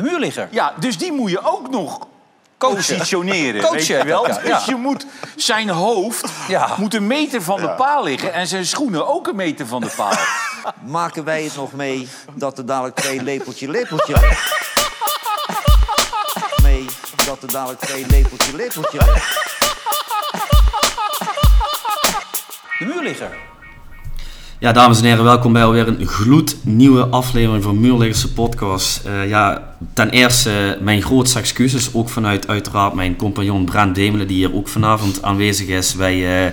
De 0.00 0.06
muurligger. 0.06 0.48
Ja, 0.50 0.72
dus 0.78 0.98
die 0.98 1.12
moet 1.12 1.30
je 1.30 1.44
ook 1.44 1.70
nog 1.70 2.06
positioneren. 2.58 3.60
Coachen 3.60 3.76
weet 3.76 3.86
je 3.86 4.04
wel? 4.04 4.26
ja. 4.26 4.38
Dus 4.38 4.64
je 4.64 4.74
moet 4.74 5.06
zijn 5.36 5.68
hoofd 5.68 6.28
Ja. 6.48 6.74
moet 6.76 6.94
een 6.94 7.06
meter 7.06 7.42
van 7.42 7.60
de 7.60 7.70
paal 7.70 8.04
liggen 8.04 8.32
en 8.32 8.46
zijn 8.46 8.66
schoenen 8.66 9.08
ook 9.08 9.26
een 9.26 9.36
meter 9.36 9.66
van 9.66 9.80
de 9.80 9.92
paal. 9.96 10.12
Maken 10.98 11.24
wij 11.24 11.42
het 11.42 11.56
nog 11.56 11.72
mee 11.72 12.08
dat 12.34 12.58
er 12.58 12.66
dadelijk 12.66 12.96
twee 12.96 13.22
lepeltje 13.22 13.68
lepeltje... 13.68 14.14
mee 16.62 16.86
dat 17.26 17.42
er 17.42 17.52
dadelijk 17.52 17.80
twee 17.80 18.06
lepeltje 18.06 18.56
lepeltje... 18.56 18.98
De 22.78 22.84
muurligger. 22.84 23.49
Ja, 24.60 24.72
dames 24.72 24.98
en 24.98 25.04
heren, 25.04 25.24
welkom 25.24 25.52
bij 25.52 25.64
alweer 25.64 25.88
een 25.88 26.06
gloednieuwe 26.06 27.06
aflevering 27.06 27.62
van 27.62 27.80
Muurliggerse 27.80 28.32
Podcast. 28.32 29.04
Eh, 29.04 29.28
ja, 29.28 29.74
ten 29.94 30.10
eerste 30.10 30.78
mijn 30.80 31.02
grootste 31.02 31.38
excuses, 31.38 31.94
ook 31.94 32.08
vanuit 32.08 32.48
uiteraard 32.48 32.94
mijn 32.94 33.16
compagnon 33.16 33.64
Brent 33.64 33.94
Demelen, 33.94 34.26
die 34.26 34.36
hier 34.36 34.54
ook 34.54 34.68
vanavond 34.68 35.22
aanwezig 35.22 35.66
is. 35.66 35.94
Wij 35.94 36.46
eh, 36.46 36.52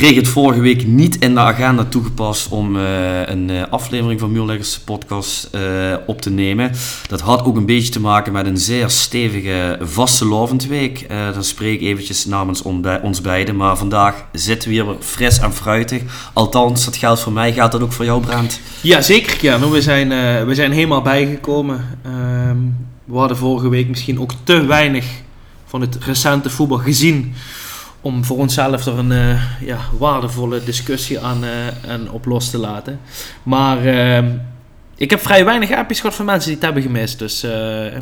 kregen 0.00 0.18
het 0.18 0.28
vorige 0.28 0.60
week 0.60 0.86
niet 0.86 1.16
in 1.16 1.34
de 1.34 1.40
agenda 1.40 1.84
toegepast 1.84 2.48
om 2.48 2.76
eh, 2.76 3.26
een 3.26 3.50
eh, 3.50 3.62
aflevering 3.70 4.20
van 4.20 4.32
Muurliggerse 4.32 4.84
Podcast 4.84 5.44
eh, 5.44 5.60
op 6.06 6.20
te 6.20 6.30
nemen. 6.30 6.72
Dat 7.08 7.20
had 7.20 7.44
ook 7.44 7.56
een 7.56 7.66
beetje 7.66 7.92
te 7.92 8.00
maken 8.00 8.32
met 8.32 8.46
een 8.46 8.58
zeer 8.58 8.90
stevige 8.90 9.78
vastelovend 9.80 10.66
week. 10.66 11.06
Dan 11.34 11.44
spreek 11.44 11.80
ik 11.80 11.86
eventjes 11.86 12.24
namens 12.24 12.62
ons 13.02 13.20
beiden, 13.20 13.56
maar 13.56 13.76
vandaag 13.76 14.24
zitten 14.32 14.68
we 14.68 14.74
hier 14.74 14.96
fris 15.00 15.38
en 15.38 15.52
fruitig. 15.52 16.02
Althans, 16.32 16.84
dat 16.84 16.96
geldt 16.96 17.20
voor 17.20 17.32
mij, 17.32 17.52
gaat 17.52 17.72
dat 17.72 17.82
ook 17.82 17.92
voor 17.92 18.04
jou 18.04 18.20
Brent? 18.20 18.60
Ja, 18.80 19.00
zeker 19.00 19.36
Keanu. 19.36 19.66
We 19.66 19.82
zijn, 19.82 20.08
we 20.46 20.54
zijn 20.54 20.72
helemaal 20.72 21.02
bijgekomen. 21.02 21.98
Ehm, 22.04 22.58
we 23.04 23.18
hadden 23.18 23.36
vorige 23.36 23.68
week 23.68 23.88
misschien 23.88 24.20
ook 24.20 24.32
te 24.44 24.64
weinig 24.64 25.06
van 25.66 25.80
het 25.80 25.98
recente 26.04 26.50
voetbal 26.50 26.78
gezien 26.78 27.34
om 28.00 28.24
voor 28.24 28.36
onszelf 28.36 28.86
er 28.86 28.98
een 28.98 29.12
eh, 29.12 29.42
ja, 29.60 29.78
waardevolle 29.98 30.64
discussie 30.64 31.20
aan, 31.20 31.44
eh, 31.44 31.90
aan 31.90 32.10
op 32.10 32.24
los 32.24 32.50
te 32.50 32.58
laten. 32.58 33.00
Maar 33.42 33.84
ehm, 33.84 34.26
ik 34.96 35.10
heb 35.10 35.20
vrij 35.20 35.44
weinig 35.44 35.72
appjes 35.72 36.00
gehad 36.00 36.16
van 36.16 36.24
mensen 36.24 36.44
die 36.44 36.54
het 36.54 36.64
hebben 36.64 36.82
gemist. 36.82 37.18
Dus 37.18 37.42
eh, 37.42 37.50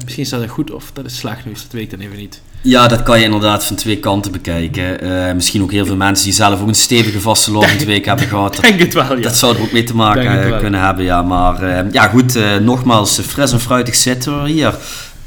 misschien 0.05 0.25
is 0.25 0.29
dat 0.29 0.49
goed 0.49 0.71
of 0.71 0.91
dat 0.93 1.05
is 1.05 1.17
slecht 1.17 1.45
nieuws, 1.45 1.63
dat 1.63 1.73
weet 1.73 1.83
ik 1.83 1.91
dan 1.91 2.01
even 2.01 2.17
niet. 2.17 2.43
Ja, 2.63 2.89
dat 2.89 3.03
kan 3.03 3.19
je 3.19 3.25
inderdaad 3.25 3.65
van 3.65 3.77
twee 3.77 3.99
kanten 3.99 4.33
bekijken. 4.33 5.37
Misschien 5.37 5.63
ook 5.63 5.73
heel 5.73 5.87
veel 5.87 5.97
mensen 5.97 6.25
die 6.25 6.35
zelf 6.35 6.61
ook 6.61 6.69
een 6.69 6.75
stevige 6.75 7.21
vastelovend 7.21 7.85
week 7.85 8.05
hebben 8.05 8.27
gehad. 8.27 8.55
Dat, 8.55 8.63
Denk 8.63 8.81
het 8.81 8.95
wel, 8.95 9.17
ja. 9.17 9.23
dat 9.23 9.37
zou 9.37 9.57
er 9.57 9.63
ook 9.63 9.73
mee 9.73 9.85
te 9.85 9.95
maken 9.95 10.59
kunnen 10.59 10.81
hebben, 10.81 11.05
ja. 11.05 11.23
Maar 11.23 11.87
ja, 11.93 12.09
goed, 12.09 12.39
nogmaals, 12.61 13.21
fris 13.21 13.53
en 13.53 13.61
fruitig 13.61 13.95
zitten 13.95 14.43
we 14.43 14.51
hier. 14.51 14.75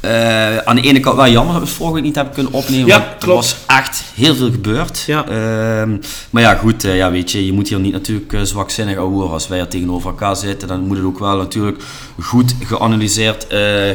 Eh, 0.02 0.56
aan 0.56 0.76
de 0.76 0.82
ene 0.82 1.00
kant 1.00 1.16
wel 1.16 1.28
jammer 1.28 1.52
dat 1.52 1.62
we 1.62 1.68
het 1.68 1.76
vorige 1.76 1.94
week 1.94 2.04
niet 2.04 2.14
hebben 2.14 2.34
kunnen 2.34 2.52
opnemen. 2.52 2.86
Ja, 2.86 2.98
want 2.98 3.10
er 3.10 3.18
klopt. 3.18 3.36
was 3.36 3.56
echt 3.66 4.04
heel 4.14 4.34
veel 4.34 4.50
gebeurd. 4.50 5.04
Ja. 5.06 5.26
Ehm, 5.28 5.96
maar 6.30 6.42
ja, 6.42 6.54
goed, 6.54 6.84
eh, 6.84 6.96
ja, 6.96 7.10
weet 7.10 7.30
je, 7.30 7.46
je 7.46 7.52
moet 7.52 7.68
hier 7.68 7.80
niet 7.80 7.92
natuurlijk 7.92 8.32
eh, 8.32 8.40
zwakzinnig 8.40 8.96
ouwen. 8.96 9.30
Als 9.30 9.48
wij 9.48 9.58
er 9.60 9.68
tegenover 9.68 10.10
elkaar 10.10 10.36
zitten, 10.36 10.68
dan 10.68 10.86
moet 10.86 10.96
het 10.96 11.06
ook 11.06 11.18
wel 11.18 11.36
natuurlijk 11.36 11.82
goed 12.20 12.54
geanalyseerd 12.64 13.46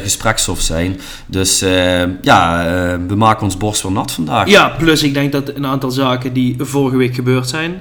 gespreksstof 0.02 0.60
zijn. 0.60 1.00
Dus 1.26 1.62
eh, 1.62 2.22
ja, 2.22 2.64
we 3.08 3.14
maken 3.14 3.44
ons 3.44 3.56
borst 3.56 3.82
wel 3.82 3.92
nat 3.92 4.12
vandaag. 4.12 4.48
Ja, 4.48 4.68
plus 4.68 5.02
ik 5.02 5.14
denk 5.14 5.32
dat 5.32 5.48
een 5.54 5.66
aantal 5.66 5.90
zaken 5.90 6.32
die 6.32 6.56
vorige 6.58 6.96
week 6.96 7.14
gebeurd 7.14 7.48
zijn, 7.48 7.80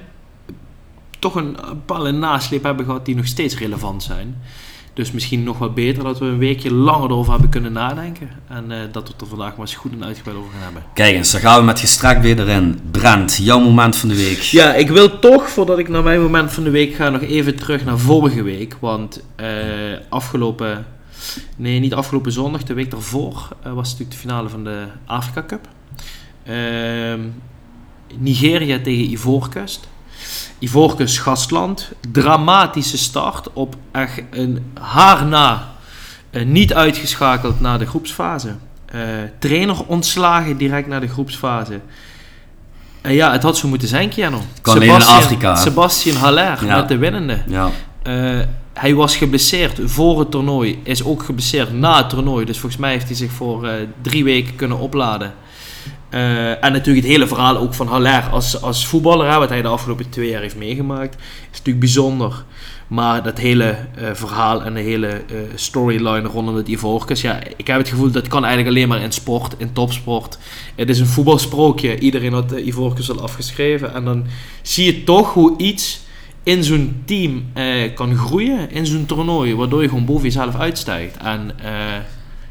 toch 1.19 1.35
een 1.35 1.57
bepaalde 1.67 2.11
nasleep 2.11 2.63
hebben 2.63 2.85
gehad 2.85 3.05
die 3.05 3.15
nog 3.15 3.27
steeds 3.27 3.57
relevant 3.57 4.03
zijn. 4.03 4.41
Dus 4.97 5.11
misschien 5.11 5.43
nog 5.43 5.57
wat 5.57 5.73
beter 5.73 6.03
dat 6.03 6.19
we 6.19 6.25
een 6.25 6.37
weekje 6.37 6.73
langer 6.73 7.09
erover 7.09 7.31
hebben 7.31 7.49
kunnen 7.49 7.71
nadenken. 7.71 8.29
En 8.47 8.71
eh, 8.71 8.79
dat 8.91 9.03
we 9.03 9.11
het 9.11 9.21
er 9.21 9.27
vandaag 9.27 9.49
maar 9.49 9.59
eens 9.59 9.75
goed 9.75 9.91
en 9.91 10.03
uitgebreid 10.03 10.37
over 10.37 10.51
gaan 10.51 10.61
hebben. 10.63 10.83
Kijk 10.93 11.15
eens, 11.15 11.31
dan 11.31 11.41
gaan 11.41 11.59
we 11.59 11.65
met 11.65 11.79
gestrekt 11.79 12.21
weer 12.21 12.39
erin. 12.39 12.79
Brent, 12.91 13.35
jouw 13.35 13.59
moment 13.59 13.95
van 13.95 14.09
de 14.09 14.15
week. 14.15 14.39
Ja, 14.39 14.73
ik 14.73 14.89
wil 14.89 15.19
toch, 15.19 15.49
voordat 15.49 15.79
ik 15.79 15.89
naar 15.89 16.03
mijn 16.03 16.21
moment 16.21 16.53
van 16.53 16.63
de 16.63 16.69
week 16.69 16.95
ga, 16.95 17.09
nog 17.09 17.21
even 17.21 17.55
terug 17.55 17.85
naar 17.85 17.97
vorige 17.97 18.43
week. 18.43 18.77
Want 18.79 19.23
eh, 19.35 19.47
afgelopen, 20.09 20.85
nee 21.55 21.79
niet 21.79 21.93
afgelopen 21.93 22.31
zondag, 22.31 22.63
de 22.63 22.73
week 22.73 22.91
daarvoor, 22.91 23.49
eh, 23.63 23.73
was 23.73 23.89
natuurlijk 23.89 24.11
de 24.11 24.27
finale 24.27 24.49
van 24.49 24.63
de 24.63 24.85
Afrika 25.05 25.45
Cup. 25.47 25.67
Ehm, 26.43 27.19
Nigeria 28.17 28.79
tegen 28.79 29.11
Ivoorkust. 29.11 29.87
Ivoorkust 30.59 31.19
gastland. 31.19 31.91
Dramatische 32.11 32.97
start 32.97 33.53
op 33.53 33.75
echt 33.91 34.21
een 34.31 34.71
haar 34.81 35.25
na. 35.25 35.67
eh, 36.29 36.45
niet 36.45 36.73
uitgeschakeld 36.73 37.59
naar 37.59 37.79
de 37.79 37.85
groepsfase. 37.85 38.55
Eh, 38.85 39.01
trainer 39.39 39.85
ontslagen 39.85 40.57
direct 40.57 40.87
naar 40.87 41.01
de 41.01 41.07
groepsfase. 41.07 41.79
En 43.01 43.13
ja, 43.13 43.31
het 43.31 43.43
had 43.43 43.57
zo 43.57 43.67
moeten 43.67 43.87
zijn, 43.87 44.09
Keanu. 44.09 44.37
Kan 44.61 44.75
alleen 44.75 44.89
in 44.89 45.01
Afrika, 45.03 45.53
hè? 45.53 45.61
Sebastian 45.61 46.15
Haller 46.15 46.65
Ja. 46.65 46.75
met 46.75 46.87
de 46.87 46.97
winnende. 46.97 47.41
Ja, 47.47 47.69
Eh, 48.03 48.39
hij 48.73 48.93
was 48.95 49.15
geblesseerd 49.15 49.79
voor 49.83 50.19
het 50.19 50.31
toernooi, 50.31 50.79
is 50.83 51.03
ook 51.03 51.23
geblesseerd 51.23 51.73
na 51.73 51.97
het 51.97 52.09
toernooi. 52.09 52.45
Dus 52.45 52.59
volgens 52.59 52.81
mij 52.81 52.91
heeft 52.91 53.07
hij 53.07 53.15
zich 53.15 53.31
voor 53.31 53.67
eh, 53.67 53.73
drie 54.01 54.23
weken 54.23 54.55
kunnen 54.55 54.77
opladen. 54.79 55.33
Eh, 56.09 56.63
en 56.63 56.71
natuurlijk 56.71 57.05
het 57.05 57.15
hele 57.15 57.27
verhaal 57.27 57.57
ook 57.57 57.73
van 57.73 57.87
Haller 57.87 58.29
als, 58.31 58.61
als 58.61 58.87
voetballer, 58.87 59.39
wat 59.39 59.49
hij 59.49 59.61
de 59.61 59.67
afgelopen 59.67 60.09
twee 60.09 60.29
jaar 60.29 60.41
heeft 60.41 60.55
meegemaakt, 60.55 61.15
is 61.51 61.57
natuurlijk 61.57 61.79
bijzonder. 61.79 62.43
Maar 62.87 63.23
dat 63.23 63.37
hele 63.37 63.75
eh, 63.95 64.09
verhaal 64.13 64.63
en 64.63 64.73
de 64.73 64.79
hele 64.79 65.07
eh, 65.07 65.21
storyline 65.55 66.27
rondom 66.27 66.55
het 66.55 66.67
Ivoorkust, 66.67 67.21
ja, 67.21 67.39
ik 67.57 67.67
heb 67.67 67.77
het 67.77 67.89
gevoel 67.89 68.11
dat 68.11 68.27
kan 68.27 68.45
eigenlijk 68.45 68.75
alleen 68.75 68.87
maar 68.87 69.01
in 69.01 69.11
sport, 69.11 69.55
in 69.57 69.73
topsport. 69.73 70.37
Het 70.75 70.89
is 70.89 70.99
een 70.99 71.07
voetbalsprookje, 71.07 71.99
iedereen 71.99 72.33
had 72.33 72.49
de 72.49 72.63
Ivoorkust 72.63 73.09
al 73.09 73.21
afgeschreven. 73.21 73.93
En 73.93 74.05
dan 74.05 74.25
zie 74.61 74.85
je 74.85 75.03
toch 75.03 75.33
hoe 75.33 75.57
iets 75.57 75.99
in 76.43 76.63
zo'n 76.63 77.01
team 77.05 77.45
kan 77.95 78.15
groeien, 78.15 78.71
in 78.71 78.85
zo'n 78.85 79.05
toernooi, 79.05 79.55
waardoor 79.55 79.81
je 79.81 79.89
gewoon 79.89 80.05
boven 80.05 80.23
jezelf 80.23 80.55
uitstijgt. 80.55 81.17
En 81.17 81.51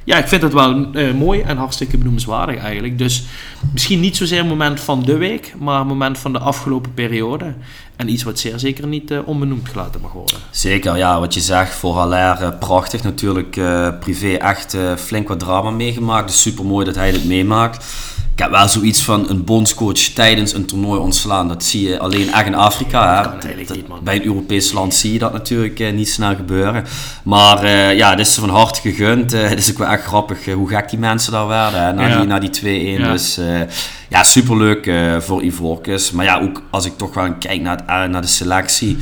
ja, 0.06 0.19
ik 0.19 0.28
vind 0.28 0.43
het 0.43 0.53
wel 0.53 0.93
eh, 0.93 1.12
mooi 1.12 1.41
en 1.41 1.56
hartstikke 1.56 1.97
benoemenswaardig 1.97 2.56
eigenlijk. 2.56 2.99
Dus 2.99 3.25
misschien 3.72 4.00
niet 4.00 4.17
zozeer 4.17 4.41
een 4.41 4.47
moment 4.47 4.81
van 4.81 5.03
de 5.03 5.17
week, 5.17 5.55
maar 5.59 5.81
een 5.81 5.87
moment 5.87 6.19
van 6.19 6.33
de 6.33 6.39
afgelopen 6.39 6.94
periode. 6.94 7.55
En 7.96 8.08
iets 8.10 8.22
wat 8.22 8.38
zeer 8.38 8.58
zeker 8.58 8.86
niet 8.86 9.10
eh, 9.10 9.18
onbenoemd 9.24 9.68
gelaten 9.68 10.00
mag 10.00 10.12
worden. 10.12 10.36
zeker. 10.50 10.96
Ja, 10.96 11.20
wat 11.20 11.34
je 11.34 11.40
zegt, 11.40 11.74
voor 11.74 11.94
Haller 11.94 12.42
eh, 12.42 12.48
prachtig. 12.58 13.02
Natuurlijk 13.02 13.56
eh, 13.56 13.88
privé 14.00 14.32
echt 14.32 14.74
eh, 14.74 14.94
flink 14.96 15.28
wat 15.28 15.38
drama 15.38 15.70
meegemaakt. 15.70 16.28
Dus 16.28 16.40
super 16.40 16.64
mooi 16.64 16.84
dat 16.84 16.94
hij 16.94 17.10
dit 17.12 17.24
meemaakt. 17.24 17.84
Ik 18.32 18.42
heb 18.42 18.50
wel 18.50 18.68
zoiets 18.68 19.02
van 19.02 19.28
een 19.30 19.44
bondscoach 19.44 19.92
tijdens 19.98 20.54
een 20.54 20.66
toernooi 20.66 21.00
ontslaan. 21.00 21.48
Dat 21.48 21.64
zie 21.64 21.88
je 21.88 21.98
alleen 21.98 22.32
echt 22.32 22.46
in 22.46 22.54
Afrika. 22.54 23.22
Kan 23.40 23.50
Dat- 23.66 23.76
niet, 23.76 23.88
man. 23.88 23.98
Bij 24.04 24.16
een 24.16 24.24
Europees 24.24 24.72
land 24.72 24.94
zie 24.94 25.12
je 25.12 25.18
dat 25.18 25.32
natuurlijk 25.32 25.80
eh, 25.80 25.92
niet 25.92 26.08
snel 26.08 26.34
gebeuren. 26.34 26.84
Maar 27.22 27.62
eh, 27.62 27.96
ja, 27.96 28.10
het 28.10 28.18
is 28.18 28.34
ze 28.34 28.40
van 28.40 28.48
harte 28.50 28.80
gegund. 28.80 29.32
Eh, 29.32 29.48
het 29.48 29.58
is 29.58 29.70
ook 29.70 29.78
wel 29.78 29.88
echt 29.88 30.02
grappig 30.04 30.46
eh, 30.46 30.54
hoe 30.54 30.68
gek 30.68 30.90
die 30.90 30.98
mensen 30.98 31.32
daar 31.32 31.46
werden 31.46 31.80
hè, 31.84 31.92
na, 31.92 32.06
Ja. 32.06 32.16
die, 32.18 32.26
na 32.26 32.38
die 32.38 32.50
2-1. 32.98 33.00
Ja. 33.00 33.12
Dus 33.12 33.38
eh, 33.38 33.60
ja, 34.09 34.22
superleuk 34.22 34.87
eh 34.87 35.21
voor 35.21 35.43
Ivorcus. 35.43 36.11
Maar 36.11 36.25
ja, 36.25 36.41
ook 36.41 36.62
als 36.71 36.87
ik 36.87 36.97
toch 36.97 37.15
wel 37.15 37.34
kijk 37.34 37.61
naar, 37.61 37.78
eh, 37.87 38.09
naar 38.09 38.22
de 38.22 38.28
selectie. 38.28 38.97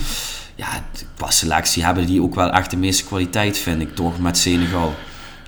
Ja, 0.56 0.66
qua 1.16 1.30
selectie 1.30 1.84
hebben 1.84 2.06
die 2.06 2.22
ook 2.22 2.34
wel 2.34 2.50
echt 2.50 2.70
de 2.70 2.76
meeste 2.76 3.04
kwaliteit, 3.04 3.58
vind 3.58 3.80
ik 3.80 3.94
toch, 3.94 4.18
met 4.20 4.38
Senegal 4.38 4.94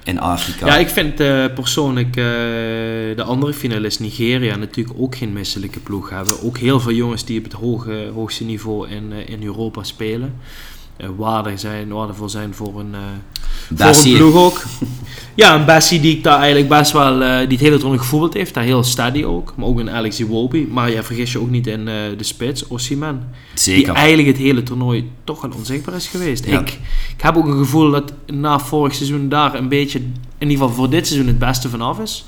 in 0.05 0.21
Afrika. 0.21 0.67
Ja, 0.67 0.77
ik 0.77 0.89
vind 0.89 1.21
eh, 1.21 1.45
persoonlijk 1.55 2.15
de 2.15 3.25
andere 3.27 3.55
finalist 3.55 4.01
Nigeria 4.01 4.57
natuurlijk 4.57 4.99
ook 4.99 5.17
geen 5.17 5.33
misselijke 5.33 5.81
ploeg 5.81 6.11
hebben. 6.11 6.43
Ook 6.43 6.59
heel 6.59 6.81
veel 6.81 6.93
jongens 6.93 7.25
die 7.25 7.39
op 7.39 7.45
het 7.45 7.53
hoge, 7.53 8.11
hoogste 8.15 8.45
niveau 8.45 8.89
in, 8.89 9.13
in 9.13 9.43
Europa 9.43 9.83
spelen. 9.83 10.35
Eh, 10.97 11.09
waardig 11.17 11.61
zijn, 11.61 11.89
waardevol 11.89 12.29
zijn 12.29 12.55
voor 12.55 12.81
een, 12.81 12.95
eh, 12.95 13.87
voor 13.93 14.11
een 14.11 14.17
ploeg 14.17 14.35
ook. 14.35 14.63
Ja, 15.35 15.55
een 15.55 15.65
Bessie 15.65 16.01
die 16.01 16.17
ik 16.17 16.23
daar 16.23 16.39
eigenlijk 16.39 16.69
best 16.69 16.93
wel, 16.93 17.23
eh, 17.23 17.39
die 17.39 17.49
het 17.49 17.61
hele 17.61 17.79
toernooi 17.79 17.99
gevoeld 17.99 18.35
heeft. 18.35 18.55
Daar 18.55 18.65
heel 18.65 18.83
steady 18.83 19.25
ook. 19.25 19.53
Maar 19.57 19.67
ook 19.67 19.79
een 19.79 19.91
Alex 19.91 20.21
Iwobi. 20.21 20.69
Maar 20.71 20.91
ja, 20.91 21.03
vergis 21.03 21.33
je 21.33 21.41
ook 21.41 21.51
niet 21.51 21.67
in 21.67 21.85
de 21.85 22.17
spits. 22.19 22.65
Die 22.69 22.99
Zeker. 23.55 23.95
eigenlijk 23.95 24.29
het 24.29 24.37
hele 24.37 24.63
toernooi 24.63 25.11
toch 25.25 25.41
wel 25.41 25.51
onzichtbaar 25.57 25.95
is 25.95 26.07
geweest. 26.07 26.47
Ja. 26.47 26.61
Ik, 26.61 26.69
ik 27.17 27.23
heb 27.23 27.37
ook 27.37 27.47
een 27.47 27.59
gevoel 27.59 27.91
dat 27.91 28.13
na 28.27 28.59
vorig 28.59 28.95
seizoen 28.95 29.29
daar 29.29 29.55
een 29.55 29.69
beetje, 29.69 29.99
in 30.39 30.49
ieder 30.49 30.57
geval 30.57 30.75
voor 30.75 30.91
dit 30.91 31.07
seizoen, 31.07 31.29
het 31.29 31.39
beste 31.39 31.69
vanaf 31.69 31.99
is. 31.99 32.25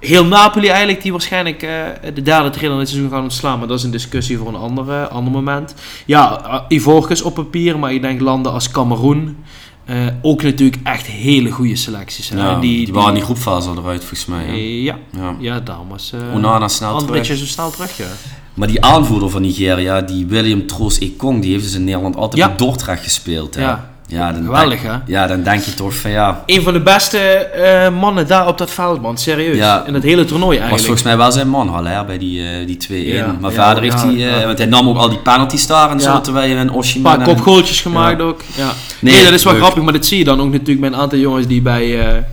Heel 0.00 0.24
Napoli 0.24 0.68
eigenlijk, 0.68 1.02
die 1.02 1.12
waarschijnlijk 1.12 1.62
eh, 1.62 1.70
de 2.14 2.22
derde 2.22 2.50
trainer 2.50 2.78
dit 2.78 2.88
seizoen 2.88 3.10
gaan 3.10 3.22
ontslaan. 3.22 3.58
Maar 3.58 3.68
dat 3.68 3.78
is 3.78 3.84
een 3.84 3.90
discussie 3.90 4.38
voor 4.38 4.48
een 4.48 4.54
andere, 4.54 5.08
ander 5.08 5.32
moment. 5.32 5.74
Ja, 6.06 6.42
uh, 6.46 6.60
Ivorcus 6.68 7.22
op 7.22 7.34
papier, 7.34 7.78
maar 7.78 7.92
ik 7.92 8.02
denk 8.02 8.20
landen 8.20 8.52
als 8.52 8.70
Cameroen. 8.70 9.36
eh, 9.84 9.96
ook 10.22 10.42
natuurlijk 10.42 10.80
echt 10.82 11.06
hele 11.06 11.50
goede 11.50 11.76
selecties. 11.76 12.28
hè. 12.28 12.36
Ja, 12.38 12.60
die, 12.60 12.84
die, 12.84 12.94
waren 12.94 13.08
in 13.08 13.14
die 13.14 13.22
groepfase 13.24 13.68
al 13.68 13.76
eruit, 13.78 13.98
volgens 14.00 14.26
mij. 14.26 14.44
hè. 14.44 14.52
ja, 14.54 14.98
Ja. 15.16 15.34
ja, 15.38 15.60
daarom 15.60 15.88
was 15.88 16.12
Onana 16.34 16.68
snel 16.68 17.04
terug. 17.04 17.26
zo 17.26 17.34
snel 17.34 17.70
terug. 17.70 17.96
Ja. 17.96 18.06
Maar 18.54 18.68
die 18.68 18.84
aanvoerder 18.84 19.30
van 19.30 19.42
Nigeria, 19.42 20.00
die 20.00 20.26
William 20.26 20.66
Troos 20.66 20.98
Ekong, 20.98 21.42
die 21.42 21.52
heeft 21.52 21.64
dus 21.64 21.74
in 21.74 21.84
Nederland 21.84 22.16
altijd 22.16 22.36
Ja. 22.42 22.46
bij 22.48 22.56
Dordrecht 22.56 23.02
gespeeld. 23.02 23.54
Hè? 23.54 23.60
Ja. 23.62 23.90
Ja, 24.10 24.32
dan 24.32 24.44
Geweldig, 24.44 24.80
denk- 24.82 24.92
hè? 25.06 25.12
Ja, 25.12 25.26
dan 25.26 25.42
denk 25.42 25.62
je 25.62 25.74
toch 25.74 25.94
van 25.94 26.10
ja... 26.10 26.42
Een 26.46 26.62
van 26.62 26.72
de 26.72 26.80
beste 26.80 27.18
eh, 27.18 27.90
mannen 28.00 28.26
daar 28.26 28.46
op 28.48 28.58
dat 28.58 28.70
veld, 28.70 29.02
man. 29.02 29.18
Serieus. 29.18 29.56
Ja. 29.56 29.84
In 29.86 29.94
het 29.94 30.02
hele 30.02 30.24
toernooi 30.24 30.48
was 30.50 30.58
eigenlijk. 30.58 30.82
volgens 30.82 31.02
mij 31.02 31.16
wel 31.16 31.32
zijn 31.32 31.48
man, 31.48 31.68
Haller, 31.68 32.04
bij 32.04 32.18
die, 32.18 32.42
eh, 32.48 32.66
die 32.66 32.76
2-1. 32.76 32.92
Ja, 33.14 33.36
maar 33.40 33.52
ja, 33.52 33.64
verder 33.64 33.82
heeft 33.82 34.02
hij... 34.02 34.38
eh. 34.40 34.44
Want 34.46 34.58
hij 34.58 34.66
nam 34.66 34.88
ook 34.88 34.96
al 34.96 35.08
die 35.08 35.18
penalties 35.18 35.66
daar 35.66 35.90
en 35.90 36.00
zo, 36.00 36.20
terwijl 36.20 36.48
je 36.48 36.54
een 36.54 36.60
Een 36.60 36.70
Oshiman... 36.72 37.16
paar 37.16 37.26
kopgoaltjes 37.26 37.80
gemaakt 37.80 38.20
ook. 38.20 38.40
Ja. 38.56 38.72
Nee, 39.00 39.14
Nee, 39.14 39.24
dat 39.24 39.32
is 39.32 39.44
wel 39.44 39.52
leuk. 39.52 39.62
grappig, 39.62 39.82
maar 39.82 39.92
dat 39.92 40.06
zie 40.06 40.18
je 40.18 40.24
dan 40.24 40.40
ook 40.40 40.50
natuurlijk 40.50 40.80
bij 40.80 40.88
een 40.88 40.96
aantal 40.96 41.18
jongens 41.18 41.46
die 41.46 41.62
bij, 41.62 42.24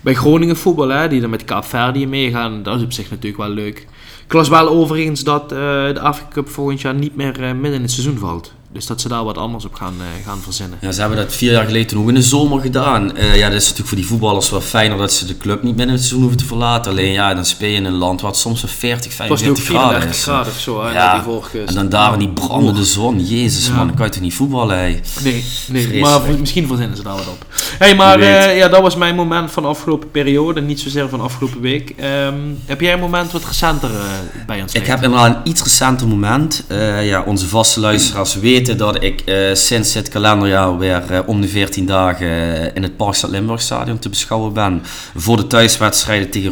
bij 0.00 0.14
Groningen 0.14 0.56
voetballen, 0.56 0.98
hè, 1.00 1.08
die 1.08 1.20
dan 1.20 1.30
met 1.30 1.44
Kaapverdië 1.44 2.06
meegaan. 2.06 2.62
Dat 2.62 2.76
is 2.76 2.82
op 2.82 2.92
zich 2.92 3.10
natuurlijk 3.10 3.42
wel 3.42 3.48
leuk. 3.52 3.86
Ik 4.26 4.32
las 4.32 4.48
wel 4.48 4.68
overigens 4.68 5.24
dat 5.24 5.48
de 5.48 5.98
Afrika 6.00 6.28
Cup 6.32 6.48
volgend 6.48 6.80
jaar 6.80 6.94
niet 6.94 7.16
meer 7.16 7.34
midden 7.56 7.72
in 7.74 7.82
het 7.82 7.90
seizoen 7.90 8.18
valt. 8.18 8.52
Dus 8.74 8.86
dat 8.86 9.00
ze 9.00 9.08
daar 9.08 9.24
wat 9.24 9.38
anders 9.38 9.64
op 9.64 9.74
gaan, 9.74 9.94
eh, 9.98 10.26
gaan 10.26 10.38
verzinnen. 10.42 10.78
Ja, 10.80 10.92
ze 10.92 11.00
hebben 11.00 11.18
dat 11.18 11.34
vier 11.34 11.52
jaar 11.52 11.64
geleden 11.64 11.86
toen 11.86 12.02
ook 12.02 12.08
in 12.08 12.14
de 12.14 12.22
zomer 12.22 12.60
gedaan. 12.60 13.16
Eh, 13.16 13.36
ja, 13.36 13.48
dat 13.48 13.56
is 13.56 13.62
natuurlijk 13.62 13.88
voor 13.88 13.96
die 13.96 14.06
voetballers 14.06 14.50
wel 14.50 14.60
fijner 14.60 14.98
dat 14.98 15.12
ze 15.12 15.26
de 15.26 15.36
club 15.36 15.62
niet 15.62 15.76
binnen 15.76 15.94
het 15.94 16.04
seizoen 16.04 16.20
hoeven 16.20 16.38
te 16.38 16.46
verlaten. 16.46 16.90
Alleen 16.90 17.12
ja, 17.12 17.34
dan 17.34 17.44
speel 17.44 17.68
je 17.68 17.76
in 17.76 17.84
een 17.84 17.92
land 17.92 18.20
wat 18.20 18.36
soms 18.36 18.62
een 18.62 18.68
40, 18.68 19.18
Het 19.18 19.28
was 19.28 19.42
nu 19.42 19.50
ook 19.50 19.56
45 19.56 19.64
graden 19.64 20.00
34 20.02 20.10
is. 20.10 20.22
graden 20.22 20.52
of 20.52 20.58
zo, 20.58 20.84
hè, 20.84 20.92
Ja, 20.92 21.24
die 21.52 21.62
En 21.66 21.74
dan 21.74 21.88
daar 21.88 22.12
in 22.12 22.18
die 22.18 22.28
brandende 22.28 22.80
Oeh. 22.80 22.88
zon. 22.88 23.26
Jezus 23.26 23.66
Ja. 23.66 23.74
man, 23.74 23.86
dan 23.86 23.96
kan 23.96 24.06
je 24.06 24.12
toch 24.12 24.22
niet 24.22 24.34
voetballen. 24.34 24.76
Nee, 25.22 25.44
nee 25.68 26.00
maar 26.00 26.20
misschien 26.38 26.66
verzinnen 26.66 26.96
ze 26.96 27.02
daar 27.02 27.16
wat 27.16 27.28
op. 27.28 27.46
hey, 27.78 27.94
maar 27.94 28.20
eh, 28.20 28.56
ja, 28.56 28.68
dat 28.68 28.80
was 28.80 28.96
mijn 28.96 29.14
moment 29.14 29.50
van 29.50 29.62
de 29.62 29.68
afgelopen 29.68 30.10
periode, 30.10 30.60
niet 30.60 30.80
zozeer 30.80 31.08
van 31.08 31.20
afgelopen 31.20 31.60
week. 31.60 31.90
Ehm, 31.96 32.34
heb 32.64 32.80
jij 32.80 32.92
een 32.92 33.00
moment 33.00 33.32
wat 33.32 33.44
recenter 33.44 33.90
eh, 33.90 34.00
bij 34.46 34.62
ons 34.62 34.72
Ik 34.74 34.86
heb 34.86 35.02
inderdaad 35.02 35.36
een 35.36 35.50
iets 35.50 35.62
recenter 35.62 36.08
moment. 36.08 36.64
Eh, 36.68 37.06
ja, 37.08 37.22
onze 37.22 37.46
vaste 37.46 37.80
luisteraars 37.80 38.34
weten 38.34 38.63
dat 38.72 39.02
ik 39.02 39.20
eh, 39.20 39.54
sinds 39.54 39.92
dit 39.92 40.08
kalenderjaar 40.08 40.78
weer 40.78 41.02
eh, 41.10 41.18
om 41.26 41.40
de 41.40 41.48
14 41.48 41.86
dagen 41.86 42.26
eh, 42.26 42.70
in 42.74 42.82
het 42.82 42.96
Parkstad 42.96 43.30
Limburg 43.30 43.60
Stadion 43.60 43.98
te 43.98 44.08
beschouwen 44.08 44.52
ben. 44.52 44.82
Voor 45.16 45.36
de 45.36 45.46
thuiswedstrijden 45.46 46.30
tegen 46.30 46.50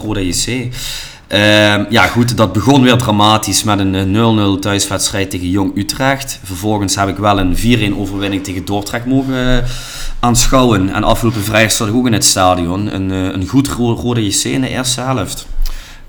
Roda, 0.00 0.20
JC. 0.20 0.68
Ehm, 1.26 1.84
ja 1.90 2.06
goed, 2.06 2.36
dat 2.36 2.52
begon 2.52 2.82
weer 2.82 2.96
dramatisch 2.96 3.64
met 3.64 3.78
een 3.78 3.94
eh, 3.94 4.56
0-0 4.56 4.60
thuiswedstrijd 4.60 5.30
tegen 5.30 5.50
Jong 5.50 5.76
Utrecht. 5.76 6.40
Vervolgens 6.44 6.96
heb 6.96 7.08
ik 7.08 7.16
wel 7.16 7.38
een 7.38 7.56
4-1 7.56 7.98
overwinning 7.98 8.44
tegen 8.44 8.64
Dordrecht 8.64 9.06
mogen 9.06 9.64
aanschouwen. 10.20 10.94
En 10.94 11.04
afgelopen 11.04 11.42
vrijdag 11.44 11.72
zat 11.72 11.88
ik 11.88 11.94
ook 11.94 12.06
in 12.06 12.12
het 12.12 12.24
stadion. 12.24 12.94
Een, 12.94 13.10
een 13.10 13.46
goed 13.48 13.68
Ro- 13.68 13.94
Roda 13.94 14.20
JC 14.20 14.44
in 14.44 14.60
de 14.60 14.68
eerste 14.68 15.00
helft 15.00 15.46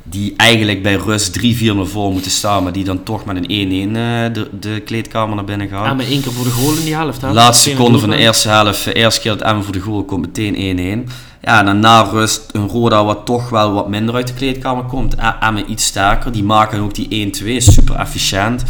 die 0.07 0.33
eigenlijk 0.37 0.83
bij 0.83 0.95
rust 0.95 1.39
3-4 1.39 1.43
naar 1.75 1.85
voren 1.85 2.11
moeten 2.11 2.31
staan, 2.31 2.63
maar 2.63 2.71
die 2.71 2.83
dan 2.83 3.03
toch 3.03 3.25
met 3.25 3.35
een 3.37 3.91
1-1 3.91 3.95
eh, 3.95 4.33
de, 4.33 4.49
de 4.59 4.81
kleedkamer 4.85 5.35
naar 5.35 5.45
binnen 5.45 5.67
gaan. 5.67 5.83
Ja, 5.83 5.93
maar 5.93 6.05
één 6.05 6.21
keer 6.21 6.31
voor 6.31 6.43
de 6.43 6.51
goal 6.51 6.75
in 6.75 6.83
die 6.83 6.95
helft. 6.95 7.21
Hè? 7.21 7.31
Laatste 7.31 7.69
seconde 7.69 7.99
van 7.99 8.09
de 8.09 8.17
eerste 8.17 8.49
helft, 8.49 8.87
eh, 8.87 9.01
eerste 9.01 9.21
keer 9.21 9.37
dat 9.37 9.47
Emmen 9.47 9.63
voor 9.63 9.73
de 9.73 9.79
goal 9.79 10.03
komt, 10.03 10.25
meteen 10.25 10.55
1-1. 10.55 11.09
Ja, 11.41 11.59
en 11.59 11.65
dan 11.65 11.79
na 11.79 12.01
rust 12.01 12.49
een 12.51 12.67
Roda 12.67 13.03
wat 13.03 13.25
toch 13.25 13.49
wel 13.49 13.73
wat 13.73 13.89
minder 13.89 14.15
uit 14.15 14.27
de 14.27 14.33
kleedkamer 14.33 14.83
komt. 14.83 15.13
E- 15.13 15.45
Emmen 15.45 15.71
iets 15.71 15.85
sterker, 15.85 16.31
die 16.31 16.43
maken 16.43 16.81
ook 16.81 16.95
die 16.95 17.07
1-2, 17.09 17.59
super 17.59 17.95
efficiënt. 17.95 18.63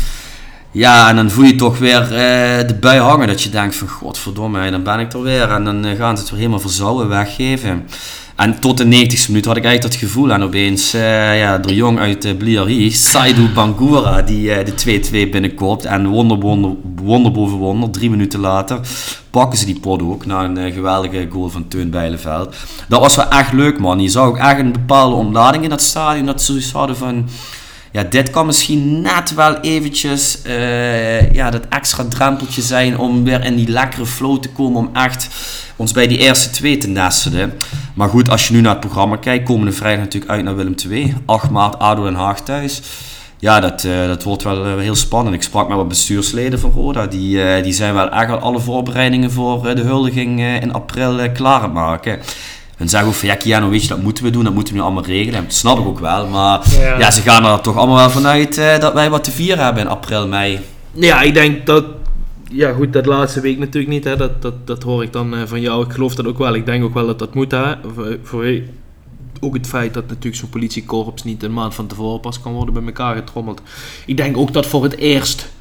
Ja, 0.71 1.09
en 1.09 1.15
dan 1.15 1.31
voel 1.31 1.45
je 1.45 1.55
toch 1.55 1.77
weer 1.77 2.01
eh, 2.01 2.67
de 2.67 2.77
bui 2.79 2.99
hangen, 2.99 3.27
dat 3.27 3.41
je 3.41 3.49
denkt 3.49 3.75
van 3.75 3.87
godverdomme, 3.87 4.71
dan 4.71 4.83
ben 4.83 4.99
ik 4.99 5.13
er 5.13 5.21
weer. 5.21 5.49
En 5.49 5.63
dan 5.63 5.85
eh, 5.85 5.97
gaan 5.97 6.15
ze 6.15 6.21
het 6.21 6.31
weer 6.31 6.39
helemaal 6.39 6.59
verzouwen, 6.59 7.07
weggeven. 7.07 7.87
En 8.35 8.59
tot 8.59 8.77
de 8.77 8.83
90ste 8.83 9.27
minuut 9.27 9.45
had 9.45 9.57
ik 9.57 9.63
eigenlijk 9.63 9.81
dat 9.81 9.95
gevoel. 9.95 10.31
En 10.31 10.43
opeens, 10.43 10.93
eh, 10.93 11.39
ja, 11.39 11.57
de 11.57 11.75
jong 11.75 11.99
uit 11.99 12.25
uh, 12.25 12.37
Bliari, 12.37 12.91
Saidu 12.91 13.49
Bangura, 13.53 14.21
die 14.21 14.51
eh, 14.51 14.65
de 14.65 15.01
2-2 15.27 15.29
binnenkoopt. 15.29 15.85
En 15.85 16.07
wonder, 16.07 16.39
wonder, 16.39 16.71
wonder 16.95 17.31
boven 17.31 17.57
wonder, 17.57 17.89
drie 17.89 18.09
minuten 18.09 18.39
later 18.39 18.79
pakken 19.35 19.59
ze 19.59 19.65
die 19.65 19.79
pot 19.79 20.01
ook. 20.01 20.25
Na 20.25 20.43
een 20.43 20.57
eh, 20.57 20.73
geweldige 20.73 21.27
goal 21.31 21.49
van 21.49 21.67
Teun 21.67 21.89
Bijleveld. 21.89 22.55
Dat 22.87 22.99
was 22.99 23.15
wel 23.15 23.29
echt 23.29 23.53
leuk, 23.53 23.79
man. 23.79 23.99
Je 23.99 24.09
zag 24.09 24.25
ook 24.25 24.37
echt 24.37 24.59
een 24.59 24.71
bepaalde 24.71 25.15
ontlading 25.15 25.63
in 25.63 25.69
dat 25.69 25.81
stadion. 25.81 26.25
Dat 26.25 26.41
ze 26.41 26.51
zoiets 26.51 26.71
hadden 26.71 26.97
van... 26.97 27.29
Ja, 27.95 28.03
dit 28.03 28.29
kan 28.29 28.45
misschien 28.45 29.01
net 29.01 29.33
wel 29.33 29.59
eventjes 29.59 30.41
eh, 30.41 31.31
ja, 31.31 31.49
dat 31.49 31.67
extra 31.69 32.03
drempeltje 32.03 32.61
zijn 32.61 32.97
om 32.97 33.23
weer 33.23 33.43
in 33.43 33.55
die 33.55 33.67
lekkere 33.67 34.05
flow 34.05 34.39
te 34.39 34.49
komen. 34.49 34.77
Om 34.77 34.89
echt 34.93 35.27
ons 35.75 35.91
bij 35.91 36.07
die 36.07 36.17
eerste 36.17 36.49
twee 36.49 36.77
te 36.77 36.87
nestelen. 36.87 37.53
Maar 37.93 38.09
goed, 38.09 38.29
als 38.29 38.47
je 38.47 38.53
nu 38.53 38.61
naar 38.61 38.71
het 38.71 38.79
programma 38.79 39.15
kijkt, 39.15 39.45
komende 39.45 39.71
vrijdag 39.71 40.03
natuurlijk 40.03 40.31
uit 40.31 40.43
naar 40.43 40.55
Willem 40.55 40.75
II. 40.89 41.15
8 41.25 41.49
maart 41.49 41.79
ADO 41.79 42.03
Den 42.03 42.15
Haag 42.15 42.41
thuis. 42.41 42.81
Ja, 43.39 43.59
dat, 43.59 43.83
eh, 43.83 44.07
dat 44.07 44.23
wordt 44.23 44.43
wel 44.43 44.65
eh, 44.65 44.77
heel 44.77 44.95
spannend. 44.95 45.35
Ik 45.35 45.43
sprak 45.43 45.67
met 45.67 45.77
wat 45.77 45.87
bestuursleden 45.87 46.59
van 46.59 46.71
Roda. 46.71 47.07
Die, 47.07 47.61
die 47.61 47.73
zijn 47.73 47.93
wel 47.93 48.09
echt 48.09 48.31
al 48.31 48.39
alle 48.39 48.59
voorbereidingen 48.59 49.31
voor 49.31 49.75
de 49.75 49.81
huldiging 49.81 50.41
in 50.41 50.73
april 50.73 51.31
klaar 51.31 51.59
aan 51.59 51.63
het 51.63 51.73
maken. 51.73 52.19
En 52.77 52.89
zeggen 52.89 53.09
ook 53.09 53.15
van, 53.15 53.27
ja 53.27 53.35
Kiano, 53.35 53.69
weet 53.69 53.81
je, 53.81 53.87
dat 53.87 54.01
moeten 54.01 54.23
we 54.23 54.29
doen, 54.29 54.43
dat 54.43 54.53
moeten 54.53 54.73
we 54.73 54.79
nu 54.79 54.85
allemaal 54.85 55.05
regelen. 55.05 55.39
En 55.39 55.43
dat 55.43 55.53
snap 55.53 55.79
ik 55.79 55.85
ook 55.85 55.99
wel, 55.99 56.27
maar 56.27 56.61
ja, 56.79 56.97
Ja. 56.99 57.11
ze 57.11 57.21
gaan 57.21 57.45
er 57.45 57.61
toch 57.61 57.75
allemaal 57.77 57.95
wel 57.95 58.09
vanuit 58.09 58.57
eh, 58.57 58.79
dat 58.79 58.93
wij 58.93 59.09
wat 59.09 59.23
te 59.23 59.31
vieren 59.31 59.63
hebben 59.63 59.83
in 59.83 59.89
april, 59.89 60.27
mei. 60.27 60.59
Ja, 60.91 61.21
ik 61.21 61.33
denk 61.33 61.65
dat... 61.65 61.85
Ja 62.51 62.73
goed, 62.73 62.93
dat 62.93 63.05
laatste 63.05 63.39
week 63.41 63.57
natuurlijk 63.59 63.93
niet. 63.93 64.03
Hè. 64.03 64.15
Dat, 64.15 64.41
dat, 64.41 64.67
dat 64.67 64.83
hoor 64.83 65.03
ik 65.03 65.13
dan 65.13 65.35
eh, 65.35 65.41
van 65.45 65.61
jou. 65.61 65.85
Ik 65.85 65.91
geloof 65.91 66.15
dat 66.15 66.25
ook 66.27 66.37
wel. 66.37 66.53
Ik 66.55 66.65
denk 66.65 66.83
ook 66.83 66.93
wel 66.93 67.05
dat 67.05 67.19
dat 67.19 67.33
moet. 67.33 67.51
Hè. 67.51 67.73
Voor, 67.95 68.17
voor- 68.23 68.59
ook 69.39 69.53
het 69.53 69.67
feit 69.67 69.93
dat 69.93 70.07
natuurlijk 70.07 70.35
zo'n 70.35 70.49
politiekorps 70.49 71.23
niet 71.23 71.43
een 71.43 71.53
maand 71.53 71.75
van 71.75 71.87
tevoren 71.87 72.19
pas 72.19 72.41
kan 72.41 72.53
worden 72.53 72.73
bij 72.73 72.83
elkaar 72.83 73.15
getrommeld. 73.15 73.61
Ik 74.05 74.17
denk 74.17 74.37
ook 74.37 74.53
dat 74.53 74.65
voor 74.65 74.83
het 74.83 74.97
eerst 74.97 75.51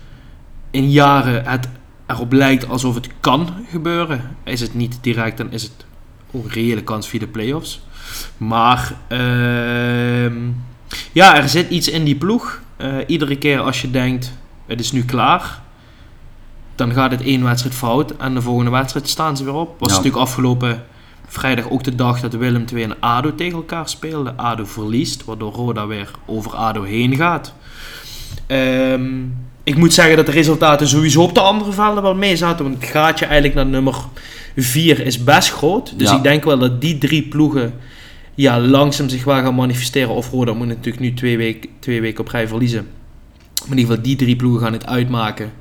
in 0.71 0.91
jaren 0.91 1.45
het 1.45 1.69
erop 2.07 2.33
lijkt 2.33 2.69
alsof 2.69 2.95
het 2.95 3.09
kan 3.21 3.49
gebeuren. 3.71 4.37
Is 4.45 4.61
het 4.61 4.75
niet 4.75 4.99
direct, 5.01 5.37
dan 5.37 5.51
is 5.53 5.63
het 5.63 5.73
ook 6.35 6.45
een 6.45 6.51
reële 6.51 6.83
kans 6.83 7.09
via 7.09 7.19
de 7.19 7.27
play-offs. 7.27 7.81
Maar 8.37 8.93
ehm, 9.09 10.37
ja, 11.13 11.37
er 11.37 11.49
zit 11.49 11.71
iets 11.71 11.89
in 11.89 12.05
die 12.05 12.17
ploeg. 12.17 12.61
Eh, 12.77 12.95
iedere 13.07 13.37
keer 13.39 13.61
als 13.61 13.81
je 13.81 13.91
denkt, 13.91 14.33
het 14.67 14.81
is 14.81 14.93
nu 14.93 15.05
klaar, 15.05 15.63
dan 16.75 16.93
gaat 16.93 17.11
het 17.11 17.23
één 17.23 17.43
wedstrijd 17.45 17.75
fout 17.75 18.17
en 18.17 18.35
de 18.35 18.43
volgende 18.43 18.71
wedstrijd 18.71 19.09
staan 19.09 19.37
ze 19.37 19.45
weer 19.45 19.55
op. 19.55 19.81
Was 19.81 19.91
Ja. 19.91 19.97
natuurlijk 19.97 20.23
afgelopen 20.23 20.85
vrijdag 21.27 21.71
ook 21.71 21.83
de 21.85 21.95
dag 21.95 22.21
dat 22.21 22.35
Willem 22.35 22.65
II 22.73 22.83
en 22.83 23.01
ADO 23.01 23.35
tegen 23.35 23.55
elkaar 23.55 23.89
speelden. 23.89 24.37
ADO 24.39 24.65
verliest, 24.65 25.25
waardoor 25.25 25.53
Roda 25.53 25.87
weer 25.87 26.11
over 26.27 26.55
ADO 26.57 26.83
heen 26.83 27.17
gaat. 27.17 27.55
Ehm, 28.47 29.13
ik 29.65 29.77
moet 29.77 29.95
zeggen 29.95 30.17
dat 30.17 30.27
de 30.27 30.33
resultaten 30.33 30.89
sowieso 30.89 31.23
op 31.23 31.35
de 31.35 31.41
andere 31.41 31.73
velden 31.73 32.03
wel 32.03 32.15
mee 32.15 32.37
zaten. 32.37 32.65
Want 32.65 32.81
het 32.81 32.91
gaatje 32.91 33.25
eigenlijk 33.25 33.55
naar 33.55 33.67
nummer 33.67 33.95
4 34.57 35.07
is 35.07 35.25
best 35.25 35.51
groot. 35.53 35.99
Dus 35.99 36.09
Ja. 36.11 36.17
ik 36.17 36.23
denk 36.23 36.45
wel 36.45 36.59
dat 36.59 36.81
die 36.81 36.99
drie 36.99 37.23
ploegen 37.23 37.75
ja, 38.35 38.61
langzaam 38.61 39.09
zich 39.09 39.25
wel 39.25 39.35
gaan 39.35 39.55
manifesteren. 39.55 40.09
Of 40.15 40.31
Roda 40.31 40.53
moet 40.53 40.67
natuurlijk 40.67 41.01
nu 41.01 41.15
twee 41.15 41.37
weken 41.37 41.71
twee 41.79 42.01
weken 42.01 42.21
op 42.21 42.29
rij 42.29 42.49
verliezen. 42.49 42.87
Maar 43.61 43.71
in 43.73 43.79
ieder 43.79 43.87
geval 43.91 44.03
die 44.03 44.17
drie 44.17 44.37
ploegen 44.37 44.63
gaan 44.63 44.73
het 44.73 44.87
uitmaken. 44.87 45.53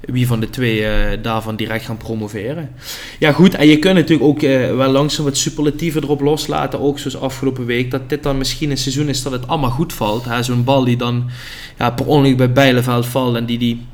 Wie 0.00 0.26
van 0.26 0.40
de 0.40 0.50
twee 0.50 0.84
eh, 0.84 1.22
daarvan 1.22 1.56
direct 1.56 1.84
gaan 1.84 1.96
promoveren. 1.96 2.70
Ja 3.18 3.32
goed, 3.32 3.54
en 3.54 3.66
je 3.66 3.78
kunt 3.78 3.94
natuurlijk 3.94 4.28
ook 4.28 4.42
eh, 4.42 4.74
wel 4.74 4.90
langzaam 4.90 5.24
wat 5.24 5.36
superlatieven 5.36 6.02
erop 6.02 6.20
loslaten. 6.20 6.80
Ook 6.80 6.98
zoals 6.98 7.20
afgelopen 7.20 7.64
week. 7.64 7.90
Dat 7.90 8.08
dit 8.08 8.22
dan 8.22 8.38
misschien 8.38 8.70
een 8.70 8.78
seizoen 8.78 9.08
is 9.08 9.22
dat 9.22 9.32
het 9.32 9.48
allemaal 9.48 9.70
goed 9.70 9.92
valt. 9.92 10.26
Zo'n 10.40 10.64
bal 10.64 10.84
die 10.84 10.96
dan 10.96 11.30
ja, 11.78 11.90
per 11.90 12.06
ongeluk 12.06 12.36
bij 12.36 12.52
Bijleveld 12.52 13.06
valt. 13.06 13.36
En 13.36 13.46
die 13.46 13.58
die, 13.58 13.86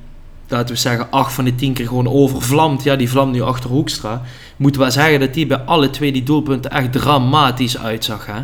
laten 0.49 0.75
we 0.75 0.81
zeggen, 0.81 1.11
8 1.11 1.33
van 1.33 1.45
de 1.45 1.55
10 1.55 1.73
keer 1.73 1.87
gewoon 1.87 2.09
overvlamt. 2.09 2.83
Ja, 2.83 2.97
die 2.97 3.11
vlamt 3.11 3.33
nu 3.33 3.41
achter 3.41 3.71
Hoekstra. 3.71 4.23
Moet 4.57 4.77
wel 4.77 4.91
zeggen 4.91 5.21
dat 5.21 5.35
die 5.35 5.47
bij 5.47 5.59
alle 5.59 5.91
twee 5.91 6.13
die 6.13 6.23
doelpunten 6.23 6.71
echt 6.71 6.93
dramatisch 6.93 7.79
uitzag. 7.79 8.27
Hè? 8.27 8.43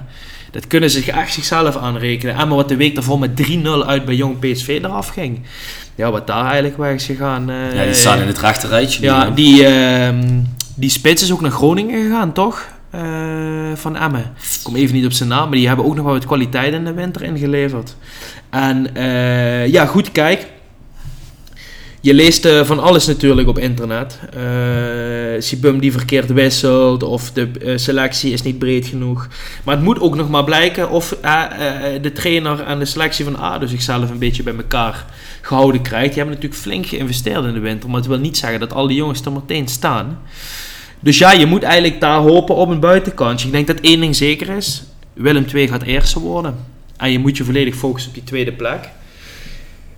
Dat 0.50 0.66
kunnen 0.66 0.90
ze 0.90 0.98
zich 0.98 1.08
echt 1.08 1.32
zichzelf 1.32 1.76
aanrekenen. 1.76 2.34
En 2.34 2.48
maar 2.48 2.56
wat 2.56 2.68
de 2.68 2.76
week 2.76 2.94
daarvoor 2.94 3.18
met 3.18 3.30
3-0 3.48 3.86
uit 3.86 4.04
bij 4.04 4.14
Jong 4.14 4.38
PSV 4.38 4.78
eraf 4.82 5.08
ging. 5.08 5.40
Ja, 5.94 6.10
wat 6.10 6.26
daar 6.26 6.44
eigenlijk 6.44 6.76
weg 6.76 6.94
is 6.94 7.04
gegaan. 7.04 7.50
eh, 7.50 7.74
Ja, 7.74 7.84
die 7.84 7.94
staan 7.94 8.20
in 8.20 8.26
het 8.26 8.38
rechte 8.38 8.66
rijtje. 8.68 9.00
nu, 9.00 9.06
ja, 9.06 9.30
die, 9.30 9.66
ehm, 9.66 10.38
die 10.74 10.90
spits 10.90 11.22
is 11.22 11.32
ook 11.32 11.40
naar 11.40 11.50
Groningen 11.50 12.02
gegaan, 12.02 12.32
toch? 12.32 12.68
Eh, 12.90 13.00
van 13.74 13.96
Emmen. 13.96 14.32
Ik 14.40 14.60
kom 14.62 14.76
even 14.76 14.94
niet 14.94 15.04
op 15.04 15.12
zijn 15.12 15.28
naam, 15.28 15.48
maar 15.48 15.56
die 15.58 15.66
hebben 15.66 15.84
ook 15.84 15.94
nog 15.94 16.04
wel 16.04 16.14
wat 16.14 16.26
kwaliteit 16.26 16.72
in 16.72 16.84
de 16.84 16.92
winter 16.92 17.22
ingeleverd. 17.22 17.96
En 18.50 18.94
eh, 18.94 19.66
ja, 19.66 19.86
goed, 19.86 20.12
kijk. 20.12 20.46
Je 22.02 22.14
leest 22.14 22.44
eh, 22.44 22.64
van 22.64 22.78
alles 22.78 23.06
natuurlijk 23.06 23.48
op 23.48 23.58
internet. 23.58 24.18
Eh 24.32 24.40
Sibum 25.38 25.80
die 25.80 25.92
verkeerd 25.92 26.32
wisselt, 26.32 27.02
of 27.02 27.32
de 27.32 27.50
eh, 27.64 27.76
selectie 27.76 28.32
is 28.32 28.42
niet 28.42 28.58
breed 28.58 28.86
genoeg. 28.86 29.28
Maar 29.64 29.74
het 29.74 29.84
moet 29.84 30.00
ook 30.00 30.14
nog 30.14 30.28
maar 30.28 30.44
blijken 30.44 30.90
of 30.90 31.16
de 32.02 32.12
trainer 32.14 32.60
en 32.60 32.78
de 32.78 32.84
selectie 32.84 33.24
van 33.24 33.38
ADO 33.38 33.66
zichzelf 33.66 34.10
een 34.10 34.18
beetje 34.18 34.42
bij 34.42 34.56
elkaar 34.56 35.04
gehouden 35.40 35.82
krijgt. 35.82 36.06
Die 36.06 36.16
hebben 36.16 36.34
natuurlijk 36.34 36.62
flink 36.62 36.86
geïnvesteerd 36.86 37.44
in 37.44 37.52
de 37.52 37.58
winter, 37.58 37.88
maar 37.88 37.98
het 37.98 38.08
wil 38.08 38.18
niet 38.18 38.36
zeggen 38.36 38.60
dat 38.60 38.72
al 38.72 38.86
die 38.86 38.96
jongens 38.96 39.24
er 39.24 39.32
meteen 39.32 39.68
staan. 39.68 40.18
Dus 41.00 41.18
ja, 41.18 41.32
je 41.32 41.46
moet 41.46 41.62
eigenlijk 41.62 42.00
daar 42.00 42.18
hopen 42.18 42.54
op 42.54 42.68
een 42.68 42.80
buitenkantje. 42.80 43.46
Ik 43.46 43.52
denk 43.52 43.66
dat 43.66 43.80
één 43.80 44.00
ding 44.00 44.16
zeker 44.16 44.48
is. 44.56 44.82
Willem 45.12 45.44
II 45.54 45.68
gaat 45.68 45.82
eerste 45.82 46.20
worden. 46.20 46.56
En 46.96 47.12
je 47.12 47.18
moet 47.18 47.36
je 47.36 47.44
volledig 47.44 47.74
focussen 47.74 48.10
op 48.10 48.16
die 48.16 48.24
tweede 48.24 48.52
plek. 48.52 48.88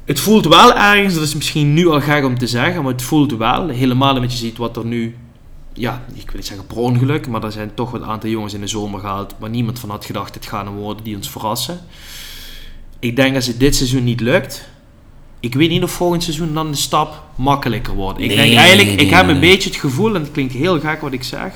Het 0.05 0.21
voelt 0.21 0.47
wel 0.47 0.75
ergens, 0.75 1.15
dat 1.15 1.23
is 1.23 1.35
misschien 1.35 1.75
nu 1.75 1.89
al 1.89 2.01
gek 2.01 2.25
om 2.25 2.39
te 2.39 2.47
zeggen, 2.47 2.83
maar 2.83 2.93
het 2.93 3.03
voelt 3.03 3.33
wel, 3.33 3.69
helemaal 3.69 4.15
omdat 4.15 4.33
je 4.33 4.39
ziet 4.39 4.59
wat 4.59 4.77
er 4.77 4.85
nu 4.85 5.17
ja, 5.75 6.05
ik 6.15 6.27
wil 6.27 6.35
niet 6.35 6.47
zeggen 6.47 6.67
per 6.67 6.77
ongeluk, 6.77 7.29
maar 7.29 7.45
er 7.45 7.53
zijn 7.53 7.75
toch 7.75 7.91
wat 7.91 8.03
aantal 8.03 8.31
jongens 8.31 8.55
in 8.55 8.61
de 8.61 8.67
zomer 8.67 9.01
gehaald 9.01 9.35
waar 9.39 9.51
niemand 9.51 9.79
van 9.79 9.91
had 9.91 10.05
gedacht 10.05 10.35
het 10.35 10.47
gaan 10.47 10.67
er 10.67 10.73
worden 10.73 11.05
die 11.05 11.17
ons 11.17 11.31
verrassen. 11.31 11.81
Ik 12.99 13.17
denk 13.17 13.35
als 13.35 13.47
het 13.47 13.61
dit 13.61 13.77
seizoen 13.77 14.05
niet 14.05 14.21
lukt, 14.21 14.69
ik 15.41 15.55
weet 15.55 15.69
niet 15.69 15.83
of 15.83 15.91
volgend 15.91 16.23
seizoen 16.23 16.55
dan 16.55 16.71
de 16.71 16.77
stap 16.77 17.23
makkelijker 17.35 17.95
wordt. 17.95 18.21
Ik 18.21 18.27
Nee, 18.27 18.37
denk 18.37 18.57
eigenlijk, 18.57 18.89
nee, 18.89 18.97
nee, 18.97 19.07
ik 19.07 19.13
heb 19.13 19.29
een 19.29 19.41
beetje 19.41 19.69
het 19.71 19.79
gevoel, 19.79 20.15
en 20.15 20.23
het 20.23 20.31
klinkt 20.31 20.53
heel 20.53 20.81
gek 20.81 21.01
wat 21.01 21.13
ik 21.13 21.23
zeg, 21.23 21.53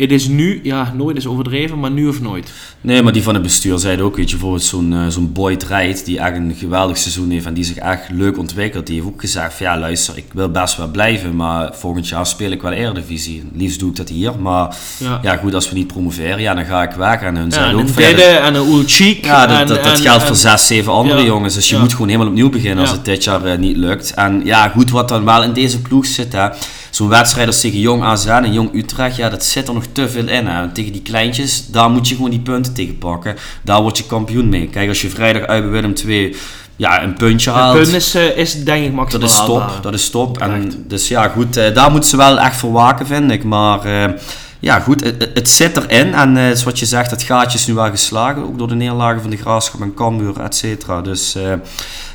het 0.00 0.12
is 0.12 0.28
nu, 0.28 0.60
ja, 0.62 0.92
nooit 0.96 1.16
is 1.16 1.26
overdreven, 1.26 1.80
maar 1.80 1.90
nu 1.90 2.08
of 2.08 2.20
nooit. 2.20 2.50
Nee, 2.80 3.02
maar 3.02 3.12
die 3.12 3.22
van 3.22 3.34
het 3.34 3.42
bestuur 3.42 3.78
zeiden 3.78 4.04
ook, 4.04 4.16
weet 4.16 4.26
je, 4.30 4.36
bijvoorbeeld 4.36 4.64
zo'n 4.64 4.92
eh, 4.92 5.06
zo'n 5.08 5.32
Boyd 5.32 5.66
Wright, 5.68 6.04
die 6.04 6.18
echt 6.18 6.36
een 6.36 6.54
geweldig 6.58 6.96
seizoen 6.98 7.30
heeft 7.30 7.46
en 7.46 7.54
die 7.54 7.64
zich 7.64 7.76
echt 7.76 8.02
leuk 8.10 8.38
ontwikkelt, 8.38 8.86
die 8.86 8.94
heeft 8.94 9.06
ook 9.06 9.20
gezegd 9.20 9.54
van 9.54 9.66
ja, 9.66 9.78
luister, 9.78 10.16
ik 10.16 10.24
wil 10.32 10.48
best 10.48 10.76
wel 10.76 10.88
blijven, 10.88 11.36
maar 11.36 11.70
volgend 11.74 12.08
jaar 12.08 12.26
speel 12.26 12.50
ik 12.50 12.62
wel 12.62 12.72
Eredivisie. 12.72 13.42
Liefst 13.54 13.78
doe 13.80 13.90
ik 13.90 13.96
dat 13.96 14.08
hier, 14.08 14.32
maar 14.40 14.76
Ja. 14.98 15.18
ja 15.22 15.36
goed, 15.36 15.54
als 15.54 15.68
we 15.70 15.74
niet 15.76 15.86
promoveren, 15.86 16.40
ja, 16.40 16.54
dan 16.54 16.64
ga 16.64 16.82
ik 16.82 16.90
weg. 16.92 17.20
En 17.20 17.36
hun 17.36 17.44
Ja, 17.44 17.50
zeiden 17.50 17.72
en 17.74 17.80
ook 17.80 17.88
een 17.88 17.94
van, 17.94 18.02
ja, 18.02 18.08
Didde 18.08 18.22
en 18.22 18.54
een 18.54 18.66
Ulchik. 18.72 19.24
Ja, 19.24 19.46
dat, 19.46 19.58
en- 19.58 19.66
dat, 19.66 19.84
dat 19.84 19.92
en- 19.96 20.00
geldt 20.00 20.20
en- 20.20 20.26
voor 20.26 20.36
zes, 20.36 20.66
zeven 20.66 20.92
andere 20.92 21.24
jongens. 21.24 21.54
Dus 21.54 21.68
je 21.70 21.78
moet 21.78 21.92
gewoon 21.92 22.08
helemaal 22.08 22.28
opnieuw 22.28 22.50
beginnen 22.50 22.78
als 22.80 22.90
het 22.90 23.04
dit 23.04 23.24
jaar 23.24 23.44
eh, 23.44 23.58
niet 23.58 23.76
lukt. 23.76 24.14
En 24.14 24.40
ja, 24.44 24.68
goed, 24.68 24.90
wat 24.90 25.08
dan 25.08 25.24
wel 25.24 25.42
in 25.42 25.52
deze 25.52 25.80
ploeg 25.80 26.06
zit, 26.06 26.32
hè. 26.32 26.48
Zo'n 26.90 27.08
wedstrijd 27.08 27.46
als 27.46 27.60
tegen 27.60 27.78
Jong 27.78 28.02
AZ 28.02 28.26
en 28.26 28.52
Jong 28.52 28.74
Utrecht, 28.74 29.16
ja, 29.16 29.28
dat 29.28 29.44
zit 29.44 29.68
er 29.68 29.74
nog 29.74 29.84
te 29.92 30.08
veel 30.08 30.28
in. 30.28 30.46
Hè. 30.46 30.62
En 30.62 30.72
tegen 30.72 30.92
die 30.92 31.02
kleintjes, 31.02 31.66
daar 31.66 31.90
moet 31.90 32.08
je 32.08 32.14
gewoon 32.14 32.30
die 32.30 32.40
punten 32.40 32.74
tegen 32.74 32.98
pakken. 32.98 33.36
Daar 33.62 33.82
word 33.82 33.98
je 33.98 34.06
kampioen 34.06 34.48
mee. 34.48 34.68
Kijk, 34.68 34.88
als 34.88 35.00
je 35.00 35.08
vrijdag 35.08 35.42
uit 35.42 35.62
bij 35.62 35.70
Willem 35.72 35.94
2 35.94 36.36
ja, 36.80 37.02
een 37.02 37.14
puntje 37.14 37.50
haalt... 37.50 37.76
punt 37.76 37.92
is, 37.92 38.14
eh, 38.14 38.36
is 38.36 38.64
denk 38.64 38.84
ik 38.84 38.92
maximaal 38.92 39.28
Dat 39.28 39.38
is 39.38 39.44
top, 39.44 39.82
dat 39.82 39.94
is 39.94 40.10
top. 40.10 40.38
En, 40.38 40.84
dus 40.86 41.08
ja, 41.08 41.28
goed, 41.28 41.56
eh, 41.56 41.74
daar 41.74 41.90
moeten 41.90 42.10
ze 42.10 42.16
wel 42.16 42.38
echt 42.38 42.56
voor 42.56 42.72
waken, 42.72 43.06
vind 43.06 43.30
ik. 43.30 43.44
Maar 43.44 43.84
eh, 43.84 44.10
ja, 44.60 44.80
goed, 44.80 45.04
het, 45.04 45.28
het 45.34 45.48
zit 45.48 45.76
erin. 45.76 46.14
En 46.14 46.36
eh, 46.36 46.54
zoals 46.56 46.80
je 46.80 46.86
zegt, 46.86 47.10
het 47.10 47.22
gaatje 47.22 47.58
is 47.58 47.66
nu 47.66 47.74
wel 47.74 47.90
geslagen. 47.90 48.42
Ook 48.42 48.58
door 48.58 48.68
de 48.68 48.74
neerlagen 48.74 49.20
van 49.20 49.30
de 49.30 49.36
Graafschap 49.36 49.80
en 49.80 49.94
Cambuur, 49.94 50.40
et 50.40 50.54
cetera. 50.54 51.00
Dus 51.00 51.34
eh, 51.34 51.52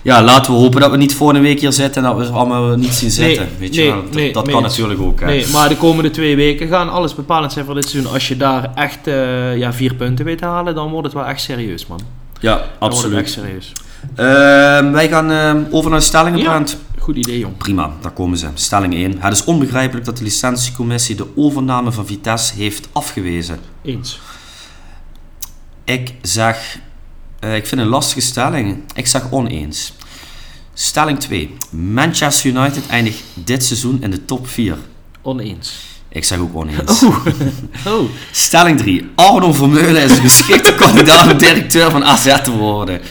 ja, 0.01 0.23
laten 0.23 0.53
we 0.53 0.59
hopen 0.59 0.81
dat 0.81 0.91
we 0.91 0.97
niet 0.97 1.15
volgende 1.15 1.41
week 1.41 1.59
hier 1.59 1.71
zitten 1.73 2.03
en 2.05 2.15
dat 2.15 2.27
we 2.27 2.33
allemaal 2.33 2.75
niet 2.75 2.93
zien 2.93 3.11
Nee, 3.17 3.29
zitten. 3.35 3.49
Weet 3.59 3.75
je 3.75 3.81
nee, 3.81 3.91
wel? 3.91 4.03
Dat, 4.03 4.13
nee, 4.13 4.33
dat 4.33 4.45
mee 4.45 4.53
kan 4.53 4.63
natuurlijk 4.63 5.01
ook. 5.01 5.19
Hè. 5.19 5.25
Nee, 5.25 5.47
maar 5.47 5.69
de 5.69 5.77
komende 5.77 6.09
twee 6.11 6.35
weken 6.35 6.67
gaan 6.67 6.89
alles 6.89 7.15
bepalend 7.15 7.53
zijn 7.53 7.65
voor 7.65 7.75
dit 7.75 7.89
seizoen. 7.89 8.13
Als 8.13 8.27
je 8.27 8.37
daar 8.37 8.71
echt 8.75 9.07
eh, 9.07 9.57
ja, 9.57 9.73
vier 9.73 9.93
punten 9.93 10.25
weet 10.25 10.37
te 10.37 10.45
halen, 10.45 10.75
dan 10.75 10.89
wordt 10.89 11.05
het 11.05 11.15
wel 11.15 11.25
echt 11.25 11.41
serieus, 11.41 11.87
man. 11.87 11.99
Ja, 12.39 12.51
Dan 12.51 12.57
wordt 12.57 12.71
het 12.79 12.93
absoluut. 12.93 13.17
echt 13.17 13.29
serieus. 13.31 13.71
Ehm, 14.15 14.91
wij 14.91 15.07
gaan 15.07 15.31
ehm, 15.31 15.57
over 15.71 15.89
naar 15.89 15.99
de 15.99 16.05
stellingen, 16.05 16.39
Ja. 16.39 16.63
Goed 17.05 17.15
idee, 17.15 17.39
jong. 17.39 17.57
Prima, 17.57 17.91
daar 18.01 18.11
komen 18.11 18.37
ze. 18.37 18.47
Stelling 18.53 18.93
1. 18.93 19.21
Het 19.21 19.33
is 19.33 19.43
onbegrijpelijk 19.43 20.05
dat 20.05 20.17
de 20.17 20.23
licentiecommissie 20.23 21.15
de 21.15 21.27
overname 21.35 21.91
van 21.91 22.05
Vitesse 22.05 22.55
heeft 22.55 22.87
afgewezen. 22.91 23.59
Eens. 23.83 24.19
Ik 25.83 26.13
zeg, 26.21 26.79
eh, 27.39 27.55
ik 27.55 27.65
vind 27.67 27.81
een 27.81 27.87
lastige 27.87 28.21
stelling. 28.21 28.83
Ik 28.95 29.07
zeg 29.07 29.31
oneens. 29.31 29.93
Stelling 30.73 31.19
2. 31.19 31.57
Manchester 31.69 32.49
United 32.49 32.87
eindigt 32.87 33.23
dit 33.33 33.63
seizoen 33.63 34.01
in 34.01 34.11
de 34.11 34.25
top 34.25 34.47
4. 34.47 34.77
Oneens. 35.21 35.73
Ik 36.09 36.23
zeg 36.23 36.39
ook 36.39 36.55
oneens. 36.55 37.03
Oh. 37.03 38.09
Stelling 38.31 38.77
3. 38.77 39.09
Arno 39.15 39.53
Vermeulen 39.53 40.03
is 40.03 40.11
een 40.11 40.21
geschikte 40.21 40.75
kandidaat 40.83 41.31
om 41.31 41.37
directeur 41.37 41.91
van 41.91 42.03
AZ 42.03 42.41
te 42.41 42.51
worden. 42.51 43.01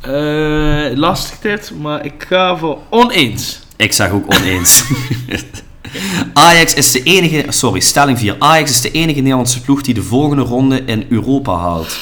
Eh, 0.00 0.96
lastig 0.96 1.38
dit, 1.38 1.72
maar 1.80 2.04
ik 2.04 2.24
ga 2.28 2.56
voor 2.56 2.78
oneens. 2.88 3.60
Ik 3.76 3.92
zeg 3.92 4.10
ook 4.10 4.34
oneens. 4.34 4.82
Ajax 6.32 6.74
is 6.74 6.92
de 6.92 7.02
enige, 7.02 7.44
sorry, 7.48 7.80
stelling 7.80 8.18
4. 8.18 8.36
Ajax 8.38 8.70
is 8.70 8.80
de 8.80 8.90
enige 8.90 9.20
Nederlandse 9.20 9.60
ploeg 9.60 9.82
die 9.82 9.94
de 9.94 10.02
volgende 10.02 10.42
ronde 10.42 10.84
in 10.84 11.06
Europa 11.08 11.56
haalt. 11.56 11.96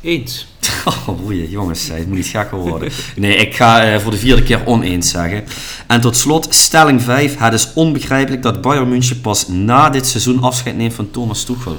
Eens. 0.00 0.48
Oh, 0.84 1.08
boeien, 1.20 1.50
jongens, 1.50 1.88
het 1.88 2.06
moet 2.06 2.16
niet 2.16 2.26
gekker 2.26 2.58
worden. 2.58 2.92
Nee, 3.16 3.36
ik 3.36 3.54
ga 3.54 3.82
eh, 3.82 4.00
voor 4.00 4.10
de 4.10 4.16
vierde 4.16 4.42
keer 4.42 4.66
oneens 4.66 5.10
zeggen. 5.10 5.44
En 5.86 6.00
tot 6.00 6.16
slot, 6.16 6.54
stelling 6.54 7.02
5. 7.02 7.38
Het 7.38 7.52
is 7.52 7.72
onbegrijpelijk 7.74 8.42
dat 8.42 8.60
Bayern 8.60 8.88
München 8.88 9.20
pas 9.20 9.48
na 9.48 9.90
dit 9.90 10.06
seizoen 10.06 10.42
afscheid 10.42 10.76
neemt 10.76 10.94
van 10.94 11.10
Thomas 11.10 11.44
Tuchel. 11.44 11.78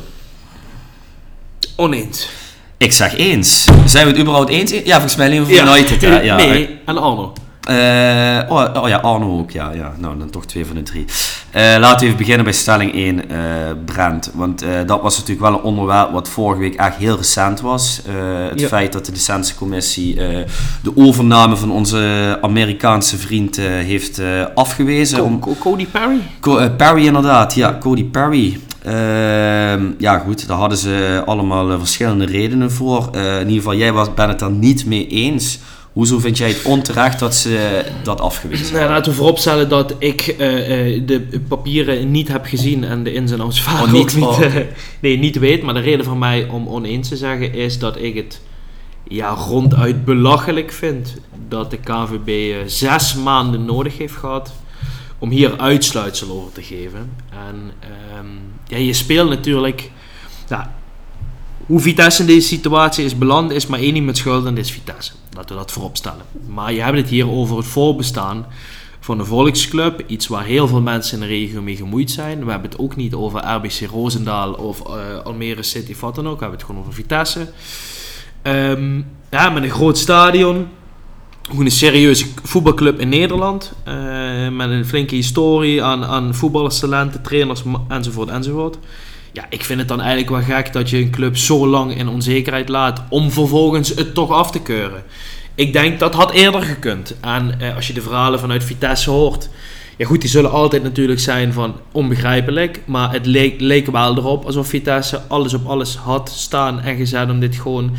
Oneens. 1.75 2.29
Ik 2.81 2.91
zeg 2.91 3.17
eens. 3.17 3.65
Zijn 3.85 4.05
we 4.05 4.11
het 4.11 4.19
überhaupt 4.21 4.49
eens? 4.49 4.71
Ja, 4.71 4.91
volgens 4.93 5.15
mij 5.15 5.25
alleen 5.27 5.45
voor 5.45 5.53
United. 5.75 6.01
Ja, 6.01 6.35
nee, 6.35 6.79
en 6.85 6.97
Arno. 6.97 7.33
Eh, 7.61 8.39
oh, 8.49 8.81
oh 8.83 8.87
ja, 8.89 8.97
Arno 8.97 9.39
ook, 9.39 9.51
ja, 9.51 9.71
ja. 9.71 9.93
Nou, 9.97 10.17
dan 10.17 10.29
toch 10.29 10.45
twee 10.45 10.65
van 10.65 10.75
de 10.75 10.83
drie. 10.83 11.05
Eh, 11.51 11.61
laten 11.79 11.99
we 11.99 12.05
even 12.05 12.17
beginnen 12.17 12.43
bij 12.43 12.53
stelling 12.53 12.93
1, 12.93 13.29
eh 13.29 13.37
Brent. 13.85 14.31
Want 14.33 14.65
dat 14.85 15.01
was 15.01 15.13
natuurlijk 15.17 15.47
wel 15.47 15.53
een 15.57 15.63
onderwerp 15.63 16.11
wat 16.11 16.29
vorige 16.29 16.59
week 16.61 16.75
echt 16.75 16.95
heel 16.95 17.17
recent 17.17 17.61
was. 17.61 18.01
Het 18.49 18.59
Ja. 18.59 18.67
feit 18.67 18.93
dat 18.93 19.05
de 19.05 19.11
licentiecommissie 19.11 20.15
de 20.83 20.91
overname 20.95 21.55
van 21.55 21.71
onze 21.71 22.37
Amerikaanse 22.41 23.17
vriend 23.17 23.55
heeft 23.57 24.21
afgewezen. 24.55 25.17
Co- 25.17 25.23
om, 25.23 25.39
Co- 25.39 25.55
Cody 25.59 25.87
Perry? 25.87 26.19
Co- 26.39 26.69
Perry 26.77 27.05
inderdaad, 27.05 27.53
ja, 27.55 27.77
Cody 27.79 28.03
Perry. 28.05 28.59
Ehm, 28.83 29.85
ja 29.97 30.17
goed, 30.17 30.47
daar 30.47 30.57
hadden 30.57 30.77
ze 30.77 31.23
allemaal 31.25 31.71
eh, 31.71 31.77
verschillende 31.79 32.25
redenen 32.25 32.71
voor. 32.71 33.09
Eh, 33.11 33.33
in 33.33 33.39
ieder 33.47 33.55
geval, 33.55 33.75
jij 33.75 33.93
was, 33.93 34.13
bent 34.13 34.29
het 34.29 34.39
daar 34.39 34.51
niet 34.51 34.85
mee 34.85 35.07
eens. 35.07 35.59
Hoezo 35.93 36.19
vind 36.19 36.37
jij 36.37 36.47
het 36.47 36.61
onterecht 36.63 37.19
dat 37.19 37.35
ze 37.35 37.83
dat 38.03 38.21
afgewezen 38.21 38.75
Nou, 38.75 38.89
laten 38.89 39.11
we 39.11 39.17
vooropstellen 39.17 39.69
dat 39.69 39.95
ik 39.97 40.21
eh, 40.27 40.37
de 41.05 41.41
papieren 41.47 42.11
niet 42.11 42.27
heb 42.27 42.45
gezien 42.45 42.83
en 42.83 43.03
de 43.03 43.13
ins 43.13 43.31
en 43.31 43.41
outs 43.41 43.61
vaak 43.61 43.75
Oh, 43.75 43.81
ook 43.81 43.91
niet? 43.91 44.15
niet, 44.15 44.23
Oh. 44.25 44.39
nee, 44.99 45.17
niet 45.17 45.39
weet. 45.39 45.63
Maar 45.63 45.73
de 45.73 45.79
reden 45.79 46.05
voor 46.05 46.17
mij 46.17 46.47
om 46.47 46.67
oneens 46.67 47.09
te 47.09 47.17
zeggen 47.17 47.53
is 47.53 47.79
dat 47.79 47.97
ik 48.01 48.15
het 48.15 48.41
ja, 49.07 49.29
ronduit 49.29 50.05
belachelijk 50.05 50.71
vind 50.71 51.13
dat 51.49 51.71
de 51.71 51.77
KVB 51.77 52.53
zes 52.69 53.15
maanden 53.15 53.65
nodig 53.65 53.97
heeft 53.97 54.15
gehad 54.15 54.53
om 55.21 55.29
hier 55.29 55.57
uitsluitsel 55.57 56.29
over 56.29 56.51
te 56.51 56.63
geven. 56.63 57.11
En 57.29 57.71
ehm, 57.79 58.27
ja, 58.67 58.77
je 58.77 58.93
speelt 58.93 59.29
natuurlijk... 59.29 59.91
Hoe 61.65 61.79
Vitesse 61.79 62.21
in 62.21 62.27
deze 62.27 62.47
situatie 62.47 63.05
is 63.05 63.17
beland, 63.17 63.51
is 63.51 63.67
maar 63.67 63.79
één 63.79 63.95
iemand 63.95 64.17
schuld 64.17 64.45
en 64.45 64.55
dat 64.55 64.63
is 64.63 64.71
Vitesse. 64.71 65.11
Laten 65.35 65.55
we 65.55 65.61
dat 65.61 65.71
voorop 65.71 65.97
stellen. 65.97 66.25
Maar 66.47 66.73
je 66.73 66.81
hebt 66.81 66.97
het 66.97 67.09
hier 67.09 67.29
over 67.29 67.57
het 67.57 67.65
voorbestaan 67.65 68.45
van 68.99 69.19
een 69.19 69.25
volksclub. 69.25 70.03
Iets 70.07 70.27
waar 70.27 70.43
heel 70.43 70.67
veel 70.67 70.81
mensen 70.81 71.13
in 71.13 71.27
de 71.27 71.33
regio 71.33 71.61
mee 71.61 71.75
gemoeid 71.75 72.11
zijn. 72.11 72.45
We 72.45 72.51
hebben 72.51 72.69
het 72.69 72.79
ook 72.79 72.95
niet 72.95 73.13
over 73.13 73.45
RBC 73.45 73.89
Roosendaal 73.91 74.53
of 74.53 74.87
eh, 74.87 75.19
Almere 75.23 75.63
City 75.63 75.95
wat 75.99 76.15
dan 76.15 76.27
ook. 76.27 76.33
We 76.33 76.41
hebben 76.41 76.59
het 76.59 76.67
gewoon 76.67 76.81
over 76.81 76.93
Vitesse. 76.93 77.51
Ehm, 78.41 79.01
ja, 79.31 79.49
met 79.49 79.63
een 79.63 79.69
groot 79.69 79.97
stadion. 79.97 80.67
Gewoon 81.51 81.65
een 81.65 81.71
serieuze 81.71 82.25
voetbalclub 82.43 82.99
in 82.99 83.09
Nederland. 83.09 83.73
eh, 83.83 83.93
met 84.51 84.69
een 84.69 84.85
flinke 84.85 85.15
historie 85.15 85.83
aan, 85.83 86.05
aan 86.05 86.35
voetballerstalenten, 86.35 87.21
trainers 87.21 87.63
ma- 87.63 87.81
enzovoort 87.87 88.29
enzovoort. 88.29 88.77
Ja, 89.31 89.45
ik 89.49 89.63
vind 89.63 89.79
het 89.79 89.87
dan 89.87 89.99
eigenlijk 89.99 90.29
wel 90.29 90.57
gek 90.57 90.73
dat 90.73 90.89
je 90.89 90.97
een 90.97 91.09
club 91.11 91.37
zo 91.37 91.67
lang 91.67 91.97
in 91.97 92.07
onzekerheid 92.07 92.69
laat 92.69 93.01
om 93.09 93.31
vervolgens 93.31 93.89
het 93.89 94.13
toch 94.13 94.29
af 94.31 94.51
te 94.51 94.61
keuren. 94.61 95.03
Ik 95.55 95.73
denk 95.73 95.99
dat 95.99 96.13
had 96.13 96.31
eerder 96.31 96.61
gekund. 96.61 97.15
En 97.21 97.59
eh, 97.59 97.75
als 97.75 97.87
je 97.87 97.93
de 97.93 98.01
verhalen 98.01 98.39
vanuit 98.39 98.63
Vitesse 98.63 99.09
hoort, 99.09 99.49
ja 99.97 100.05
goed, 100.05 100.21
die 100.21 100.29
zullen 100.29 100.51
altijd 100.51 100.83
natuurlijk 100.83 101.19
zijn 101.19 101.53
van 101.53 101.75
onbegrijpelijk, 101.91 102.81
maar 102.85 103.11
het 103.11 103.25
leek, 103.25 103.59
leek 103.61 103.87
wel 103.91 104.17
erop 104.17 104.45
alsof 104.45 104.67
Vitesse 104.67 105.21
alles 105.27 105.53
op 105.53 105.67
alles 105.67 105.95
had 105.95 106.29
staan 106.35 106.79
en 106.79 106.95
gezet 106.95 107.29
om 107.29 107.39
dit 107.39 107.55
gewoon 107.55 107.91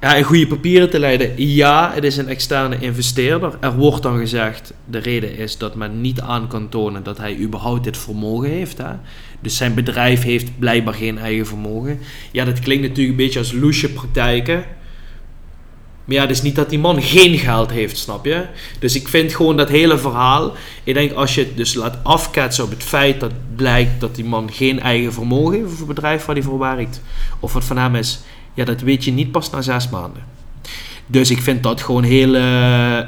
ja, 0.00 0.14
in 0.14 0.22
goede 0.22 0.46
papieren 0.46 0.90
te 0.90 0.98
leiden. 0.98 1.32
Ja, 1.36 1.90
het 1.94 2.04
is 2.04 2.16
een 2.16 2.28
externe 2.28 2.78
investeerder. 2.78 3.56
Er 3.60 3.76
wordt 3.76 4.02
dan 4.02 4.18
gezegd, 4.18 4.72
de 4.84 4.98
reden 4.98 5.36
is 5.36 5.58
dat 5.58 5.74
men 5.74 6.00
niet 6.00 6.20
aan 6.20 6.48
kan 6.48 6.68
tonen 6.68 7.02
dat 7.02 7.18
hij 7.18 7.38
überhaupt 7.38 7.84
dit 7.84 7.96
vermogen 7.96 8.48
heeft. 8.48 8.78
Hè? 8.78 8.92
Dus 9.40 9.56
zijn 9.56 9.74
bedrijf 9.74 10.22
heeft 10.22 10.58
blijkbaar 10.58 10.94
geen 10.94 11.18
eigen 11.18 11.46
vermogen. 11.46 11.98
Ja, 12.32 12.44
dat 12.44 12.60
klinkt 12.60 12.82
natuurlijk 12.82 13.18
een 13.18 13.24
beetje 13.24 13.38
als 13.38 13.52
loesje 13.52 13.92
praktijken. 13.92 14.64
Maar 16.06 16.14
ja, 16.14 16.20
het 16.20 16.30
is 16.30 16.42
niet 16.42 16.54
dat 16.54 16.70
die 16.70 16.78
man 16.78 17.02
geen 17.02 17.38
geld 17.38 17.70
heeft, 17.70 17.98
snap 17.98 18.24
je? 18.24 18.44
Dus 18.78 18.94
ik 18.94 19.08
vind 19.08 19.34
gewoon 19.34 19.56
dat 19.56 19.68
hele 19.68 19.98
verhaal. 19.98 20.54
Ik 20.84 20.94
denk 20.94 21.12
als 21.12 21.34
je 21.34 21.40
het 21.40 21.56
dus 21.56 21.74
laat 21.74 21.98
afketsen 22.02 22.64
op 22.64 22.70
het 22.70 22.82
feit 22.82 23.20
dat 23.20 23.32
blijkt 23.56 24.00
dat 24.00 24.14
die 24.14 24.24
man 24.24 24.52
geen 24.52 24.80
eigen 24.80 25.12
vermogen 25.12 25.54
heeft 25.54 25.68
voor 25.68 25.86
het 25.86 25.94
bedrijf 25.94 26.24
waar 26.24 26.34
hij 26.34 26.44
voor 26.44 26.58
werkt, 26.58 27.02
of 27.40 27.52
wat 27.52 27.64
van 27.64 27.78
hem 27.78 27.94
is, 27.94 28.20
ja, 28.56 28.64
dat 28.64 28.80
weet 28.80 29.04
je 29.04 29.12
niet 29.12 29.30
pas 29.30 29.50
na 29.50 29.62
zes 29.62 29.88
maanden. 29.88 30.22
Dus 31.06 31.30
ik 31.30 31.40
vind 31.42 31.62
dat 31.62 31.82
gewoon 31.82 32.02
heel, 32.02 32.34
eh, 32.34 32.40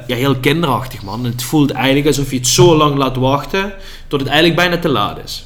ja, 0.07 0.15
heel 0.15 0.35
kinderachtig, 0.35 1.03
man. 1.03 1.23
Het 1.25 1.43
voelt 1.43 1.71
eigenlijk 1.71 2.07
alsof 2.07 2.31
je 2.31 2.37
het 2.37 2.47
zo 2.47 2.75
lang 2.77 2.95
laat 2.95 3.15
wachten 3.15 3.73
tot 4.07 4.19
het 4.19 4.29
eigenlijk 4.29 4.59
bijna 4.59 4.77
te 4.77 4.89
laat 4.89 5.17
is. 5.23 5.45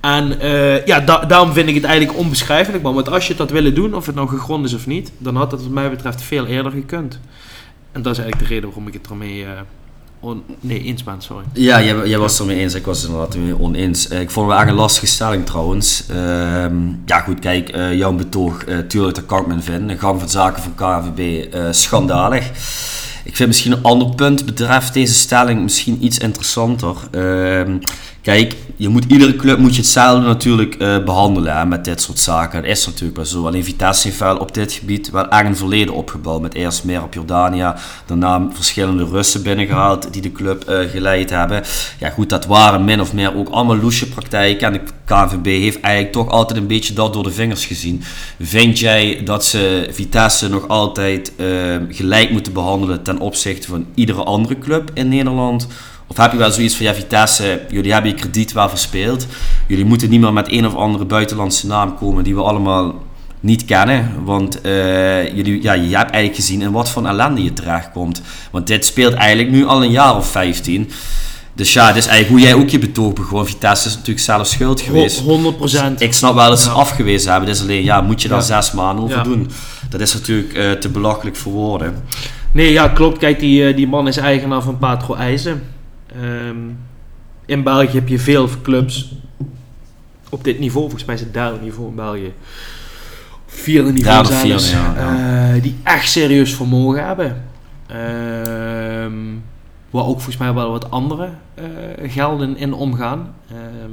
En 0.00 0.40
eh, 0.40 0.86
ja, 0.86 1.00
da- 1.00 1.24
daarom 1.24 1.52
vind 1.52 1.68
ik 1.68 1.74
het 1.74 1.84
eigenlijk 1.84 2.18
onbeschrijfelijk, 2.18 2.82
man. 2.82 2.94
Want 2.94 3.10
als 3.10 3.26
je 3.26 3.34
had 3.36 3.50
willen 3.50 3.74
doen, 3.74 3.94
of 3.94 4.06
het 4.06 4.14
nou 4.14 4.28
gegrond 4.28 4.64
is 4.64 4.74
of 4.74 4.86
niet, 4.86 5.12
dan 5.18 5.36
had 5.36 5.50
het 5.50 5.62
wat 5.62 5.70
mij 5.70 5.90
betreft 5.90 6.22
veel 6.22 6.46
eerder 6.46 6.72
gekund. 6.72 7.20
En 7.92 8.02
dat 8.02 8.12
is 8.12 8.18
eigenlijk 8.18 8.48
de 8.48 8.54
reden 8.54 8.68
waarom 8.68 8.86
ik 8.88 8.92
het 8.92 9.10
ermee 9.10 9.44
eh, 9.44 9.50
on, 10.26 10.42
nee, 10.60 10.94
bent, 11.04 11.22
sorry. 11.22 11.44
Ja, 11.52 11.82
jij, 11.82 12.08
jij 12.08 12.18
was 12.18 12.32
het 12.32 12.40
ermee 12.40 12.62
eens. 12.62 12.74
Ik 12.74 12.84
was 12.84 13.00
het 13.00 13.10
inderdaad 13.10 13.34
ermee 13.34 13.58
oneens. 13.60 14.08
Eh, 14.08 14.20
ik 14.20 14.30
vond 14.30 14.46
het 14.46 14.54
wel 14.54 14.64
echt 14.64 14.72
een 14.72 14.80
lastige 14.80 15.06
stelling 15.06 15.46
trouwens. 15.46 16.04
Ehm, 16.08 16.76
ja 17.04 17.20
goed, 17.20 17.38
kijk, 17.38 17.68
eh, 17.68 17.94
jouw 17.94 18.12
betoog, 18.12 18.64
eh, 18.64 18.78
tuurlijk, 18.78 19.14
dat 19.14 19.26
kan 19.26 19.40
ik 19.40 19.46
me. 19.46 19.86
De 19.86 19.98
gang 19.98 20.20
van 20.20 20.28
zaken 20.28 20.62
van 20.62 20.74
KNVB, 20.74 21.52
eh, 21.52 21.66
schandalig. 21.70 22.50
Ik 23.24 23.36
vind 23.36 23.48
misschien 23.48 23.72
een 23.72 23.82
ander 23.82 24.14
punt 24.14 24.44
betreft 24.44 24.94
deze 24.94 25.14
stelling 25.14 25.62
misschien 25.62 26.04
iets 26.04 26.18
interessanter. 26.18 26.96
Kijk, 28.26 28.56
je 28.76 28.88
moet, 28.88 29.04
iedere 29.08 29.36
club 29.36 29.58
moet 29.58 29.74
je 29.74 29.80
hetzelfde 29.80 30.26
natuurlijk 30.26 30.74
eh, 30.74 31.04
behandelen 31.04 31.68
met 31.68 31.84
dit 31.84 32.00
soort 32.00 32.18
zaken. 32.18 32.62
Dat 32.62 32.70
is 32.70 32.86
natuurlijk 32.86 33.16
wel 33.16 33.26
zo. 33.26 33.46
Alleen 33.46 33.64
Vitesse 33.64 34.08
heeft 34.08 34.38
op 34.38 34.54
dit 34.54 34.72
gebied 34.72 35.10
wel 35.10 35.28
echt 35.28 35.44
een 35.44 35.56
verleden 35.56 35.94
opgebouwd. 35.94 36.40
Met 36.40 36.54
eerst 36.54 36.84
meer 36.84 37.02
op 37.02 37.14
Jordania, 37.14 37.76
daarna 38.06 38.48
verschillende 38.52 39.04
Russen 39.04 39.42
binnengehaald 39.42 40.12
die 40.12 40.22
de 40.22 40.32
club 40.32 40.64
eh, 40.64 40.78
geleid 40.90 41.30
hebben. 41.30 41.62
Ja 41.98 42.10
goed, 42.10 42.30
dat 42.30 42.46
waren 42.46 42.84
min 42.84 43.00
of 43.00 43.12
meer 43.12 43.36
ook 43.36 43.48
allemaal 43.48 43.76
loesje 43.76 44.08
praktijken. 44.08 44.66
En 44.66 44.72
de 44.72 44.80
KNVB 45.04 45.46
heeft 45.46 45.80
eigenlijk 45.80 46.14
toch 46.14 46.28
altijd 46.28 46.58
een 46.58 46.66
beetje 46.66 46.94
dat 46.94 47.12
door 47.12 47.22
de 47.22 47.32
vingers 47.32 47.66
gezien. 47.66 48.02
Vind 48.40 48.78
jij 48.78 49.20
dat 49.24 49.44
ze 49.44 49.88
Vitesse 49.90 50.48
nog 50.48 50.68
altijd 50.68 51.32
eh, 51.36 51.46
gelijk 51.88 52.30
moeten 52.30 52.52
behandelen 52.52 53.02
ten 53.02 53.18
opzichte 53.18 53.68
van 53.68 53.86
iedere 53.94 54.24
andere 54.24 54.58
club 54.58 54.90
in 54.94 55.08
Nederland? 55.08 55.66
Of 56.06 56.16
heb 56.16 56.32
je 56.32 56.38
wel 56.38 56.50
zoiets 56.50 56.76
van, 56.76 56.86
ja 56.86 56.94
Vitesse, 56.94 57.60
jullie 57.70 57.92
hebben 57.92 58.10
je 58.10 58.16
krediet 58.16 58.52
wel 58.52 58.68
verspeeld. 58.68 59.26
Jullie 59.66 59.84
moeten 59.84 60.10
niet 60.10 60.20
meer 60.20 60.32
met 60.32 60.52
een 60.52 60.66
of 60.66 60.74
andere 60.74 61.04
buitenlandse 61.04 61.66
naam 61.66 61.96
komen 61.96 62.24
die 62.24 62.34
we 62.34 62.42
allemaal 62.42 62.94
niet 63.40 63.64
kennen. 63.64 64.12
Want 64.24 64.60
eh, 64.60 65.34
jullie, 65.36 65.62
ja, 65.62 65.72
je 65.72 65.96
hebt 65.96 66.10
eigenlijk 66.10 66.34
gezien 66.34 66.62
in 66.62 66.70
wat 66.72 66.90
voor 66.90 67.04
ellende 67.06 67.42
je 67.42 67.52
terechtkomt. 67.52 68.22
Want 68.50 68.66
dit 68.66 68.84
speelt 68.86 69.14
eigenlijk 69.14 69.50
nu 69.50 69.66
al 69.66 69.82
een 69.84 69.90
jaar 69.90 70.16
of 70.16 70.30
15. 70.30 70.90
Dus 71.54 71.72
ja, 71.72 71.88
is 71.88 72.06
eigenlijk 72.06 72.28
hoe 72.28 72.40
jij 72.40 72.54
ook 72.62 72.68
je 72.68 72.78
betoog 72.78 73.12
begon. 73.12 73.46
Vitesse 73.46 73.88
is 73.88 73.94
natuurlijk 73.94 74.24
zelf 74.24 74.46
schuld 74.46 74.80
geweest. 74.80 75.20
100 75.20 75.56
procent. 75.56 76.00
Ik 76.00 76.12
snap 76.12 76.34
wel 76.34 76.48
dat 76.48 76.60
ze 76.60 76.68
Ja. 76.68 76.74
afgewezen 76.74 77.30
hebben. 77.30 77.48
Het 77.48 77.58
is 77.58 77.64
alleen, 77.64 77.84
ja, 77.84 78.00
moet 78.00 78.22
je 78.22 78.28
daar 78.28 78.38
Ja. 78.38 78.44
zes 78.44 78.72
maanden 78.72 79.04
over 79.04 79.16
Ja. 79.16 79.22
doen? 79.22 79.50
Dat 79.90 80.00
is 80.00 80.12
natuurlijk 80.14 80.52
eh, 80.54 80.70
te 80.70 80.88
belachelijk 80.88 81.36
voor 81.36 81.52
woorden. 81.52 82.02
Nee, 82.52 82.72
ja, 82.72 82.88
klopt. 82.88 83.18
Kijk, 83.18 83.40
die, 83.40 83.66
eh, 83.68 83.76
die 83.76 83.88
man 83.88 84.08
is 84.08 84.16
eigenaar 84.16 84.62
van 84.62 84.78
Patro 84.78 85.14
IJzen. 85.14 85.62
Ehm, 86.22 86.56
in 87.46 87.62
België 87.62 87.96
heb 87.96 88.08
je 88.08 88.18
veel 88.18 88.48
clubs 88.62 89.12
op 90.30 90.44
dit 90.44 90.58
niveau. 90.58 90.82
Volgens 90.82 91.04
mij 91.04 91.14
is 91.14 91.20
het 91.20 91.32
derde 91.32 91.58
niveau 91.60 91.88
in 91.88 91.94
België. 91.94 92.32
Vierde 93.46 93.92
niveau 93.92 94.24
zelfs. 94.24 94.68
vierde, 94.68 94.84
ja, 94.84 95.54
eh, 95.54 95.62
die 95.62 95.76
echt 95.82 96.10
serieus 96.10 96.54
vermogen 96.54 97.06
hebben. 97.06 97.44
Ehm, 97.86 99.12
waar 99.90 100.04
ook 100.04 100.14
volgens 100.14 100.36
mij 100.36 100.54
wel 100.54 100.70
wat 100.70 100.90
andere 100.90 101.28
eh, 101.54 101.64
gelden 102.10 102.56
in 102.56 102.72
omgaan. 102.72 103.34
Ehm, 103.50 103.90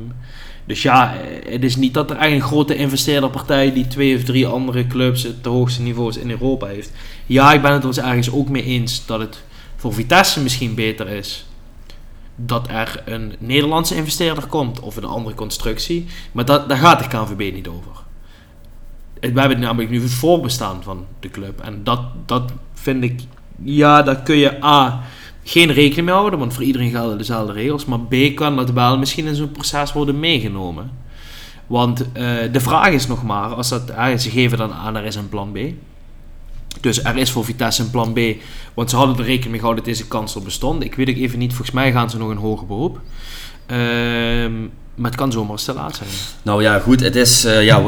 dus 0.65 0.81
ja, 0.81 1.13
eh, 1.13 1.51
het 1.53 1.63
is 1.63 1.75
niet 1.75 1.93
dat 1.93 2.09
er 2.09 2.17
echt 2.17 2.31
een 2.31 2.41
grote 2.41 2.75
investeerderpartij 2.75 3.73
die 3.73 3.87
twee 3.87 4.15
of 4.15 4.23
drie 4.23 4.47
andere 4.47 4.87
clubs 4.87 5.23
het 5.23 5.43
de 5.43 5.49
hoogste 5.49 5.81
niveaus 5.81 6.17
in 6.17 6.29
Europa 6.29 6.67
heeft. 6.67 6.91
Ja, 7.25 7.53
ik 7.53 7.61
ben 7.61 7.71
het 7.71 7.83
er 7.83 7.89
dus 7.89 7.99
ergens 7.99 8.31
ook 8.31 8.49
mee 8.49 8.63
eens 8.63 9.05
dat 9.05 9.19
het 9.19 9.43
voor 9.75 9.93
Vitesse 9.93 10.41
misschien 10.41 10.75
beter 10.75 11.07
is 11.09 11.45
dat 12.35 12.67
er 12.67 13.03
een 13.05 13.35
Nederlandse 13.39 13.95
investeerder 13.95 14.45
komt 14.45 14.79
of 14.79 14.95
een 14.95 15.03
andere 15.03 15.35
constructie. 15.35 16.05
Maar 16.31 16.45
dat, 16.45 16.69
daar 16.69 16.77
gaat 16.77 16.99
de 16.99 17.07
KNVB 17.07 17.53
niet 17.53 17.67
over. 17.67 17.91
We 19.19 19.39
hebben 19.39 19.59
namelijk 19.59 19.89
nu 19.89 20.01
het 20.01 20.13
voorbestaan 20.13 20.83
van 20.83 21.05
de 21.19 21.29
club. 21.29 21.61
En 21.61 21.83
dat, 21.83 22.01
dat 22.25 22.51
vind 22.73 23.03
ik, 23.03 23.21
ja, 23.63 24.01
daar 24.01 24.21
kun 24.21 24.35
je 24.35 24.63
A, 24.63 25.01
geen 25.43 25.71
rekening 25.71 26.05
mee 26.05 26.15
houden, 26.15 26.39
want 26.39 26.53
voor 26.53 26.63
iedereen 26.63 26.91
gelden 26.91 27.17
dezelfde 27.17 27.53
regels. 27.53 27.85
Maar 27.85 27.99
B, 27.99 28.15
kan 28.35 28.55
dat 28.55 28.71
wel 28.71 28.97
misschien 28.97 29.25
in 29.25 29.35
zo'n 29.35 29.51
proces 29.51 29.93
worden 29.93 30.19
meegenomen. 30.19 30.91
Want 31.67 32.11
eh, 32.11 32.51
de 32.51 32.59
vraag 32.59 32.89
is 32.89 33.07
nog 33.07 33.23
maar, 33.23 33.53
als 33.53 33.69
dat, 33.69 33.91
ah, 33.91 34.17
ze 34.17 34.29
geven 34.29 34.57
dan 34.57 34.73
aan, 34.73 34.95
er 34.95 35.05
is 35.05 35.15
een 35.15 35.29
plan 35.29 35.51
B. 35.51 35.57
Dus 36.81 37.03
er 37.03 37.17
is 37.17 37.31
voor 37.31 37.45
Vitesse 37.45 37.81
een 37.81 37.89
plan 37.89 38.13
B. 38.13 38.19
Want 38.73 38.89
ze 38.89 38.95
hadden 38.95 39.17
er 39.17 39.23
rekening 39.23 39.51
mee 39.51 39.59
gehouden 39.59 39.83
dat 39.83 39.93
deze 39.93 40.07
kans 40.07 40.35
er 40.35 40.41
bestond. 40.41 40.83
Ik 40.83 40.95
weet 40.95 41.09
ook 41.09 41.15
even 41.15 41.39
niet, 41.39 41.53
volgens 41.53 41.71
mij 41.71 41.91
gaan 41.91 42.09
ze 42.09 42.17
nog 42.17 42.29
een 42.29 42.37
hoger 42.37 42.67
beroep. 42.67 42.99
Ehm, 43.65 44.61
maar 44.95 45.09
het 45.09 45.19
kan 45.19 45.31
zomaar 45.31 45.57
te 45.57 45.63
zijn. 45.63 46.09
Nou 46.41 46.61
ja, 46.61 46.79
goed, 46.79 46.99
het 46.99 47.15
is 47.15 47.45
eh, 47.45 47.63
ja, 47.63 47.81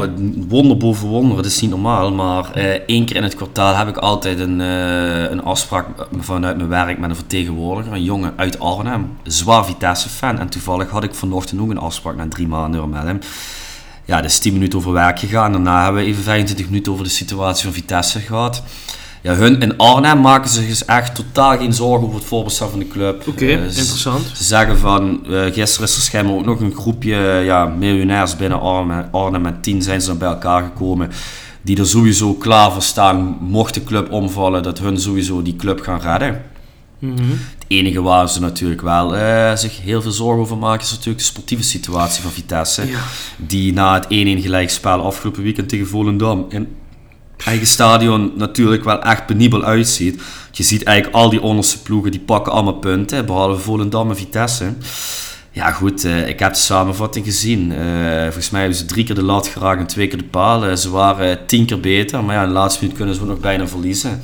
wonder 0.48 0.76
boven 0.76 1.08
wonder. 1.08 1.36
Het 1.36 1.46
is 1.46 1.60
niet 1.60 1.70
normaal, 1.70 2.12
maar 2.12 2.52
eh, 2.52 2.64
één 2.86 3.04
keer 3.04 3.16
in 3.16 3.22
het 3.22 3.34
kwartaal 3.34 3.74
heb 3.74 3.88
ik 3.88 3.96
altijd 3.96 4.38
een, 4.38 4.60
eh, 4.60 5.30
een 5.30 5.42
afspraak 5.42 5.86
vanuit 6.18 6.56
mijn 6.56 6.68
werk 6.68 6.98
met 6.98 7.10
een 7.10 7.16
vertegenwoordiger, 7.16 7.92
een 7.92 8.02
jongen 8.02 8.32
uit 8.36 8.60
Arnhem, 8.60 9.16
zwaar 9.22 9.64
Vitesse-fan. 9.64 10.38
En 10.38 10.48
toevallig 10.48 10.90
had 10.90 11.04
ik 11.04 11.14
vanochtend 11.14 11.60
ook 11.60 11.70
een 11.70 11.78
afspraak 11.78 12.16
na 12.16 12.28
drie 12.28 12.48
maanden 12.48 12.88
met 12.88 13.02
hem. 13.02 13.20
Ja, 14.06 14.16
dat 14.20 14.30
is 14.30 14.38
10 14.38 14.52
minuten 14.52 14.78
over 14.78 14.92
werk 14.92 15.18
gegaan. 15.18 15.52
Daarna 15.52 15.84
hebben 15.84 16.02
we 16.02 16.08
even 16.08 16.22
25 16.22 16.66
minuten 16.66 16.92
over 16.92 17.04
de 17.04 17.10
situatie 17.10 17.64
van 17.64 17.72
Vitesse 17.72 18.20
gehad. 18.20 18.62
Ja, 19.22 19.34
hun 19.34 19.60
in 19.60 19.76
Arnhem 19.78 20.20
maken 20.20 20.50
zich 20.50 20.66
dus 20.68 20.84
echt 20.84 21.14
totaal 21.14 21.58
geen 21.58 21.72
zorgen 21.72 22.04
over 22.06 22.18
het 22.18 22.28
voorbestaan 22.28 22.70
van 22.70 22.78
de 22.78 22.88
club. 22.88 23.28
Oké, 23.28 23.44
Eh, 23.44 23.62
interessant. 23.62 24.30
ze 24.34 24.44
zeggen 24.44 24.78
van, 24.78 25.20
eh, 25.26 25.42
gisteren 25.52 25.88
is 25.88 25.96
er 25.96 26.02
schijnbaar 26.02 26.34
ook 26.36 26.44
nog 26.44 26.60
een 26.60 26.74
groepje 26.74 27.16
ja, 27.44 27.64
miljonairs 27.64 28.36
binnen 28.36 28.60
Arnhem, 28.60 29.08
Arnhem 29.10 29.40
met 29.42 29.62
tien 29.62 29.82
zijn 29.82 30.00
ze 30.00 30.06
dan 30.06 30.18
bij 30.18 30.28
elkaar 30.28 30.62
gekomen. 30.62 31.10
Die 31.62 31.78
er 31.78 31.86
sowieso 31.86 32.34
klaar 32.34 32.72
voor 32.72 32.82
staan, 32.82 33.36
mocht 33.40 33.74
de 33.74 33.84
club 33.84 34.12
omvallen, 34.12 34.62
dat 34.62 34.78
hun 34.78 35.00
sowieso 35.00 35.42
die 35.42 35.56
club 35.56 35.80
gaan 35.80 36.00
redden. 36.00 36.42
Mhm. 36.98 37.22
Enige 37.68 38.02
waar 38.02 38.28
ze 38.28 38.40
natuurlijk 38.40 38.80
wel 38.80 39.16
eh, 39.16 39.56
zich 39.56 39.82
heel 39.82 40.02
veel 40.02 40.10
zorgen 40.10 40.42
over 40.42 40.56
maken, 40.56 40.84
is 40.84 40.90
natuurlijk 40.90 41.18
de 41.18 41.24
sportieve 41.24 41.62
situatie 41.62 42.22
van 42.22 42.30
Vitesse. 42.30 42.86
Ja. 42.86 43.00
Die 43.36 43.72
na 43.72 43.94
het 43.94 44.04
1-1 44.04 44.08
gelijkspel 44.42 45.02
afgelopen 45.02 45.42
weekend 45.42 45.68
tegen 45.68 45.86
Volendam 45.86 46.46
in 46.48 46.68
eigen 47.44 47.66
stadion 47.66 48.32
natuurlijk 48.36 48.84
wel 48.84 49.02
echt 49.02 49.26
penibel 49.26 49.64
uitziet. 49.64 50.22
Je 50.52 50.62
ziet 50.62 50.82
eigenlijk 50.82 51.16
al 51.16 51.30
die 51.30 51.42
onderste 51.42 51.82
ploegen, 51.82 52.10
die 52.10 52.20
pakken 52.20 52.52
allemaal 52.52 52.78
punten, 52.78 53.26
behalve 53.26 53.62
Volendam 53.62 54.10
en 54.10 54.16
Vitesse. 54.16 54.72
Ja 55.56 55.72
goed, 55.72 56.04
eh, 56.04 56.28
ik 56.28 56.38
heb 56.38 56.52
de 56.52 56.58
samenvatting 56.58 57.24
gezien. 57.24 57.72
Eh, 57.72 58.22
volgens 58.22 58.50
mij 58.50 58.60
hebben 58.60 58.78
ze 58.78 58.84
drie 58.84 59.04
keer 59.04 59.14
de 59.14 59.22
lat 59.22 59.46
geraakt 59.46 59.80
en 59.80 59.86
twee 59.86 60.08
keer 60.08 60.18
de 60.18 60.24
paal. 60.24 60.64
Eh, 60.64 60.76
ze 60.76 60.90
waren 60.90 61.46
tien 61.46 61.66
keer 61.66 61.80
beter, 61.80 62.24
maar 62.24 62.34
ja, 62.34 62.42
in 62.42 62.48
de 62.48 62.54
laatste 62.54 62.80
minuut 62.82 62.96
kunnen 62.96 63.14
ze 63.14 63.20
ook 63.20 63.26
nog 63.26 63.40
bijna 63.40 63.68
verliezen. 63.68 64.20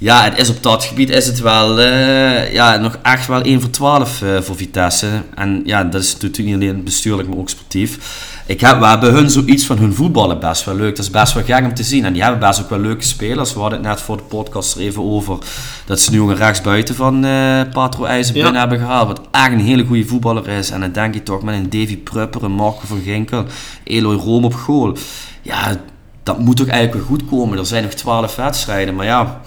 Ja, 0.00 0.24
het 0.24 0.38
is 0.38 0.48
op 0.48 0.62
dat 0.62 0.84
gebied 0.84 1.10
is 1.10 1.26
het 1.26 1.40
wel 1.40 1.80
eh, 1.80 2.52
ja, 2.52 2.76
nog 2.76 2.98
echt 3.02 3.26
wel 3.26 3.40
1 3.42 3.60
voor 3.60 3.70
12 3.70 4.22
eh, 4.22 4.40
voor 4.40 4.56
Vitesse. 4.56 5.06
En 5.34 5.62
ja, 5.64 5.84
dat 5.84 6.02
is 6.02 6.12
natuurlijk 6.12 6.38
niet 6.38 6.54
alleen 6.70 6.84
bestuurlijk, 6.84 7.28
maar 7.28 7.38
ook 7.38 7.48
sportief. 7.48 7.98
Ik 8.46 8.60
heb, 8.60 8.78
we 8.78 8.86
hebben 8.86 9.12
hun 9.12 9.30
zoiets 9.30 9.64
van 9.64 9.78
hun 9.78 9.94
voetballen 9.94 10.40
best 10.40 10.64
wel 10.64 10.74
leuk. 10.74 10.96
Dat 10.96 11.04
is 11.04 11.10
best 11.10 11.32
wel 11.32 11.42
gek 11.44 11.64
om 11.64 11.74
te 11.74 11.82
zien. 11.82 12.04
En 12.04 12.12
die 12.12 12.22
hebben 12.22 12.40
best 12.40 12.60
ook 12.60 12.70
wel 12.70 12.78
leuke 12.78 13.04
spelers. 13.04 13.52
We 13.54 13.60
hadden 13.60 13.78
het 13.78 13.88
net 13.88 14.00
voor 14.00 14.16
de 14.16 14.22
podcast 14.22 14.74
er 14.74 14.80
even 14.80 15.02
over 15.02 15.38
dat 15.84 16.00
ze 16.00 16.10
nu 16.10 16.20
een 16.20 16.36
rechtsbuiten 16.36 16.94
van 16.94 17.24
eh 17.24 17.60
Patro 17.72 18.08
Ja. 18.08 18.32
binnen 18.32 18.54
hebben 18.54 18.78
gehaald. 18.78 19.06
Wat 19.08 19.20
echt 19.30 19.52
een 19.52 19.60
hele 19.60 19.84
goede 19.84 20.04
voetballer 20.06 20.48
is. 20.48 20.70
En 20.70 20.80
dan 20.80 20.92
denk 20.92 21.14
je 21.14 21.22
toch 21.22 21.42
met 21.42 21.54
een 21.54 21.70
Davy 21.70 21.96
Prupper, 21.96 22.42
een 22.44 22.52
Marco 22.52 22.80
van 22.84 23.00
Ginkel, 23.04 23.44
Eloy 23.84 24.16
Room 24.16 24.44
op 24.44 24.54
goal. 24.54 24.96
Ja, 25.42 25.76
dat 26.22 26.38
moet 26.38 26.56
toch 26.56 26.68
eigenlijk 26.68 26.98
wel 26.98 27.16
goed 27.16 27.28
komen. 27.28 27.58
Er 27.58 27.66
zijn 27.66 27.82
nog 27.82 27.92
12 27.92 28.36
wedstrijden. 28.36 28.94
Maar 28.94 29.06
ja, 29.06 29.40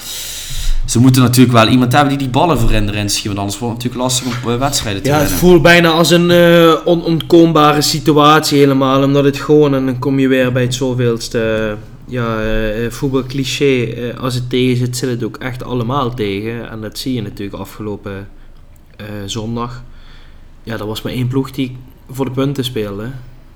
ze 0.85 0.99
moeten 0.99 1.21
natuurlijk 1.21 1.57
wel 1.57 1.67
iemand 1.67 1.91
hebben 1.91 2.09
die 2.09 2.17
die 2.17 2.29
ballen 2.29 2.59
voor 2.59 2.71
in 2.71 2.89
erin 2.89 3.09
schiet. 3.09 3.25
Want 3.25 3.37
anders 3.39 3.59
wordt 3.59 3.73
het 3.83 3.83
natuurlijk 3.83 4.11
lastig 4.11 4.43
om 4.45 4.51
eh, 4.51 4.57
wedstrijden 4.59 5.01
te 5.03 5.07
Ja, 5.09 5.13
het 5.15 5.23
winnen. 5.23 5.39
voelt 5.39 5.61
bijna 5.61 5.89
als 5.89 6.09
een 6.11 6.31
eh, 6.31 6.73
onontkoombare 6.85 7.81
situatie 7.81 8.57
helemaal. 8.59 9.03
Omdat 9.03 9.23
het 9.23 9.37
gewoon, 9.37 9.73
en 9.75 9.85
dan 9.85 9.99
kom 9.99 10.19
je 10.19 10.27
weer 10.27 10.51
bij 10.51 10.61
het 10.61 10.73
zoveelste 10.75 11.75
ja, 12.07 12.41
eh, 12.43 12.89
voetbalcliché. 12.91 13.83
eh, 13.83 14.19
als 14.19 14.33
het 14.35 14.49
tegen 14.49 14.77
zit, 14.77 14.97
zit 14.97 15.09
het 15.09 15.23
ook 15.23 15.37
echt 15.37 15.63
allemaal 15.63 16.13
tegen. 16.13 16.69
En 16.69 16.81
dat 16.81 16.97
zie 16.97 17.13
je 17.13 17.21
natuurlijk 17.21 17.57
afgelopen 17.59 18.27
eh, 18.95 19.05
zondag. 19.25 19.83
Ja, 20.63 20.77
er 20.77 20.85
was 20.85 21.01
maar 21.01 21.13
één 21.13 21.27
ploeg 21.27 21.51
die 21.51 21.77
voor 22.09 22.25
de 22.25 22.31
punten 22.31 22.63
speelde. 22.63 23.05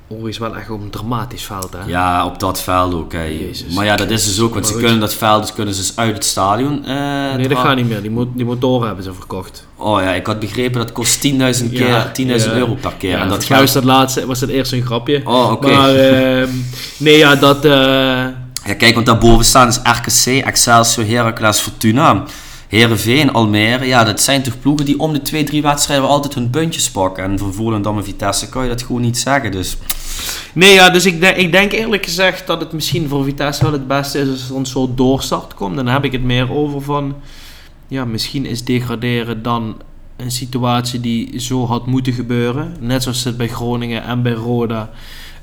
Overigens 0.09 0.37
wel 0.37 0.55
echt 0.55 0.69
op 0.69 0.81
een 0.81 0.89
dramatisch 0.89 1.43
veld, 1.43 1.73
hè? 1.77 1.89
Ja, 1.91 2.25
op 2.25 2.39
dat 2.39 2.61
veld 2.61 2.93
ook. 2.93 3.11
Hè. 3.13 3.23
Jezus 3.23 3.73
maar 3.73 3.85
ja, 3.85 3.95
dat 3.95 4.09
is 4.09 4.25
dus 4.25 4.39
ook, 4.39 4.49
want 4.49 4.53
Maar 4.55 4.65
ze 4.65 4.71
goed. 4.73 4.81
kunnen 4.81 4.99
dat 4.99 5.13
veld 5.13 5.41
dus 5.41 5.53
kunnen 5.53 5.73
ze 5.73 5.81
dus 5.81 5.95
uit 5.95 6.13
het 6.13 6.25
stadion. 6.25 6.85
eh, 6.85 7.35
nee, 7.35 7.47
dat 7.47 7.57
gaat 7.57 7.75
niet 7.75 7.87
meer. 7.87 8.01
Die, 8.01 8.11
mo 8.11 8.31
die 8.33 8.45
motoren 8.45 8.85
hebben 8.87 9.03
ze 9.03 9.13
verkocht. 9.13 9.67
Oh 9.75 10.01
ja, 10.01 10.13
ik 10.13 10.25
had 10.25 10.39
begrepen 10.39 10.79
dat 10.79 10.91
kost 10.91 11.27
10.000 11.27 11.33
keer, 11.71 11.87
Ja, 11.87 12.11
10.000 12.21 12.25
ja. 12.25 12.51
euro 12.51 12.75
per 12.81 12.93
keer. 12.97 13.09
Ja, 13.09 13.21
en 13.21 13.29
dat 13.29 13.43
gaat. 13.43 13.73
dat 13.73 13.83
laatste, 13.83 14.25
was 14.25 14.39
dat 14.39 14.49
eerst 14.49 14.71
een 14.71 14.85
grapje. 14.85 15.21
Oh, 15.25 15.51
oké. 15.51 15.69
Maar, 15.71 15.95
ehm, 15.95 16.49
nee, 16.97 17.17
ja, 17.17 17.35
dat... 17.35 17.65
eh, 17.65 17.71
Ja, 17.71 18.73
kijk, 18.77 18.93
want 18.93 19.05
daarboven 19.05 19.45
staan 19.45 19.67
is 19.67 19.79
RKC, 19.83 20.43
Excelsior, 20.45 21.07
Heracles, 21.07 21.59
Fortuna. 21.59 22.23
Heerenveen, 22.67 23.33
Almere, 23.33 23.85
ja, 23.85 24.03
dat 24.03 24.21
zijn 24.21 24.43
toch 24.43 24.59
ploegen 24.59 24.85
die 24.85 24.99
om 24.99 25.13
de 25.13 25.21
twee, 25.21 25.43
drie 25.43 25.61
wedstrijden 25.61 26.07
altijd 26.07 26.33
hun 26.33 26.49
puntjes 26.49 26.89
pakken. 26.91 27.23
En 27.23 27.39
voor 27.39 27.53
Volendam 27.53 27.97
en 27.97 28.03
Vitesse 28.03 28.49
kan 28.49 28.63
je 28.63 28.69
dat 28.69 28.81
gewoon 28.81 29.01
niet 29.01 29.17
zeggen. 29.17 29.51
Dus 29.51 29.77
Nee, 30.53 30.73
ja, 30.73 30.89
dus 30.89 31.05
ik, 31.05 31.19
denk- 31.21 31.37
ik 31.37 31.51
denk 31.51 31.71
eerlijk 31.71 32.05
gezegd 32.05 32.47
dat 32.47 32.59
het 32.61 32.71
misschien 32.71 33.07
voor 33.07 33.23
Vitesse 33.23 33.63
wel 33.63 33.71
het 33.71 33.87
beste 33.87 34.19
is 34.19 34.29
als 34.29 34.49
er 34.49 34.55
een 34.55 34.65
soort 34.65 34.97
doorstart 34.97 35.53
komt. 35.53 35.75
Dan 35.75 35.87
heb 35.87 36.05
ik 36.05 36.11
het 36.11 36.23
meer 36.23 36.51
over 36.51 36.81
van, 36.81 37.15
ja, 37.87 38.05
misschien 38.05 38.45
is 38.45 38.63
degraderen 38.63 39.43
dan 39.43 39.81
een 40.17 40.31
situatie 40.31 40.99
die 40.99 41.39
zo 41.39 41.65
had 41.65 41.85
moeten 41.85 42.13
gebeuren. 42.13 42.75
Net 42.79 43.03
zoals 43.03 43.23
het 43.23 43.37
bij 43.37 43.47
Groningen 43.47 44.03
en 44.03 44.21
bij 44.21 44.31
Roda 44.33 44.89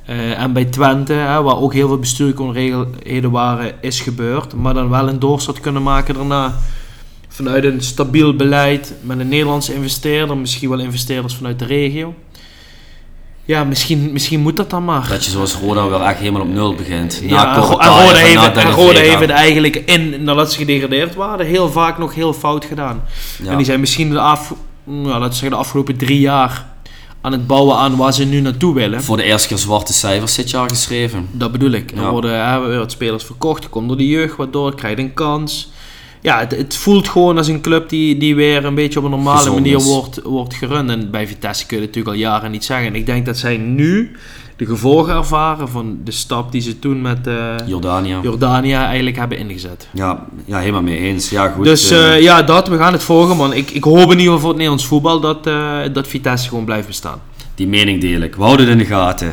eh, 0.04 0.40
en 0.42 0.52
bij 0.52 0.64
Twente, 0.64 1.12
hè, 1.12 1.42
waar 1.42 1.56
ook 1.58 1.72
heel 1.72 1.88
veel 1.88 1.98
bestuurlijke 1.98 2.42
onregelheden 2.42 3.30
waren, 3.30 3.72
is 3.80 4.00
gebeurd. 4.00 4.54
Maar 4.54 4.74
dan 4.74 4.88
wel 4.88 5.08
een 5.08 5.18
doorstart 5.18 5.60
kunnen 5.60 5.82
maken 5.82 6.14
daarna. 6.14 6.54
Vanuit 7.28 7.64
een 7.64 7.80
stabiel 7.80 8.36
beleid 8.36 8.94
met 9.00 9.18
een 9.18 9.28
Nederlandse 9.28 9.74
investeerder, 9.74 10.36
misschien 10.36 10.68
wel 10.68 10.78
investeerders 10.78 11.34
vanuit 11.34 11.58
de 11.58 11.64
regio. 11.64 12.14
Ja, 13.46 13.64
misschien, 13.64 14.12
misschien 14.12 14.40
moet 14.40 14.56
dat 14.56 14.70
dan 14.70 14.84
maar. 14.84 15.08
Dat 15.08 15.24
je 15.24 15.30
zoals 15.30 15.54
Roda 15.54 15.88
wel 15.88 16.02
echt 16.04 16.18
helemaal 16.18 16.40
op 16.42 16.48
nul 16.48 16.74
begint. 16.74 17.20
Ja, 17.24 17.56
Roda 17.56 18.14
heeft, 18.14 18.74
Roda 18.74 18.98
heeft 18.98 19.20
het 19.20 19.30
eigenlijk 19.30 19.76
in, 19.76 20.24
nadat 20.24 20.52
ze 20.52 20.58
gedegradeerd 20.58 21.14
waren, 21.14 21.46
heel 21.46 21.70
vaak 21.70 21.98
nog 21.98 22.14
heel 22.14 22.32
fout 22.32 22.64
gedaan. 22.64 23.02
Ja. 23.42 23.50
En 23.50 23.56
die 23.56 23.66
zijn 23.66 23.80
misschien 23.80 24.10
de, 24.10 24.20
af, 24.20 24.54
nou, 24.84 25.06
laten 25.06 25.20
we 25.22 25.30
zeggen, 25.32 25.50
de 25.50 25.56
afgelopen 25.56 25.96
drie 25.96 26.20
jaar 26.20 26.66
aan 27.20 27.32
het 27.32 27.46
bouwen 27.46 27.76
aan 27.76 27.96
waar 27.96 28.12
ze 28.12 28.24
nu 28.24 28.40
naartoe 28.40 28.74
willen. 28.74 29.02
Voor 29.02 29.16
de 29.16 29.22
eerste 29.22 29.48
keer 29.48 29.58
zwarte 29.58 29.92
cijfers 29.92 30.34
dit 30.34 30.50
jaar 30.50 30.68
geschreven. 30.68 31.28
Dat 31.32 31.52
bedoel 31.52 31.70
ik. 31.70 31.90
Er 31.90 32.00
Ja. 32.00 32.10
worden 32.10 32.46
hè, 32.48 32.60
weer 32.60 32.78
wat 32.78 32.90
spelers 32.92 33.24
verkocht, 33.24 33.68
komt 33.68 33.88
door 33.88 33.96
de 33.96 34.06
jeugd 34.08 34.36
wat 34.36 34.52
door, 34.52 34.74
krijgt 34.74 34.98
een 34.98 35.14
kans. 35.14 35.70
Ja, 36.24 36.38
het, 36.38 36.56
het 36.56 36.76
voelt 36.76 37.08
gewoon 37.08 37.36
als 37.36 37.48
een 37.48 37.60
club 37.60 37.88
die, 37.88 38.16
die 38.16 38.34
weer 38.34 38.64
een 38.64 38.74
beetje 38.74 38.98
op 38.98 39.04
een 39.04 39.10
normale 39.10 39.38
Gezond 39.38 39.54
manier 39.54 39.76
is. 39.76 39.84
wordt, 39.84 40.20
wordt 40.22 40.54
gerund. 40.54 40.90
En 40.90 41.10
bij 41.10 41.26
Vitesse 41.26 41.66
kun 41.66 41.76
je 41.76 41.82
het 41.82 41.94
natuurlijk 41.94 42.16
al 42.16 42.30
jaren 42.30 42.50
niet 42.50 42.64
zeggen. 42.64 42.86
En 42.86 42.94
ik 42.94 43.06
denk 43.06 43.26
dat 43.26 43.36
zij 43.36 43.56
nu 43.56 44.16
de 44.56 44.66
gevolgen 44.66 45.14
ervaren 45.14 45.68
van 45.68 45.98
de 46.04 46.10
stap 46.10 46.52
die 46.52 46.60
ze 46.60 46.78
toen 46.78 47.02
met 47.02 47.26
eh, 47.26 47.54
Jordania. 47.66 48.20
Jordania 48.22 48.86
eigenlijk 48.86 49.16
hebben 49.16 49.38
ingezet. 49.38 49.88
Ja, 49.92 50.26
ja, 50.44 50.58
helemaal 50.58 50.82
mee 50.82 50.98
eens. 50.98 51.30
Ja, 51.30 51.48
goed. 51.48 51.64
dus 51.64 51.90
eh, 51.90 52.14
eh, 52.14 52.22
ja, 52.22 52.42
dat, 52.42 52.68
we 52.68 52.76
gaan 52.76 52.92
het 52.92 53.02
volgen 53.02 53.36
man. 53.36 53.52
Ik, 53.52 53.70
ik 53.70 53.84
hoop 53.84 54.10
in 54.12 54.18
ieder 54.18 54.24
geval 54.24 54.38
voor 54.38 54.48
het 54.48 54.56
Nederlands 54.56 54.86
voetbal 54.86 55.20
dat, 55.20 55.44
dat 55.94 56.06
Vitesse 56.06 56.48
gewoon 56.48 56.64
blijft 56.64 56.86
bestaan. 56.86 57.20
Die 57.54 57.66
mening 57.66 58.00
deel 58.00 58.20
ik. 58.20 58.34
We 58.34 58.42
houden 58.42 58.66
het 58.66 58.74
in 58.78 58.84
de 58.84 58.90
gaten. 58.90 59.32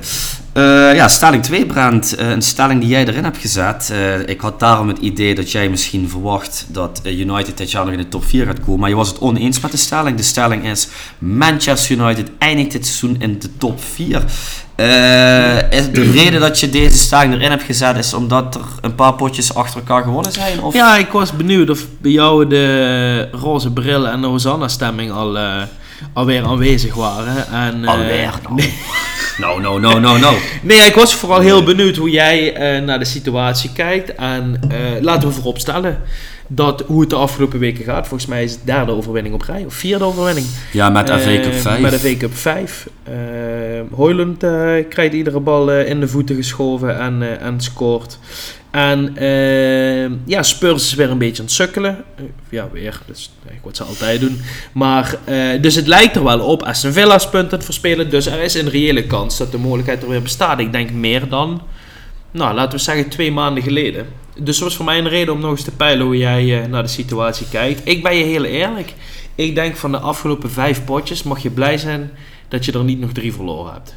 Eh, 0.54 0.96
ja, 0.96 1.08
stelling 1.08 1.44
2, 1.44 1.66
Brand. 1.66 2.16
Eh, 2.16 2.30
een 2.30 2.42
stelling 2.42 2.80
die 2.80 2.90
jij 2.90 3.08
erin 3.08 3.24
hebt 3.24 3.38
gezet. 3.38 3.90
Eh, 3.92 4.20
ik 4.28 4.42
had 4.42 4.60
daarom 4.60 4.88
het 4.88 4.98
idee 4.98 5.36
dat 5.36 5.52
jij 5.52 5.70
misschien 5.70 6.10
verwacht 6.10 6.66
dat 6.68 7.02
United 7.04 7.58
dit 7.58 7.72
jaar 7.72 7.84
nog 7.86 7.94
in 7.94 8.00
de 8.00 8.08
top 8.08 8.26
4 8.26 8.46
gaat 8.46 8.60
komen. 8.60 8.80
Maar 8.80 8.90
je 8.90 8.96
was 8.96 9.08
het 9.08 9.20
oneens 9.20 9.60
met 9.60 9.72
de 9.72 9.78
stelling. 9.78 10.18
De 10.18 10.24
stelling 10.24 10.66
is: 10.66 10.88
Manchester 11.18 11.98
United 11.98 12.30
eindigt 12.38 12.72
dit 12.72 12.86
seizoen 12.86 13.16
in 13.22 13.40
de 13.40 13.58
top 13.58 13.84
4. 13.84 14.24
Eh, 14.76 15.72
is 15.72 15.92
de 15.92 16.12
reden 16.12 16.40
dat 16.40 16.60
je 16.60 16.70
deze 16.70 16.98
stelling 16.98 17.34
erin 17.34 17.50
hebt 17.50 17.64
gezet 17.64 17.98
is 17.98 18.14
omdat 18.14 18.56
er 18.56 18.62
een 18.82 18.96
paar 18.96 19.14
potjes 19.14 19.54
achter 19.54 19.80
elkaar 19.80 20.04
gewonnen 20.04 20.32
zijn? 20.32 20.62
Of? 20.62 20.74
Ja, 20.74 20.98
ik 20.98 21.12
was 21.12 21.32
benieuwd 21.32 21.70
of 21.70 21.86
bij 22.02 22.12
jou 22.12 22.48
de 22.48 23.28
roze 23.32 23.72
bril 23.72 24.08
en 24.08 24.22
de 24.22 24.28
Hosanna-stemming 24.28 25.12
al, 25.12 25.40
alweer 26.14 26.46
aanwezig 26.46 26.94
waren. 26.94 27.48
En, 27.48 27.86
Alweer? 27.86 28.40
Nou, 28.44 28.56
Nee, 28.56 28.74
nou. 29.42 30.20
nou. 30.20 30.36
nee, 30.62 30.80
ik 30.80 30.96
was 30.96 31.16
vooral 31.16 31.40
heel 31.40 31.64
benieuwd 31.64 31.96
hoe 31.96 32.10
jij 32.10 32.54
eh, 32.54 32.84
naar 32.84 33.00
de 33.00 33.06
situatie 33.06 33.72
kijkt. 33.74 34.16
En 34.16 34.60
eh, 34.70 34.78
laten 35.02 35.28
we 35.28 35.34
vooropstellen 35.34 36.02
dat 36.48 36.84
hoe 36.88 37.02
het 37.02 37.10
de 37.10 37.16
afgelopen 37.16 37.60
weken 37.60 37.84
gaat. 37.84 38.08
Volgens 38.08 38.30
mij 38.30 38.44
is 38.44 38.52
het 38.52 38.62
derde 38.64 38.92
overwinning 38.92 39.36
op 39.36 39.42
rij, 39.42 39.64
of 39.66 39.74
vierde 39.74 40.04
overwinning. 40.04 40.46
Ja, 40.72 40.90
met 40.90 41.08
de 41.08 41.20
FA 41.20 41.36
Cup 41.42 41.52
Eh, 41.52 41.60
5. 41.60 41.80
Met 41.80 41.92
de 41.92 42.00
FA 42.00 42.16
Cup 42.18 42.38
5. 42.38 42.88
Eh 43.04 43.14
Hoyland 43.92 44.44
eh, 44.44 44.74
krijgt 44.90 45.14
iedere 45.14 45.40
bal 45.40 45.72
eh, 45.72 45.90
in 45.90 46.00
de 46.00 46.08
voeten 46.08 46.36
geschoven 46.36 47.00
en, 47.00 47.22
eh, 47.22 47.46
en 47.46 47.62
scoort. 47.62 48.20
En 48.72 49.18
eh, 49.18 50.10
ja, 50.26 50.44
Spurs 50.44 50.84
is 50.84 50.94
weer 50.94 51.10
een 51.10 51.18
beetje 51.18 51.38
aan 51.38 51.48
het 51.48 51.54
sukkelen. 51.54 52.04
Eh, 52.16 52.24
ja, 52.50 52.70
weer. 52.72 53.02
Dat 53.08 53.18
is 53.18 53.32
eigenlijk 53.36 53.66
wat 53.66 53.76
ze 53.76 53.84
altijd 53.84 54.20
doen. 54.20 54.42
Maar, 54.74 55.16
eh, 55.24 55.62
dus 55.62 55.76
het 55.76 55.88
lijkt 55.88 56.16
er 56.16 56.24
wel 56.24 56.40
op. 56.40 56.64
Aston 56.64 56.92
Villa 56.92 57.16
is 57.16 57.30
punten 57.30 57.62
verspelen. 57.62 58.10
Dus 58.10 58.26
er 58.26 58.42
is 58.42 58.54
een 58.54 58.70
reële 58.70 59.08
kans 59.08 59.38
dat 59.38 59.52
de 59.52 59.58
mogelijkheid 59.58 60.04
er 60.04 60.10
weer 60.10 60.22
bestaat. 60.22 60.60
Ik 60.60 60.72
denk 60.72 60.92
meer 60.92 61.30
dan, 61.30 61.62
nou, 62.32 62.56
laten 62.56 62.78
we 62.78 62.84
zeggen, 62.84 63.10
twee 63.10 63.32
maanden 63.32 63.64
geleden. 63.64 64.08
Dus 64.36 64.58
dat 64.58 64.68
was 64.68 64.76
voor 64.76 64.86
mij 64.86 64.98
een 64.98 65.10
reden 65.10 65.34
om 65.34 65.40
nog 65.40 65.52
eens 65.52 65.64
te 65.64 65.76
peilen 65.76 66.06
hoe 66.06 66.18
jij 66.18 66.62
eh, 66.62 66.70
naar 66.70 66.84
de 66.84 66.90
situatie 66.90 67.48
kijkt. 67.50 67.82
Ik 67.84 68.04
ben 68.04 68.16
je 68.16 68.24
heel 68.24 68.44
eerlijk. 68.44 68.94
Ik 69.36 69.56
denk 69.56 69.76
van 69.76 69.92
de 69.92 70.00
afgelopen 70.00 70.52
vijf 70.52 70.86
potjes 70.86 71.24
mag 71.24 71.40
je 71.40 71.50
blij 71.50 71.78
zijn 71.78 72.12
dat 72.48 72.66
je 72.66 72.72
er 72.72 72.84
niet 72.84 73.00
nog 73.00 73.12
drie 73.12 73.34
verloren 73.34 73.74
hebt. 73.74 73.96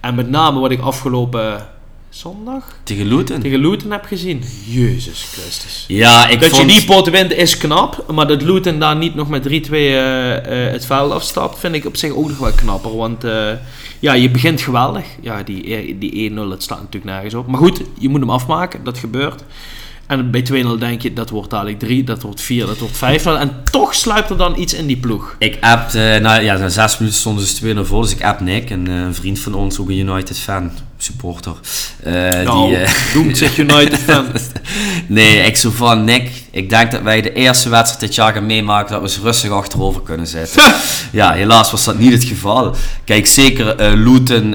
En 0.00 0.14
met 0.14 0.30
name 0.30 0.60
wat 0.60 0.70
ik 0.70 0.80
afgelopen 0.80 1.68
zondag 2.16 2.64
Tegen 2.82 3.06
Luton? 3.06 3.40
tegen 3.40 3.58
Luton 3.58 3.90
heb 3.90 4.04
gezien. 4.04 4.42
Jezus 4.66 5.22
Christus. 5.32 5.84
Ja, 5.88 6.28
ik 6.28 6.40
dat 6.40 6.48
vond... 6.50 6.72
je 6.72 6.78
die 6.78 6.86
pot 6.86 7.08
wint 7.08 7.32
is 7.32 7.56
knap, 7.56 8.04
maar 8.12 8.26
dat 8.26 8.42
Luton 8.42 8.78
daar 8.78 8.96
niet 8.96 9.14
nog 9.14 9.28
met 9.28 9.48
3-2 9.48 9.50
eh, 9.50 10.36
eh, 10.36 10.72
het 10.72 10.86
veld 10.86 11.12
afstapt, 11.12 11.58
vind 11.58 11.74
ik 11.74 11.86
op 11.86 11.96
zich 11.96 12.12
ook 12.12 12.28
nog 12.28 12.38
wel 12.38 12.52
knapper. 12.52 12.96
Want 12.96 13.24
eh, 13.24 13.52
ja, 13.98 14.12
je 14.12 14.30
begint 14.30 14.60
geweldig. 14.60 15.04
Ja, 15.20 15.42
die, 15.42 15.98
die 15.98 16.30
1-0, 16.30 16.34
dat 16.34 16.62
staat 16.62 16.78
natuurlijk 16.78 17.04
nergens 17.04 17.34
op. 17.34 17.46
Maar 17.46 17.60
goed, 17.60 17.80
je 17.98 18.08
moet 18.08 18.20
hem 18.20 18.30
afmaken, 18.30 18.84
dat 18.84 18.98
gebeurt. 18.98 19.44
En 20.06 20.30
bij 20.30 20.46
2-0 20.52 20.78
denk 20.78 21.02
je, 21.02 21.12
dat 21.12 21.30
wordt 21.30 21.50
dadelijk 21.50 21.78
3, 21.78 22.04
dat 22.04 22.22
wordt 22.22 22.40
4, 22.40 22.66
dat 22.66 22.78
wordt 22.78 22.96
5. 22.96 23.26
En 23.26 23.62
toch 23.70 23.94
sluipt 23.94 24.30
er 24.30 24.36
dan 24.36 24.58
iets 24.58 24.74
in 24.74 24.86
die 24.86 24.96
ploeg. 24.96 25.36
Ik 25.38 25.56
app, 25.60 25.88
eh 25.88 26.16
nou 26.16 26.42
ja, 26.42 26.56
na 26.56 26.68
zes 26.68 26.98
minuten 26.98 27.20
stonden 27.20 27.46
ze 27.46 27.74
2-0 27.74 27.80
voor, 27.80 28.02
dus 28.02 28.12
ik 28.12 28.22
app 28.22 28.40
Nick, 28.40 28.70
een, 28.70 28.86
eh, 28.86 28.94
een 28.94 29.14
vriend 29.14 29.38
van 29.38 29.54
ons, 29.54 29.78
ook 29.78 29.88
een 29.88 29.98
United-fan, 29.98 30.70
supporter. 30.96 31.54
Eh, 32.02 32.12
Nou, 32.44 32.76
die, 33.12 33.34
zich 33.36 33.58
United 33.58 33.98
fan. 33.98 34.26
nee, 35.06 35.38
ik 35.38 35.56
zo 35.56 35.70
van 35.70 36.04
Nick, 36.04 36.30
ik 36.56 36.70
denk 36.70 36.90
dat 36.90 37.02
wij 37.02 37.20
de 37.20 37.32
eerste 37.32 37.68
wedstrijd 37.68 38.00
dit 38.00 38.14
jaar 38.14 38.32
gaan 38.32 38.46
meemaken 38.46 38.90
dat 38.92 39.00
we 39.00 39.06
eens 39.06 39.18
rustig 39.18 39.50
achterover 39.50 40.00
kunnen 40.02 40.26
zitten. 40.26 40.62
ja, 41.12 41.32
helaas 41.32 41.70
was 41.70 41.84
dat 41.84 41.98
niet 41.98 42.12
het 42.12 42.24
geval. 42.24 42.74
Kijk, 43.04 43.26
zeker 43.26 43.76
eh 43.76 43.92
Luton, 43.94 44.54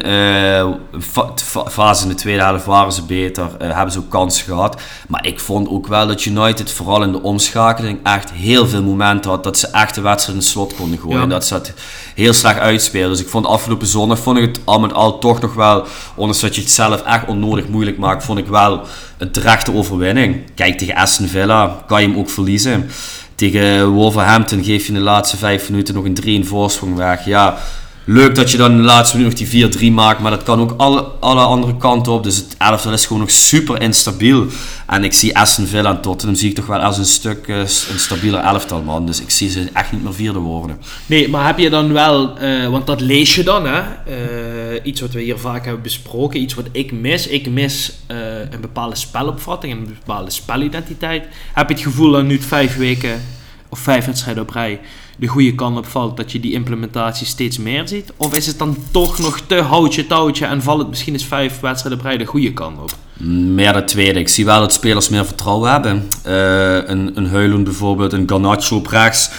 fa- 1.02 1.32
fa- 1.36 1.70
fase 1.70 2.04
in 2.04 2.10
de 2.10 2.16
tweede 2.16 2.42
helft 2.44 2.66
waren 2.66 2.92
ze 2.92 3.04
beter, 3.04 3.50
eh, 3.60 3.76
hebben 3.76 3.92
ze 3.94 4.00
ook 4.00 4.10
kansen 4.10 4.46
gehad. 4.46 4.82
Maar 5.08 5.26
ik 5.26 5.40
vond 5.40 5.70
ook 5.70 5.88
wel 5.88 6.08
dat 6.08 6.26
United 6.26 6.72
vooral 6.72 7.04
in 7.04 7.12
de 7.12 7.22
omschakeling 7.22 8.00
echt 8.04 8.32
heel 8.32 8.68
veel 8.68 8.84
momenten 8.84 9.32
had 9.32 9.44
dat 9.44 9.58
ze 9.60 9.68
echt 9.68 9.96
de 9.96 10.02
wedstrijd 10.02 10.38
in 10.38 10.44
het 10.44 10.52
slot 10.52 10.76
konden 10.76 11.00
gooien. 11.00 11.18
Ja. 11.18 11.24
En 11.24 11.30
dat 11.30 11.46
ze 11.46 11.54
het 11.54 11.74
heel 12.16 12.34
slecht 12.34 12.60
uitspeelden. 12.60 13.12
Dus 13.12 13.22
ik 13.26 13.30
vond 13.30 13.46
afgelopen 13.46 13.88
zondag 13.88 14.20
vond 14.20 14.38
ik 14.38 14.44
het 14.44 14.60
al 14.64 14.80
met 14.80 14.94
al 14.94 15.20
toch 15.20 15.42
nog 15.42 15.54
wel, 15.54 15.86
ondanks 16.16 16.42
dat 16.42 16.56
je 16.56 16.62
het 16.62 16.72
zelf 16.72 17.02
echt 17.04 17.28
onnodig 17.28 17.68
moeilijk 17.68 17.98
maakt, 17.98 18.24
vond 18.24 18.40
ik 18.40 18.48
wel 18.48 18.82
een 19.22 19.32
terechte 19.32 19.74
overwinning. 19.74 20.36
Kijk, 20.56 20.78
tegen 20.78 20.96
Aston 20.96 21.28
Villa 21.28 21.84
kan 21.88 22.02
je 22.02 22.08
hem 22.08 22.18
ook 22.18 22.30
verliezen. 22.30 22.90
Tegen 23.36 23.88
Wolverhampton 23.88 24.64
geef 24.64 24.82
je 24.82 24.88
in 24.88 24.94
de 24.94 25.00
laatste 25.00 25.38
vijf 25.38 25.70
minuten 25.70 25.94
nog 25.94 26.04
een 26.04 26.14
3 26.14 26.46
voorsprong 26.46 26.96
weg. 26.96 27.26
Ja, 27.26 27.58
leuk 28.06 28.36
dat 28.36 28.52
je 28.52 28.58
dan 28.58 28.78
de 28.78 28.84
laatste 28.84 29.18
minuut 29.18 29.40
nog 29.40 29.50
die 29.50 29.92
4-3 29.92 29.94
maakt, 29.94 30.20
maar 30.20 30.32
dat 30.32 30.44
kan 30.44 30.60
ook 30.60 30.74
alle, 30.78 31.02
alle 31.20 31.42
andere 31.42 31.78
kanten 31.78 32.12
op. 32.12 32.24
Dus 32.24 32.36
het 32.36 32.56
elftal 32.58 32.94
is 32.94 33.06
gewoon 33.06 33.22
nog 33.22 33.32
super 33.32 33.82
instabiel. 33.82 34.48
En 34.88 35.04
ik 35.04 35.14
zie 35.14 35.38
Aston 35.38 35.66
Villa 35.66 35.90
en 35.90 36.02
Tottenham 36.02 36.38
zie 36.38 36.50
ik 36.50 36.56
toch 36.56 36.66
wel 36.66 36.80
als 36.80 36.98
een 36.98 37.06
stuk 37.06 37.48
eh, 37.48 37.58
een 37.60 38.00
stabieler 38.00 38.40
elftal, 38.40 38.82
man. 38.82 39.06
Dus 39.06 39.22
ik 39.22 39.30
zie 39.30 39.50
ze 39.50 39.70
echt 39.74 39.92
niet 39.92 40.04
meer 40.04 40.14
vierde 40.14 40.40
worden. 40.40 40.78
Nee, 41.06 41.30
maar 41.30 41.46
heb 41.46 41.58
je 41.58 41.70
dan 41.70 41.94
wel, 41.94 42.38
eh, 42.38 42.68
want 42.68 42.88
dat 42.88 43.02
lees 43.02 43.36
je 43.36 43.44
dan, 43.44 43.66
hè? 43.66 43.80
eh, 43.80 44.80
iets 44.84 45.02
wat 45.02 45.12
we 45.12 45.22
hier 45.22 45.38
vaak 45.38 45.64
hebben 45.64 45.84
besproken, 45.84 46.42
iets 46.42 46.54
wat 46.54 46.68
ik 46.72 46.92
mis. 46.92 47.28
Ik 47.28 47.50
mis 47.50 47.94
een 48.52 48.62
bepaalde 48.62 48.96
spelopvatting, 48.96 49.74
een 49.74 49.98
bepaalde 50.06 50.32
spelidentiteit. 50.32 51.26
Heb 51.54 51.68
je 51.68 51.74
het 51.74 51.84
gevoel 51.84 52.12
dat 52.12 52.24
nu 52.24 52.42
vijf 52.42 52.78
weken 52.78 53.22
of 53.70 53.80
vijf 53.80 54.06
wedstrijden 54.06 54.44
op 54.44 54.50
rij 54.50 54.80
de 55.22 55.28
goede 55.28 55.56
kant 55.56 55.78
op 55.78 55.86
valt, 55.86 56.18
dat 56.18 56.32
je 56.32 56.40
die 56.40 56.54
implementatie 56.54 57.26
steeds 57.26 57.58
meer 57.58 57.88
ziet? 57.88 58.14
Of 58.18 58.36
is 58.36 58.48
het 58.48 58.58
dan 58.58 58.78
toch 58.92 59.20
nog 59.20 59.40
te 59.40 59.56
houtje 59.56 60.08
touwtje 60.08 60.46
en 60.46 60.62
valt 60.62 60.80
het 60.80 60.90
misschien 60.90 61.14
eens 61.14 61.26
vijf 61.26 61.60
wedstrijden 61.60 62.04
rij 62.04 62.18
de 62.18 62.26
goede 62.26 62.54
kant 62.54 62.80
op? 62.80 62.92
Meer 63.28 63.74
de 63.74 63.84
tweede. 63.84 64.20
Ik 64.20 64.28
zie 64.28 64.46
wel 64.46 64.60
dat 64.60 64.74
spelers 64.74 65.10
meer 65.10 65.26
vertrouwen 65.26 65.72
hebben. 65.72 66.08
Eh, 66.24 66.90
een, 66.90 67.12
een 67.18 67.28
Huilen 67.28 67.64
bijvoorbeeld, 67.64 68.14
een 68.14 68.30
Garnacho 68.30 68.76
op 68.76 68.88
rechts. 68.88 69.30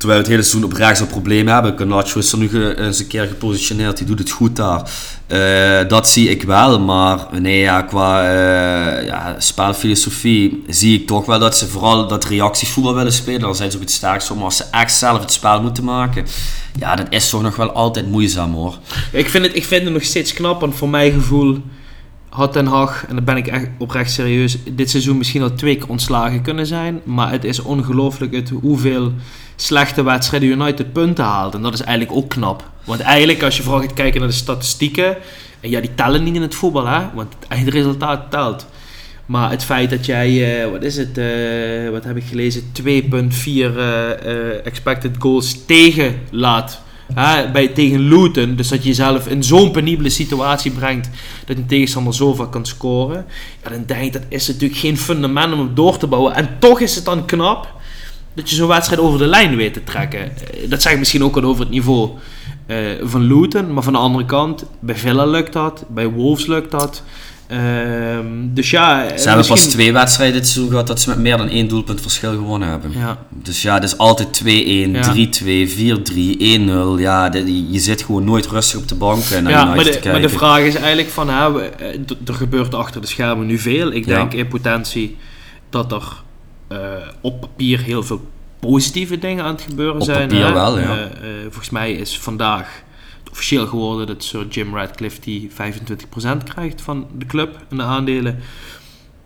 Terwijl 0.00 0.20
we 0.20 0.26
het 0.26 0.36
hele 0.36 0.48
seizoen 0.48 0.70
op 0.70 0.76
rechts 0.76 1.00
een 1.00 1.06
probleem 1.06 1.48
hebben. 1.48 1.78
Garnacho 1.78 2.18
is 2.18 2.32
er 2.32 2.38
nu 2.38 2.74
eens 2.74 2.98
een 2.98 3.06
keer 3.06 3.26
gepositioneerd, 3.26 3.96
die 3.96 4.06
doet 4.06 4.18
het 4.18 4.30
goed 4.30 4.56
daar. 4.56 4.90
Eh, 5.26 5.88
dat 5.88 6.08
zie 6.08 6.28
ik 6.28 6.42
wel, 6.42 6.80
maar 6.80 7.26
nee, 7.40 7.58
ja, 7.58 7.82
qua 7.82 8.22
eh, 8.22 9.06
ja, 9.06 9.34
spelfilosofie 9.38 10.64
zie 10.66 11.00
ik 11.00 11.06
toch 11.06 11.26
wel 11.26 11.38
dat 11.38 11.56
ze 11.56 11.66
vooral 11.66 12.06
dat 12.08 12.24
reactievoetbal 12.24 12.94
willen 12.94 13.12
spelen. 13.12 13.40
Dan 13.40 13.56
zijn 13.56 13.70
ze 13.70 13.76
ook 13.76 13.82
het 13.82 13.92
sterkst 13.92 14.30
om, 14.30 14.36
maar 14.36 14.44
als 14.44 14.56
ze 14.56 14.64
echt 14.70 14.94
zelf 14.94 15.20
het 15.20 15.32
spel 15.32 15.62
moeten 15.62 15.84
maken, 15.84 16.26
ja, 16.78 16.96
dat 16.96 17.06
is 17.10 17.28
toch 17.28 17.42
nog 17.42 17.56
wel 17.56 17.72
altijd 17.72 18.10
moeizaam 18.10 18.52
hoor. 18.52 18.78
Ik 19.12 19.28
vind, 19.28 19.46
het, 19.46 19.56
ik 19.56 19.64
vind 19.64 19.84
het 19.84 19.92
nog 19.92 20.04
steeds 20.04 20.32
knap, 20.32 20.60
want 20.60 20.74
voor 20.74 20.88
mijn 20.88 21.12
gevoel 21.12 21.62
had 22.30 22.52
Den 22.52 22.66
Haag, 22.66 23.04
en 23.08 23.14
daar 23.14 23.24
ben 23.24 23.36
ik 23.36 23.46
echt 23.46 23.68
oprecht 23.78 24.10
serieus, 24.10 24.58
dit 24.72 24.90
seizoen 24.90 25.18
misschien 25.18 25.42
al 25.42 25.54
twee 25.54 25.76
keer 25.76 25.88
ontslagen 25.88 26.42
kunnen 26.42 26.66
zijn. 26.66 27.00
Maar 27.04 27.30
het 27.30 27.44
is 27.44 27.60
ongelooflijk 27.60 28.34
het, 28.34 28.48
hoeveel 28.48 29.12
slechte 29.56 30.02
wedstrijden 30.02 30.48
United 30.48 30.92
punten 30.92 31.24
haalt. 31.24 31.54
En 31.54 31.62
dat 31.62 31.74
is 31.74 31.80
eigenlijk 31.80 32.18
ook 32.18 32.28
knap. 32.28 32.70
Want 32.84 33.00
eigenlijk, 33.00 33.42
als 33.42 33.56
je 33.56 33.62
vooral 33.62 33.80
gaat 33.80 33.94
kijken 33.94 34.20
naar 34.20 34.28
de 34.28 34.34
statistieken, 34.34 35.16
en 35.60 35.70
ja, 35.70 35.80
die 35.80 35.94
tellen 35.94 36.22
niet 36.22 36.34
in 36.34 36.42
het 36.42 36.54
voetbal, 36.54 36.86
hè, 36.86 37.00
want 37.14 37.34
het 37.38 37.48
eindresultaat 37.48 38.30
telt. 38.30 38.66
Maar 39.26 39.50
het 39.50 39.64
feit 39.64 39.90
dat 39.90 40.06
jij, 40.06 40.62
eh, 40.62 40.70
wat 40.70 40.82
is 40.82 40.96
het, 40.96 41.18
eh, 41.18 41.90
wat 41.90 42.04
heb 42.04 42.16
ik 42.16 42.24
gelezen, 42.24 42.72
2,4 42.72 43.76
eh, 43.76 44.10
eh, 44.10 44.66
expected 44.66 45.16
goals 45.18 45.64
tegen 45.66 46.20
laat. 46.30 46.82
Bij, 47.52 47.68
tegen 47.68 48.00
Luton. 48.00 48.56
Dus 48.56 48.68
dat 48.68 48.82
je 48.82 48.88
jezelf 48.88 49.26
in 49.26 49.42
zo'n 49.42 49.70
penibele 49.70 50.08
situatie 50.08 50.70
brengt 50.70 51.10
dat 51.46 51.56
een 51.56 51.66
tegenstander 51.66 52.14
zoveel 52.14 52.48
kan 52.48 52.66
scoren. 52.66 53.26
Ja, 53.62 53.70
dan 53.70 53.82
denk 53.86 54.02
ik 54.02 54.12
dat 54.12 54.22
is 54.28 54.46
natuurlijk 54.46 54.80
geen 54.80 54.98
fundament 54.98 55.52
om 55.52 55.70
door 55.74 55.96
te 55.96 56.06
bouwen. 56.06 56.34
En 56.34 56.56
toch 56.58 56.80
is 56.80 56.94
het 56.94 57.04
dan 57.04 57.24
knap 57.24 57.72
dat 58.34 58.50
je 58.50 58.56
zo'n 58.56 58.68
wedstrijd 58.68 59.00
over 59.00 59.18
de 59.18 59.26
lijn 59.26 59.56
weet 59.56 59.72
te 59.72 59.84
trekken. 59.84 60.20
Eh, 60.20 60.70
Dat 60.70 60.82
zeg 60.82 60.92
ik 60.92 60.98
misschien 60.98 61.24
ook 61.24 61.36
al 61.36 61.42
over 61.42 61.60
het 61.60 61.70
niveau 61.70 62.10
eh, 62.66 62.78
van 63.02 63.22
Luton. 63.22 63.72
Maar 63.72 63.82
van 63.82 63.92
de 63.92 63.98
andere 63.98 64.24
kant, 64.24 64.64
bij 64.80 64.96
Villa 64.96 65.24
lukt 65.26 65.52
dat. 65.52 65.84
Bij 65.88 66.08
Wolves 66.08 66.46
lukt 66.46 66.70
dat. 66.70 67.02
Ehm, 67.50 68.26
dus 68.54 68.70
ja... 68.70 69.18
Ze 69.18 69.28
hebben 69.28 69.46
pas 69.46 69.64
twee 69.66 69.92
wedstrijden 69.92 70.36
dit 70.36 70.46
seizoen 70.48 70.70
gehad 70.70 70.86
dat 70.86 71.00
ze 71.00 71.08
met 71.08 71.18
meer 71.18 71.36
dan 71.36 71.48
één 71.48 71.68
doelpunt 71.68 72.00
verschil 72.00 72.30
gewonnen 72.30 72.68
hebben. 72.68 72.90
Ja. 72.94 73.18
Dus 73.30 73.62
ja, 73.62 73.74
het 73.74 73.84
is 73.84 73.98
altijd 73.98 74.28
2-1, 74.44 74.46
Ja. 74.46 75.12
3-2, 75.12 75.68
4-3, 75.68 76.36
1-0. 76.40 76.98
Ja, 76.98 77.28
de- 77.28 77.70
je 77.72 77.78
zit 77.78 78.02
gewoon 78.02 78.24
nooit 78.24 78.46
rustig 78.46 78.80
op 78.80 78.88
de 78.88 78.94
bank 78.94 79.24
en 79.24 79.42
naar 79.42 79.52
Ja, 79.52 79.64
maar 79.64 79.84
te 79.84 79.98
de, 80.02 80.10
maar 80.10 80.20
de 80.20 80.28
vraag 80.28 80.60
is 80.60 80.74
eigenlijk 80.74 81.08
van, 81.08 81.28
hè, 81.28 81.62
eh, 81.70 81.98
er 82.26 82.34
gebeurt 82.34 82.74
achter 82.74 83.00
de 83.00 83.06
schermen 83.06 83.46
nu 83.46 83.58
veel. 83.58 83.92
Ik 83.92 84.06
denk 84.06 84.32
in 84.32 84.48
potentie 84.48 85.16
dat 85.70 85.92
er 85.92 86.22
eh, 86.68 86.78
op 87.20 87.40
papier 87.40 87.80
heel 87.80 88.02
veel 88.02 88.28
positieve 88.60 89.18
dingen 89.18 89.44
aan 89.44 89.52
het 89.54 89.62
gebeuren 89.68 89.94
Op 90.00 90.02
zijn. 90.02 90.28
papier 90.28 90.46
hè. 90.46 90.52
wel, 90.52 90.78
ja. 90.78 90.84
Eh, 90.96 91.02
eh, 91.02 91.08
volgens 91.42 91.70
mij 91.70 91.92
is 91.92 92.18
vandaag 92.18 92.82
officieel 93.30 93.66
geworden 93.66 94.06
dat 94.06 94.24
Sir 94.24 94.46
Jim 94.48 94.74
Radcliffe 94.74 95.20
die 95.20 95.50
25% 95.50 95.54
krijgt 96.44 96.80
van 96.80 97.06
de 97.18 97.26
club 97.26 97.58
en 97.70 97.76
de 97.76 97.82
aandelen. 97.82 98.38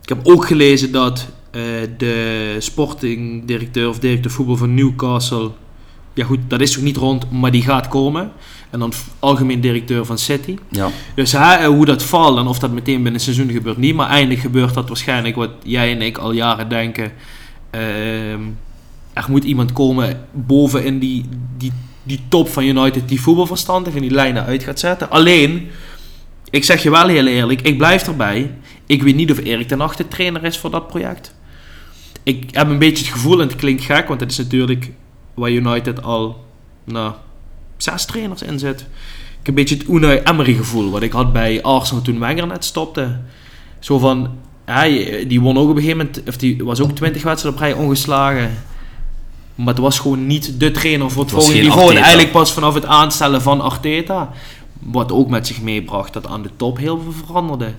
Ik 0.02 0.08
heb 0.08 0.20
ook 0.22 0.46
gelezen 0.46 0.92
dat 0.92 1.28
eh, 1.50 1.62
de 1.96 2.56
sportingdirecteur 2.58 3.88
of 3.88 3.98
directeur 3.98 4.30
voetbal 4.30 4.56
van 4.56 4.74
Newcastle, 4.74 5.50
ja 6.14 6.24
goed, 6.24 6.38
dat 6.48 6.60
is 6.60 6.74
nog 6.74 6.84
niet 6.84 6.96
rond, 6.96 7.30
maar 7.30 7.50
die 7.50 7.62
gaat 7.62 7.88
komen. 7.88 8.32
En 8.70 8.78
dan 8.78 8.92
algemeen 9.18 9.60
directeur 9.60 10.04
van 10.04 10.18
City. 10.18 10.56
Ja. 10.68 10.90
Dus 11.14 11.32
eh, 11.32 11.66
hoe 11.66 11.84
dat 11.84 12.02
valt 12.02 12.38
en 12.38 12.46
of 12.46 12.58
dat 12.58 12.72
meteen 12.72 12.94
binnen 12.94 13.12
het 13.12 13.22
seizoen 13.22 13.50
gebeurt 13.50 13.76
niet. 13.76 13.94
Maar 13.94 14.08
eindelijk 14.08 14.40
gebeurt 14.40 14.74
dat 14.74 14.88
waarschijnlijk 14.88 15.36
wat 15.36 15.50
jij 15.62 15.92
en 15.92 16.02
ik 16.02 16.18
al 16.18 16.32
jaren 16.32 16.68
denken. 16.68 17.12
Ehm, 17.70 18.40
er 19.12 19.24
moet 19.28 19.44
iemand 19.44 19.72
komen 19.72 20.26
boven 20.32 20.84
in 20.84 20.98
die, 20.98 21.24
die, 21.56 21.72
die 22.04 22.20
top 22.28 22.48
van 22.48 22.64
United 22.64 23.08
die 23.08 23.20
voetbalverstand 23.20 23.84
heeft 23.84 23.96
en 23.96 24.02
die 24.02 24.10
lijnen 24.10 24.44
uit 24.44 24.62
gaat 24.62 24.78
zetten. 24.78 25.10
Alleen, 25.10 25.68
ik 26.50 26.64
zeg 26.64 26.82
je 26.82 26.90
wel 26.90 27.08
heel 27.08 27.26
eerlijk, 27.26 27.62
ik 27.62 27.78
blijf 27.78 28.06
erbij. 28.06 28.54
Ik 28.86 29.02
weet 29.02 29.14
niet 29.14 29.30
of 29.30 29.38
Erik 29.38 29.68
ten 29.68 29.80
Hag 29.80 29.96
de 29.96 30.08
trainer 30.08 30.44
is 30.44 30.58
voor 30.58 30.70
dat 30.70 30.88
project. 30.88 31.34
Ik 32.22 32.48
heb 32.50 32.68
een 32.68 32.78
beetje 32.78 33.04
het 33.04 33.12
gevoel, 33.12 33.40
en 33.40 33.48
het 33.48 33.56
klinkt 33.56 33.84
gek, 33.84 34.08
want 34.08 34.20
het 34.20 34.30
is 34.30 34.36
natuurlijk 34.36 34.90
waar 35.34 35.50
United 35.50 36.02
al 36.02 36.44
nou, 36.84 37.12
zes 37.76 38.04
trainers 38.04 38.42
in 38.42 38.58
zit. 38.58 38.80
Ik 38.80 38.86
heb 39.36 39.48
een 39.48 39.54
beetje 39.54 39.76
het 39.76 39.88
Unai 39.88 40.20
Emery 40.24 40.54
gevoel, 40.54 40.90
wat 40.90 41.02
ik 41.02 41.12
had 41.12 41.32
bij 41.32 41.62
Arsenal 41.62 42.02
toen 42.02 42.18
Wenger 42.18 42.46
net 42.46 42.64
stopte. 42.64 43.20
Zo 43.78 43.98
van, 43.98 44.38
hij, 44.64 45.24
die 45.28 45.40
won 45.40 45.58
ook 45.58 45.68
op 45.68 45.76
een 45.76 45.82
gegeven 45.82 45.96
moment, 45.96 46.28
of 46.28 46.36
die 46.36 46.64
was 46.64 46.80
ook 46.80 46.90
20 46.90 47.22
wedstrijden 47.22 47.62
op 47.62 47.66
rij 47.66 47.84
ongeslagen. 47.84 48.50
Maar 49.54 49.74
het 49.74 49.78
was 49.78 49.98
gewoon 49.98 50.26
niet 50.26 50.60
de 50.60 50.70
trainer 50.70 51.10
voor 51.10 51.22
het, 51.22 51.32
volgende 51.32 51.60
niveau. 51.60 51.90
En 51.90 51.96
eigenlijk 51.96 52.32
pas 52.32 52.52
vanaf 52.52 52.74
het 52.74 52.86
aanstellen 52.86 53.42
van 53.42 53.60
Arteta. 53.60 54.30
Wat 54.78 55.12
ook 55.12 55.28
met 55.28 55.46
zich 55.46 55.60
meebracht 55.60 56.12
dat 56.12 56.26
aan 56.26 56.42
de 56.42 56.50
top 56.56 56.78
heel 56.78 57.00
veel 57.00 57.12
veranderde. 57.26 57.72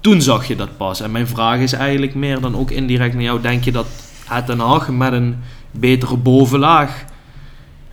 Toen 0.00 0.22
zag 0.22 0.48
je 0.48 0.56
dat 0.56 0.76
pas. 0.76 1.00
En 1.00 1.10
mijn 1.10 1.26
vraag 1.26 1.58
is 1.58 1.72
eigenlijk 1.72 2.14
meer 2.14 2.40
dan 2.40 2.56
ook 2.56 2.70
indirect 2.70 3.14
naar 3.14 3.22
jou. 3.22 3.40
Denk 3.40 3.64
je 3.64 3.72
dat 3.72 3.86
het 4.24 4.46
Den 4.46 4.58
Haag 4.58 4.88
met 4.88 5.12
een 5.12 5.36
betere 5.70 6.16
bovenlaag 6.16 7.04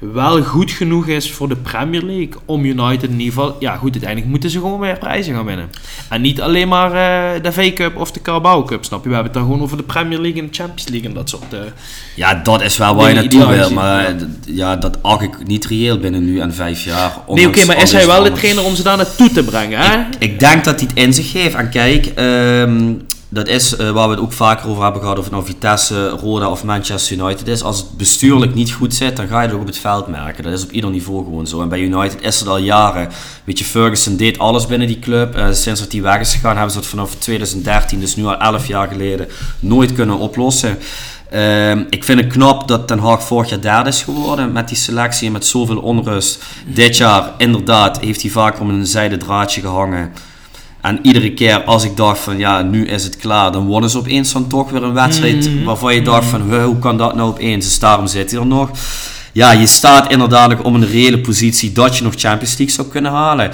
wel 0.02 0.44
goed 0.44 0.72
genoeg 0.72 1.08
is 1.08 1.32
voor 1.32 1.50
de 1.50 1.56
Premier 1.56 2.04
League 2.04 2.34
om 2.46 2.66
United 2.66 3.10
in 3.10 3.20
ieder 3.20 3.34
geval... 3.34 3.56
Ja 3.60 3.76
goed, 3.76 3.92
uiteindelijk 3.92 4.32
moeten 4.32 4.50
ze 4.50 4.60
gewoon 4.60 4.80
meer 4.80 4.98
prijzen 4.98 5.36
gaan 5.36 5.46
winnen. 5.46 5.70
En 6.10 6.22
niet 6.22 6.42
alleen 6.42 6.68
maar 6.68 6.92
eh, 6.92 7.44
de 7.44 7.52
V-Cup 7.52 7.98
of 7.98 8.12
de 8.12 8.22
Carabao 8.22 8.64
Cup, 8.64 8.86
snap 8.86 9.04
je? 9.04 9.10
We 9.10 9.16
hebben 9.16 9.32
het 9.34 9.42
dan 9.42 9.52
gewoon 9.52 9.66
over 9.66 9.78
de 9.78 9.84
Premier 9.84 10.20
League 10.20 10.42
en 10.42 10.48
de 10.48 10.54
Champions 10.54 10.88
League 10.88 11.10
en 11.10 11.16
dat 11.16 11.30
soort... 11.30 11.54
eh, 11.54 11.60
ja, 12.16 12.34
dat 12.36 12.62
is 12.62 12.78
wel 12.78 12.96
waar 12.96 13.10
je 13.10 13.16
naartoe 13.16 13.48
wil. 13.48 13.72
Maar 13.72 14.02
ja. 14.02 14.08
eh, 14.08 14.16
ja, 14.46 14.76
dat 14.76 15.04
acht 15.04 15.22
ik 15.22 15.48
niet 15.48 15.66
reëel 15.66 15.98
binnen 16.00 16.26
nu 16.26 16.40
en 16.40 16.54
vijf 16.54 16.84
jaar. 16.84 17.18
Nee, 17.28 17.48
oké, 17.48 17.66
maar 17.66 17.82
is 17.82 17.92
hij 17.92 18.08
wel 18.08 18.24
de 18.24 18.32
trainer 18.32 18.64
om 18.64 18.76
ze 18.76 18.84
daar 18.84 18.98
naartoe 18.98 19.32
te 19.32 19.44
brengen, 19.44 19.80
hè? 19.80 20.00
Ik 20.20 20.40
denk 20.40 20.64
dat 20.64 20.80
hij 20.80 20.90
het 20.90 21.04
in 21.06 21.14
zich 21.14 21.34
heeft. 21.34 21.56
En 21.56 21.70
kijk, 21.70 22.06
ehm, 22.06 22.94
dat 23.34 23.48
is 23.48 23.76
eh, 23.76 23.90
waar 23.90 24.08
we 24.08 24.14
het 24.14 24.24
ook 24.24 24.34
vaker 24.34 24.70
over 24.70 24.84
hebben 24.84 25.02
gehad. 25.02 25.18
Of 25.18 25.24
het 25.24 25.34
nou 25.34 25.46
Vitesse, 25.46 26.10
Roda 26.10 26.50
of 26.50 26.64
Manchester 26.64 27.18
United 27.18 27.48
is. 27.48 27.64
Als 27.64 27.78
het 27.78 27.98
bestuurlijk 27.98 28.54
niet 28.54 28.72
goed 28.72 28.94
zit, 28.94 29.18
dan 29.18 29.28
ga 29.28 29.42
je 29.42 29.46
het 29.46 29.56
ook 29.56 29.62
op 29.62 29.68
het 29.68 29.78
veld 29.78 30.08
merken. 30.08 30.44
Dat 30.44 30.54
is 30.54 30.64
op 30.64 30.72
ieder 30.72 30.90
niveau 30.90 31.24
gewoon 31.24 31.48
zo. 31.48 31.62
En 31.62 31.70
bij 31.70 31.80
United 31.80 32.22
is 32.22 32.40
het 32.40 32.48
al 32.48 32.58
jaren. 32.58 33.10
Weet 33.44 33.60
je, 33.60 33.66
Ferguson 33.66 34.16
deed 34.16 34.40
alles 34.40 34.66
binnen 34.66 34.88
die 34.88 35.00
club. 35.00 35.36
Eh, 35.36 35.52
sinds 35.52 35.80
dat 35.80 35.92
hij 35.92 36.02
weg 36.02 36.20
is 36.20 36.34
gegaan, 36.34 36.56
hebben 36.56 36.72
ze 36.72 36.80
dat 36.80 36.88
vanaf 36.88 37.16
2013, 37.16 38.00
dus 38.00 38.16
nu 38.16 38.26
al 38.26 38.38
11 38.40 38.68
jaar 38.68 38.88
geleden, 38.88 39.28
nooit 39.60 39.94
kunnen 39.94 40.18
oplossen. 40.18 40.78
Ehm, 41.30 41.84
ik 41.90 42.04
vind 42.04 42.20
het 42.20 42.32
knap 42.32 42.68
dat 42.68 42.88
Ten 42.88 43.00
Hag 43.00 43.24
vorig 43.24 43.50
jaar 43.50 43.62
derde 43.62 43.90
is 43.90 44.02
geworden 44.02 44.52
met 44.52 44.68
die 44.68 44.78
selectie 44.78 45.28
en 45.28 45.34
met 45.34 45.46
zoveel 45.46 45.78
onrust. 45.78 46.44
Dit 46.66 46.98
jaar, 46.98 47.32
inderdaad, 47.38 48.00
heeft 48.00 48.22
hij 48.22 48.32
vaak 48.32 48.60
om 48.60 48.70
een 48.70 48.86
zijden 48.88 49.20
draadje 49.20 49.62
gehangen. 49.62 50.12
En 50.82 51.00
iedere 51.02 51.34
keer 51.34 51.64
als 51.64 51.84
ik 51.84 51.98
dacht 51.98 52.20
van 52.20 52.38
ja, 52.38 52.62
nu 52.62 52.88
is 52.88 53.04
het 53.04 53.18
klaar, 53.18 53.52
dan 53.52 53.66
wonnen 53.66 53.90
ze 53.90 53.98
opeens 53.98 54.34
dan 54.34 54.48
toch 54.48 54.70
weer 54.70 54.84
een 54.84 54.94
wedstrijd 54.94 55.64
waarvan 55.64 55.96
je 55.96 56.02
dacht 56.02 56.26
van 56.28 56.42
"Huh, 56.42 56.66
hoe 56.66 56.80
kan 56.80 56.98
dat 56.98 57.16
nou 57.16 57.30
opeens? 57.30 57.66
Dus 57.66 57.80
daarom 57.80 58.08
zit 58.08 58.32
hij 58.32 58.40
er 58.40 58.46
nog. 58.46 58.70
Ja, 59.34 59.52
je 59.52 59.68
staat 59.68 60.12
inderdaad 60.12 60.62
om 60.62 60.76
een 60.76 60.88
reële 60.88 61.20
positie 61.20 61.72
dat 61.72 61.98
je 61.98 62.04
nog 62.04 62.14
Champions 62.18 62.58
League 62.58 62.76
zou 62.76 62.88
kunnen 62.88 63.12
halen. 63.12 63.52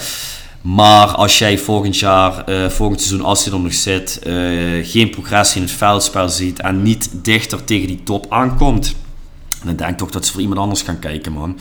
Maar 0.61 1.07
als 1.07 1.37
jij 1.37 1.57
volgend 1.57 1.97
jaar, 1.97 2.43
eh, 2.43 2.69
volgend 2.69 3.01
seizoen, 3.01 3.25
als 3.25 3.45
hij 3.45 3.53
er 3.53 3.59
nog 3.59 3.73
zit, 3.73 4.19
eh, 4.23 4.33
geen 4.81 5.09
progressie 5.09 5.61
in 5.61 5.67
het 5.67 5.77
veldspel 5.77 6.29
ziet 6.29 6.59
en 6.61 6.81
niet 6.81 7.09
dichter 7.11 7.63
tegen 7.63 7.87
die 7.87 8.03
top 8.03 8.25
aankomt, 8.29 8.95
dan 9.63 9.75
denk 9.75 9.89
ik 9.91 9.97
toch 9.97 10.11
dat 10.11 10.25
ze 10.25 10.31
voor 10.31 10.41
iemand 10.41 10.59
anders 10.59 10.81
gaan 10.81 10.99
kijken, 10.99 11.31
man. 11.31 11.57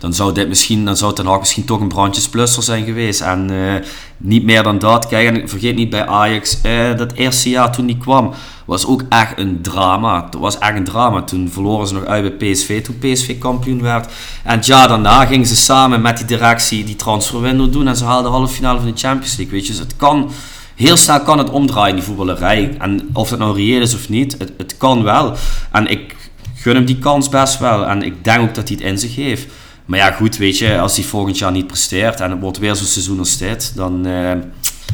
Dan 0.00 0.14
zou 0.14 0.32
dit 0.32 0.48
misschien, 0.48 0.84
dan 0.84 0.96
zou 0.96 1.14
Ten 1.14 1.26
Hag 1.26 1.38
misschien 1.38 1.64
toch 1.64 1.80
een 1.80 1.88
brandjesplusser 1.88 2.62
zijn 2.62 2.84
geweest. 2.84 3.20
En 3.20 3.50
eh, 3.50 3.86
niet 4.16 4.44
meer 4.44 4.62
dan 4.62 4.78
dat. 4.78 5.06
Kijk, 5.06 5.36
en 5.36 5.48
vergeet 5.48 5.76
niet 5.76 5.90
bij 5.90 6.06
Ajax, 6.06 6.60
eh, 6.60 6.96
dat 6.96 7.12
eerste 7.12 7.48
jaar 7.48 7.72
toen 7.72 7.86
die 7.86 7.98
kwam, 7.98 8.32
was 8.64 8.86
ook 8.86 9.02
echt 9.08 9.38
een 9.38 9.62
drama. 9.62 10.24
Het 10.24 10.34
was 10.34 10.58
echt 10.58 10.76
een 10.76 10.84
drama. 10.84 11.22
Toen 11.22 11.48
verloren 11.50 11.86
ze 11.86 11.94
nog 11.94 12.04
uit 12.04 12.38
bij 12.38 12.52
PSV, 12.52 12.82
toen 12.82 12.98
PSV 12.98 13.38
kampioen 13.38 13.82
werd. 13.82 14.12
En 14.44 14.60
jaar 14.62 14.88
daarna 14.88 15.26
gingen 15.26 15.46
ze 15.46 15.56
samen 15.56 16.00
met 16.00 16.16
die 16.16 16.26
directie 16.26 16.84
die 16.84 16.96
transferwindow 16.96 17.72
doen. 17.72 17.88
En 17.88 17.96
ze 17.96 18.04
haalden 18.04 18.30
de 18.30 18.36
halve 18.36 18.54
finale 18.54 18.80
van 18.80 18.92
de 18.92 18.98
Champions 18.98 19.36
League, 19.36 19.54
weet 19.54 19.66
je. 19.66 19.72
Dus 19.72 19.80
het 19.80 19.96
kan... 19.96 20.30
Heel 20.74 20.96
snel 20.96 21.20
kan 21.20 21.38
het 21.38 21.50
omdraaien, 21.50 21.94
die 21.94 22.04
voetballerij. 22.04 22.76
En 22.78 23.08
of 23.12 23.30
het 23.30 23.38
nou 23.38 23.56
reëel 23.56 23.80
is 23.80 23.94
of 23.94 24.08
niet, 24.08 24.36
het, 24.38 24.52
het 24.56 24.76
kan 24.76 25.02
wel. 25.02 25.34
En 25.72 25.86
ik 25.86 26.16
gun 26.54 26.74
hem 26.74 26.84
die 26.84 26.98
kans 26.98 27.28
best 27.28 27.58
wel. 27.58 27.86
En 27.86 28.02
ik 28.02 28.24
denk 28.24 28.42
ook 28.42 28.54
dat 28.54 28.68
hij 28.68 28.76
het 28.80 28.86
in 28.86 28.98
zich 28.98 29.14
heeft. 29.14 29.46
Maar 29.90 29.98
ja, 29.98 30.10
goed, 30.10 30.36
weet 30.36 30.58
je, 30.58 30.78
als 30.78 30.96
hij 30.96 31.04
volgend 31.04 31.38
jaar 31.38 31.52
niet 31.52 31.66
presteert 31.66 32.20
en 32.20 32.30
het 32.30 32.40
wordt 32.40 32.58
weer 32.58 32.76
zo'n 32.76 32.86
seizoen 32.86 33.18
als 33.18 33.38
dit, 33.38 33.72
dan, 33.76 34.06
eh, 34.06 34.12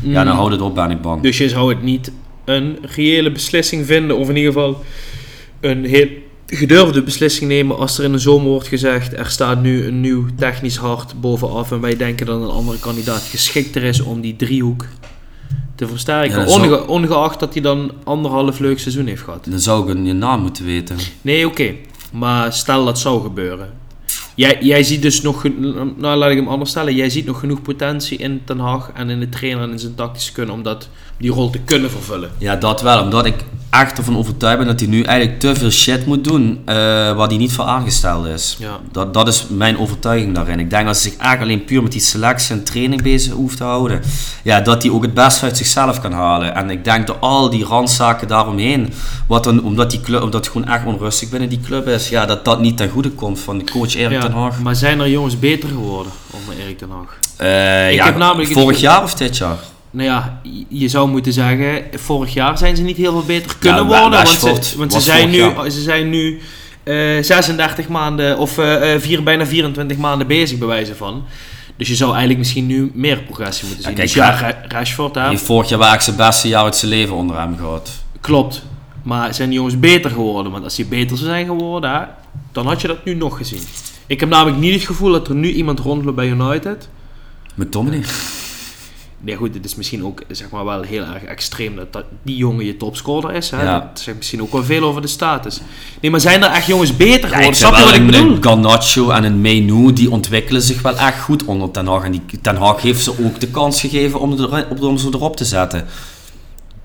ja, 0.03 0.25
dan 0.25 0.35
houdt 0.35 0.53
het 0.53 0.61
op, 0.61 0.75
ben 0.75 0.91
ik 0.91 1.01
bang. 1.03 1.23
Dus 1.23 1.39
je 1.39 1.49
zou 1.49 1.69
het 1.75 1.83
niet 1.83 2.11
een 2.45 2.79
reële 2.83 3.33
beslissing 3.33 3.87
vinden, 3.87 4.17
of 4.17 4.29
in 4.29 4.37
ieder 4.37 4.53
geval 4.53 4.85
een 5.61 5.85
heel 5.85 6.09
gedurfde 6.47 7.03
beslissing 7.03 7.51
nemen 7.51 7.79
als 7.79 7.99
er 7.99 8.05
in 8.05 8.13
de 8.13 8.19
zomer 8.19 8.49
wordt 8.49 8.67
gezegd 8.69 9.13
er 9.17 9.27
staat 9.27 9.63
nu 9.63 9.87
een 9.87 10.01
nieuw 10.01 10.25
technisch 10.37 10.77
hart 10.77 11.21
bovenaf 11.21 11.73
en 11.73 11.81
wij 11.81 11.97
denken 11.97 12.27
dat 12.27 12.41
een 12.43 12.49
andere 12.51 12.79
kandidaat 12.79 13.23
geschikter 13.31 13.83
is 13.83 14.01
om 14.01 14.21
die 14.21 14.37
driehoek 14.37 14.85
te 15.75 15.87
versterken. 15.89 16.39
Ja, 16.39 16.45
dat 16.45 16.51
zou- 16.53 16.67
Onge- 16.67 16.87
ongeacht 16.87 17.41
dat 17.41 17.53
hij 17.53 17.63
dan 17.63 17.93
anderhalf 18.05 18.59
leuk 18.59 18.79
seizoen 18.79 19.07
heeft 19.07 19.23
gehad. 19.23 19.47
Dan 19.51 19.61
zou 19.61 19.83
ik 19.89 19.95
een 19.97 20.07
je 20.07 20.13
naam 20.13 20.41
moeten 20.41 20.65
weten. 20.65 20.97
Nee, 21.23 21.47
oké. 21.47 21.75
Maar 22.13 22.53
stel 22.53 22.85
dat 22.85 22.99
zou 22.99 23.23
gebeuren. 23.23 23.85
Jij, 24.37 24.59
jij 24.61 24.83
ziet 24.83 25.03
dus 25.03 25.23
nog, 25.23 25.45
nou 25.97 26.17
laat 26.17 26.31
ik 26.31 26.37
hem 26.37 26.49
anders 26.49 26.71
stellen, 26.71 26.95
jij 26.95 27.11
ziet 27.11 27.27
nog 27.27 27.41
genoeg 27.41 27.63
potentie 27.63 28.19
in 28.19 28.41
Ten 28.45 28.59
Hag 28.59 28.91
en 28.95 29.11
in 29.11 29.21
de 29.21 29.29
trainer 29.29 29.63
en 29.63 29.71
in 29.71 29.79
zijn 29.79 29.95
tactische 29.95 30.33
kunnen 30.33 30.55
om 30.55 30.63
dat, 30.63 30.89
die 31.19 31.31
rol 31.31 31.51
te 31.51 31.59
kunnen 31.59 31.91
vervullen. 31.91 32.31
Ja, 32.39 32.57
dat 32.57 32.83
wel. 32.83 33.03
Omdat 33.03 33.27
ik 33.27 33.45
echt 33.71 33.99
ervan 33.99 34.17
overtuigd 34.17 34.59
ben 34.59 34.67
dat 34.67 34.81
hij 34.81 34.89
nu 34.89 35.03
eigenlijk 35.03 35.41
te 35.41 35.55
veel 35.55 35.71
shit 35.71 36.07
moet 36.07 36.25
doen 36.25 36.61
eh, 36.65 36.75
waar 37.17 37.27
hij 37.29 37.37
niet 37.37 37.53
voor 37.53 37.65
aangesteld 37.65 38.27
is. 38.27 38.57
Ja. 38.59 38.79
Dat, 38.93 39.15
dat 39.15 39.29
is 39.29 39.47
mijn 39.49 39.79
overtuiging 39.79 40.35
daarin. 40.35 40.59
Ik 40.59 40.71
denk 40.71 40.87
dat 40.87 41.03
hij 41.03 41.11
zich 41.11 41.21
eigenlijk 41.21 41.51
alleen 41.51 41.65
puur 41.65 41.83
met 41.83 41.93
die 41.93 42.01
selectie 42.01 42.55
en 42.55 42.65
training 42.65 43.03
bezig 43.03 43.33
hoeft 43.33 43.57
te 43.57 43.65
houden. 43.65 44.01
Ja, 44.43 44.61
dat 44.61 44.83
hij 44.83 44.93
ook 44.93 45.03
het 45.03 45.15
beste 45.15 45.45
uit 45.45 45.57
zichzelf 45.57 46.01
kan 46.01 46.13
halen. 46.13 46.55
En 46.55 46.71
ik 46.71 46.85
denk 46.85 47.07
dat 47.07 47.17
al 47.21 47.51
die 47.51 47.65
randzaken 47.65 48.29
daaromheen, 48.29 48.93
wat 49.27 49.45
dan, 49.45 49.63
omdat, 49.65 49.91
die 49.91 50.01
club, 50.01 50.23
omdat 50.23 50.45
het 50.45 50.53
gewoon 50.53 50.69
echt 50.69 50.85
onrustig 50.85 51.29
binnen 51.29 51.49
die 51.49 51.61
club 51.61 51.89
is, 51.89 52.09
ja, 52.09 52.27
dat 52.27 52.45
dat 52.45 52.61
niet 52.61 52.77
ten 52.77 52.89
goede 52.89 53.11
komt 53.11 53.41
van 53.41 53.59
de 53.59 53.65
coach 53.73 53.95
Erik 53.95 54.21
ten 54.21 54.33
Hag. 54.33 54.61
maar 54.61 54.75
zijn 54.77 55.01
er 55.01 55.09
jongens 55.09 55.39
beter 55.39 55.69
geworden 55.69 56.13
onder 56.31 56.65
Erik 56.65 56.79
ten 56.79 56.91
Hag? 56.91 57.17
Eh, 57.37 57.91
Ik 57.91 57.95
ja, 57.97 58.05
heb 58.05 58.17
namelijk 58.17 58.53
vorig 58.53 58.81
jaar 58.81 59.03
of 59.03 59.15
dit 59.15 59.37
jaar? 59.37 59.57
Nou 59.91 60.09
ja, 60.09 60.41
je 60.69 60.89
zou 60.89 61.09
moeten 61.09 61.33
zeggen, 61.33 61.83
vorig 61.95 62.35
jaar 62.35 62.59
zijn 62.59 62.77
ze 62.77 62.83
niet 62.83 62.97
heel 62.97 63.13
veel 63.13 63.25
beter 63.27 63.57
kunnen 63.59 63.89
Ja, 63.89 64.01
worden. 64.01 64.25
Want, 64.25 64.65
ze, 64.65 64.79
want 64.79 64.93
ze, 64.93 65.01
zijn 65.01 65.31
nu, 65.31 65.71
ze 65.71 65.83
zijn 65.83 66.11
nu 66.11 66.41
eh, 66.83 67.23
36 67.23 67.89
maanden 67.89 68.39
of 68.39 68.59
eh, 68.59 68.95
eh, 68.95 69.01
vier, 69.01 69.23
bijna 69.23 69.47
24 69.47 69.97
maanden 69.97 70.27
bezig, 70.27 70.59
bij 70.59 70.69
wijze 70.69 70.95
van. 70.95 71.25
Dus 71.77 71.89
je 71.89 71.95
zou 71.95 72.11
eigenlijk 72.11 72.39
misschien 72.39 72.67
nu 72.67 72.91
meer 72.95 73.19
progressie 73.23 73.67
moeten 73.69 73.83
Ja, 73.83 73.89
zien. 73.89 73.97
kijk, 73.97 74.09
dus 74.15 74.17
ja, 74.17 74.31
Ra- 74.31 74.61
Ra- 74.69 74.79
Rashford, 74.79 75.15
hè, 75.15 75.21
Hij 75.21 75.31
heeft 75.31 75.43
vorig 75.43 75.69
jaar 75.69 75.81
eigenlijk 75.81 76.17
zijn 76.17 76.29
beste 76.31 76.49
jaar 76.49 76.65
uit 76.65 76.77
zijn 76.77 76.91
leven 76.91 77.15
onder 77.15 77.39
hem 77.39 77.57
gehad. 77.57 77.91
klopt. 78.21 78.63
Maar 79.03 79.35
zijn 79.35 79.49
die 79.49 79.59
jongens 79.59 79.79
beter 79.79 80.11
geworden? 80.11 80.53
Want 80.53 80.65
als 80.65 80.75
die 80.75 80.85
beter 80.85 81.17
zijn 81.17 81.47
geworden, 81.47 81.91
hè, 81.93 82.01
dan 82.53 82.67
had 82.67 82.81
je 82.81 82.87
dat 82.89 83.05
nu 83.05 83.15
nog 83.15 83.37
gezien. 83.37 83.61
Ik 84.07 84.21
heb 84.21 84.29
namelijk 84.29 84.57
niet 84.57 84.75
het 84.75 84.85
gevoel 84.85 85.13
dat 85.13 85.29
er 85.29 85.35
nu 85.35 85.53
iemand 85.53 85.79
rondloopt 85.79 86.17
bij 86.17 86.29
United. 86.29 86.89
Met 87.55 87.71
Tommy. 87.71 88.03
Nee, 89.21 89.37
goed, 89.37 89.55
het 89.55 89.65
is 89.65 89.75
misschien 89.75 90.05
ook 90.05 90.23
zeg 90.29 90.51
maar, 90.51 90.65
wel 90.65 90.83
heel 90.83 91.03
erg 91.05 91.23
extreem 91.25 91.77
dat, 91.77 91.93
dat 91.93 92.05
die 92.23 92.37
jongen 92.37 92.65
je 92.65 92.77
topscorer 92.77 93.35
is. 93.35 93.51
Hè? 93.51 93.63
Ja. 93.63 93.79
Dat 93.81 94.01
zegt 94.01 94.17
misschien 94.17 94.43
ook 94.43 94.53
wel 94.53 94.65
veel 94.65 94.83
over 94.83 95.03
de 95.03 95.09
status. 95.09 95.61
Nee, 96.01 96.11
maar 96.11 96.21
zijn 96.21 96.43
er 96.43 96.51
echt 96.51 96.67
jongens 96.67 96.97
beter 96.97 97.21
Ja, 97.21 97.27
geworden? 97.27 97.47
ik 97.49 97.55
Snap 97.55 97.77
je 97.77 97.85
wat 97.85 97.95
ik 97.95 98.07
bedoel? 98.07 98.31
een 98.35 98.43
Garnacho 98.43 99.11
en 99.11 99.25
een 99.25 99.41
Menu, 99.41 99.93
die 99.93 100.11
ontwikkelen 100.11 100.63
zich 100.63 100.83
wel 100.83 100.97
echt 100.97 101.21
goed 101.21 101.45
onder 101.45 101.71
Ten 101.71 101.87
Hag. 101.87 102.05
En 102.05 102.11
die, 102.13 102.23
Ten 102.43 102.57
Hag 102.57 102.83
heeft 102.83 103.03
ze 103.05 103.25
ook 103.25 103.41
de 103.41 103.49
kans 103.49 103.81
gegeven 103.81 104.21
om, 104.21 104.41
er, 104.41 104.67
om 104.81 104.99
ze 104.99 105.09
erop 105.13 105.37
te 105.37 105.45
zetten. 105.45 105.87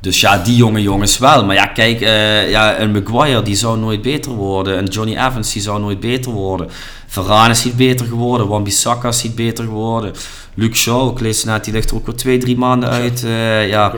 Dus 0.02 0.22
ja, 0.22 0.38
die 0.38 0.56
jonge 0.56 0.82
jongens 0.82 1.18
wel. 1.18 1.46
Maar 1.46 1.56
ja, 1.56 1.66
kijk, 1.66 2.02
eh, 2.02 2.50
ja, 2.50 2.80
een 2.80 2.92
Maguire 2.92 3.42
die 3.42 3.56
zou 3.56 3.80
nooit 3.80 4.02
beter 4.02 4.32
worden. 4.32 4.78
En 4.78 4.86
Johnny 4.86 5.18
Evans 5.18 5.54
die 5.54 5.62
zou 5.62 5.80
nooit 5.80 6.00
beter 6.00 6.32
worden. 6.32 6.70
Varane 7.08 7.50
is 7.50 7.64
niet 7.64 7.76
beter 7.76 8.06
geworden. 8.06 8.48
Wan-Bissaka 8.48 9.08
is 9.08 9.24
niet 9.24 9.36
beter 9.36 9.64
geworden. 9.64 10.14
Luke 10.54 10.76
Shaw, 10.76 11.12
ik 11.12 11.20
lees 11.20 11.44
net, 11.44 11.64
die 11.64 11.74
ligt 11.74 11.90
er 11.90 11.96
ook 11.96 12.06
weer 12.06 12.16
twee, 12.16 12.38
drie 12.38 12.58
maanden 12.58 12.90
uit. 12.90 13.24
Eh, 13.24 13.70
ja. 13.70 13.94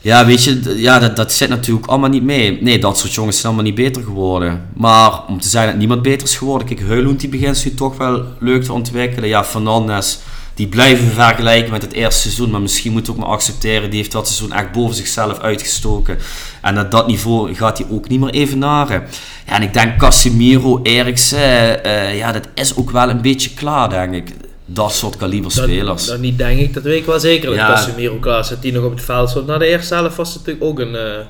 Ja, 0.00 0.26
weet 0.26 0.44
je, 0.44 0.74
ja, 0.76 0.98
dat, 0.98 1.16
dat 1.16 1.32
zit 1.32 1.48
natuurlijk 1.48 1.86
allemaal 1.86 2.08
niet 2.08 2.22
mee. 2.22 2.62
Nee, 2.62 2.78
dat 2.78 2.98
soort 2.98 3.14
jongens 3.14 3.40
zijn 3.40 3.46
allemaal 3.46 3.70
niet 3.70 3.80
beter 3.80 4.02
geworden. 4.02 4.68
Maar 4.74 5.26
om 5.26 5.40
te 5.40 5.48
zeggen 5.48 5.70
dat 5.70 5.78
niemand 5.78 6.02
beter 6.02 6.26
is 6.26 6.36
geworden, 6.36 6.66
kijk, 6.66 6.80
Heulund 6.80 7.20
die 7.20 7.28
begint 7.28 7.64
nu 7.64 7.74
toch 7.74 7.96
wel 7.96 8.24
leuk 8.38 8.64
te 8.64 8.72
ontwikkelen. 8.72 9.28
Ja, 9.28 9.44
Fernandes, 9.44 10.18
die 10.54 10.66
blijven 10.66 11.10
vergelijken 11.12 11.72
met 11.72 11.82
het 11.82 11.92
eerste 11.92 12.20
seizoen, 12.20 12.50
maar 12.50 12.60
misschien 12.60 12.92
moet 12.92 13.10
ook 13.10 13.16
maar 13.16 13.26
accepteren, 13.28 13.90
die 13.90 13.98
heeft 13.98 14.12
dat 14.12 14.26
seizoen 14.28 14.52
echt 14.56 14.72
boven 14.72 14.94
zichzelf 14.94 15.38
uitgestoken. 15.40 16.18
En 16.62 16.74
naar 16.74 16.90
dat 16.90 17.06
niveau 17.06 17.54
gaat 17.54 17.78
hij 17.78 17.86
ook 17.90 18.08
niet 18.08 18.20
meer 18.20 18.30
evenaren. 18.30 19.02
Ja, 19.46 19.52
en 19.56 19.62
ik 19.62 19.72
denk 19.72 19.98
Casemiro, 19.98 20.80
Eriksen, 20.82 21.84
eh, 21.84 22.16
ja, 22.16 22.32
dat 22.32 22.48
is 22.54 22.76
ook 22.76 22.90
wel 22.90 23.08
een 23.10 23.22
beetje 23.22 23.50
klaar, 23.50 23.88
denk 23.88 24.14
ik. 24.14 24.28
Dat 24.66 24.92
soort 24.92 25.16
kaliber 25.16 25.50
spelers. 25.50 26.06
Dat, 26.06 26.20
niet 26.20 26.38
denk 26.38 26.60
ik, 26.60 26.74
dat 26.74 26.82
weet 26.82 26.98
ik 27.00 27.06
wel 27.06 27.20
zeker. 27.20 27.46
Dat 27.46 27.56
Ja. 27.56 27.66
Casemiro 27.66 28.16
klaar 28.16 28.44
zit, 28.44 28.62
die 28.62 28.72
nog 28.72 28.84
op 28.84 28.90
het 28.90 29.04
veld 29.04 29.30
stond. 29.30 29.46
Na 29.46 29.58
de 29.58 29.66
eerste 29.66 29.94
helft 29.94 30.16
was 30.16 30.28
het 30.34 30.38
natuurlijk 30.38 30.64
ook 30.64 30.78
een... 30.78 30.94
eh, 30.96 31.26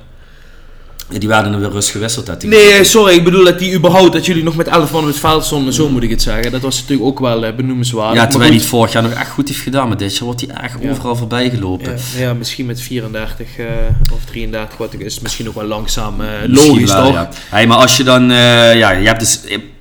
die 1.09 1.27
werden 1.27 1.53
er 1.53 1.59
weer 1.59 1.69
rust 1.69 1.89
gewisseld. 1.89 2.39
Die- 2.41 2.49
Nee, 2.49 2.83
sorry, 2.83 3.13
ik 3.15 3.23
bedoel 3.23 3.43
dat 3.43 3.59
die 3.59 3.73
überhaupt, 3.73 4.13
dat 4.13 4.25
jullie 4.25 4.43
nog 4.43 4.55
met 4.55 4.67
11 4.67 4.91
man 4.91 5.01
op 5.01 5.07
het 5.07 5.17
veld 5.19 5.45
stonden, 5.45 5.73
zo 5.73 5.89
moet 5.89 6.03
ik 6.03 6.09
het 6.09 6.21
zeggen. 6.21 6.51
Dat 6.51 6.61
was 6.61 6.75
natuurlijk 6.81 7.07
ook 7.07 7.19
wel 7.19 7.45
eh, 7.45 7.55
benoemenswaardig. 7.55 8.21
Ja, 8.21 8.27
terwijl 8.27 8.49
hij 8.51 8.59
het 8.59 8.69
vorig 8.69 8.91
jaar 8.93 9.03
nog 9.03 9.11
echt 9.11 9.29
goed 9.29 9.47
heeft 9.47 9.59
gedaan. 9.59 9.87
Maar 9.87 9.97
dit 9.97 10.15
jaar 10.15 10.23
wordt 10.25 10.41
hij 10.41 10.55
echt 10.55 10.77
Ja. 10.81 10.89
overal 10.89 11.15
voorbij 11.15 11.49
gelopen. 11.49 11.97
Ja, 12.15 12.21
ja, 12.21 12.33
misschien 12.33 12.65
met 12.65 12.81
34 12.81 13.57
eh, 13.57 13.65
of 14.13 14.25
33, 14.25 14.77
wat 14.77 14.93
is 14.97 15.13
het 15.13 15.23
misschien 15.23 15.47
ook 15.47 15.55
wel 15.55 15.65
langzaam 15.65 16.15
Misschien 16.47 16.69
logisch, 16.71 16.93
wel, 16.93 17.03
toch? 17.05 17.13
Ja. 17.13 17.29
Hey, 17.49 17.67
maar 17.67 17.77
als 17.77 17.97
je 17.97 18.03
dan... 18.03 18.29
ja, 18.31 18.91
je 18.91 19.07
hebt 19.07 19.19
dus 19.19 19.39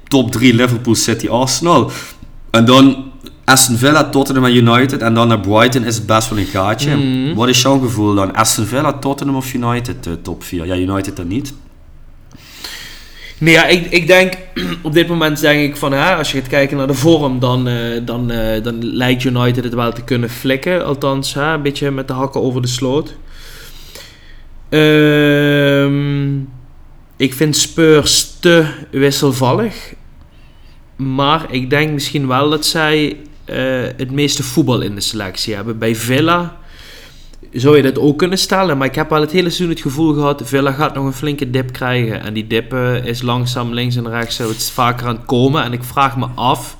top 0.08 0.32
3 0.32 0.54
Liverpool, 0.54 0.94
City, 0.94 1.28
Arsenal. 1.28 1.90
En 2.50 2.64
dan 2.64 3.12
Aston 3.44 3.76
Villa, 3.76 4.04
Tottenham 4.04 4.44
en 4.44 4.54
United. 4.54 5.02
En 5.02 5.14
dan 5.14 5.28
naar 5.28 5.40
Brighton 5.40 5.84
is 5.84 5.94
het 5.96 6.06
best 6.06 6.28
wel 6.30 6.38
een 6.38 6.44
gaatje. 6.44 6.96
Mhm. 6.96 7.34
Wat 7.34 7.48
is 7.48 7.62
jouw 7.62 7.78
gevoel 7.78 8.14
dan? 8.14 8.34
Aston 8.34 8.66
Villa, 8.66 8.92
Tottenham 8.92 9.36
of 9.36 9.54
United, 9.54 10.06
eh, 10.06 10.12
top 10.22 10.42
4? 10.42 10.66
Ja, 10.66 10.76
United 10.76 11.16
dan 11.16 11.26
niet. 11.26 11.54
Nee, 13.38 13.54
ja, 13.54 13.66
ik, 13.66 13.90
ik 13.90 14.06
denk, 14.06 14.32
op 14.82 14.92
dit 14.92 15.08
moment 15.08 15.40
denk 15.40 15.70
ik 15.70 15.76
van, 15.76 15.92
hè, 15.92 16.14
als 16.14 16.32
je 16.32 16.38
gaat 16.38 16.48
kijken 16.48 16.76
naar 16.76 16.86
de 16.86 16.94
vorm, 16.94 17.38
dan, 17.38 17.68
eh, 17.68 18.00
dan, 18.04 18.30
eh, 18.30 18.62
dan 18.62 18.84
lijkt 18.84 19.24
United 19.24 19.64
het 19.64 19.74
wel 19.74 19.92
te 19.92 20.02
kunnen 20.02 20.30
flikken. 20.30 20.84
Althans, 20.84 21.34
hè, 21.34 21.52
een 21.52 21.62
beetje 21.62 21.90
met 21.90 22.08
de 22.08 22.14
hakken 22.14 22.42
over 22.42 22.62
de 22.62 22.68
sloot. 22.68 23.14
Ehm, 24.68 26.38
ik 27.16 27.34
vind 27.34 27.56
Spurs 27.56 28.36
te 28.40 28.66
wisselvallig. 28.90 29.94
Maar 30.96 31.46
ik 31.50 31.70
denk 31.70 31.92
misschien 31.92 32.26
wel 32.26 32.50
dat 32.50 32.66
zij 32.66 33.16
het 33.96 34.10
meeste 34.10 34.42
voetbal 34.42 34.80
in 34.80 34.94
de 34.94 35.00
selectie 35.00 35.54
hebben. 35.54 35.78
Bij 35.78 35.96
Villa 35.96 36.56
zou 37.52 37.76
je 37.76 37.82
dat 37.82 37.98
ook 37.98 38.18
kunnen 38.18 38.38
stellen. 38.38 38.78
Maar 38.78 38.86
ik 38.86 38.94
heb 38.94 39.10
wel 39.10 39.20
het 39.20 39.30
hele 39.32 39.48
seizoen 39.48 39.68
het 39.68 39.80
gevoel 39.80 40.14
gehad... 40.14 40.42
Villa 40.44 40.72
gaat 40.72 40.94
nog 40.94 41.04
een 41.04 41.12
flinke 41.12 41.50
dip 41.50 41.72
krijgen. 41.72 42.20
En 42.20 42.34
die 42.34 42.46
dip 42.46 42.72
eh, 42.72 43.04
is 43.04 43.22
langzaam 43.22 43.72
links 43.72 43.96
en 43.96 44.08
rechts 44.08 44.36
zo 44.36 44.48
het 44.48 44.70
vaker 44.70 45.06
aan 45.06 45.16
het 45.16 45.24
komen. 45.24 45.62
En 45.62 45.72
ik 45.72 45.84
vraag 45.84 46.16
me 46.16 46.26
af 46.34 46.76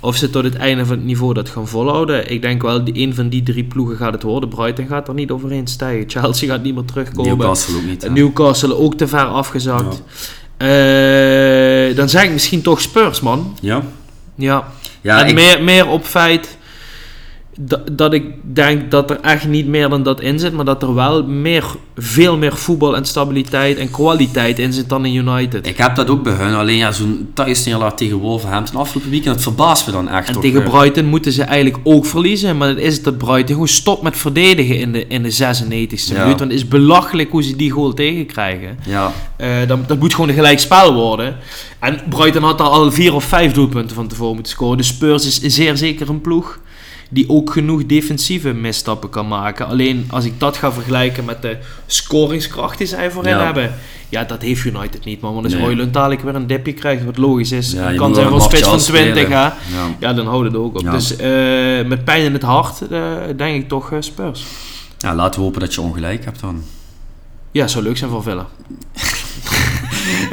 of 0.00 0.16
ze 0.16 0.30
tot 0.30 0.44
het 0.44 0.56
einde 0.56 0.86
van 0.86 0.96
het 0.96 1.04
niveau 1.04 1.34
dat 1.34 1.48
gaan 1.48 1.68
volhouden. 1.68 2.30
Ik 2.30 2.42
denk 2.42 2.62
wel, 2.62 2.84
die, 2.84 2.98
een 2.98 3.14
van 3.14 3.28
die 3.28 3.42
drie 3.42 3.64
ploegen 3.64 3.96
gaat 3.96 4.12
het 4.12 4.22
worden. 4.22 4.48
Brighton 4.48 4.86
gaat 4.86 5.08
er 5.08 5.14
niet 5.14 5.30
overheen 5.30 5.66
stijgen. 5.66 6.10
Chelsea 6.20 6.48
gaat 6.48 6.62
niet 6.62 6.74
meer 6.74 6.84
terugkomen. 6.84 7.36
Newcastle 7.36 7.76
ook 7.76 7.84
niet. 7.84 8.02
hè? 8.02 8.10
Newcastle 8.10 8.76
ook 8.76 8.94
te 8.94 9.06
ver 9.08 9.24
afgezakt. 9.24 10.02
Eh, 10.56 11.96
dan 11.96 12.08
zeg 12.08 12.24
ik 12.24 12.32
misschien 12.32 12.62
toch 12.62 12.80
Spurs, 12.80 13.20
man. 13.20 13.56
Ja? 13.60 13.82
Ja. 14.34 14.72
Ja, 15.06 15.20
en 15.20 15.26
ik- 15.26 15.34
meer, 15.34 15.62
meer 15.62 15.88
op 15.88 16.04
feit 16.06 16.55
dat, 17.60 17.80
dat 17.92 18.12
ik 18.12 18.24
denk 18.42 18.90
dat 18.90 19.10
er 19.10 19.20
echt 19.20 19.48
niet 19.48 19.66
meer 19.66 19.88
dan 19.88 20.02
dat 20.02 20.20
in 20.20 20.38
zit, 20.38 20.52
maar 20.52 20.64
dat 20.64 20.82
er 20.82 20.94
wel 20.94 21.24
meer, 21.24 21.64
veel 21.96 22.36
meer 22.36 22.56
voetbal 22.56 22.96
en 22.96 23.04
stabiliteit 23.04 23.78
en 23.78 23.90
kwaliteit 23.90 24.58
in 24.58 24.72
zit 24.72 24.88
dan 24.88 25.04
in 25.04 25.14
United. 25.14 25.66
Ik 25.66 25.76
heb 25.76 25.94
dat 25.96 26.10
ook 26.10 26.22
bij 26.22 26.32
hun. 26.32 26.54
Alleen 26.54 26.76
ja, 26.76 26.92
zo'n 26.92 27.30
thuisneerlaag 27.34 27.94
tegen 27.94 28.16
Wolverhampton 28.16 28.80
afgelopen 28.80 29.10
weekend, 29.10 29.34
dat 29.34 29.42
verbaast 29.42 29.86
me 29.86 29.92
dan 29.92 30.08
echt. 30.08 30.28
En 30.28 30.40
tegen. 30.40 30.62
Brighton 30.62 31.04
moeten 31.06 31.32
ze 31.32 31.42
eigenlijk 31.42 31.78
ook 31.84 32.06
verliezen. 32.06 32.56
Maar 32.56 32.68
het 32.68 32.78
is 32.78 33.02
dat 33.02 33.18
Brighton 33.18 33.46
gewoon 33.46 33.68
stopt 33.68 34.02
met 34.02 34.16
verdedigen 34.16 34.78
in 34.78 34.92
de, 34.92 35.06
in 35.06 35.22
de 35.22 35.32
96e 35.32 35.36
Ja. 35.38 36.22
minuut. 36.22 36.38
Want 36.38 36.40
het 36.40 36.52
is 36.52 36.68
belachelijk 36.68 37.30
hoe 37.30 37.42
ze 37.42 37.56
die 37.56 37.70
goal 37.70 37.94
tegenkrijgen. 37.94 38.78
Ja, 38.86 39.12
Eh, 39.36 39.48
dat, 39.66 39.88
dat 39.88 39.98
moet 39.98 40.14
gewoon 40.14 40.28
een 40.28 40.34
gelijk 40.34 40.58
spel 40.58 40.94
worden. 40.94 41.36
En 41.80 42.00
Brighton 42.08 42.42
had 42.42 42.58
daar 42.58 42.66
al 42.66 42.92
vier 42.92 43.14
of 43.14 43.24
vijf 43.24 43.52
doelpunten 43.52 43.96
van 43.96 44.06
tevoren 44.08 44.34
moeten 44.34 44.52
scoren. 44.52 44.76
De 44.76 44.82
Spurs 44.82 45.26
is 45.42 45.54
zeer 45.54 45.76
zeker 45.76 46.08
een 46.08 46.20
ploeg 46.20 46.58
die 47.10 47.28
ook 47.28 47.50
genoeg 47.52 47.86
defensieve 47.86 48.52
misstappen 48.52 49.10
kan 49.10 49.28
maken. 49.28 49.66
Alleen 49.66 50.06
als 50.10 50.24
ik 50.24 50.40
dat 50.40 50.56
ga 50.56 50.72
vergelijken 50.72 51.24
met 51.24 51.42
de 51.42 51.56
scoringskracht 51.86 52.78
die 52.78 52.86
zij 52.86 53.10
voorin 53.10 53.36
Ja. 53.36 53.44
hebben. 53.44 53.74
Ja, 54.08 54.24
dat 54.24 54.42
heeft 54.42 54.64
United 54.64 55.04
niet, 55.04 55.20
man. 55.20 55.32
Want 55.32 55.44
als 55.44 55.54
Nee. 55.54 55.62
Hojlund 55.62 55.94
dadelijk 55.94 56.20
weer 56.22 56.34
een 56.34 56.46
dipje 56.46 56.72
krijgt, 56.72 57.04
wat 57.04 57.16
logisch 57.16 57.52
is. 57.52 57.72
Ja, 57.72 57.94
kan 57.94 58.14
zijn 58.14 58.30
wel 58.30 58.40
spits 58.40 58.62
van 58.62 58.70
Martial 58.70 58.78
20, 58.96 59.22
spelen. 59.24 59.38
hè. 59.42 59.46
ja. 59.46 59.56
Ja, 60.00 60.12
dan 60.12 60.26
houdt 60.26 60.44
het 60.46 60.56
ook 60.56 60.78
op. 60.78 60.90
Dus 60.90 61.16
eh, 61.16 61.28
met 61.86 62.04
pijn 62.04 62.22
in 62.24 62.32
het 62.32 62.42
hart, 62.42 62.80
eh, 62.90 63.12
denk 63.36 63.62
ik 63.62 63.68
toch 63.68 63.92
eh, 63.92 63.98
Spurs. 64.00 64.44
ja, 64.98 65.14
laten 65.14 65.40
we 65.40 65.46
hopen 65.46 65.60
dat 65.60 65.74
je 65.74 65.80
ongelijk 65.80 66.24
hebt 66.24 66.40
dan. 66.40 66.62
Ja, 67.50 67.66
zou 67.66 67.84
leuk 67.84 67.96
zijn 67.96 68.10
voor 68.10 68.22
Villa. 68.22 68.46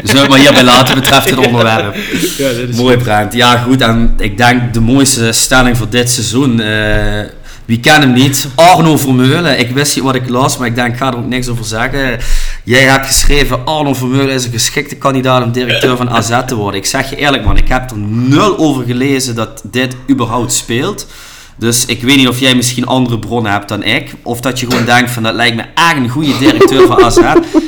Zullen 0.03 0.13
we 0.13 0.19
het 0.19 0.29
maar 0.29 0.39
hierbij 0.39 0.63
laten 0.63 0.95
betreft 0.95 1.29
het 1.29 1.47
onderwerp. 1.47 1.95
Ja, 2.37 2.47
dat 2.47 2.69
is 2.69 2.75
Mooi 2.75 2.97
Brent. 2.97 3.33
Ja 3.33 3.57
goed, 3.57 3.81
en 3.81 4.13
ik 4.17 4.37
denk 4.37 4.73
de 4.73 4.79
mooiste 4.79 5.31
stelling 5.31 5.77
voor 5.77 5.89
dit 5.89 6.09
seizoen. 6.09 6.59
eh, 6.59 7.21
wie 7.65 7.79
kent 7.79 8.03
hem 8.03 8.13
niet? 8.13 8.47
Arno 8.55 8.97
Vermeulen. 8.97 9.59
Ik 9.59 9.69
wist 9.69 9.95
niet 9.95 10.03
wat 10.05 10.15
ik 10.15 10.29
las, 10.29 10.57
maar 10.57 10.67
ik 10.67 10.75
denk 10.75 10.91
ik 10.93 10.97
ga 10.97 11.07
er 11.07 11.17
ook 11.17 11.27
niks 11.27 11.47
over 11.47 11.65
zeggen. 11.65 12.19
Jij 12.63 12.81
hebt 12.83 13.05
geschreven, 13.05 13.65
Arno 13.65 13.93
Vermeulen 13.93 14.33
is 14.33 14.45
een 14.45 14.51
geschikte 14.51 14.95
kandidaat 14.95 15.43
om 15.43 15.51
directeur 15.51 15.97
van 15.97 16.09
AZ 16.09 16.31
te 16.45 16.55
worden. 16.55 16.79
Ik 16.79 16.85
zeg 16.85 17.09
je 17.09 17.15
eerlijk 17.15 17.43
man, 17.45 17.57
ik 17.57 17.67
heb 17.67 17.91
er 17.91 17.97
nul 17.97 18.57
over 18.57 18.83
gelezen 18.85 19.35
dat 19.35 19.61
dit 19.63 19.95
überhaupt 20.09 20.51
speelt. 20.53 21.07
Dus 21.55 21.85
ik 21.85 22.01
weet 22.01 22.17
niet 22.17 22.27
of 22.27 22.39
jij 22.39 22.55
misschien 22.55 22.85
andere 22.85 23.19
bronnen 23.19 23.51
hebt 23.51 23.67
dan 23.69 23.83
ik. 23.83 24.13
Of 24.23 24.41
dat 24.41 24.59
je 24.59 24.65
gewoon 24.65 24.85
denkt 24.85 25.11
van 25.11 25.23
dat 25.23 25.33
lijkt 25.33 25.55
me 25.55 25.63
echt 25.75 25.95
een 25.95 26.09
goede 26.09 26.37
directeur 26.37 26.87
van 26.87 27.03
AZ. 27.03 27.17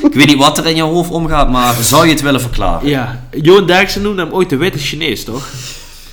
Ik 0.03 0.13
weet 0.13 0.27
niet 0.27 0.37
wat 0.37 0.57
er 0.57 0.65
in 0.65 0.75
je 0.75 0.81
hoofd 0.81 1.11
omgaat, 1.11 1.49
maar 1.51 1.73
zou 1.73 2.05
je 2.05 2.11
het 2.11 2.21
willen 2.21 2.41
verklaren? 2.41 2.87
Ja, 2.89 3.23
Johan 3.41 3.65
Derksen 3.67 4.01
noemde 4.01 4.21
hem 4.23 4.31
ooit 4.33 4.49
de 4.49 4.57
witte 4.57 4.77
Chinees, 4.79 5.23
toch? 5.23 5.47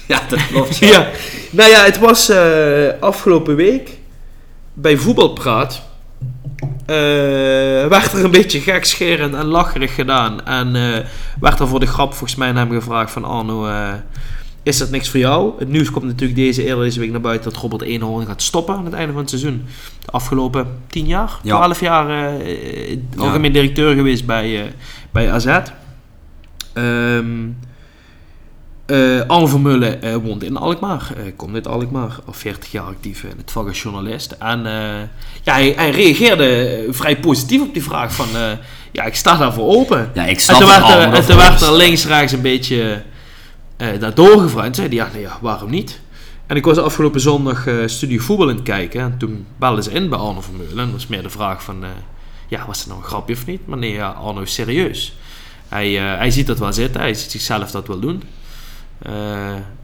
Ja, 0.07 0.21
dat 0.29 0.47
klopt. 0.47 0.79
Ja, 0.93 1.09
nou 1.51 1.71
ja, 1.71 1.85
het 1.85 1.99
was 1.99 2.29
eh, 2.29 2.39
afgelopen 3.01 3.57
week 3.57 3.91
bij 4.75 4.97
Voetbalpraat. 4.97 5.83
eh 6.87 7.87
werd 7.89 8.13
er 8.13 8.25
een 8.25 8.31
beetje 8.31 8.61
gekscherend 8.61 9.35
en 9.35 9.47
lacherig 9.47 9.95
gedaan. 9.95 10.45
En 10.47 10.77
eh, 10.77 10.99
werd 11.41 11.61
er 11.61 11.69
voor 11.69 11.81
de 11.81 11.87
grap 11.87 12.11
volgens 12.15 12.35
mij 12.39 12.49
aan 12.49 12.57
hem 12.57 12.71
gevraagd 12.73 13.11
van 13.11 13.25
Arno, 13.25 13.67
is 14.63 14.79
dat 14.79 14.91
niks 14.91 15.09
voor 15.09 15.21
jou? 15.21 15.53
Het 15.59 15.69
nieuws 15.69 15.91
komt 15.91 16.05
natuurlijk 16.05 16.39
deze, 16.39 16.65
eerder 16.65 16.85
deze 16.85 17.01
week 17.01 17.11
naar 17.11 17.21
buiten 17.21 17.53
dat 17.53 17.61
Robert 17.63 17.83
Eenhoorn 17.83 18.27
gaat 18.27 18.43
stoppen 18.43 18.75
aan 18.77 18.85
het 18.85 18.95
einde 18.95 19.13
van 19.13 19.21
het 19.21 19.31
seizoen. 19.31 19.65
De 20.05 20.11
afgelopen 20.11 20.67
10 20.87 21.07
jaar, 21.07 21.39
Ja. 21.43 21.57
12 21.57 21.81
jaar 21.81 22.39
eh, 22.41 22.97
algemeen 23.17 23.53
directeur 23.53 23.95
geweest 23.95 24.27
bij, 24.27 24.61
eh, 24.63 24.69
bij 25.11 25.31
AZ. 25.33 25.47
Eh 28.87 29.21
Vermeulen 29.49 30.03
eh 30.03 30.15
woont 30.15 30.43
in 30.43 30.57
Alkmaar. 30.57 31.13
eh 31.17 31.23
komt 31.37 31.55
uit 31.55 31.67
Alkmaar. 31.67 32.19
Al 32.27 32.33
40 32.33 32.71
jaar 32.73 32.85
actief 32.85 33.23
in 33.23 33.35
het 33.37 33.51
vak 33.51 33.69
als 33.69 33.83
journalist. 33.83 34.33
En 34.39 34.67
eh, 34.67 34.73
ja, 35.43 35.53
hij, 35.53 35.73
hij 35.77 35.91
reageerde 35.91 36.45
eh, 36.67 36.93
vrij 36.93 37.17
positief 37.19 37.61
op 37.61 37.73
die 37.75 37.83
vraag 37.83 38.15
van... 38.15 38.27
eh, 38.35 38.51
ja, 38.93 39.05
ik 39.05 39.15
sta 39.15 39.37
daarvoor 39.37 39.69
open. 39.77 40.11
Ja, 40.15 40.25
ik 40.25 40.35
En 40.37 40.41
snap 40.41 40.59
het 40.61 40.69
werd, 40.69 40.89
er, 40.89 41.13
en 41.13 41.27
toen 41.27 41.37
werd 41.37 41.61
er 41.61 41.73
links, 41.77 42.07
rechts 42.07 42.33
een 42.33 42.41
beetje 42.43 43.03
eh 43.77 44.01
daar 44.01 44.15
doorgevraagd. 44.15 44.77
Hij, 44.77 44.91
ja, 44.91 45.09
nee, 45.13 45.23
ja, 45.23 45.39
waarom 45.41 45.71
niet? 45.71 46.01
En 46.47 46.57
ik 46.57 46.65
was 46.65 46.79
afgelopen 46.79 47.21
zondag 47.21 47.67
eh 47.67 47.77
studie 47.87 48.23
voetbal 48.23 48.49
aan 48.49 48.55
het 48.55 48.65
kijken. 48.65 49.01
En 49.01 49.19
toen 49.19 49.47
belden 49.59 49.85
ze 49.85 49.91
in 49.91 50.09
bij 50.09 50.19
Arno 50.19 50.41
Vermeulen. 50.41 50.79
En 50.79 50.85
dat 50.85 50.93
was 50.93 51.07
meer 51.07 51.23
de 51.23 51.31
vraag 51.31 51.63
van... 51.63 51.85
eh, 51.85 51.91
ja, 52.49 52.67
was 52.67 52.79
het 52.79 52.89
nou 52.89 53.01
een 53.01 53.07
grapje 53.07 53.35
of 53.35 53.47
niet? 53.47 53.67
Maar 53.67 53.79
nee, 53.79 53.93
ja, 53.93 54.09
Arno 54.09 54.41
is 54.41 54.55
serieus. 54.55 55.17
Hij, 55.69 55.93
hij 55.93 56.31
ziet 56.31 56.47
dat 56.47 56.59
wel 56.59 56.73
zitten. 56.73 57.01
Hij 57.01 57.15
ziet 57.15 57.31
zichzelf 57.31 57.71
dat 57.71 57.87
wel 57.87 58.01
doen. 58.01 58.23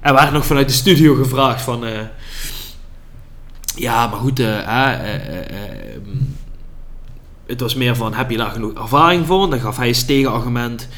En 0.01 0.15
we 0.15 0.29
nog 0.33 0.47
vanuit 0.47 0.69
de 0.69 0.75
studio 0.75 1.15
gevraagd 1.15 1.63
van... 1.63 1.85
ja, 3.79 4.07
maar 4.07 4.19
goed, 4.19 4.41
eh, 4.41 4.59
eh, 4.59 5.15
eh, 5.15 5.39
eh, 5.39 6.01
mm, 6.05 6.37
het 7.47 7.61
was 7.61 7.75
meer 7.75 7.97
van, 7.97 8.15
heb 8.15 8.31
je 8.31 8.37
daar 8.37 8.51
genoeg 8.51 8.73
ervaring 8.73 9.27
voor? 9.27 9.51
Dan 9.51 9.61
gaf 9.61 9.77
hij 9.77 9.89
als 9.89 10.05
tegenargument... 10.05 10.89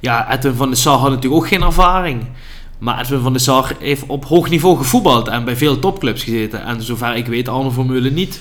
Ja, 0.00 0.32
Edwin 0.32 0.54
van 0.54 0.68
der 0.68 0.76
Sar 0.76 0.98
had 0.98 1.10
natuurlijk 1.10 1.42
ook 1.42 1.48
geen 1.48 1.62
ervaring. 1.62 2.26
Maar 2.78 3.00
Edwin 3.00 3.20
van 3.20 3.32
der 3.32 3.40
Sar 3.40 3.72
heeft 3.78 4.04
op 4.06 4.24
hoog 4.24 4.50
niveau 4.50 4.76
gevoetbald 4.76 5.28
en 5.28 5.44
bij 5.44 5.56
veel 5.56 5.78
topclubs 5.78 6.22
gezeten. 6.22 6.64
En 6.64 6.82
zover 6.82 7.16
ik 7.16 7.26
weet, 7.26 7.48
Arno 7.48 7.70
Vermeulen 7.70 8.14
niet. 8.14 8.40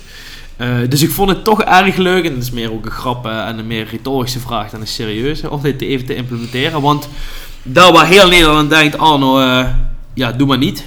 Eh, 0.57 0.67
dus 0.89 1.01
ik 1.01 1.09
vond 1.09 1.29
het 1.29 1.43
toch 1.43 1.61
erg 1.61 1.95
leuk, 1.95 2.25
en 2.25 2.33
dat 2.33 2.43
is 2.43 2.51
meer 2.51 2.71
ook 2.71 2.85
een 2.85 2.91
grap 2.91 3.25
eh, 3.25 3.47
en 3.47 3.59
een 3.59 3.67
meer 3.67 3.87
retorische 3.91 4.39
vraag 4.39 4.69
dan 4.69 4.81
een 4.81 4.87
serieuze, 4.87 5.49
om 5.49 5.61
dit 5.61 5.81
even 5.81 6.05
te 6.05 6.15
implementeren. 6.15 6.81
Want 6.81 7.09
daar 7.63 7.91
waar 7.91 8.07
heel 8.07 8.27
Nederland 8.27 8.69
denkt, 8.69 8.97
Arno, 8.97 9.39
eh, 9.39 9.67
ja, 10.13 10.31
doe 10.31 10.47
maar 10.47 10.57
niet. 10.57 10.85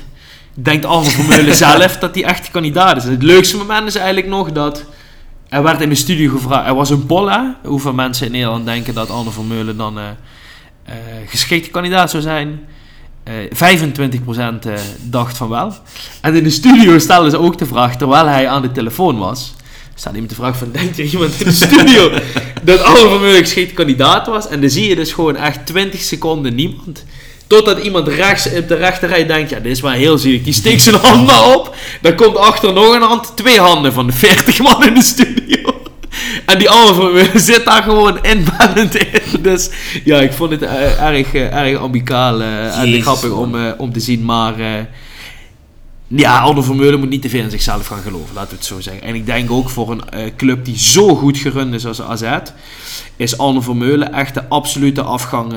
Denkt 0.55 0.85
Arno 0.85 1.09
Vermeulen 1.09 1.55
zelf 1.67 1.99
dat 1.99 2.15
hij 2.15 2.25
echt 2.25 2.51
kandidaat 2.51 2.97
is. 2.97 3.05
En 3.05 3.11
het 3.11 3.23
leukste 3.23 3.57
moment 3.57 3.87
is 3.87 3.95
eigenlijk 3.95 4.27
nog 4.27 4.53
dat 4.53 4.85
er 5.49 5.63
werd 5.63 5.81
in 5.81 5.89
de 5.89 5.95
studio 5.95 6.31
gevraagd, 6.31 6.69
er 6.69 6.75
was 6.75 6.91
een 6.91 7.07
poll 7.07 7.31
hè, 7.31 7.69
hoeveel 7.69 7.93
mensen 7.93 8.27
in 8.27 8.33
Nederland 8.33 8.65
denken 8.65 8.95
dat 8.95 9.11
Arno 9.11 9.31
Vermeulen 9.31 9.77
dan 9.77 9.99
geschikte 11.27 11.71
kandidaat 11.71 12.11
zou 12.11 12.23
zijn. 12.23 12.61
Eh 13.25 13.35
25% 13.35 14.67
eh, 14.67 14.73
dacht 15.01 15.37
van 15.37 15.49
wel. 15.49 15.75
En 16.21 16.35
in 16.35 16.45
de 16.45 16.51
studio 16.51 16.99
stelden 16.99 17.31
ze 17.31 17.39
ook 17.39 17.59
de 17.59 17.67
vraag, 17.67 17.97
terwijl 17.97 18.27
hij 18.27 18.49
aan 18.49 18.63
de 18.63 18.73
telefoon 18.73 19.19
was, 19.19 19.55
stelde 19.95 20.19
iemand 20.19 20.37
de 20.37 20.43
vraag 20.43 20.57
van, 20.57 20.71
denkt 20.73 20.99
er 20.99 21.05
iemand 21.05 21.41
in 21.41 21.47
de 21.47 21.53
studio 21.53 22.11
dat 22.63 22.83
Arno 22.83 23.09
Vermeulen 23.09 23.41
geschikte 23.41 23.75
kandidaat 23.75 24.27
was? 24.27 24.49
En 24.49 24.61
dan 24.61 24.71
zie 24.71 24.89
je 24.89 24.95
dus 24.95 25.13
gewoon 25.13 25.37
echt 25.37 25.67
20 25.67 26.01
seconden 26.01 26.55
niemand. 26.55 27.05
Totdat 27.47 27.79
iemand 27.79 28.09
rechts 28.09 28.53
op 28.53 28.69
de 28.69 28.75
rechterrij 28.75 29.27
denkt, 29.27 29.51
ja, 29.51 29.59
dit 29.59 29.73
is 29.73 29.81
wel 29.81 29.91
heel 29.91 30.19
zielig. 30.19 30.43
Die 30.43 30.53
steekt 30.53 30.83
zijn 30.83 30.95
hand 30.95 31.27
maar 31.27 31.55
op. 31.55 31.75
Dan 32.01 32.15
komt 32.15 32.37
achter 32.37 32.73
nog 32.73 32.95
een 32.95 33.03
hand, 33.03 33.37
twee 33.37 33.61
handen 33.61 33.93
van 33.93 34.07
de 34.07 34.13
40 34.13 34.59
man 34.59 34.85
in 34.85 34.95
de 34.95 35.03
studio. 35.03 35.72
En 36.47 36.59
die 36.59 36.71
andere 36.71 37.31
zit 37.39 37.65
daar 37.65 37.83
gewoon 37.83 38.25
inbellend 38.25 38.95
in. 38.95 39.43
Dus 39.43 39.71
ja, 40.05 40.21
ik 40.21 40.33
vond 40.33 40.51
het 40.51 40.63
eh, 40.63 41.03
erg, 41.03 41.35
eh, 41.35 41.55
erg 41.55 41.83
amicaal 41.83 42.41
eh, 42.41 42.79
en 42.79 43.03
grappig 43.03 43.31
om, 43.31 43.57
om 43.79 43.93
te 43.93 44.01
zien. 44.01 44.25
Maar 44.25 44.55
ja, 46.07 46.39
Arno 46.39 46.63
Vermeulen 46.63 46.99
moet 46.99 47.09
niet 47.09 47.23
te 47.23 47.29
veel 47.29 47.43
in 47.43 47.51
zichzelf 47.51 47.87
gaan 47.87 48.03
geloven, 48.03 48.35
laten 48.35 48.51
we 48.51 48.57
het 48.57 48.65
zo 48.65 48.81
zeggen. 48.81 49.03
En 49.03 49.15
ik 49.15 49.27
denk 49.27 49.51
ook 49.51 49.69
voor 49.69 49.91
een 49.91 50.37
club 50.37 50.65
die 50.65 50.79
zo 50.79 51.17
goed 51.17 51.39
gerund 51.39 51.75
is 51.75 51.87
als 51.87 52.03
AZ, 52.03 52.39
is 53.17 53.39
Arno 53.39 53.61
Vermeulen 53.61 54.13
echt 54.13 54.35
de 54.35 54.49
absolute 54.49 55.03
afgang 55.03 55.55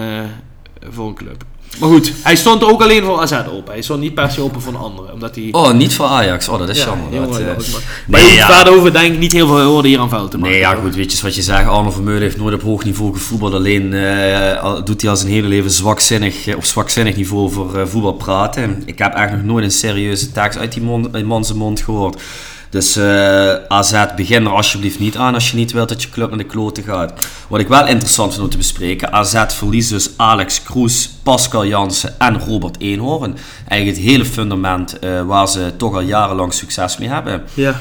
voor 0.90 1.08
een 1.08 1.16
club. 1.16 1.46
Maar 1.80 1.90
goed, 1.90 2.12
hij 2.24 2.36
stond 2.36 2.64
ook 2.64 2.82
alleen 2.82 3.04
voor 3.04 3.20
AZ 3.22 3.32
open. 3.32 3.74
Hij 3.74 3.82
stond 3.82 4.00
niet 4.00 4.14
per 4.14 4.32
se 4.32 4.42
open 4.42 4.62
voor 4.62 4.74
een 4.74 4.80
andere. 4.80 5.14
Omdat 5.14 5.36
hij... 5.36 5.48
Oh, 5.52 5.74
niet 5.74 5.94
voor 5.94 6.06
Ajax. 6.06 6.48
Oh, 6.48 6.60
dat 6.60 6.70
is 6.70 6.78
Ja, 6.78 6.86
jammer. 7.12 7.30
dat, 7.30 7.40
eh, 7.40 7.46
maar. 7.46 8.22
nee, 8.22 8.34
ja. 8.34 8.56
verder 8.56 8.74
over 8.78 8.94
denk 8.94 9.14
ik 9.14 9.20
niet 9.20 9.32
heel 9.32 9.48
veel 9.48 9.66
woorden 9.66 9.92
hier 9.92 10.00
aan 10.00 10.10
vuil 10.10 10.28
te 10.28 10.38
maken. 10.38 10.52
Nee, 10.52 10.60
ja 10.62 10.76
goed, 10.76 10.96
weet 10.96 11.12
je 11.12 11.22
wat 11.22 11.36
je 11.36 11.42
zegt. 11.42 11.68
Arno 11.68 11.92
Vermeulen 11.92 12.22
heeft 12.22 12.38
nooit 12.38 12.54
op 12.54 12.62
hoog 12.62 12.84
niveau 12.84 13.14
gevoetbald. 13.14 13.54
Alleen 13.54 13.94
eh, 13.94 14.76
doet 14.84 15.02
hij 15.02 15.10
al 15.10 15.16
zijn 15.18 15.32
hele 15.32 15.48
leven 15.48 15.72
zwakzinnig, 15.72 16.48
eh, 16.48 16.56
op 16.56 16.66
zwakzinnig 16.66 17.16
niveau 17.16 17.78
eh, 17.80 17.86
voetbal 17.86 18.14
praten. 18.14 18.84
Ik 18.86 18.98
heb 18.98 19.14
eigenlijk 19.14 19.46
nog 19.46 19.54
nooit 19.54 19.66
een 19.66 19.72
serieuze 19.78 20.32
tekst 20.32 20.58
uit 20.58 20.74
die 20.74 20.82
mond, 20.84 21.08
uit 21.12 21.26
man 21.26 21.46
zijn 21.46 21.58
mond 21.58 21.82
gehoord. 21.82 22.22
Dus 22.70 22.96
eh, 22.96 23.54
AZ, 23.68 24.06
begin 24.16 24.46
er 24.46 24.52
alsjeblieft 24.52 25.00
niet 25.00 25.18
aan 25.18 25.34
als 25.34 25.52
je 25.52 25.58
niet 25.58 25.72
wilt 25.72 25.90
dat 25.90 26.02
je 26.02 26.10
club 26.10 26.30
naar 26.30 26.38
de 26.38 26.44
kloten 26.44 26.84
gaat. 26.84 27.14
Wat 27.48 27.60
ik 27.60 27.68
wel 27.68 27.88
interessant 27.88 28.32
vind 28.32 28.44
om 28.44 28.50
te 28.50 28.58
bespreken. 28.58 29.12
AZ 29.14 29.44
verliest 29.48 29.90
dus 29.90 30.10
Alex 30.18 30.64
Kroes, 30.64 31.10
Pascal 31.24 31.66
Jansen 31.66 32.20
en 32.20 32.40
Robert 32.40 32.80
Eenhoorn. 32.80 33.38
Eigenlijk 33.68 33.98
het 34.02 34.10
hele 34.10 34.26
fundament 34.26 35.00
eh, 35.00 35.22
waar 35.22 35.48
ze 35.48 35.74
toch 35.78 35.94
al 35.94 36.02
jarenlang 36.02 36.54
succes 36.54 36.98
mee 36.98 37.10
hebben 37.10 37.44
Ja. 37.54 37.80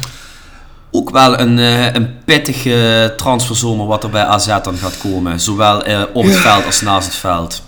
ook 0.90 1.10
wel 1.10 1.38
een, 1.40 1.58
eh, 1.58 1.92
een 1.92 2.08
pittige 2.24 3.12
transferzomer 3.16 3.86
wat 3.86 4.04
er 4.04 4.10
bij 4.10 4.24
AZ 4.24 4.46
dan 4.62 4.76
gaat 4.76 4.98
komen. 4.98 5.40
Zowel 5.40 5.82
op 6.12 6.24
het 6.24 6.36
veld 6.36 6.64
als 6.66 6.80
naast 6.80 7.06
het 7.06 7.16
veld. 7.16 7.62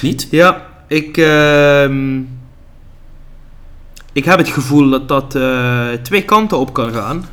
Niet? 0.00 0.26
Ja, 0.30 0.62
ik, 0.88 1.16
ehm, 1.16 2.18
ik 4.20 4.26
heb 4.26 4.38
het 4.38 4.48
gevoel 4.48 4.90
dat 4.90 5.08
dat 5.08 5.34
eh, 5.34 5.88
twee 6.02 6.24
kanten 6.24 6.58
op 6.58 6.72
kan 6.72 6.92
gaan. 6.92 7.26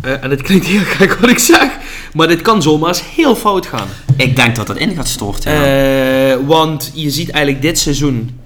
Eh, 0.00 0.24
en 0.24 0.30
het 0.30 0.42
klinkt 0.42 0.66
heel 0.66 0.84
gek 0.96 1.12
wat 1.12 1.30
ik 1.30 1.38
zeg, 1.38 1.76
maar 2.12 2.28
dit 2.28 2.42
kan 2.42 2.62
zomaar 2.62 2.88
eens 2.88 3.14
heel 3.14 3.36
fout 3.36 3.66
gaan. 3.66 3.88
Ik 4.16 4.36
denk 4.36 4.56
dat 4.56 4.66
dat 4.66 4.76
in 4.76 4.94
gaat 4.94 5.08
storten. 5.08 5.52
ja. 5.52 5.64
Eh, 6.30 6.46
want 6.46 6.92
je 6.94 7.10
ziet 7.10 7.30
eigenlijk 7.30 7.62
dit 7.62 7.78
seizoen 7.78 8.40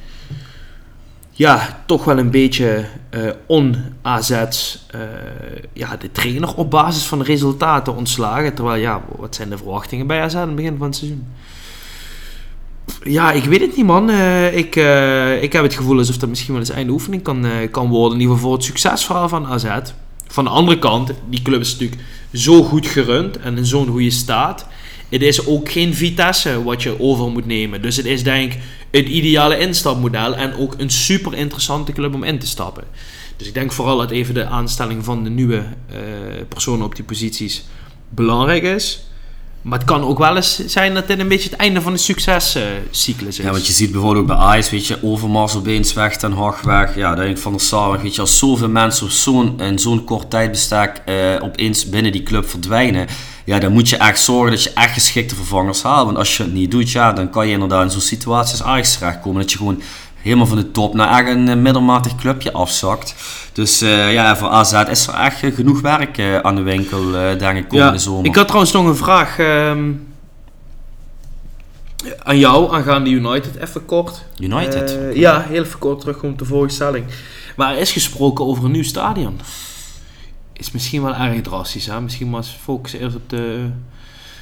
ja, 1.30 1.82
toch 1.86 2.04
wel 2.04 2.18
een 2.18 2.30
beetje 2.30 2.84
on-AZ 3.46 4.30
ja, 5.72 5.96
de 5.96 6.12
trainer 6.12 6.54
op 6.54 6.70
basis 6.70 7.02
van 7.02 7.18
de 7.18 7.24
resultaten 7.24 7.96
ontslagen. 7.96 8.54
Terwijl, 8.54 8.80
ja, 8.80 9.02
wat 9.16 9.34
zijn 9.34 9.48
de 9.50 9.56
verwachtingen 9.56 10.06
bij 10.06 10.20
AZ 10.20 10.34
aan 10.34 10.46
het 10.46 10.56
begin 10.56 10.76
van 10.78 10.86
het 10.86 10.96
seizoen? 10.96 11.26
Ja, 13.04 13.32
ik 13.32 13.44
weet 13.44 13.60
het 13.60 13.76
niet, 13.76 13.86
man. 13.86 14.10
Eh, 14.10 14.56
ik, 14.56 14.76
eh, 14.76 15.42
ik 15.42 15.52
heb 15.52 15.62
het 15.62 15.74
gevoel 15.74 15.98
alsof 15.98 16.16
dat 16.16 16.28
misschien 16.28 16.52
wel 16.52 16.62
eens 16.62 16.70
einde 16.70 16.92
oefening 16.92 17.22
kan, 17.22 17.44
eh, 17.44 17.70
kan 17.70 17.88
worden. 17.88 18.14
In 18.14 18.20
ieder 18.20 18.34
geval 18.34 18.50
voor 18.50 18.58
het 18.58 18.66
succesverhaal 18.66 19.28
van 19.28 19.46
AZ. 19.46 19.66
Van 20.26 20.44
de 20.44 20.50
andere 20.50 20.78
kant, 20.78 21.12
die 21.28 21.42
club 21.42 21.60
is 21.60 21.72
natuurlijk 21.72 22.00
zo 22.32 22.62
goed 22.62 22.86
gerund 22.86 23.36
en 23.36 23.56
in 23.56 23.66
zo'n 23.66 23.88
goede 23.88 24.10
staat. 24.10 24.66
Het 25.08 25.22
is 25.22 25.46
ook 25.46 25.70
geen 25.70 25.94
Vitesse 25.94 26.62
wat 26.62 26.82
je 26.82 27.00
over 27.00 27.30
moet 27.30 27.46
nemen. 27.46 27.82
Dus 27.82 27.96
het 27.96 28.06
is 28.06 28.22
denk 28.22 28.52
ik 28.52 28.58
het 28.90 29.08
ideale 29.08 29.58
instapmodel 29.58 30.34
en 30.36 30.54
ook 30.54 30.74
een 30.78 30.90
super 30.90 31.34
interessante 31.34 31.92
club 31.92 32.14
om 32.14 32.24
in 32.24 32.38
te 32.38 32.46
stappen. 32.46 32.84
Dus 33.36 33.46
ik 33.46 33.54
denk 33.54 33.72
vooral 33.72 33.98
dat 33.98 34.10
even 34.10 34.34
de 34.34 34.44
aanstelling 34.44 35.04
van 35.04 35.24
de 35.24 35.30
nieuwe 35.30 35.64
personen 36.48 36.86
op 36.86 36.94
die 36.96 37.04
posities 37.04 37.64
belangrijk 38.08 38.62
is. 38.62 39.00
Maar 39.62 39.78
het 39.78 39.88
kan 39.88 40.02
ook 40.02 40.18
wel 40.18 40.36
eens 40.36 40.66
zijn 40.66 40.94
dat 40.94 41.06
dit 41.06 41.18
een 41.18 41.28
beetje 41.28 41.50
het 41.50 41.58
einde 41.58 41.80
van 41.80 41.92
de 41.92 41.98
succescyclus 41.98 43.38
is. 43.38 43.44
Ja, 43.44 43.50
want 43.50 43.66
je 43.66 43.72
ziet 43.72 43.92
bijvoorbeeld 43.92 44.26
bij 44.26 44.36
Ajax, 44.36 44.70
weet 44.70 44.86
je, 44.86 45.02
Overmars 45.02 45.54
opeens 45.54 45.92
weg, 45.92 46.16
Ten 46.16 46.32
Hag 46.32 46.60
weg, 46.60 46.96
ja, 46.96 47.14
Denk 47.14 47.38
van 47.38 47.52
der 47.52 47.60
Sar, 47.60 48.02
weet 48.02 48.14
je, 48.14 48.20
als 48.20 48.38
zoveel 48.38 48.68
mensen 48.68 49.10
zo'n, 49.10 49.60
in 49.60 49.78
zo'n 49.78 50.04
kort 50.04 50.30
tijdbestek 50.30 51.02
eh, 51.04 51.14
opeens 51.40 51.88
binnen 51.88 52.12
die 52.12 52.22
club 52.22 52.48
verdwijnen, 52.48 53.06
ja, 53.44 53.58
dan 53.58 53.72
moet 53.72 53.88
je 53.88 53.96
echt 53.96 54.20
zorgen 54.20 54.50
dat 54.50 54.62
je 54.62 54.72
echt 54.72 54.92
geschikte 54.92 55.34
vervangers 55.34 55.82
haalt. 55.82 56.06
Want 56.06 56.18
als 56.18 56.36
je 56.36 56.42
het 56.42 56.52
niet 56.52 56.70
doet, 56.70 56.90
ja, 56.90 57.12
dan 57.12 57.30
kan 57.30 57.46
je 57.46 57.52
inderdaad 57.52 57.84
in 57.84 57.90
zo'n 57.90 58.00
situatie 58.00 58.52
als 58.52 58.62
Ajax 58.62 58.98
terechtkomen, 58.98 59.40
dat 59.40 59.52
je 59.52 59.58
gewoon 59.58 59.82
helemaal 60.22 60.46
van 60.46 60.56
de 60.56 60.70
top 60.70 60.94
naar 60.94 61.18
echt 61.18 61.28
een 61.36 61.48
eh, 61.48 61.56
middelmatig 61.56 62.14
clubje 62.16 62.52
afzakt. 62.52 63.14
Dus 63.52 63.80
eh, 63.80 64.12
ja, 64.12 64.36
voor 64.36 64.48
AZ 64.48 64.72
is 64.72 65.06
er 65.06 65.14
echt 65.14 65.42
eh, 65.42 65.54
genoeg 65.54 65.80
werk 65.80 66.42
aan 66.42 66.54
de 66.54 66.62
winkel, 66.62 67.10
denk 67.38 67.58
ik, 67.58 67.68
komende 67.68 67.98
zomer. 67.98 68.26
Ik 68.26 68.34
had 68.34 68.46
trouwens 68.46 68.72
nog 68.72 68.86
een 68.86 68.96
vraag 68.96 69.38
ehm, 69.38 69.92
aan 72.18 72.38
jou, 72.38 72.74
aangaande 72.74 73.10
United, 73.10 73.56
even 73.56 73.84
kort. 73.84 74.24
United? 74.38 74.98
Ja, 75.14 75.44
heel 75.48 75.62
even 75.62 75.78
kort 75.78 76.00
terug 76.00 76.22
op 76.22 76.38
de 76.38 76.44
vorige 76.44 76.74
stelling. 76.74 77.04
Maar 77.56 77.72
er 77.72 77.80
is 77.80 77.92
gesproken 77.92 78.44
over 78.44 78.64
een 78.64 78.70
nieuw 78.70 78.82
stadion. 78.82 79.40
Is 80.52 80.70
misschien 80.70 81.02
wel 81.02 81.14
erg 81.14 81.40
drastisch, 81.40 81.86
hè? 81.86 82.00
Misschien 82.00 82.30
was 82.30 82.58
focussen 82.62 83.00
eerst 83.00 83.16
op 83.16 83.30
de, 83.30 83.68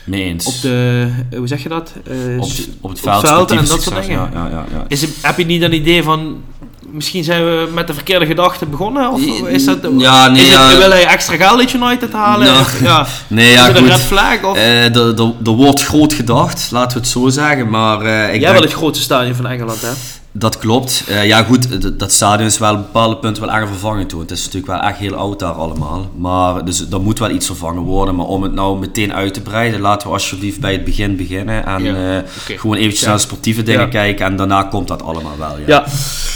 Mee 0.04 0.22
eens. 0.24 0.46
op 0.46 0.54
de, 0.62 1.08
eh, 1.30 1.38
hoe 1.38 1.46
zeg 1.48 1.62
je 1.62 1.68
dat? 1.68 1.92
Eh, 2.06 2.40
op, 2.40 2.44
su- 2.50 2.62
op 2.80 2.90
het 2.90 3.06
op 3.06 3.20
veld, 3.26 3.50
en 3.50 3.64
dat 3.64 3.82
soort 3.82 4.00
dingen. 4.06 4.30
Ja, 4.32 4.48
ja, 4.50 4.64
ja. 4.72 4.84
Is 4.88 5.00
het, 5.00 5.10
heb 5.22 5.38
je 5.38 5.44
niet 5.46 5.62
een 5.62 5.72
idee 5.74 6.02
van, 6.02 6.42
misschien 6.90 7.24
zijn 7.24 7.44
we 7.44 7.68
met 7.74 7.86
de 7.86 7.94
verkeerde 7.94 8.26
gedachten 8.26 8.70
begonnen? 8.70 9.10
Of 9.10 9.20
is 9.48 9.64
dat, 9.64 9.78
Ja, 9.98 10.28
nee, 10.28 10.42
is 10.42 10.48
het, 10.48 10.70
ja. 10.72 10.78
wil 10.78 10.90
hij 10.90 11.06
extra 11.06 11.36
geld 11.36 11.74
United 11.74 12.12
halen? 12.12 12.46
Nou, 12.46 12.60
Of, 12.60 12.80
ja. 12.82 13.06
Nee, 13.26 13.46
is 13.48 13.54
ja, 13.54 13.66
het 13.66 13.76
een 13.76 13.82
goed. 13.82 13.90
red 13.90 14.00
flag? 14.00 14.42
Of? 14.44 14.56
Eh, 14.56 14.84
er- 14.96 15.20
er 15.20 15.32
er 15.44 15.50
wordt 15.52 15.82
groot 15.84 16.12
gedacht, 16.14 16.68
laten 16.70 16.92
we 16.96 17.02
het 17.02 17.08
zo 17.12 17.28
zeggen. 17.28 17.68
Maar 17.70 18.00
eh, 18.00 18.22
ik 18.24 18.30
Jij 18.30 18.38
denk, 18.38 18.52
wil 18.52 18.62
het 18.62 18.72
grootste 18.72 19.04
stadion 19.04 19.34
van 19.34 19.46
Engeland, 19.46 19.80
hè? 19.82 19.90
Dat 20.32 20.58
klopt. 20.58 21.04
Eh, 21.08 21.26
ja 21.26 21.42
goed, 21.42 21.98
dat 21.98 22.12
stadion 22.12 22.46
is 22.46 22.58
wel 22.58 22.74
op 22.74 22.76
bepaalde 22.82 23.16
punten 23.16 23.42
wel 23.46 23.52
erg 23.54 23.68
vervangen 23.68 24.06
toen. 24.06 24.20
Het 24.20 24.30
is 24.30 24.44
natuurlijk 24.44 24.72
wel 24.72 24.80
echt 24.80 24.98
heel 24.98 25.14
oud 25.14 25.38
daar 25.38 25.52
allemaal. 25.52 26.10
Maar 26.16 26.64
dus 26.64 26.90
er 26.90 27.00
moet 27.00 27.18
wel 27.18 27.30
iets 27.30 27.46
vervangen 27.46 27.82
worden. 27.82 28.14
Maar 28.14 28.26
om 28.26 28.42
het 28.42 28.52
nou 28.52 28.78
meteen 28.78 29.12
uit 29.14 29.34
te 29.34 29.40
breiden, 29.40 29.80
laten 29.80 30.06
we 30.08 30.12
alsjeblieft 30.14 30.60
bij 30.60 30.72
het 30.72 30.84
begin 30.84 31.16
beginnen. 31.16 31.66
En 31.66 31.82
Ja, 31.84 32.16
eh, 32.18 32.58
gewoon 32.58 32.76
eventjes 32.76 33.00
Ja. 33.00 33.06
naar 33.06 33.16
de 33.16 33.22
sportieve 33.22 33.62
dingen 33.62 33.80
Ja. 33.80 33.86
kijken. 33.86 34.26
En 34.26 34.36
daarna 34.36 34.62
komt 34.62 34.88
dat 34.88 35.02
allemaal 35.02 35.38
wel. 35.38 35.58
Ja. 35.58 35.64
Ja. 35.66 35.84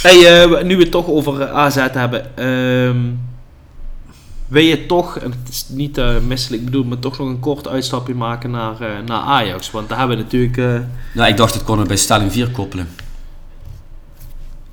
Hey, 0.02 0.42
eh, 0.42 0.62
nu 0.64 0.76
we 0.76 0.82
het 0.82 0.90
toch 0.90 1.06
over 1.08 1.48
AZ 1.50 1.76
hebben. 1.92 2.36
ehm, 2.36 2.98
wil 4.48 4.62
je 4.62 4.86
toch, 4.86 5.18
en 5.18 5.30
het 5.30 5.48
is 5.52 5.66
niet 5.68 6.00
misselijk 6.26 6.64
bedoeld, 6.64 6.88
maar 6.88 6.98
toch 6.98 7.18
nog 7.18 7.28
een 7.28 7.40
kort 7.40 7.68
uitstapje 7.68 8.14
maken 8.14 8.50
naar, 8.50 8.74
naar 9.06 9.20
Ajax? 9.20 9.70
Want 9.70 9.88
daar 9.88 9.98
hebben 9.98 10.16
we 10.16 10.22
natuurlijk... 10.22 10.82
Nou, 11.14 11.28
ik 11.28 11.36
dacht, 11.36 11.54
het 11.54 11.64
kon 11.64 11.78
we 11.78 11.84
bij 11.86 11.96
stelling 11.96 12.32
4 12.32 12.50
koppelen. 12.50 12.88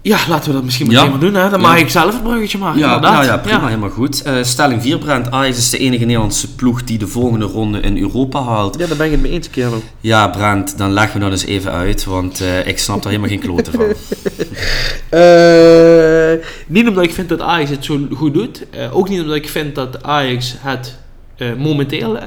Ja, 0.01 0.17
laten 0.29 0.47
we 0.47 0.53
dat 0.53 0.63
misschien 0.63 0.89
Ja. 0.89 0.91
meteen 0.91 1.09
maar 1.11 1.19
doen. 1.19 1.33
Hè? 1.33 1.49
Dan 1.49 1.61
Ja. 1.61 1.67
mag 1.67 1.77
ik 1.77 1.89
zelf 1.89 2.13
het 2.13 2.23
bruggetje 2.23 2.57
maken, 2.57 2.79
Ja, 2.79 2.99
nou 2.99 3.25
ja, 3.25 3.37
prima, 3.37 3.65
helemaal 3.67 3.89
goed. 3.89 4.21
Eh, 4.21 4.33
stelling 4.43 4.81
4, 4.81 4.97
Brent. 4.97 5.31
Ajax 5.31 5.57
is 5.57 5.69
de 5.69 5.77
enige 5.77 6.05
Nederlandse 6.05 6.55
ploeg 6.55 6.83
die 6.83 6.97
de 6.97 7.07
volgende 7.07 7.45
ronde 7.45 7.79
in 7.79 7.97
Europa 7.97 8.43
haalt. 8.43 8.79
Ja, 8.79 8.87
daar 8.87 8.97
ben 8.97 9.05
ik 9.05 9.11
het 9.11 9.21
mee 9.21 9.31
eens, 9.31 9.49
Kerel. 9.49 9.83
Ja, 9.99 10.27
Brent, 10.27 10.77
dan 10.77 10.91
leggen 10.93 11.13
we 11.13 11.19
dat 11.23 11.31
eens 11.31 11.45
even 11.45 11.71
uit, 11.71 12.03
want 12.05 12.41
eh, 12.41 12.67
ik 12.67 12.79
snap 12.79 13.03
daar 13.03 13.11
helemaal 13.11 13.31
geen 13.31 13.39
kloten 13.39 13.73
van. 13.73 13.85
Eh, 15.09 16.33
niet 16.67 16.87
omdat 16.87 17.03
ik 17.03 17.13
vind 17.13 17.29
dat 17.29 17.41
Ajax 17.41 17.69
het 17.69 17.85
zo 17.85 17.99
goed 18.15 18.33
doet. 18.33 18.65
Eh, 18.69 18.95
ook 18.97 19.09
niet 19.09 19.21
omdat 19.21 19.35
ik 19.35 19.49
vind 19.49 19.75
dat 19.75 20.03
Ajax 20.03 20.55
het 20.59 20.97
eh, 21.37 21.47
momenteel 21.57 22.17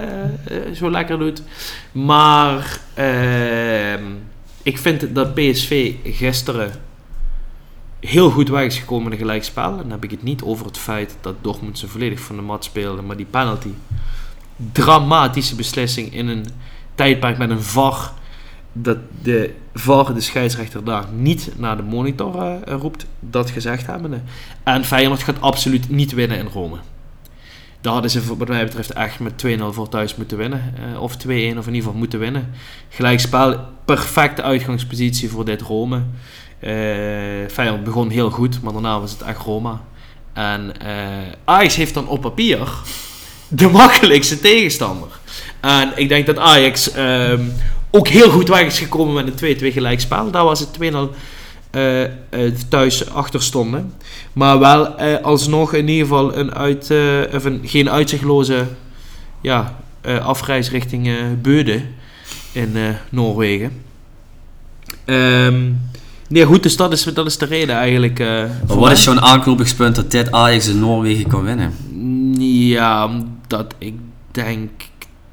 zo 0.75 0.91
lekker 0.91 1.19
doet. 1.19 1.43
Maar 1.93 2.79
ehm, 2.95 4.03
ik 4.63 4.79
vind 4.79 5.15
dat 5.15 5.35
PSV 5.35 5.93
gisteren 6.05 6.71
heel 8.07 8.31
goed 8.31 8.49
weg 8.49 8.65
is 8.65 8.79
gekomen 8.79 9.07
in 9.07 9.13
een 9.13 9.19
gelijkspel. 9.19 9.71
En 9.71 9.77
dan 9.77 9.91
heb 9.91 10.05
ik 10.05 10.11
het 10.11 10.23
niet 10.23 10.43
over 10.43 10.67
het 10.67 10.79
feit 10.79 11.17
dat 11.21 11.35
Dortmund 11.41 11.79
ze 11.79 11.89
volledig 11.89 12.21
van 12.21 12.37
de 12.37 12.43
mat 12.43 12.65
speelde. 12.65 13.03
Maar 13.03 13.17
die 13.17 13.27
penalty. 13.27 13.71
Dramatische 14.73 15.55
beslissing 15.55 16.15
in 16.15 16.29
een 16.29 16.47
tijdperk 16.95 17.39
met 17.39 17.51
een 17.51 17.63
VAR 17.63 18.13
dat 18.77 18.99
de 19.23 19.55
VAR, 19.75 20.15
de 20.15 20.21
scheidsrechter 20.21 20.85
daar 20.85 21.05
niet 21.13 21.53
naar 21.57 21.77
de 21.77 21.83
monitor 21.83 22.37
eh, 22.37 22.75
roept, 22.81 23.07
dat 23.21 23.51
gezegd 23.51 23.87
hebbende. 23.87 24.21
En 24.63 24.85
Feyenoord 24.85 25.23
gaat 25.23 25.41
absoluut 25.41 25.89
niet 25.89 26.13
winnen 26.13 26.39
in 26.39 26.47
Rome. 26.47 26.77
Daar 27.81 27.93
hadden 27.93 28.11
ze 28.11 28.37
wat 28.37 28.49
mij 28.49 28.65
betreft 28.65 28.93
echt 28.93 29.21
met 29.21 29.45
2-0 29.47 29.63
voor 29.71 29.89
thuis 29.89 30.17
moeten 30.17 30.37
winnen. 30.37 30.75
eh, 30.77 31.03
of 31.03 31.17
2-1 31.17 31.19
of 31.19 31.31
in 31.31 31.55
ieder 31.55 31.75
geval 31.75 31.93
moeten 31.93 32.19
winnen. 32.19 32.51
Gelijkspel, 32.89 33.61
perfecte 33.85 34.43
uitgangspositie 34.43 35.31
voor 35.31 35.45
dit 35.45 35.63
Rome. 35.63 36.03
Eh 36.65 37.51
Feyenoord 37.51 37.85
begon 37.85 38.11
heel 38.11 38.31
goed, 38.31 38.63
maar 38.63 38.73
daarna 38.73 39.01
was 39.01 39.11
het 39.11 39.23
echt 39.23 39.43
Roma. 39.43 39.81
En 40.33 40.81
eh 40.81 40.97
Ajax 41.45 41.77
heeft 41.77 41.95
dan 41.95 42.09
op 42.09 42.21
papier 42.21 42.69
de 43.49 43.69
makkelijkste 43.69 44.41
tegenstander. 44.41 45.09
En 45.61 45.93
ik 45.97 46.09
denk 46.09 46.27
dat 46.27 46.39
Ajax 46.39 46.93
ehm, 46.93 47.43
ook 47.91 48.09
heel 48.09 48.31
goed 48.31 48.49
weg 48.49 48.67
is 48.67 48.79
gekomen 48.79 49.25
met 49.25 49.43
een 49.43 49.57
2-2 49.57 49.73
gelijkspel. 49.73 50.31
Daar 50.31 50.45
was 50.45 50.61
het 50.61 50.69
2-0 50.81 50.97
eh, 51.71 52.05
thuis 52.69 53.11
achter 53.11 53.43
stonden. 53.43 53.95
Maar 54.33 54.59
wel 54.59 54.87
alsnog 55.23 55.75
in 55.75 55.89
ieder 55.89 56.07
geval 56.07 56.37
een 56.37 56.55
uit, 56.55 56.87
geen 57.63 57.91
uitzichtloze 57.91 58.67
ja, 59.41 59.77
afreis 60.23 60.71
richting 60.71 61.11
Beude 61.43 61.83
in 62.53 62.77
Noorwegen. 63.11 63.83
Ehm, 65.05 65.73
nee, 66.35 66.47
goed, 66.47 66.63
dus 66.63 66.77
dat 66.77 66.93
is, 66.93 67.03
dat 67.03 67.27
is 67.27 67.39
de 67.39 67.45
reden 67.45 67.75
eigenlijk. 67.77 68.21
eh, 68.21 68.27
Maar 68.67 68.77
wat 68.77 68.91
is 68.91 69.03
zo'n 69.03 69.21
aanknopingspunt 69.21 69.95
dat 69.95 70.11
dit 70.11 70.33
Ajax 70.33 70.69
in 70.69 70.79
Noorwegen 70.79 71.27
kan 71.27 71.43
winnen? 71.45 71.75
Ja, 72.69 73.05
omdat 73.05 73.75
ik 73.79 73.95
denk 74.31 74.71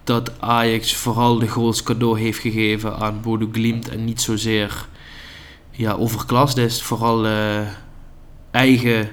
dat 0.03 0.31
Ajax 0.39 0.95
vooral 0.95 1.39
de 1.39 1.47
goals 1.47 1.83
cadeau 1.83 2.19
heeft 2.19 2.39
gegeven 2.39 2.95
aan 2.97 3.19
Bodo 3.21 3.49
Glimt 3.51 3.89
en 3.89 4.05
niet 4.05 4.21
zozeer 4.21 4.87
ja, 5.71 5.91
overklast 5.93 6.57
is. 6.57 6.81
Vooral 6.81 7.25
eh, 7.25 7.59
eigen 8.51 9.09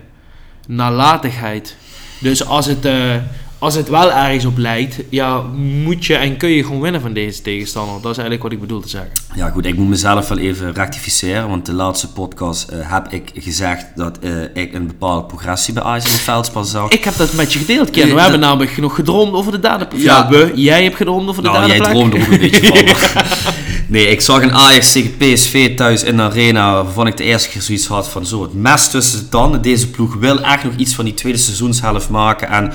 nalatigheid. 0.66 1.76
Dus 2.20 2.44
als 2.46 2.66
het, 2.66 2.84
eh, 2.84 3.14
als 3.58 3.74
het 3.74 3.88
wel 3.88 4.12
ergens 4.12 4.44
op 4.44 4.58
lijkt, 4.58 4.96
ja, 5.10 5.42
moet 5.84 6.06
je 6.06 6.14
en 6.14 6.36
kun 6.36 6.48
je 6.48 6.64
gewoon 6.64 6.80
winnen 6.80 7.00
van 7.00 7.12
deze 7.12 7.42
tegenstander. 7.42 7.94
Dat 7.94 8.10
is 8.10 8.18
eigenlijk 8.18 8.42
wat 8.42 8.52
ik 8.52 8.60
bedoel 8.60 8.80
te 8.80 8.88
zeggen. 8.88 9.10
Ja 9.34 9.48
goed, 9.50 9.66
ik 9.66 9.76
moet 9.76 9.88
mezelf 9.88 10.28
wel 10.28 10.38
even 10.38 10.72
rectificeren, 10.74 11.48
want 11.48 11.66
de 11.66 11.72
laatste 11.72 12.08
podcast 12.12 12.68
eh, 12.68 12.78
heb 12.82 13.06
ik 13.12 13.30
gezegd 13.34 13.86
dat 13.94 14.18
eh, 14.18 14.30
ik 14.54 14.72
een 14.74 14.86
bepaalde 14.86 15.26
progressie 15.26 15.74
bij 15.74 15.82
Ajax 15.82 16.04
in 16.06 16.12
het 16.12 16.20
veldspel 16.20 16.64
zag. 16.64 16.90
Ik 16.90 17.04
heb 17.04 17.16
dat 17.16 17.32
met 17.32 17.52
je 17.52 17.58
gedeeld, 17.58 17.90
Ken. 17.90 18.04
Nee, 18.06 18.14
We 18.14 18.20
hebben 18.20 18.40
namelijk 18.40 18.76
nog 18.76 18.94
gedroomd 18.94 19.32
over 19.32 19.52
de 19.52 19.60
derde 19.60 19.86
plek. 19.86 20.00
Ja. 20.00 20.28
We, 20.28 20.52
jij 20.54 20.82
hebt 20.82 20.96
gedroomd 20.96 21.28
over 21.28 21.42
de 21.42 21.48
nou, 21.48 21.66
derde 21.66 21.82
jij 21.82 21.92
droomde 21.92 22.16
ook 22.16 22.26
een 22.26 22.38
beetje 22.38 22.66
van. 22.66 22.84
maar- 22.84 23.36
Nee, 23.88 24.06
ik 24.06 24.20
zag 24.20 24.42
een 24.42 24.52
Ajax 24.52 24.92
tegen 24.92 25.16
PSV 25.16 25.76
thuis 25.76 26.02
in 26.02 26.16
de 26.16 26.22
arena, 26.22 26.72
waarvan 26.72 27.06
ik 27.06 27.16
de 27.16 27.24
eerste 27.24 27.48
keer 27.48 27.62
zoiets 27.62 27.86
had 27.86 28.08
van 28.08 28.26
zo, 28.26 28.42
het 28.42 28.54
mes 28.54 28.90
tussen 28.90 29.18
de 29.18 29.28
tanden. 29.28 29.62
Deze 29.62 29.90
ploeg 29.90 30.14
wil 30.14 30.40
echt 30.40 30.64
nog 30.64 30.72
iets 30.76 30.94
van 30.94 31.04
die 31.04 31.14
tweede 31.14 31.38
seizoenshelft 31.38 32.08
maken 32.08 32.48
en 32.48 32.72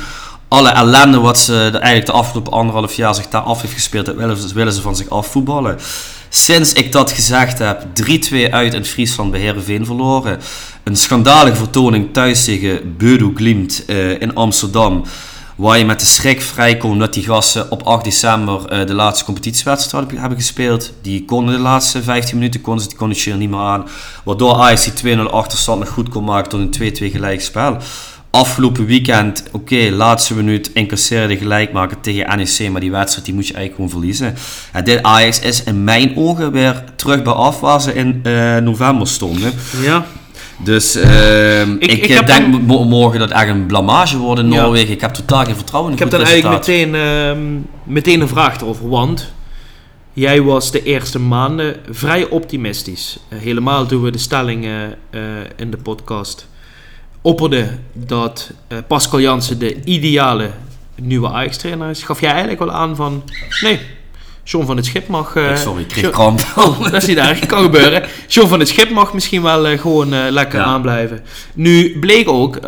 alle 0.54 0.70
ellende 0.70 1.20
wat 1.20 1.40
ze 1.40 1.70
eigenlijk 1.72 2.06
de 2.06 2.12
afgelopen 2.12 2.52
anderhalf 2.52 2.94
jaar 2.96 3.16
zich 3.16 3.28
daar 3.28 3.42
af 3.42 3.62
heeft 3.62 3.74
gespeeld, 3.74 4.06
dat 4.06 4.16
willen, 4.16 4.38
ze- 4.38 4.54
willen 4.54 4.74
ze 4.74 4.82
van 4.82 4.96
zich 4.96 5.10
afvoetballen. 5.10 5.78
Sinds 6.30 6.74
ik 6.74 6.92
dat 6.92 7.12
gezegd 7.12 7.60
heb, 7.60 7.86
3-2 7.94 8.52
uit 8.52 8.74
in 8.74 8.86
Friesland 8.86 9.32
bij 9.32 9.40
Heerenveen 9.40 9.86
verloren. 9.86 10.40
Een 10.84 10.96
schandalige 10.96 11.56
vertoning 11.56 12.14
thuis 12.14 12.46
tegen 12.46 12.96
Beudou 12.98 13.32
Glimt 13.36 13.84
eh, 13.86 14.22
in 14.22 14.36
Amsterdam. 14.36 15.04
Waar 15.56 15.78
je 15.78 15.86
met 15.86 16.00
de 16.00 16.06
schrik 16.06 16.42
vrijkomt 16.42 17.00
dat 17.00 17.14
die 17.14 17.24
gasten 17.24 17.72
op 17.72 17.82
8 17.84 18.04
december 18.04 18.66
eh, 18.66 18.88
de 18.88 18.94
laatste 18.94 19.26
competitiewedstrijd 19.26 20.12
hebben- 20.12 20.38
gespeeld. 20.38 20.92
Die 21.02 21.26
konden 21.26 21.56
de 21.56 21.62
laatste 21.62 22.04
15 22.04 22.38
minuten 22.38 22.62
konden 22.62 22.84
ze 22.90 22.96
conditioneel 22.96 23.40
niet 23.40 23.50
meer 23.50 23.60
aan. 23.60 23.88
Waardoor 24.24 24.56
Ajax 24.56 24.84
die 25.02 25.18
2-0 25.18 25.20
achterstand 25.32 25.80
nog 25.80 25.90
goed 25.90 26.10
kon 26.10 26.24
maken 26.24 26.50
tot 26.50 26.60
een 26.60 26.94
2-2 26.94 27.12
gelijk 27.12 27.42
spel. 27.42 27.78
Afgelopen 28.36 28.86
weekend, 28.86 29.44
oké, 29.52 29.90
laatste 29.92 30.34
minuut 30.36 30.72
incasseerde 30.74 31.38
gelijk 31.38 31.72
maken 31.72 32.02
tegen 32.02 32.38
NEC, 32.38 32.70
maar 32.72 32.82
die 32.82 32.92
wedstrijd 32.92 33.26
die 33.26 33.34
moet 33.36 33.48
je 33.48 33.54
eigenlijk 33.54 33.76
gewoon 33.76 34.02
verliezen. 34.02 34.36
Ja, 34.74 34.82
dit 34.82 35.04
Ajax 35.04 35.40
is 35.40 35.64
in 35.64 35.84
mijn 35.84 36.18
ogen 36.18 36.52
weer 36.52 36.84
terug 36.96 37.22
bij 37.24 37.34
af 37.34 37.60
waar 37.60 37.82
ze 37.82 37.94
in 37.94 38.20
eh, 38.24 38.58
november 38.58 39.08
stonden. 39.08 39.54
Ja. 39.82 40.06
Dus 40.64 40.96
ehm, 40.96 41.72
Ik- 41.80 41.92
ik, 41.92 42.04
ik 42.04 42.10
eh, 42.20 42.26
denk 42.26 42.62
morgen 42.68 43.20
dat 43.20 43.32
echt 43.32 43.48
een 43.50 43.66
blamage 43.66 44.18
wordt 44.18 44.42
in 44.42 44.52
Ja. 44.52 44.62
Noorwegen. 44.62 44.94
Ik 44.94 45.02
heb 45.02 45.14
totaal 45.14 45.46
geen 45.46 45.56
vertrouwen 45.56 45.92
in 45.92 45.98
Ik 45.98 46.04
heb 46.04 46.12
dan 46.12 46.24
eigenlijk 46.28 46.60
meteen, 46.68 46.96
ehm, 46.96 47.44
meteen 47.84 48.22
een 48.22 48.28
vraag 48.28 48.62
erover. 48.62 48.90
Want 48.90 49.32
jij 50.14 50.42
was 50.42 50.72
de 50.72 50.84
eerste 50.84 51.20
maanden 51.20 51.76
vrij 51.90 52.30
optimistisch. 52.30 53.18
Helemaal 53.36 53.86
toen 53.86 54.02
we 54.04 54.12
de 54.12 54.18
stellingen 54.18 54.96
eh, 55.10 55.20
in 55.56 55.72
de 55.72 55.78
podcast 55.78 56.48
opperden 57.24 57.84
dat 57.94 58.52
eh, 58.68 58.78
Pascal 58.88 59.20
Jansen 59.20 59.60
de 59.60 59.84
ideale 59.84 60.50
nieuwe 60.96 61.30
Ajax-trainer 61.30 61.90
is. 61.90 62.04
Gaf 62.04 62.20
jij 62.22 62.30
eigenlijk 62.30 62.60
wel 62.60 62.72
aan 62.72 62.96
van... 62.96 63.24
Nee, 63.62 63.80
John 64.44 64.66
van 64.66 64.76
het 64.78 64.86
Schip 64.86 65.08
mag... 65.08 65.36
eh, 65.36 65.56
Sorry, 65.56 65.82
ik 65.82 65.88
kreeg 65.88 66.10
kramp. 66.10 66.46
Oh, 66.58 66.84
dat 66.84 66.94
is 66.94 67.06
niet 67.06 67.18
erg, 67.18 67.46
kan 67.46 67.64
gebeuren. 67.64 68.04
John 68.28 68.48
van 68.48 68.60
het 68.60 68.68
Schip 68.68 68.90
mag 68.90 69.14
misschien 69.14 69.42
wel 69.42 69.68
eh, 69.68 69.80
gewoon 69.80 70.32
lekker 70.32 70.60
Ja. 70.60 70.66
aanblijven. 70.66 71.22
Nu 71.54 72.00
bleek 72.00 72.30
ook 72.30 72.60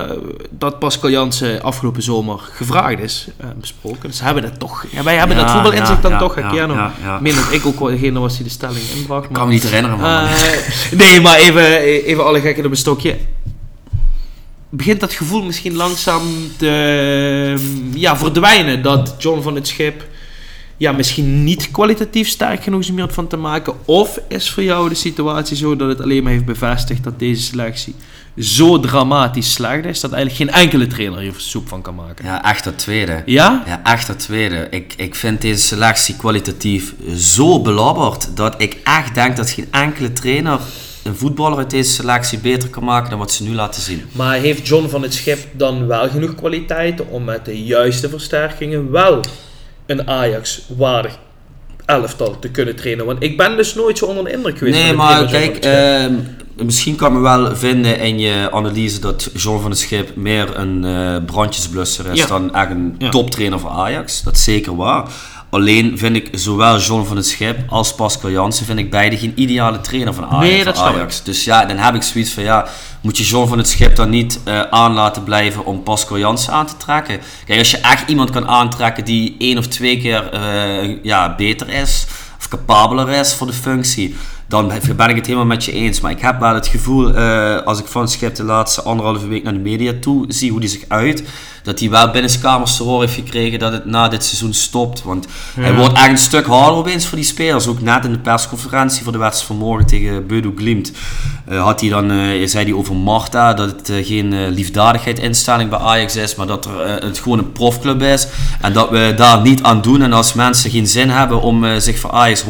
dat 0.50 0.80
Pascal 0.80 1.10
Jansen 1.10 1.62
afgelopen 1.62 2.02
zomer 2.04 2.40
gevraagd 2.52 3.00
is, 3.00 3.28
besproken. 3.60 4.10
Dus 4.10 4.22
hebben 4.22 4.44
dat 4.44 4.60
toch, 4.60 4.86
ja, 4.92 5.04
wij 5.04 5.16
hebben 5.16 5.38
Ja, 5.38 5.44
dat 5.44 5.52
voetbalinzicht 5.52 5.96
ja, 5.96 6.02
dan 6.02 6.12
ja, 6.12 6.18
toch, 6.18 6.36
ja, 6.36 6.42
herkennen. 6.42 6.78
ja, 6.78 6.94
ja. 7.04 7.20
Min 7.22 7.36
dat 7.36 7.52
ik 7.52 7.66
ook 7.66 7.80
wel 7.80 7.88
degene 7.90 8.20
was 8.20 8.36
die 8.36 8.44
de 8.44 8.50
stelling 8.50 8.84
inbracht. 8.96 9.24
Ik 9.24 9.30
Maar, 9.30 9.40
kan 9.40 9.48
me 9.48 9.54
niet 9.54 9.64
herinneren, 9.64 10.00
man. 10.00 10.28
nee, 10.92 11.22
maar 11.22 11.38
even, 11.38 11.78
even 11.82 12.26
alle 12.26 12.40
gekken 12.42 12.66
op 12.66 12.72
een 12.72 12.78
stokje. 12.78 13.16
Begint 14.76 15.00
dat 15.00 15.14
gevoel 15.14 15.44
misschien 15.44 15.76
langzaam 15.76 16.24
te 16.58 17.56
ja, 17.94 18.18
verdwijnen 18.18 18.82
dat 18.82 19.16
John 19.18 19.42
van 19.42 19.56
het 19.56 19.68
Schip 19.68 20.04
ja, 20.78 20.92
misschien 20.92 21.44
niet 21.44 21.72
kwalitatief 21.72 22.28
sterk 22.28 22.64
genoeg 22.64 22.80
is 22.80 22.90
om 22.90 22.98
hier 22.98 23.10
van 23.10 23.28
te 23.28 23.38
maken? 23.38 23.74
Of 23.86 24.20
is 24.28 24.52
voor 24.52 24.64
jou 24.64 24.90
de 24.90 24.96
situatie 24.96 25.58
zo 25.58 25.76
dat 25.76 25.90
het 25.90 26.02
alleen 26.02 26.24
maar 26.24 26.32
heeft 26.32 26.46
bevestigd 26.46 27.04
dat 27.04 27.20
deze 27.20 27.42
selectie 27.42 27.96
zo 28.38 28.80
dramatisch 28.80 29.54
slecht 29.54 29.86
is 29.86 30.00
dat 30.00 30.12
eigenlijk 30.12 30.52
geen 30.52 30.62
enkele 30.62 30.88
trainer 30.88 31.20
hier 31.20 31.34
soep 31.38 31.68
van 31.68 31.82
kan 31.82 31.96
maken? 31.96 32.26
ja, 32.26 32.44
echt 32.44 32.64
dat 32.64 32.78
tweede. 32.78 33.24
Ja? 33.26 33.64
Ja, 33.66 33.82
echt 33.84 34.08
dat 34.08 34.20
tweede. 34.20 34.68
Ik, 34.70 34.94
ik 34.98 35.16
vind 35.16 35.42
deze 35.42 35.62
selectie 35.62 36.16
kwalitatief 36.16 36.94
zo 37.16 37.62
belabberd 37.62 38.30
dat 38.36 38.56
ik 38.58 38.78
echt 38.84 39.14
denk 39.16 39.36
dat 39.36 39.50
geen 39.50 39.68
enkele 39.72 40.14
trainer 40.14 40.60
een 41.06 41.16
voetballer 41.16 41.58
uit 41.58 41.70
deze 41.70 41.92
selectie 41.92 42.40
beter 42.40 42.70
kan 42.70 42.84
maken 42.84 43.10
dan 43.10 43.20
wat 43.20 43.32
ze 43.32 43.44
nu 43.44 43.54
laten 43.54 43.82
zien. 43.82 44.04
Maar 44.12 44.36
heeft 44.38 44.68
John 44.68 44.88
van 44.88 45.02
het 45.02 45.14
Schip 45.14 45.40
dan 45.52 45.88
wel 45.88 46.10
genoeg 46.10 46.36
kwaliteiten 46.36 47.10
om 47.10 47.24
met 47.24 47.46
de 47.46 47.64
juiste 47.64 48.10
versterkingen 48.10 48.92
wel 48.92 49.20
een 49.86 50.08
Ajax-waardig 50.08 51.18
elftal 51.86 52.40
te 52.40 52.50
kunnen 52.50 52.76
trainen? 52.76 53.06
Want 53.06 53.24
ik 53.24 53.38
ben 53.38 53.58
dus 53.58 53.76
nooit 53.76 53.98
zo 53.98 54.06
onder 54.06 54.24
de 54.24 54.32
indruk 54.32 54.58
geweest 54.58 54.78
Nee, 54.84 54.94
maar 54.94 55.26
kijk, 55.26 55.58
ehm, 55.58 56.14
misschien 56.64 56.96
kan 56.96 57.08
ik 57.08 57.14
me 57.18 57.20
wel 57.24 57.56
vinden 57.56 58.00
in 58.00 58.20
je 58.20 58.50
analyse 58.52 59.00
dat 59.00 59.30
John 59.34 59.62
van 59.62 59.70
het 59.72 59.80
Schip 59.80 60.16
meer 60.16 60.58
een 60.60 60.86
eh, 60.86 61.16
brandjesblusser 61.26 62.06
is 62.12 62.20
Ja. 62.20 62.28
dan 62.28 62.54
echt 62.56 62.70
een 62.70 62.96
Ja. 62.98 63.10
toptrainer 63.10 63.60
voor 63.60 63.70
Ajax. 63.70 64.24
Dat 64.24 64.36
is 64.36 64.44
zeker 64.44 64.76
waar. 64.76 65.10
Alleen 65.50 65.98
vind 65.98 66.16
ik 66.16 66.30
zowel 66.32 66.80
John 66.80 67.06
van 67.06 67.16
het 67.16 67.28
Schip 67.28 67.58
als 67.68 67.96
Pascal 67.96 68.32
Jansen 68.32 68.66
vind 68.66 68.80
ik 68.80 68.90
beide 68.90 69.18
geen 69.18 69.34
ideale 69.36 69.82
trainer 69.82 70.14
van 70.14 70.26
Ajax. 70.26 70.46
Nee, 70.48 70.64
dat 70.64 70.78
Ajax. 70.78 71.24
Dus 71.24 71.44
ja, 71.44 71.66
dan 71.66 71.78
heb 71.78 71.96
ik 71.96 72.04
zoiets 72.04 72.32
van 72.32 72.44
ja, 72.44 72.68
moet 73.02 73.18
je 73.18 73.24
John 73.24 73.48
van 73.48 73.58
het 73.58 73.68
Schip 73.68 73.96
dan 73.96 74.10
niet 74.10 74.40
eh, 74.44 74.62
aan 74.62 74.94
laten 74.94 75.24
blijven 75.24 75.66
om 75.66 75.84
Pascal 75.84 76.18
Jansen 76.18 76.54
aan 76.54 76.66
te 76.66 76.78
trekken? 76.78 77.20
Kijk, 77.46 77.60
als 77.60 77.72
je 77.72 77.78
echt 77.78 78.10
iemand 78.10 78.30
kan 78.30 78.48
aantrekken 78.48 79.06
die 79.06 79.36
één 79.40 79.58
of 79.58 79.68
twee 79.68 80.02
keer 80.02 80.30
eh, 80.30 81.04
ja, 81.04 81.36
beter 81.36 81.70
is 81.70 82.06
of 82.38 82.48
capabeler 82.48 83.10
is 83.10 83.34
voor 83.34 83.48
de 83.48 83.54
functie, 83.54 84.16
dan 84.48 84.72
ben 84.96 85.10
ik 85.10 85.16
het 85.16 85.26
helemaal 85.26 85.46
met 85.46 85.66
je 85.66 85.72
eens. 85.72 86.02
Maar 86.02 86.12
ik 86.12 86.22
heb 86.22 86.40
wel 86.40 86.54
het 86.54 86.68
gevoel, 86.68 87.14
eh, 87.14 87.62
als 87.62 87.80
ik 87.80 87.86
van 87.86 88.08
Schip 88.08 88.36
de 88.36 88.44
laatste 88.44 88.82
anderhalve 88.82 89.28
week 89.28 89.44
naar 89.44 89.54
de 89.54 89.60
media 89.60 89.94
toe 90.02 90.26
zie 90.28 90.52
hoe 90.52 90.60
die 90.60 90.70
zich 90.70 90.84
uit, 90.88 91.24
dat 91.66 91.80
hij 91.80 91.90
wel 91.90 92.12
binnenskamers 92.12 92.78
te 92.78 92.84
horen 92.84 93.08
heeft 93.08 93.20
gekregen 93.20 93.60
dat 93.60 93.72
het 93.72 93.86
na 93.86 94.08
dit 94.08 94.24
seizoen 94.24 94.54
stopt. 94.54 95.04
Want 95.04 95.28
hij 95.60 95.76
wordt 95.76 95.98
echt 95.98 96.10
een 96.10 96.18
stuk 96.18 96.46
harder 96.46 96.74
opeens 96.76 97.08
voor 97.08 97.18
die 97.18 97.28
spelers. 97.28 97.68
Ook 97.68 97.82
net 97.82 98.06
in 98.06 98.12
de 98.12 98.20
persconferentie 98.20 99.04
voor 99.04 99.12
de 99.12 99.18
wedstrijd 99.18 99.48
van 99.48 99.68
morgen 99.68 99.86
tegen 99.88 100.28
Beudou 100.28 100.54
Glimt 100.56 100.92
eh, 101.46 101.64
had 101.64 101.82
hij 101.82 101.90
dan, 101.90 102.12
eh, 102.12 102.48
zei 102.48 102.66
hij 102.66 102.74
over 102.74 102.96
Marta, 102.96 103.54
dat 103.54 103.70
het 103.70 104.06
geen 104.06 104.34
eh, 104.34 104.40
liefdadigheidinstelling 104.50 105.70
bij 105.70 105.80
Ajax 105.80 106.16
is, 106.16 106.36
maar 106.36 106.48
dat 106.48 106.66
er, 106.66 107.04
het 107.06 107.20
gewoon 107.20 107.38
een 107.38 107.52
profclub 107.52 108.02
is. 108.02 108.28
En 108.62 108.74
dat 108.74 108.90
we 108.90 109.14
daar 109.16 109.42
niet 109.42 109.64
aan 109.64 109.82
doen. 109.82 110.02
En 110.02 110.14
als 110.14 110.34
mensen 110.34 110.72
geen 110.72 110.88
zin 110.88 111.10
hebben 111.10 111.42
om 111.42 111.80
zich 111.80 112.00
voor 112.00 112.12
Ajax 112.12 112.44
100% 112.44 112.46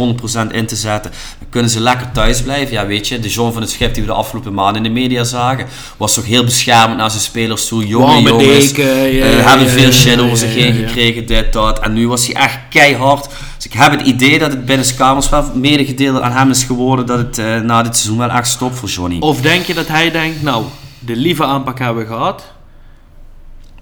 in 0.52 0.66
te 0.66 0.76
zetten, 0.76 1.12
dan 1.40 1.50
kunnen 1.50 1.70
ze 1.70 1.80
lekker 1.86 2.12
thuis 2.12 2.42
blijven. 2.42 2.74
Ja, 2.74 2.86
weet 2.86 3.08
je, 3.08 3.20
de 3.20 3.30
John 3.30 3.54
van 3.54 3.62
het 3.62 3.72
Schip 3.72 3.94
die 3.94 4.04
we 4.04 4.10
de 4.10 4.16
afgelopen 4.16 4.54
maanden 4.54 4.76
in 4.76 4.94
de 4.94 5.00
media 5.00 5.24
zagen, 5.24 5.68
was 5.98 6.14
toch 6.14 6.26
heel 6.26 6.44
beschermend 6.44 7.00
naar 7.00 7.10
zijn 7.10 7.22
spelers 7.22 7.68
toe. 7.68 7.88
Jonge 7.88 8.06
Warme 8.06 8.30
jongens, 8.30 8.74
deken, 8.74 8.96
ja, 8.96 9.26
ja, 9.26 9.26
hebben 9.26 9.68
ja, 9.68 9.74
veel 9.74 9.92
shit 9.92 10.20
over 10.20 10.38
zich 10.38 10.54
heen 10.54 10.74
gekregen, 10.74 11.26
dit, 11.26 11.54
dat. 11.54 11.80
En 11.80 11.94
nu 11.94 12.08
was 12.08 12.26
hij 12.26 12.36
echt 12.36 12.58
keihard. 12.70 13.30
Dus 13.56 13.66
ik 13.66 13.74
heb 13.74 13.92
het 13.92 14.02
idee 14.02 14.40
dat 14.40 14.52
het 14.52 14.66
binnenskamers 14.66 15.30
wel 15.30 15.52
medegedeeld 15.54 16.22
aan 16.22 16.32
hem 16.32 16.50
is 16.50 16.64
geworden 16.64 17.06
dat 17.06 17.18
het 17.18 17.38
eh, 17.38 17.60
na 17.60 17.84
dit 17.84 17.96
seizoen 17.96 18.18
wel 18.18 18.30
echt 18.30 18.48
stopt 18.48 18.76
voor 18.76 18.90
Johnny. 18.90 19.20
Of 19.20 19.42
denk 19.42 19.66
je 19.66 19.74
dat 19.74 19.88
hij 19.88 20.12
denkt, 20.12 20.42
nou, 20.42 20.66
de 21.00 21.16
lieve 21.16 21.44
aanpak 21.44 21.80
hebben 21.80 22.04
we 22.08 22.14
gehad. 22.14 22.54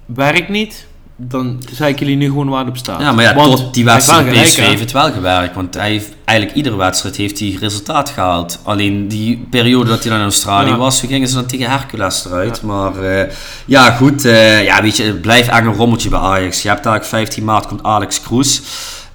Werkt 0.06 0.50
niet. 0.50 0.86
Dan 1.16 1.64
zei 1.72 1.92
ik 1.94 2.00
jullie 2.00 2.16
nu 2.16 2.26
gewoon 2.28 2.50
waar 2.50 2.60
het 2.60 2.70
op 2.70 2.78
staat. 2.78 3.00
Ja, 3.02 3.12
maar 3.12 3.24
ja, 3.24 3.34
Want 3.36 3.56
tot 3.58 3.74
die 3.74 3.86
wedstrijd 3.86 4.32
PSV 4.32 4.58
heeft 4.66 4.80
het 4.80 4.92
wel 4.92 5.12
gewerkt. 5.12 5.56
Want 5.56 5.74
hij 5.74 5.90
heeft 5.90 6.12
eigenlijk 6.26 6.58
iedere 6.58 6.76
wedstrijd 6.76 7.16
heeft 7.16 7.40
hij 7.40 7.58
resultaat 7.60 8.10
gehaald. 8.10 8.60
Alleen 8.64 9.08
die 9.08 9.48
periode 9.50 9.90
dat 9.90 10.00
hij 10.02 10.10
dan 10.10 10.20
in 10.20 10.26
Australië 10.26 10.70
Ja. 10.70 10.76
was, 10.78 11.00
toen 11.00 11.10
gingen 11.10 11.28
ze 11.28 11.36
dan 11.36 11.46
tegen 11.46 11.70
Hercules 11.70 12.26
eruit. 12.26 12.62
Maar 12.62 12.96
eh, 13.04 13.32
ja, 13.66 13.92
goed. 13.92 14.26
eh, 14.26 14.64
ja, 14.64 14.82
weet 14.82 14.98
je, 14.98 15.04
het 15.04 15.22
blijft 15.22 15.50
echt 15.50 15.66
een 15.66 15.74
rommeltje 15.74 16.10
bij 16.10 16.20
Ajax. 16.20 16.62
Je 16.62 16.68
hebt 16.68 16.86
eigenlijk 16.86 17.06
15 17.16 17.44
maart 17.44 17.68
komt 17.68 17.84
Alex 17.84 18.22
Kroes. 18.22 18.62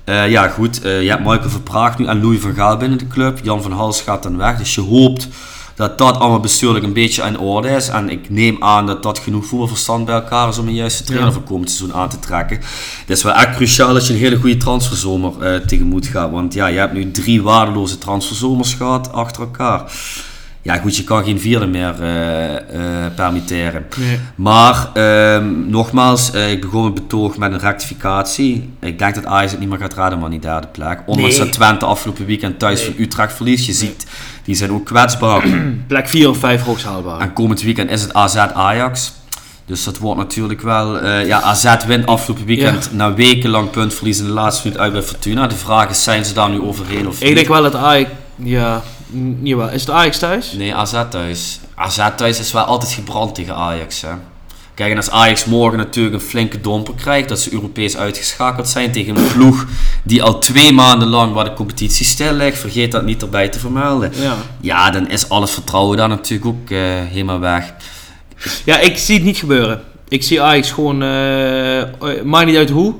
Eh, 0.04 0.30
ja, 0.30 0.48
goed. 0.48 0.76
je 0.82 0.88
hebt 1.08 1.24
Michael 1.24 1.50
Verpraag 1.50 1.98
nu 1.98 2.06
en 2.06 2.20
Louis 2.22 2.40
van 2.40 2.54
Gaal 2.54 2.76
binnen 2.76 2.98
de 2.98 3.06
club. 3.08 3.38
Jan 3.42 3.62
van 3.62 3.72
Hals 3.72 4.00
gaat 4.00 4.22
dan 4.22 4.36
weg. 4.36 4.56
Dus 4.58 4.74
je 4.74 4.80
hoopt 4.80 5.28
dat 5.78 5.98
dat 5.98 6.18
allemaal 6.18 6.40
bestuurlijk 6.40 6.84
een 6.84 6.92
beetje 6.92 7.22
in 7.22 7.38
orde 7.38 7.68
is. 7.68 7.88
En 7.88 8.08
ik 8.10 8.30
neem 8.30 8.56
aan 8.60 8.86
dat 8.86 9.02
dat 9.02 9.18
genoeg 9.18 9.46
voetbalverstand 9.46 10.04
bij 10.04 10.14
elkaar 10.14 10.48
is 10.48 10.58
om 10.58 10.66
een 10.66 10.74
juiste 10.74 11.02
trainer 11.04 11.28
Ja. 11.28 11.34
voor 11.34 11.42
komend 11.42 11.70
seizoen 11.70 11.96
aan 11.96 12.08
te 12.08 12.18
trekken. 12.18 12.56
Het 13.00 13.10
is 13.16 13.22
wel 13.22 13.32
echt 13.32 13.56
cruciaal 13.56 13.92
dat 13.94 14.06
je 14.06 14.12
een 14.12 14.18
hele 14.18 14.36
goede 14.36 14.56
transferzomer 14.56 15.32
eh, 15.42 15.60
tegemoet 15.60 16.06
gaat. 16.06 16.30
Want 16.30 16.54
ja, 16.54 16.66
je 16.66 16.78
hebt 16.78 16.92
nu 16.92 17.10
drie 17.10 17.42
waardeloze 17.42 17.98
transferzomers 17.98 18.74
gehad 18.74 19.12
achter 19.12 19.42
elkaar. 19.42 19.92
Ja 20.62 20.76
goed, 20.78 20.96
je 20.96 21.04
kan 21.04 21.24
geen 21.24 21.40
vierde 21.40 21.66
meer 21.66 21.94
eh, 22.02 22.54
eh, 22.56 23.12
permitteren. 23.14 23.86
Nee. 23.96 24.18
Maar 24.34 24.88
ehm, 24.94 25.70
nogmaals, 25.70 26.30
eh, 26.32 26.50
ik 26.50 26.60
begon 26.60 26.84
het 26.84 26.94
betoog 26.94 27.36
met 27.36 27.52
een 27.52 27.58
rectificatie. 27.58 28.70
Ik 28.80 28.98
denk 28.98 29.14
dat 29.14 29.26
Ajax 29.26 29.50
het 29.50 29.60
niet 29.60 29.68
meer 29.68 29.78
gaat 29.78 29.94
redden, 29.94 30.18
maar 30.18 30.28
niet 30.28 30.42
derde 30.42 30.66
plek. 30.66 31.00
Ondanks 31.06 31.36
Nee. 31.36 31.44
dat 31.46 31.54
Twente 31.54 31.84
afgelopen 31.84 32.26
weekend 32.26 32.58
thuis 32.58 32.80
van 32.82 32.94
Utrecht 32.98 33.32
verliest. 33.32 33.66
Je 33.66 33.72
ziet, 33.72 34.06
die 34.44 34.54
zijn 34.54 34.72
ook 34.72 34.84
kwetsbaar. 34.86 35.44
Plek 35.86 36.08
4 36.08 36.28
of 36.28 36.38
5 36.38 36.62
hoogst 36.62 36.84
haalbaar. 36.84 37.20
En 37.20 37.32
komend 37.32 37.62
weekend 37.62 37.90
is 37.90 38.02
het 38.02 38.14
AZ 38.14 38.36
Ajax. 38.36 39.12
Dus 39.66 39.84
dat 39.84 39.98
wordt 39.98 40.18
natuurlijk 40.20 40.60
wel... 40.60 41.06
ja, 41.06 41.40
AZ 41.40 41.74
wint 41.86 42.06
afgelopen 42.06 42.44
weekend 42.46 42.92
na 42.92 43.14
wekenlang 43.14 43.70
puntverlies 43.70 44.18
in 44.18 44.24
de 44.24 44.30
laatste 44.30 44.66
minuut 44.66 44.80
uit 44.80 44.92
bij 44.92 45.02
Fortuna. 45.02 45.46
De 45.46 45.54
vraag 45.54 45.90
is, 45.90 46.02
zijn 46.02 46.24
ze 46.24 46.34
daar 46.34 46.50
nu 46.50 46.60
overheen 46.60 47.08
of 47.08 47.20
Ik 47.20 47.26
niet? 47.26 47.34
denk 47.34 47.48
wel 47.48 47.62
dat 47.62 47.74
Ajax... 47.74 48.10
Ja, 48.36 48.82
n-. 49.14 49.70
Is 49.72 49.80
het 49.80 49.90
Ajax 49.90 50.18
thuis? 50.18 50.52
Nee, 50.52 50.74
AZ 50.74 51.02
thuis. 51.10 51.60
AZ 51.74 52.00
thuis 52.16 52.38
is 52.38 52.52
wel 52.52 52.64
altijd 52.64 52.92
gebrand 52.92 53.34
tegen 53.34 53.54
Ajax. 53.54 54.00
Hè. 54.00 54.08
Kijk, 54.74 54.90
en 54.90 54.96
als 54.96 55.10
Ajax 55.10 55.44
morgen 55.44 55.78
natuurlijk 55.78 56.14
een 56.14 56.28
flinke 56.28 56.60
domper 56.60 56.94
krijgt, 56.94 57.28
dat 57.28 57.40
ze 57.40 57.52
Europees 57.52 57.96
uitgeschakeld 57.96 58.68
zijn 58.68 58.92
tegen 58.92 59.16
een 59.16 59.32
ploeg 59.32 59.66
die 60.02 60.22
al 60.22 60.38
twee 60.38 60.72
maanden 60.72 61.08
lang 61.08 61.32
waar 61.34 61.44
de 61.44 61.52
competitie 61.52 62.06
stil 62.06 62.32
ligt, 62.32 62.58
vergeet 62.58 62.92
dat 62.92 63.04
niet 63.04 63.22
erbij 63.22 63.48
te 63.48 63.58
vermelden. 63.58 64.12
Ja. 64.14 64.36
Ja, 64.60 64.90
dan 64.90 65.08
is 65.08 65.28
alles 65.28 65.50
vertrouwen 65.50 65.96
daar 65.96 66.08
natuurlijk 66.08 66.50
ook 66.50 66.70
eh, 66.70 66.78
helemaal 67.10 67.38
weg. 67.38 67.74
Ja, 68.64 68.78
ik 68.78 68.98
zie 68.98 69.14
het 69.14 69.24
niet 69.24 69.36
gebeuren. 69.36 69.82
Ik 70.08 70.22
zie 70.22 70.42
Ajax 70.42 70.70
gewoon... 70.70 71.02
eh, 71.02 72.22
maakt 72.24 72.46
niet 72.46 72.56
uit 72.56 72.70
hoe. 72.70 72.94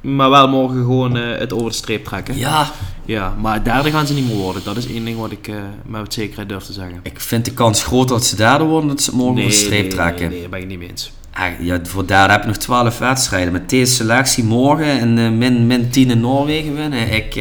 Maar 0.00 0.30
wel 0.30 0.48
morgen 0.48 0.76
gewoon 0.76 1.16
eh, 1.16 1.38
het 1.38 1.52
over 1.52 1.70
de 1.70 1.76
streep 1.76 2.04
trekken. 2.04 2.36
Ja, 2.38 2.70
Ja, 3.04 3.34
maar 3.40 3.64
derde 3.64 3.90
gaan 3.90 4.06
ze 4.06 4.14
niet 4.14 4.26
meer 4.28 4.36
worden. 4.36 4.62
Dat 4.64 4.76
is 4.76 4.86
één 4.86 5.04
ding 5.04 5.18
wat 5.18 5.30
ik 5.30 5.48
eh, 5.48 5.54
met 5.86 6.14
zekerheid 6.14 6.48
durf 6.48 6.64
te 6.64 6.72
zeggen. 6.72 7.00
ik 7.02 7.20
vind 7.20 7.44
de 7.44 7.52
kans 7.52 7.82
groot 7.82 8.08
dat 8.08 8.24
ze 8.24 8.36
derde 8.36 8.64
worden, 8.64 8.88
dat 8.88 9.02
ze 9.02 9.14
morgen 9.14 9.36
over 9.38 9.50
de 9.50 9.56
streep 9.56 9.80
nee, 9.82 9.90
trekken. 9.90 10.20
Nee, 10.20 10.30
nee, 10.30 10.40
daar 10.40 10.50
ben 10.50 10.60
ik 10.60 10.66
niet 10.66 10.78
mee 10.78 10.88
eens. 10.88 11.12
Ah, 11.32 11.44
Ja, 11.60 11.80
voor 11.82 12.06
daar 12.06 12.30
heb 12.30 12.40
je 12.40 12.46
nog 12.46 12.56
12 12.56 12.98
wedstrijden. 12.98 13.52
Met 13.52 13.70
deze 13.70 13.92
selectie 13.94 14.44
morgen 14.44 14.86
en 15.00 15.18
eh, 15.18 15.30
min, 15.30 15.66
min 15.66 15.90
10 15.90 16.10
in 16.10 16.20
Noorwegen 16.20 16.74
winnen. 16.74 17.12
Ik, 17.12 17.34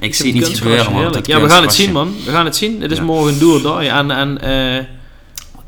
ik, 0.00 0.14
zie 0.14 0.32
het 0.36 0.48
niet 0.48 0.58
gebeuren, 0.58 0.92
man. 0.92 1.12
Dat 1.12 1.26
Ja, 1.26 1.40
we 1.40 1.48
gaan 1.48 1.62
het 1.62 1.74
zien, 1.74 1.92
man. 1.92 2.14
We 2.24 2.30
gaan 2.30 2.44
het 2.44 2.56
zien. 2.56 2.80
Het 2.82 2.90
is 2.90 2.98
Ja. 2.98 3.04
morgen 3.04 3.38
door, 3.38 3.62
door. 3.62 3.80
En, 3.80 4.10
en 4.10 4.40
eh, 4.40 4.84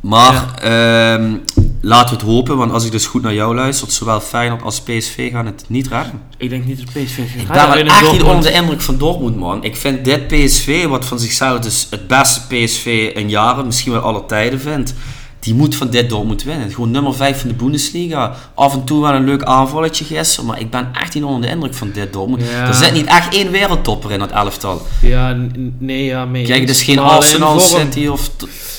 Maar 0.01 0.55
ehm, 0.63 1.35
laten 1.85 2.09
we 2.09 2.23
het 2.23 2.33
hopen, 2.33 2.57
want 2.57 2.73
als 2.73 2.85
ik 2.85 2.91
dus 2.91 3.07
goed 3.07 3.23
naar 3.23 3.35
jou 3.35 3.55
luister, 3.55 3.91
zowel 3.91 4.21
Feyenoord 4.21 4.63
als 4.63 4.81
PSV 4.81 5.31
gaan 5.31 5.47
het 5.47 5.65
niet 5.69 5.89
redden. 5.89 6.21
ik 6.37 6.51
denk 6.51 6.65
niet 6.65 6.77
dat 6.77 6.87
PSV 6.87 7.17
gaat 7.17 7.41
Ik 7.41 7.49
ben 7.49 7.69
wel 7.69 7.77
echt 7.77 8.13
niet 8.13 8.23
onder 8.23 8.43
de 8.43 8.53
indruk 8.53 8.81
van 8.81 8.99
Dortmund, 8.99 9.37
man. 9.37 9.65
Ik 9.65 9.77
vind 9.77 10.05
dit 10.05 10.27
PSV, 10.27 10.87
wat 10.87 11.05
van 11.05 11.19
zichzelf 11.19 11.61
dus 11.61 11.87
het 11.91 12.07
beste 12.07 12.41
PSV 12.41 13.13
in 13.15 13.29
jaren, 13.29 13.67
misschien 13.67 13.93
wel 13.93 14.01
aller 14.01 14.27
tijden 14.27 14.61
vindt, 14.61 14.95
die 15.45 15.55
moet 15.55 15.77
van 15.77 15.91
dit 15.91 16.11
Dortmund 16.11 16.43
winnen. 16.43 16.71
Gewoon 16.73 16.91
nummer 16.91 17.15
5 17.15 17.41
van 17.41 17.49
de 17.49 17.55
Bundesliga. 17.55 18.35
Af 18.55 18.73
en 18.75 18.85
toe 18.85 19.01
wel 19.03 19.13
een 19.13 19.25
leuk 19.25 19.43
aanvalletje 19.43 20.05
gisteren, 20.05 20.47
maar 20.47 20.61
ik 20.61 20.71
ben 20.71 20.89
echt 21.03 21.15
niet 21.15 21.25
onder 21.25 21.41
de 21.41 21.49
indruk 21.49 21.75
van 21.75 21.91
dit 21.93 22.13
Dortmund. 22.13 22.43
Ja. 22.51 22.67
Er 22.69 22.75
zit 22.75 22.93
niet 22.93 23.07
echt 23.07 23.35
één 23.35 23.51
wereldtopper 23.51 24.13
in 24.13 24.19
dat 24.19 24.31
elftal. 24.31 24.87
Ja, 25.03 25.37
nee, 25.79 26.05
ja, 26.05 26.25
mee. 26.25 26.45
Kijk, 26.45 26.61
het 26.61 26.71
is 26.71 26.83
geen 26.83 26.95
Maar 26.97 27.05
alleen 27.05 27.17
Arsenal. 27.19 27.61
City 27.61 28.07
of... 28.07 28.31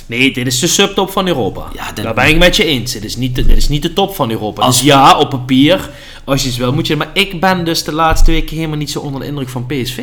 Nee, 0.05 0.33
dit 0.33 0.47
is 0.47 0.59
de 0.59 0.67
subtop 0.67 1.11
van 1.11 1.27
Europa. 1.27 1.63
Ja, 1.75 1.91
dit- 1.91 2.03
Daar 2.03 2.13
ben 2.13 2.27
ik 2.27 2.37
met 2.37 2.55
je 2.55 2.65
eens. 2.65 2.91
Dit 2.91 3.03
is 3.03 3.15
niet 3.17 3.35
de, 3.35 3.45
dit 3.45 3.57
is 3.57 3.69
niet 3.69 3.81
de 3.81 3.93
top 3.93 4.15
van 4.15 4.31
Europa. 4.31 4.61
Als- 4.61 4.75
Dus 4.77 4.85
ja, 4.85 5.17
op 5.17 5.29
papier, 5.29 5.89
als 6.23 6.41
je 6.43 6.47
het 6.47 6.57
wil, 6.57 6.73
moet 6.73 6.87
je... 6.87 6.95
Maar 6.95 7.09
ik 7.13 7.39
ben 7.39 7.65
dus 7.65 7.83
de 7.83 7.91
laatste 7.93 8.31
weken 8.31 8.55
helemaal 8.55 8.77
niet 8.77 8.91
zo 8.91 8.99
onder 8.99 9.21
de 9.21 9.27
indruk 9.27 9.49
van 9.49 9.65
PSV. 9.65 9.99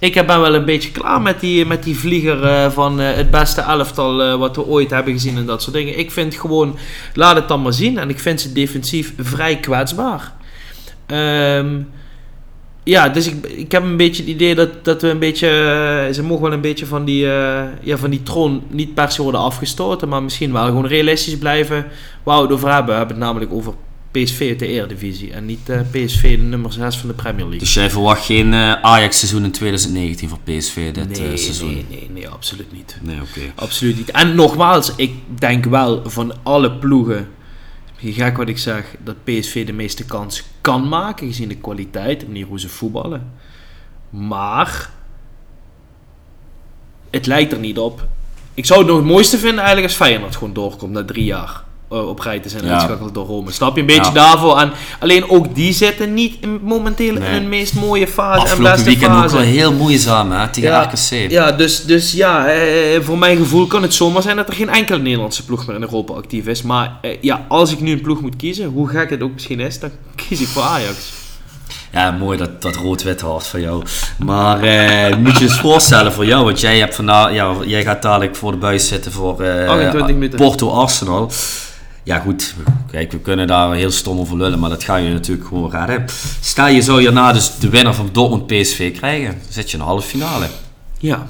Ik 0.00 0.14
ben 0.14 0.40
wel 0.40 0.54
een 0.54 0.64
beetje 0.64 0.90
klaar 0.90 1.22
met 1.22 1.40
die, 1.40 1.66
met 1.66 1.82
die 1.82 1.98
vlieger 1.98 2.44
eh, 2.44 2.70
van 2.70 3.00
eh, 3.00 3.14
het 3.14 3.30
beste 3.30 3.60
elftal 3.60 4.22
eh, 4.22 4.34
wat 4.34 4.56
we 4.56 4.66
ooit 4.66 4.90
hebben 4.90 5.12
gezien 5.12 5.36
en 5.36 5.46
dat 5.46 5.62
soort 5.62 5.74
dingen. 5.74 5.98
Ik 5.98 6.10
vind 6.10 6.34
gewoon, 6.34 6.76
laat 7.14 7.36
het 7.36 7.48
dan 7.48 7.62
maar 7.62 7.72
zien. 7.72 7.98
En 7.98 8.08
ik 8.08 8.18
vind 8.18 8.40
ze 8.40 8.52
defensief 8.52 9.12
vrij 9.18 9.56
kwetsbaar. 9.56 10.32
Ehm, 11.06 11.80
ja, 12.84 13.08
dus 13.08 13.26
ik, 13.26 13.46
ik 13.46 13.72
heb 13.72 13.82
een 13.82 13.96
beetje 13.96 14.22
het 14.22 14.30
idee 14.30 14.54
dat, 14.54 14.84
dat 14.84 15.02
we 15.02 15.08
een 15.08 15.18
beetje... 15.18 15.48
ze 16.12 16.22
mogen 16.22 16.42
wel 16.42 16.52
een 16.52 16.60
beetje 16.60 16.86
van 16.86 17.04
die, 17.04 17.26
ja, 17.80 17.96
van 17.96 18.10
die 18.10 18.22
troon 18.22 18.62
niet 18.70 18.94
per 18.94 19.10
se 19.10 19.22
worden 19.22 19.40
afgestoten, 19.40 20.08
maar 20.08 20.22
misschien 20.22 20.52
wel 20.52 20.64
gewoon 20.64 20.86
realistisch 20.86 21.38
blijven 21.38 21.86
waar 22.22 22.36
we 22.36 22.42
het 22.42 22.52
over 22.52 22.72
hebben. 22.72 22.92
We 22.92 22.98
hebben 22.98 23.16
het 23.16 23.24
namelijk 23.24 23.52
over 23.52 23.74
PSV 24.10 24.46
uit 24.48 24.58
de 24.58 24.66
Eredivisie 24.66 25.32
en 25.32 25.46
niet 25.46 25.68
eh, 25.68 25.80
PSV 25.90 26.36
de 26.36 26.42
nummer 26.42 26.72
6 26.72 26.96
van 26.96 27.08
de 27.08 27.14
Premier 27.14 27.40
League. 27.40 27.58
Dus 27.58 27.74
jij 27.74 27.90
verwacht 27.90 28.24
geen 28.24 28.52
eh, 28.54 28.72
Ajax-seizoen 28.72 29.44
in 29.44 29.52
2019 29.52 30.28
voor 30.28 30.38
PSV 30.44 30.92
dit 30.92 31.18
eh, 31.18 31.24
seizoen? 31.34 31.72
nee, 31.72 31.86
nee, 31.88 32.10
nee, 32.12 32.28
absoluut 32.28 32.72
niet. 32.72 32.98
Nee, 33.02 33.20
oké. 33.20 33.40
Absoluut 33.54 33.96
niet. 33.96 34.10
En 34.10 34.34
nogmaals, 34.34 34.92
ik 34.96 35.12
denk 35.38 35.64
wel 35.64 36.10
van 36.10 36.34
alle 36.42 36.72
ploegen, 36.72 37.28
gek 37.96 38.36
wat 38.36 38.48
ik 38.48 38.58
zeg, 38.58 38.94
dat 39.04 39.24
PSV 39.24 39.66
de 39.66 39.72
meeste 39.72 40.04
kans 40.04 40.42
kan 40.60 40.88
maken, 40.88 41.26
gezien 41.26 41.48
de 41.48 41.56
kwaliteit, 41.56 42.20
de 42.20 42.26
manier 42.26 42.46
hoe 42.46 42.60
ze 42.60 42.68
voetballen. 42.68 43.32
Maar 44.10 44.90
het 47.10 47.26
lijkt 47.26 47.52
er 47.52 47.58
niet 47.58 47.78
op. 47.78 48.06
Ik 48.54 48.66
zou 48.66 48.78
het 48.78 48.88
nog 48.88 48.96
het 48.96 49.06
mooiste 49.06 49.38
vinden 49.38 49.58
eigenlijk 49.58 49.86
als 49.86 49.96
Feyenoord 49.96 50.36
gewoon 50.36 50.54
doorkomt 50.54 50.92
na 50.92 51.04
drie 51.04 51.24
jaar. 51.24 51.66
Eh, 51.90 52.08
op 52.08 52.20
te 52.20 52.40
zijn 52.48 52.64
Ja. 52.64 52.70
uitgeschakeld 52.70 53.14
door 53.14 53.26
Rome. 53.26 53.52
Snap 53.52 53.74
je? 53.74 53.80
Een 53.80 53.86
beetje 53.86 54.02
Ja. 54.02 54.10
daarvoor. 54.10 54.58
En 54.58 54.72
alleen 54.98 55.30
ook 55.30 55.54
die 55.54 55.72
zitten 55.72 56.14
niet 56.14 56.36
in- 56.40 56.60
momenteel 56.62 57.12
Nee. 57.12 57.28
in 57.28 57.32
hun 57.34 57.48
meest 57.48 57.74
mooie 57.74 58.08
fase 58.08 58.38
en 58.38 58.44
Afgelopen 58.44 58.70
beste 58.72 58.84
weekend 58.86 59.12
ook 59.12 59.20
fase. 59.22 59.34
wel 59.36 59.44
heel 59.44 59.72
moeizaam 59.72 60.32
hè, 60.32 60.48
tegen 60.48 60.70
Ja, 60.70 60.82
RKC. 60.82 61.30
Ja, 61.30 61.52
dus, 61.52 61.84
dus 61.84 62.12
ja, 62.12 62.46
eh, 62.46 63.00
voor 63.00 63.18
mijn 63.18 63.36
gevoel 63.36 63.66
kan 63.66 63.82
het 63.82 63.94
zomaar 63.94 64.22
zijn 64.22 64.36
dat 64.36 64.48
er 64.48 64.54
geen 64.54 64.68
enkele 64.68 64.98
Nederlandse 64.98 65.44
ploeg 65.44 65.66
meer 65.66 65.76
in 65.76 65.82
Europa 65.82 66.12
actief 66.14 66.46
is. 66.46 66.62
Maar 66.62 66.98
eh, 67.02 67.16
ja, 67.20 67.44
als 67.48 67.72
ik 67.72 67.80
nu 67.80 67.92
een 67.92 68.00
ploeg 68.00 68.20
moet 68.20 68.36
kiezen, 68.36 68.66
hoe 68.68 68.88
gek 68.88 69.10
het 69.10 69.22
ook 69.22 69.32
misschien 69.32 69.60
is, 69.60 69.78
dan 69.80 69.90
kies 70.28 70.40
ik 70.40 70.46
voor 70.48 70.62
Ajax. 70.62 71.12
Ja, 71.92 72.10
mooi 72.10 72.38
dat, 72.38 72.62
dat 72.62 72.76
rood-wit 72.76 73.20
hart 73.20 73.46
van 73.46 73.60
jou. 73.60 73.82
Maar 74.18 74.62
eh, 74.62 75.16
moet 75.16 75.38
je 75.38 75.44
eens 75.44 75.58
voorstellen 75.58 76.12
voor 76.12 76.26
jou, 76.26 76.44
want 76.44 76.60
jij, 76.60 76.78
hebt 76.78 76.94
vandaag, 76.94 77.32
ja, 77.32 77.52
jij 77.66 77.82
gaat 77.82 78.02
dadelijk 78.02 78.36
voor 78.36 78.50
de 78.50 78.56
buis 78.58 78.88
zitten 78.88 79.12
voor 79.12 79.40
eh, 79.42 79.68
28 79.68 80.14
minuten. 80.14 80.38
Porto 80.38 80.70
Arsenal. 80.70 81.30
Ja 82.08 82.18
goed, 82.18 82.54
kijk, 82.90 83.12
we 83.12 83.20
kunnen 83.20 83.46
daar 83.46 83.74
heel 83.74 83.90
stom 83.90 84.18
over 84.18 84.36
lullen, 84.36 84.58
maar 84.58 84.70
dat 84.70 84.84
ga 84.84 84.96
je 84.96 85.12
natuurlijk 85.12 85.48
gewoon 85.48 85.70
redden. 85.70 86.04
Stel 86.40 86.66
je 86.66 86.82
zou 86.82 87.00
hierna 87.00 87.32
dus 87.32 87.58
de 87.58 87.68
winnaar 87.68 87.94
van 87.94 88.08
Dortmund 88.12 88.46
PSV 88.46 88.96
krijgen, 88.96 89.30
dan 89.30 89.52
zit 89.52 89.70
je 89.70 89.72
in 89.72 89.82
de 89.82 89.88
halve 89.88 90.08
finale. 90.08 90.46
Ja, 90.98 91.28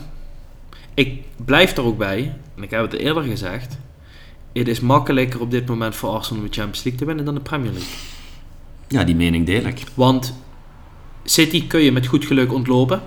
ik 0.95 1.23
blijf 1.45 1.77
er 1.77 1.85
ook 1.85 1.99
bij, 1.99 2.35
en 2.57 2.63
ik 2.63 2.71
heb 2.71 2.91
het 2.91 3.01
eerder 3.01 3.23
gezegd, 3.23 3.79
het 4.53 4.69
is 4.69 4.81
makkelijker 4.81 5.41
op 5.41 5.51
dit 5.51 5.67
moment 5.69 5.97
voor 5.97 6.11
Arsenal 6.11 6.43
om 6.43 6.49
de 6.49 6.55
Champions 6.55 6.83
League 6.85 7.01
te 7.01 7.07
winnen 7.07 7.25
dan 7.25 7.35
de 7.35 7.41
Premier 7.41 7.73
League. 7.73 7.91
Ja, 8.89 9.05
die 9.05 9.17
mening 9.17 9.47
deel 9.47 9.65
ik. 9.65 9.83
Want 9.95 10.35
City 11.25 11.67
kun 11.67 11.81
je 11.81 11.93
met 11.93 12.07
goed 12.07 12.25
geluk 12.25 12.53
ontlopen 12.53 13.03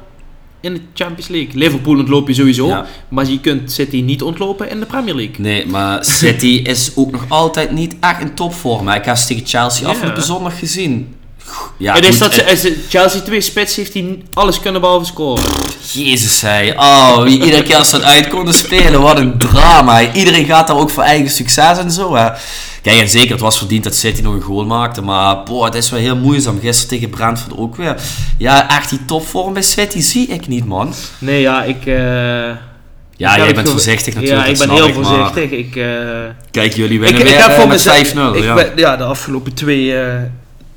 in 0.62 0.74
de 0.74 0.82
Champions 0.94 1.28
League. 1.28 1.52
Liverpool 1.54 1.98
ontloop 1.98 2.28
je 2.28 2.34
sowieso, 2.34 2.68
Ja. 2.68 2.86
maar 3.10 3.28
je 3.30 3.40
kunt 3.40 3.72
City 3.72 4.02
niet 4.02 4.22
ontlopen 4.22 4.70
in 4.70 4.80
de 4.80 4.86
Premier 4.86 5.16
League. 5.16 5.36
Nee, 5.40 5.66
maar 5.66 6.06
City 6.06 6.62
is 6.64 6.92
ook 6.96 7.12
nog 7.12 7.26
altijd 7.28 7.72
niet 7.72 7.96
echt 8.00 8.22
in 8.22 8.34
topvorm. 8.34 8.90
Ik 8.90 9.06
heb 9.06 9.16
ze 9.16 9.28
tegen 9.28 9.48
Chelsea 9.48 9.86
Ja. 9.88 9.92
afgelopen 9.94 10.24
zondag 10.24 10.60
gezien. 10.60 11.14
Ja, 11.78 11.94
het 11.94 12.08
is 12.08 12.18
dat 12.18 12.34
ze, 12.34 12.50
als 12.50 12.68
Chelsea 12.90 13.22
twee 13.22 13.42
spits 13.42 13.76
heeft 13.76 13.94
die 13.94 14.24
alles 14.34 14.60
kunnen 14.60 14.82
behalve 14.82 15.06
scoren. 15.06 15.44
Jezus, 15.92 16.40
zei. 16.40 16.72
Oh, 16.72 17.24
iedere 17.28 17.64
keer 17.64 17.76
als 17.76 17.90
ze 17.90 17.96
het 17.96 18.06
uit 18.06 18.28
konden 18.28 18.54
spelen, 18.54 19.02
wat 19.02 19.18
een 19.18 19.38
drama. 19.38 20.14
Iedereen 20.14 20.46
gaat 20.46 20.68
daar 20.68 20.78
ook 20.78 20.90
voor 20.90 21.04
eigen 21.04 21.30
succes 21.30 21.78
en 21.78 21.92
zo. 21.92 22.16
Hè. 22.16 22.30
Kijk, 22.82 23.00
en 23.00 23.10
zeker, 23.10 23.32
het 23.32 23.40
was 23.40 23.58
verdiend 23.58 23.84
dat 23.84 23.96
City 23.96 24.22
nog 24.22 24.34
een 24.34 24.42
goal 24.42 24.66
maakte. 24.66 25.02
Maar 25.02 25.44
boah, 25.44 25.66
het 25.66 25.76
is 25.76 25.90
wel 25.90 26.00
heel 26.00 26.16
moeizaam. 26.16 26.60
Gisteren 26.60 26.90
tegen 26.90 27.10
Brentford 27.10 27.58
ook 27.58 27.76
weer. 27.76 27.96
Ja, 28.38 28.70
echt 28.78 28.90
die 28.90 29.06
topvorm 29.06 29.54
bij 29.54 29.62
City 29.62 30.00
zie 30.00 30.28
ik 30.28 30.48
niet, 30.48 30.66
man. 30.66 30.94
Nee, 31.20 31.42
ja, 31.42 31.64
ik... 31.64 31.86
Ja, 33.22 33.36
ik 33.36 33.44
jij 33.44 33.54
bent 33.54 33.70
voorzichtig 33.70 34.14
natuurlijk. 34.14 34.46
Ja, 34.46 34.52
ik 34.52 34.58
ben 34.58 34.70
heel 34.70 34.88
ik, 34.88 34.94
voorzichtig. 34.94 35.52
Ik, 35.52 35.76
eh, 35.76 35.86
Kijk, 36.52 36.74
jullie 36.74 36.94
ik, 36.94 37.02
winnen 37.02 37.22
ik 37.22 37.28
weer 37.28 37.42
heb 37.42 37.50
eh, 37.50 37.56
voor 37.56 37.68
met 37.68 37.86
mezelf... 37.86 38.34
5-0. 38.34 38.38
ik 38.38 38.44
Ja. 38.44 38.66
ja, 38.76 38.98
de 38.98 39.04
afgelopen 39.04 39.54
twee, 39.54 39.98
eh, 39.98 40.16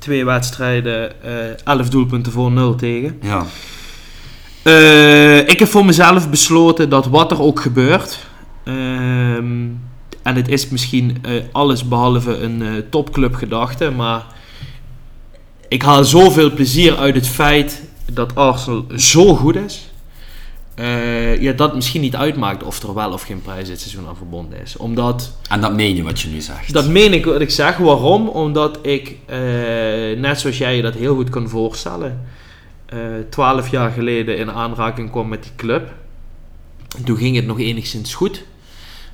twee 0.05 0.25
wedstrijden, 0.25 1.23
eh 1.23 1.73
11 1.73 1.89
doelpunten 1.89 2.31
voor 2.31 2.51
0 2.51 2.75
tegen. 2.75 3.17
ja. 3.21 3.45
Eh, 4.63 5.37
ik 5.37 5.59
heb 5.59 5.67
voor 5.67 5.85
mezelf 5.85 6.29
besloten 6.29 6.89
dat 6.89 7.05
wat 7.05 7.31
er 7.31 7.41
ook 7.41 7.59
gebeurt. 7.59 8.19
ehm, 8.63 9.67
en 10.23 10.35
het 10.35 10.47
is 10.47 10.69
misschien 10.69 11.17
eh, 11.21 11.31
alles 11.51 11.87
behalve 11.87 12.37
een 12.37 12.61
eh, 12.61 12.71
topclub 12.89 13.35
gedachte. 13.35 13.91
Maar 13.91 14.25
ik 15.67 15.81
haal 15.81 16.03
zoveel 16.03 16.51
plezier 16.53 16.97
uit 16.97 17.15
het 17.15 17.27
feit 17.27 17.83
dat 18.11 18.35
Arsenal 18.35 18.85
zo 18.95 19.35
goed 19.35 19.55
is. 19.55 19.91
Eh, 20.75 21.41
ja, 21.41 21.51
dat 21.51 21.75
misschien 21.75 22.01
niet 22.01 22.15
uitmaakt 22.15 22.63
of 22.63 22.83
er 22.83 22.93
wel 22.93 23.11
of 23.11 23.21
geen 23.21 23.41
prijs 23.41 23.67
dit 23.67 23.81
seizoen 23.81 24.07
aan 24.07 24.17
verbonden 24.17 24.61
is. 24.61 24.77
Omdat 24.77 25.37
En 25.49 25.61
dat 25.61 25.73
meen 25.73 25.95
je 25.95 26.03
wat 26.03 26.19
je 26.19 26.29
nu 26.29 26.41
zegt. 26.41 26.73
dat 26.73 26.87
meen 26.87 27.13
ik 27.13 27.25
wat 27.25 27.41
ik 27.41 27.49
zeg. 27.49 27.77
Waarom? 27.77 28.27
Omdat 28.27 28.79
ik, 28.81 29.17
eh, 29.25 29.37
net 30.17 30.39
zoals 30.39 30.57
jij 30.57 30.75
je 30.75 30.81
dat 30.81 30.93
heel 30.93 31.15
goed 31.15 31.29
kan 31.29 31.49
voorstellen, 31.49 32.25
eh, 32.85 32.99
twaalf 33.29 33.67
jaar 33.67 33.91
geleden 33.91 34.37
in 34.37 34.51
aanraking 34.51 35.11
kwam 35.11 35.27
met 35.27 35.43
die 35.43 35.51
club. 35.55 35.93
Toen 37.05 37.17
ging 37.17 37.35
het 37.35 37.45
nog 37.45 37.59
enigszins 37.59 38.13
goed. 38.13 38.43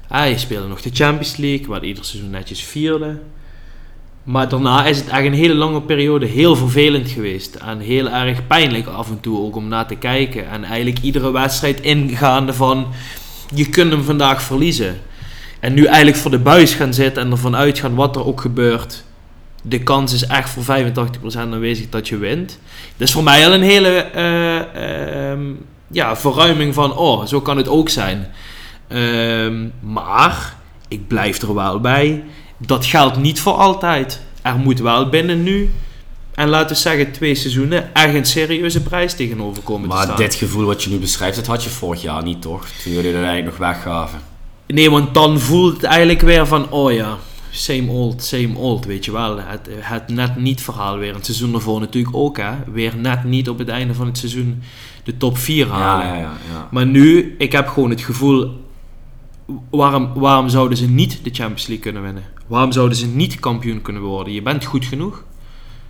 Ah, 0.07 0.29
je 0.29 0.37
speelde 0.37 0.67
nog 0.67 0.81
de 0.81 0.89
Champions 0.93 1.35
League, 1.35 1.67
waar 1.67 1.83
ieder 1.83 2.05
seizoen 2.05 2.29
netjes 2.29 2.63
vierde. 2.63 3.19
Maar 4.23 4.49
daarna 4.49 4.85
is 4.85 4.97
het 4.97 5.07
echt 5.07 5.25
een 5.25 5.33
hele 5.33 5.53
lange 5.53 5.81
periode 5.81 6.25
heel 6.25 6.55
vervelend 6.55 7.09
geweest. 7.09 7.55
En 7.55 7.79
heel 7.79 8.09
erg 8.09 8.47
pijnlijk 8.47 8.87
af 8.87 9.09
en 9.09 9.19
toe 9.19 9.39
ook 9.39 9.55
om 9.55 9.67
naar 9.67 9.87
te 9.87 9.95
kijken. 9.95 10.49
En 10.49 10.63
eigenlijk 10.63 10.99
iedere 10.99 11.31
wedstrijd 11.31 11.81
ingaande 11.81 12.53
van... 12.53 12.87
Je 13.55 13.69
kunt 13.69 13.91
hem 13.91 14.03
vandaag 14.03 14.41
verliezen. 14.41 14.99
En 15.59 15.73
nu 15.73 15.85
eigenlijk 15.85 16.17
voor 16.17 16.31
de 16.31 16.39
buis 16.39 16.73
gaan 16.73 16.93
zitten 16.93 17.23
en 17.23 17.31
ervan 17.31 17.55
uitgaan 17.55 17.95
wat 17.95 18.15
er 18.15 18.25
ook 18.25 18.41
gebeurt. 18.41 19.03
De 19.63 19.83
kans 19.83 20.13
is 20.13 20.25
echt 20.25 20.49
voor 20.49 20.63
85% 21.33 21.37
aanwezig 21.37 21.89
dat 21.89 22.07
je 22.07 22.17
wint. 22.17 22.59
Dat 22.97 23.07
is 23.07 23.13
voor 23.13 23.23
mij 23.23 23.45
al 23.45 23.53
een 23.53 23.61
hele 23.61 23.89
eh, 23.89 25.31
ehm, 25.31 25.41
ja, 25.87 26.17
verruiming 26.17 26.73
van, 26.73 26.95
oh, 26.95 27.25
zo 27.25 27.41
kan 27.41 27.57
het 27.57 27.67
ook 27.67 27.89
zijn. 27.89 28.27
Ehm, 28.87 29.67
maar 29.79 30.55
ik 30.87 31.07
blijf 31.07 31.41
er 31.41 31.53
wel 31.53 31.79
bij. 31.79 32.23
Dat 32.65 32.85
geldt 32.85 33.17
niet 33.17 33.39
voor 33.39 33.53
altijd. 33.53 34.21
Er 34.41 34.55
moet 34.55 34.79
wel 34.79 35.09
binnen 35.09 35.43
nu, 35.43 35.69
en 36.31 36.49
laten 36.49 36.75
we 36.75 36.81
zeggen 36.81 37.11
twee 37.11 37.35
seizoenen, 37.35 37.95
echt 37.95 38.13
een 38.13 38.25
serieuze 38.25 38.81
prijs 38.81 39.13
tegenover 39.13 39.63
komen 39.63 39.89
te 39.89 39.95
Maar 39.95 40.15
dit 40.15 40.35
gevoel 40.35 40.65
wat 40.65 40.83
je 40.83 40.89
nu 40.89 40.97
beschrijft, 40.97 41.35
dat 41.35 41.47
had 41.47 41.63
je 41.63 41.69
vorig 41.69 42.01
jaar 42.01 42.23
niet, 42.23 42.41
toch? 42.41 42.67
Toen 42.67 42.93
jullie 42.93 43.09
er 43.09 43.23
eigenlijk 43.23 43.45
nog 43.45 43.57
weggaven. 43.57 44.19
Nee, 44.67 44.91
want 44.91 45.13
dan 45.13 45.39
voelt 45.39 45.73
het 45.73 45.83
eigenlijk 45.83 46.21
weer 46.21 46.47
van, 46.47 46.69
oh 46.69 46.91
ja, 46.91 47.17
same 47.51 47.91
old, 47.91 48.23
same 48.23 48.57
old, 48.57 48.85
weet 48.85 49.05
je 49.05 49.11
wel. 49.11 49.37
Het, 49.37 49.69
het 49.79 50.07
net 50.07 50.35
niet 50.35 50.61
verhaal 50.61 50.97
weer. 50.97 51.13
Het 51.13 51.25
seizoen 51.25 51.53
ervoor 51.53 51.79
natuurlijk 51.79 52.15
ook, 52.15 52.37
hè. 52.37 52.51
Weer 52.71 52.93
net 52.95 53.23
niet 53.23 53.49
op 53.49 53.57
het 53.57 53.69
einde 53.69 53.93
van 53.93 54.05
het 54.05 54.17
seizoen 54.17 54.63
de 55.03 55.17
top 55.17 55.37
4 55.37 55.67
halen. 55.67 56.07
Ja, 56.07 56.13
ja, 56.13 56.19
ja. 56.19 56.31
ja. 56.51 56.67
Maar 56.71 56.85
nu, 56.85 57.35
ik 57.37 57.51
heb 57.51 57.67
gewoon 57.67 57.89
het 57.89 58.01
gevoel, 58.01 58.51
waarom, 59.69 60.13
waarom 60.13 60.49
zouden 60.49 60.77
ze 60.77 60.87
niet 60.87 61.19
de 61.23 61.29
Champions 61.33 61.67
League 61.67 61.83
kunnen 61.83 62.01
winnen? 62.01 62.23
Waarom 62.51 62.71
zouden 62.71 62.97
ze 62.97 63.07
niet 63.07 63.39
kampioen 63.39 63.81
kunnen 63.81 64.01
worden? 64.01 64.33
Je 64.33 64.41
bent 64.41 64.65
goed 64.65 64.85
genoeg. 64.85 65.23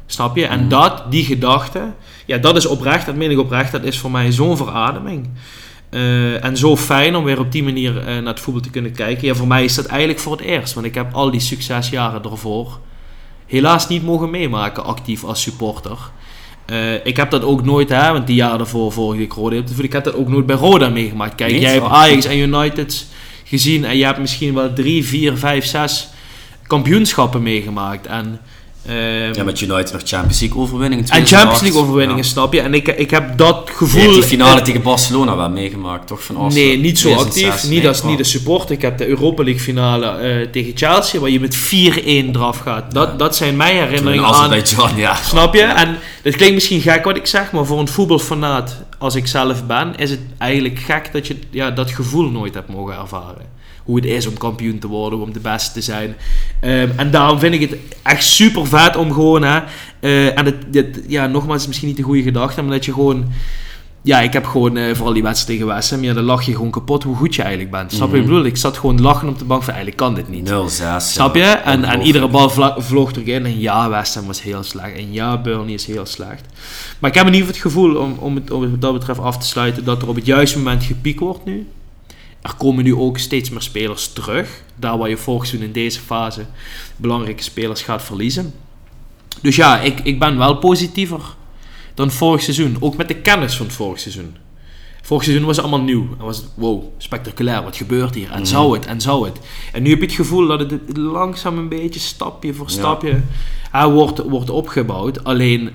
Snap 0.05 0.35
je? 0.35 0.45
En 0.45 0.69
dat, 0.69 1.03
die 1.09 1.23
gedachte, 1.23 1.93
ja, 2.25 2.37
dat 2.37 2.55
is 2.55 2.65
oprecht, 2.65 3.05
dat 3.05 3.15
meen 3.15 3.31
ik 3.31 3.39
oprecht, 3.39 3.71
dat 3.71 3.83
is 3.83 3.99
voor 3.99 4.11
mij 4.11 4.31
zo'n 4.31 4.57
verademing. 4.57 5.29
Eh, 5.89 6.43
en 6.43 6.57
zo 6.57 6.77
fijn 6.77 7.15
om 7.15 7.23
weer 7.23 7.39
op 7.39 7.51
die 7.51 7.63
manier 7.63 7.97
eh, 7.97 8.05
naar 8.05 8.23
het 8.23 8.39
voetbal 8.39 8.63
te 8.63 8.69
kunnen 8.69 8.91
kijken. 8.91 9.27
Ja, 9.27 9.35
voor 9.35 9.47
mij 9.47 9.63
is 9.63 9.75
dat 9.75 9.85
eigenlijk 9.85 10.19
voor 10.19 10.31
het 10.31 10.41
eerst, 10.41 10.73
want 10.73 10.85
ik 10.85 10.95
heb 10.95 11.13
al 11.13 11.31
die 11.31 11.39
succesjaren 11.39 12.23
ervoor 12.23 12.79
helaas 13.45 13.87
niet 13.87 14.03
mogen 14.03 14.29
meemaken 14.29 14.83
actief 14.83 15.23
als 15.23 15.41
supporter. 15.41 15.97
Eh, 16.65 17.05
ik 17.05 17.17
heb 17.17 17.31
dat 17.31 17.43
ook 17.43 17.63
nooit, 17.63 17.89
hè, 17.89 18.11
want 18.11 18.27
die 18.27 18.35
jaren 18.35 18.57
daarvoor 18.57 18.91
volgde 18.91 19.21
ik 19.21 19.33
Roda. 19.33 19.61
Ik 19.77 19.93
heb 19.93 20.03
dat 20.03 20.15
ook 20.15 20.27
nooit 20.27 20.45
bij 20.45 20.55
Roda 20.55 20.89
meegemaakt. 20.89 21.35
Kijk, 21.35 21.51
jij 21.51 21.73
hebt. 21.73 21.85
Ajax 21.85 22.25
en 22.25 22.37
United 22.37 23.05
gezien 23.43 23.85
en 23.85 23.97
je 23.97 24.05
hebt 24.05 24.19
misschien 24.19 24.53
wel 24.53 24.73
drie, 24.73 25.05
vier, 25.05 25.37
vijf, 25.37 25.65
zes 25.65 26.10
kampioenschappen 26.75 27.43
meegemaakt. 27.43 28.05
En, 28.07 28.39
ehm, 28.85 29.33
Ja, 29.33 29.43
met 29.43 29.61
United 29.61 29.91
nog 29.93 30.01
Champions 30.05 30.39
League 30.39 30.59
overwinning. 30.61 31.01
in 31.01 31.07
en 31.07 31.13
Champions 31.13 31.29
2008. 31.29 31.61
League 31.61 31.81
overwinningen, 31.81 32.23
Ja. 32.23 32.29
snap 32.29 32.53
je? 32.53 32.61
En 32.61 32.73
ik, 32.73 32.87
ik 32.87 33.09
heb 33.11 33.37
dat 33.37 33.61
Je 33.65 33.73
gevoel... 33.73 34.01
hebt 34.01 34.13
die 34.13 34.23
finale 34.23 34.61
tegen 34.61 34.81
Barcelona 34.81 35.35
wel 35.35 35.49
meegemaakt, 35.49 36.07
toch? 36.07 36.23
Van 36.23 36.35
Arsenal? 36.37 36.67
Nee, 36.67 36.77
niet 36.77 36.99
zo 36.99 37.07
2006. 37.09 37.49
actief. 37.53 37.69
Niet 37.69 37.87
als 37.87 38.03
niet 38.03 38.17
de 38.17 38.23
supporter. 38.23 38.75
Ik 38.75 38.81
heb 38.81 38.97
de 38.97 39.07
Europa 39.07 39.43
League 39.43 39.61
finale 39.61 40.07
eh, 40.07 40.47
tegen 40.51 40.71
Chelsea, 40.75 41.19
waar 41.19 41.29
je 41.29 41.39
met 41.39 41.55
4-1 41.55 42.35
eraf 42.35 42.57
gaat. 42.57 42.93
Dat, 42.93 43.19
dat 43.19 43.35
zijn 43.35 43.55
mijn 43.55 43.75
herinneringen 43.75 44.25
aan... 44.25 44.61
Ja. 44.95 45.15
Snap 45.15 45.53
je? 45.53 45.61
En 45.63 45.97
het 46.23 46.35
klinkt 46.35 46.53
misschien 46.53 46.81
gek 46.81 47.03
wat 47.03 47.15
ik 47.17 47.25
zeg, 47.27 47.51
maar 47.51 47.65
voor 47.65 47.79
een 47.79 47.87
voetbalfanaat 47.87 48.75
als 48.97 49.15
ik 49.15 49.27
zelf 49.27 49.65
ben, 49.65 49.95
is 49.95 50.09
het 50.09 50.19
eigenlijk 50.37 50.79
gek 50.79 51.09
dat 51.13 51.27
je 51.27 51.35
ja, 51.49 51.71
dat 51.71 51.91
gevoel 51.91 52.29
nooit 52.29 52.53
hebt 52.53 52.69
mogen 52.69 52.95
ervaren. 52.99 53.59
Hoe 53.83 53.95
het 53.95 54.05
is 54.05 54.27
om 54.27 54.37
kampioen 54.37 54.79
te 54.79 54.87
worden, 54.87 55.21
om 55.21 55.33
de 55.33 55.39
beste 55.39 55.71
te 55.71 55.81
zijn. 55.81 56.15
Ehm, 56.59 56.89
en 56.95 57.11
daarom 57.11 57.39
vind 57.39 57.53
ik 57.53 57.69
het 57.69 57.79
echt 58.03 58.23
super 58.23 58.67
vet 58.67 58.95
om 58.95 59.13
gewoon, 59.13 59.43
hè, 59.43 59.59
eh, 59.99 60.37
en 60.37 60.45
het, 60.45 60.55
dit, 60.67 61.01
ja, 61.07 61.27
nogmaals, 61.27 61.61
is 61.61 61.67
misschien 61.67 61.87
niet 61.87 61.97
de 61.97 62.03
goede 62.03 62.21
gedachte, 62.21 62.61
maar 62.61 62.71
dat 62.71 62.85
je 62.85 62.93
gewoon, 62.93 63.25
ja, 64.03 64.19
ik 64.19 64.33
heb 64.33 64.45
gewoon, 64.45 64.77
eh, 64.77 64.95
vooral 64.95 65.13
die 65.13 65.23
wedstrijd 65.23 65.59
tegen 65.59 65.75
West 65.75 65.89
Ham, 65.89 66.03
ja, 66.03 66.13
dan 66.13 66.23
lach 66.23 66.43
je 66.43 66.55
gewoon 66.55 66.71
kapot 66.71 67.03
hoe 67.03 67.15
goed 67.15 67.35
je 67.35 67.41
eigenlijk 67.41 67.71
bent. 67.71 67.91
Snap 67.91 68.07
je 68.07 68.13
wat 68.13 68.21
ik 68.21 68.27
bedoel? 68.27 68.45
Ik 68.45 68.57
zat 68.57 68.77
gewoon 68.77 69.01
lachen 69.01 69.29
op 69.29 69.39
de 69.39 69.45
bank 69.45 69.63
van, 69.63 69.73
eigenlijk 69.73 70.03
kan 70.03 70.15
dit 70.15 70.29
niet. 70.29 70.49
0-6. 70.49 71.11
Snap 71.11 71.35
je? 71.35 71.43
En, 71.43 71.83
en 71.83 72.01
iedere 72.01 72.27
bal 72.27 72.49
vloog 72.77 73.15
erin. 73.15 73.45
En 73.45 73.59
ja, 73.59 73.89
West 73.89 74.15
Ham 74.15 74.25
was 74.25 74.41
heel 74.41 74.63
slecht. 74.63 74.95
En 74.95 75.13
ja, 75.13 75.41
Burnley 75.41 75.73
is 75.73 75.85
heel 75.85 76.05
slecht. 76.05 76.45
Maar 76.99 77.09
ik 77.09 77.15
heb 77.15 77.27
in 77.27 77.33
ieder 77.33 77.47
geval 77.47 77.61
het 77.61 77.73
gevoel, 77.73 77.95
om, 77.95 78.15
om, 78.19 78.35
het, 78.35 78.51
om 78.51 78.61
het 78.61 78.71
wat 78.71 78.81
dat 78.81 78.93
betreft 78.93 79.19
af 79.19 79.37
te 79.37 79.47
sluiten, 79.47 79.83
dat 79.83 80.01
er 80.01 80.07
op 80.07 80.15
het 80.15 80.25
juiste 80.25 80.57
moment 80.57 80.83
gepiekt 80.83 81.19
wordt 81.19 81.45
nu. 81.45 81.67
Er 82.41 82.53
komen 82.57 82.83
nu 82.83 82.95
ook 82.95 83.17
steeds 83.17 83.49
meer 83.49 83.61
spelers 83.61 84.13
terug. 84.13 84.63
Daar 84.75 84.97
waar 84.97 85.09
je 85.09 85.17
vorig 85.17 85.45
seizoen 85.45 85.67
in 85.67 85.73
deze 85.73 85.99
fase 85.99 86.45
belangrijke 86.95 87.43
spelers 87.43 87.81
gaat 87.81 88.01
verliezen. 88.03 88.53
Dus 89.41 89.55
ja, 89.55 89.79
ik, 89.79 89.99
ik 89.99 90.19
ben 90.19 90.37
wel 90.37 90.55
positiever 90.57 91.21
dan 91.93 92.11
vorig 92.11 92.41
seizoen. 92.41 92.77
Ook 92.79 92.97
met 92.97 93.07
de 93.07 93.15
kennis 93.15 93.55
van 93.55 93.65
het 93.65 93.75
vorig 93.75 93.99
seizoen. 93.99 94.35
Vorig 95.01 95.23
seizoen 95.23 95.45
was 95.45 95.55
het 95.55 95.65
allemaal 95.65 95.85
nieuw. 95.85 96.07
En 96.19 96.25
was 96.25 96.37
het, 96.37 96.45
wow, 96.55 96.83
spectaculair, 96.97 97.63
wat 97.63 97.77
gebeurt 97.77 98.15
hier? 98.15 98.31
En 98.31 98.37
Mhm. 98.39 98.45
zou 98.45 98.73
het, 98.73 98.85
en 98.85 99.01
zou 99.01 99.25
het. 99.25 99.39
En 99.73 99.83
nu 99.83 99.89
heb 99.89 99.99
je 99.99 100.05
het 100.05 100.15
gevoel 100.15 100.47
dat 100.47 100.59
het 100.59 100.97
langzaam 100.97 101.57
een 101.57 101.69
beetje, 101.69 101.99
stapje 101.99 102.53
voor 102.53 102.65
Ja. 102.67 102.73
stapje, 102.73 103.21
hij 103.71 103.87
wordt, 103.87 104.19
wordt 104.29 104.49
opgebouwd. 104.49 105.23
Alleen, 105.23 105.69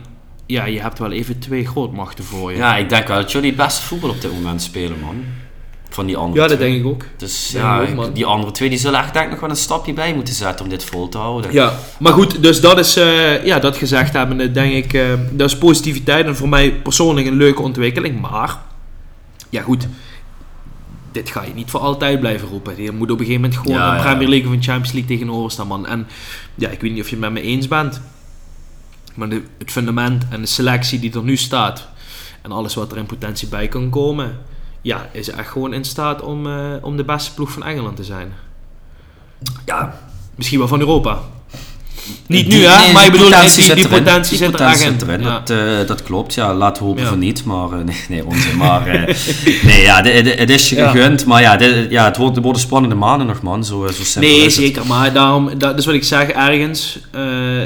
ja, 0.46 0.64
je 0.64 0.80
hebt 0.80 0.98
wel 0.98 1.10
even 1.12 1.38
twee 1.38 1.66
grootmachten 1.66 2.24
voor 2.24 2.50
je. 2.50 2.56
Ja, 2.56 2.76
ik 2.76 2.88
denk 2.88 3.06
wel 3.08 3.20
dat 3.20 3.32
jullie 3.32 3.48
het 3.48 3.58
beste 3.58 3.82
voetbal 3.82 4.10
op 4.10 4.20
dit 4.20 4.32
moment 4.32 4.62
spelen, 4.62 5.00
man. 5.00 5.24
Van 5.97 6.07
die 6.07 6.16
andere 6.16 6.42
Ja, 6.42 6.49
dat 6.49 6.57
twee. 6.59 6.70
denk 6.70 6.84
ik 6.84 6.90
ook. 6.90 7.05
Dus 7.16 7.49
Denk 7.53 7.64
ja, 7.64 7.80
ik 7.80 7.88
ook, 7.88 7.94
man. 7.94 8.12
die 8.12 8.24
andere 8.26 8.53
twee 8.53 8.68
die 8.68 8.78
zullen 8.78 9.01
echt 9.01 9.12
denk 9.12 9.24
ik 9.24 9.30
nog 9.30 9.40
wel 9.40 9.51
een 9.51 9.57
stapje 9.57 9.92
bij 9.92 10.14
moeten 10.14 10.34
zetten 10.34 10.64
om 10.64 10.70
dit 10.70 10.84
vol 10.84 11.09
te 11.09 11.18
houden. 11.18 11.53
Ja, 11.53 11.72
maar 11.99 12.12
goed, 12.12 12.42
dus 12.42 12.61
dat 12.61 12.78
is, 12.78 12.97
eh, 12.97 13.44
ja, 13.44 13.59
dat 13.59 13.76
gezegd 13.76 14.12
hebben, 14.12 14.53
denk 14.53 14.72
ik, 14.84 14.92
eh, 14.92 15.03
dat 15.30 15.49
is 15.51 15.59
positiviteit 15.59 16.26
en 16.26 16.36
voor 16.36 16.49
mij 16.49 16.72
persoonlijk 16.72 17.26
een 17.26 17.36
leuke 17.36 17.62
ontwikkeling. 17.62 18.20
Maar, 18.20 18.57
ja 19.51 19.62
goed, 19.62 19.86
dit 21.12 21.30
ga 21.30 21.42
je 21.42 21.55
niet 21.55 21.70
voor 21.70 21.80
altijd 21.80 22.20
blijven 22.20 22.49
roepen. 22.49 22.82
Je 22.82 22.92
moet 22.92 23.11
op 23.11 23.18
een 23.20 23.24
gegeven 23.26 23.40
moment 23.42 23.61
gewoon 23.61 23.76
Ja, 23.76 23.90
een 23.90 23.97
ja. 23.97 24.03
Premier 24.03 24.28
League 24.28 24.47
of 24.49 24.55
een 24.55 24.62
Champions 24.62 24.92
League 24.92 25.16
tegenover 25.16 25.51
staan, 25.51 25.66
man. 25.66 25.86
En 25.86 26.07
ja, 26.55 26.68
ik 26.68 26.80
weet 26.80 26.92
niet 26.92 27.01
of 27.03 27.09
je 27.09 27.16
het 27.16 27.24
met 27.24 27.32
me 27.32 27.40
eens 27.40 27.68
bent, 27.68 28.01
maar 29.14 29.28
de, 29.28 29.42
het 29.59 29.70
fundament 29.70 30.24
en 30.30 30.40
de 30.40 30.47
selectie 30.47 30.99
die 30.99 31.12
er 31.14 31.22
nu 31.22 31.36
staat 31.36 31.88
en 32.42 32.53
alles 32.53 32.74
wat 32.74 32.92
er 32.92 32.99
in 32.99 33.07
potentie 33.07 33.49
bij 33.49 33.68
kan 33.68 33.90
komen, 33.90 34.38
ja, 34.87 35.09
is 35.12 35.30
echt 35.30 35.49
gewoon 35.49 35.72
in 35.72 35.84
staat 35.84 36.22
om, 36.22 36.47
eh, 36.47 36.55
om 36.82 36.97
de 36.97 37.05
beste 37.05 37.34
ploeg 37.34 37.51
van 37.53 37.64
Engeland 37.64 37.97
te 37.97 38.05
zijn. 38.05 38.32
Ja, 39.64 39.99
Misschien 40.34 40.59
wel 40.59 40.68
van 40.68 40.80
Europa. 40.80 41.18
Niet 42.26 42.51
Die- 42.51 42.59
nu, 42.59 42.64
hè? 42.64 42.78
nee, 42.84 42.93
maar 42.93 43.05
ik 43.05 43.11
bedoel, 43.12 43.26
die, 43.26 43.34
potentie 43.34 43.64
die, 43.64 43.74
die 43.74 43.82
zit 43.82 43.93
erin. 43.93 44.05
potentie 44.05 44.37
zit 44.37 44.47
er 44.47 44.53
potentie 44.53 44.93
erin. 45.07 45.20
Ja. 45.20 45.30
Dat, 45.39 45.51
eh, 45.51 45.87
dat 45.87 46.03
klopt, 46.03 46.34
ja. 46.34 46.55
Laten 46.55 46.82
we 46.82 46.89
hopen 46.89 47.03
Ja. 47.03 47.09
van 47.09 47.18
niet. 47.18 47.45
Maar 47.45 47.72
eh, 47.72 47.84
nee, 47.84 48.05
nee, 48.09 48.26
onzin. 48.26 48.57
Maar 48.57 48.84
nee, 49.64 49.82
ja, 49.82 50.03
de- 50.03 50.22
de- 50.22 50.30
het 50.34 50.51
is 50.51 50.68
je 50.68 50.76
Ja. 50.76 50.91
gegund. 50.91 51.26
Maar 51.26 51.41
ja, 51.43 51.57
de- 51.57 51.87
ja 51.91 52.05
het, 52.05 52.16
wordt, 52.16 52.34
het 52.34 52.45
worden 52.45 52.62
spannende 52.62 52.95
maanden 52.97 53.26
nog, 53.26 53.43
man. 53.43 53.64
Zo, 53.64 53.87
zo 53.87 54.05
simpel 54.05 54.30
Nee, 54.30 54.43
het. 54.43 54.53
zeker. 54.53 54.87
Maar 54.87 55.12
daarom, 55.12 55.59
dat 55.59 55.78
is 55.78 55.87
wat 55.87 55.95
ik 55.95 56.05
zeg, 56.05 56.28
ergens 56.28 56.99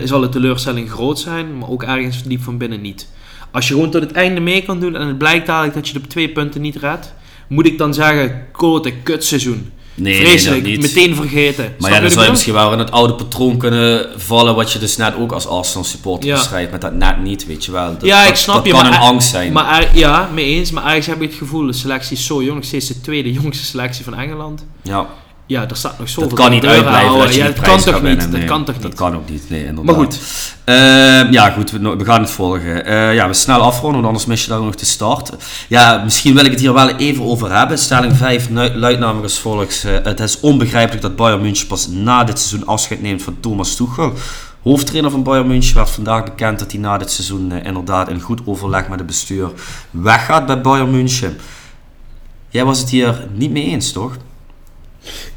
zal 0.05 0.21
de 0.21 0.29
teleurstelling 0.29 0.91
groot 0.91 1.19
zijn, 1.19 1.59
maar 1.59 1.69
ook 1.69 1.83
ergens 1.83 2.23
diep 2.23 2.43
van 2.43 2.59
binnen 2.59 2.81
niet. 2.81 3.07
Als 3.53 3.69
je 3.69 3.75
gewoon 3.75 3.91
tot 3.91 4.01
het 4.03 4.13
einde 4.13 4.41
mee 4.41 4.63
kan 4.63 4.81
doen 4.81 4.97
en 4.97 5.07
het 5.07 5.19
blijkt 5.19 5.47
dadelijk 5.47 5.75
dat 5.75 5.89
je 5.89 5.99
op 5.99 6.07
twee 6.09 6.29
punten 6.29 6.61
niet 6.61 6.77
redt, 6.77 7.13
moet 7.49 7.67
ik 7.67 7.79
dan 7.79 7.95
zeggen, 7.95 8.47
klote 8.53 8.93
kutseizoen. 8.93 9.71
Nee, 9.95 10.19
nee, 10.19 10.27
Vreselijk, 10.27 10.63
dat 10.63 10.71
niet. 10.71 10.81
meteen 10.83 11.15
vergeten. 11.15 11.65
Snap 11.65 11.81
Maar 11.81 11.91
ja, 11.93 12.01
dan 12.01 12.11
zou 12.11 12.25
je 12.25 12.31
misschien 12.31 12.53
wel 12.53 12.73
in 12.73 12.79
het 12.79 12.91
oude 12.91 13.15
patroon 13.15 13.57
kunnen 13.57 14.07
vallen, 14.17 14.55
wat 14.55 14.73
je 14.73 14.79
dus 14.79 14.97
net 14.97 15.15
ook 15.17 15.33
als 15.33 15.47
Arsenal 15.47 15.85
supporter 15.85 16.29
Ja. 16.29 16.35
bestrijdt, 16.37 16.71
met 16.71 16.81
dat 16.81 16.95
net 16.95 17.23
niet, 17.23 17.47
weet 17.47 17.65
je 17.65 17.73
wel. 17.73 17.93
Dat, 17.93 18.03
ja, 18.03 18.21
dat, 18.21 18.29
ik 18.31 18.37
snap 18.37 18.55
dat 18.57 18.67
je. 18.67 18.73
kan 18.73 18.83
maar 18.83 18.93
een 18.93 18.99
angst 18.99 19.29
zijn. 19.31 19.53
Maar 19.53 19.97
ja, 19.97 20.29
mee 20.35 20.45
eens. 20.45 20.71
Maar 20.71 20.85
ergens 20.87 21.07
heb 21.07 21.23
ik 21.23 21.29
het 21.29 21.39
gevoel, 21.39 21.67
de 21.67 21.73
selectie 21.73 22.17
is 22.17 22.27
zo 22.27 22.43
jong. 22.43 22.65
Steeds 22.65 22.87
de 22.87 23.01
tweede 23.01 23.33
jongste 23.33 23.65
selectie 23.65 24.05
van 24.05 24.15
Engeland. 24.15 24.67
ja, 24.83 25.07
Ja, 25.51 25.67
daar 25.67 25.77
staat 25.77 25.99
nog 25.99 26.09
zoveel 26.09 26.29
dat 26.31 26.39
kan 26.39 26.51
niet 26.51 26.67
uitblijven 26.67 27.19
dat 27.19 27.35
Ja, 27.35 27.45
dat 27.47 27.61
kan 27.61 27.81
toch 27.81 28.03
niet? 28.03 28.33
Dat 28.33 28.45
kan 28.45 28.65
toch 28.65 28.75
Dat 28.75 28.85
niet? 28.85 28.95
kan 28.95 29.15
ook 29.15 29.29
niet, 29.29 29.51
nee, 29.51 29.61
inderdaad. 29.65 29.85
Maar 29.85 29.95
goed. 29.95 30.21
Ehm, 30.65 31.33
ja, 31.33 31.51
goed, 31.51 31.71
we, 31.71 31.97
we 31.97 32.05
gaan 32.05 32.21
het 32.21 32.31
volgen. 32.31 32.85
Eh, 32.85 33.15
ja, 33.15 33.27
we 33.29 33.35
snel 33.35 33.61
afronden, 33.61 33.93
want 33.93 34.07
anders 34.07 34.27
mis 34.27 34.43
je 34.45 34.51
daar 34.51 34.61
nog 34.63 34.75
de 34.75 34.85
start. 34.87 35.31
Ja, 35.69 36.01
misschien 36.05 36.35
wil 36.35 36.45
ik 36.45 36.51
het 36.51 36.61
hier 36.61 36.73
wel 36.73 36.89
even 36.91 37.25
over 37.25 37.57
hebben. 37.57 37.79
Stelling 37.79 38.17
5 38.17 38.51
nu- 38.51 38.75
luidt 38.75 38.99
namelijk 39.01 39.25
als 39.25 39.39
volgt. 39.39 39.83
het 39.83 40.21
is 40.21 40.41
onbegrijpelijk 40.41 41.03
dat 41.03 41.17
Bayern 41.17 41.41
München 41.43 41.67
pas 41.67 41.89
na 41.89 42.25
dit 42.25 42.39
seizoen 42.39 42.69
afscheid 42.69 43.03
neemt 43.03 43.23
van 43.23 43.37
Thomas 43.41 43.75
Tuchel. 43.77 44.13
Hoofdtrainer 44.63 45.11
van 45.11 45.23
Bayern 45.23 45.47
München 45.47 45.75
werd 45.75 45.91
vandaag 45.91 46.25
bekend 46.25 46.59
dat 46.59 46.73
hij 46.73 46.81
na 46.81 46.99
dit 46.99 47.11
seizoen 47.11 47.53
eh, 47.53 47.65
inderdaad 47.67 48.09
in 48.09 48.21
goed 48.21 48.41
overleg 48.45 48.89
met 48.89 48.99
het 48.99 49.07
bestuur 49.07 49.51
weggaat 49.91 50.47
bij 50.47 50.61
Bayern 50.61 50.91
München. 50.91 51.39
Jij 52.49 52.65
was 52.65 52.79
het 52.79 52.91
hier 52.91 53.27
niet 53.35 53.51
mee 53.51 53.65
eens, 53.65 53.93
toch? 53.93 54.13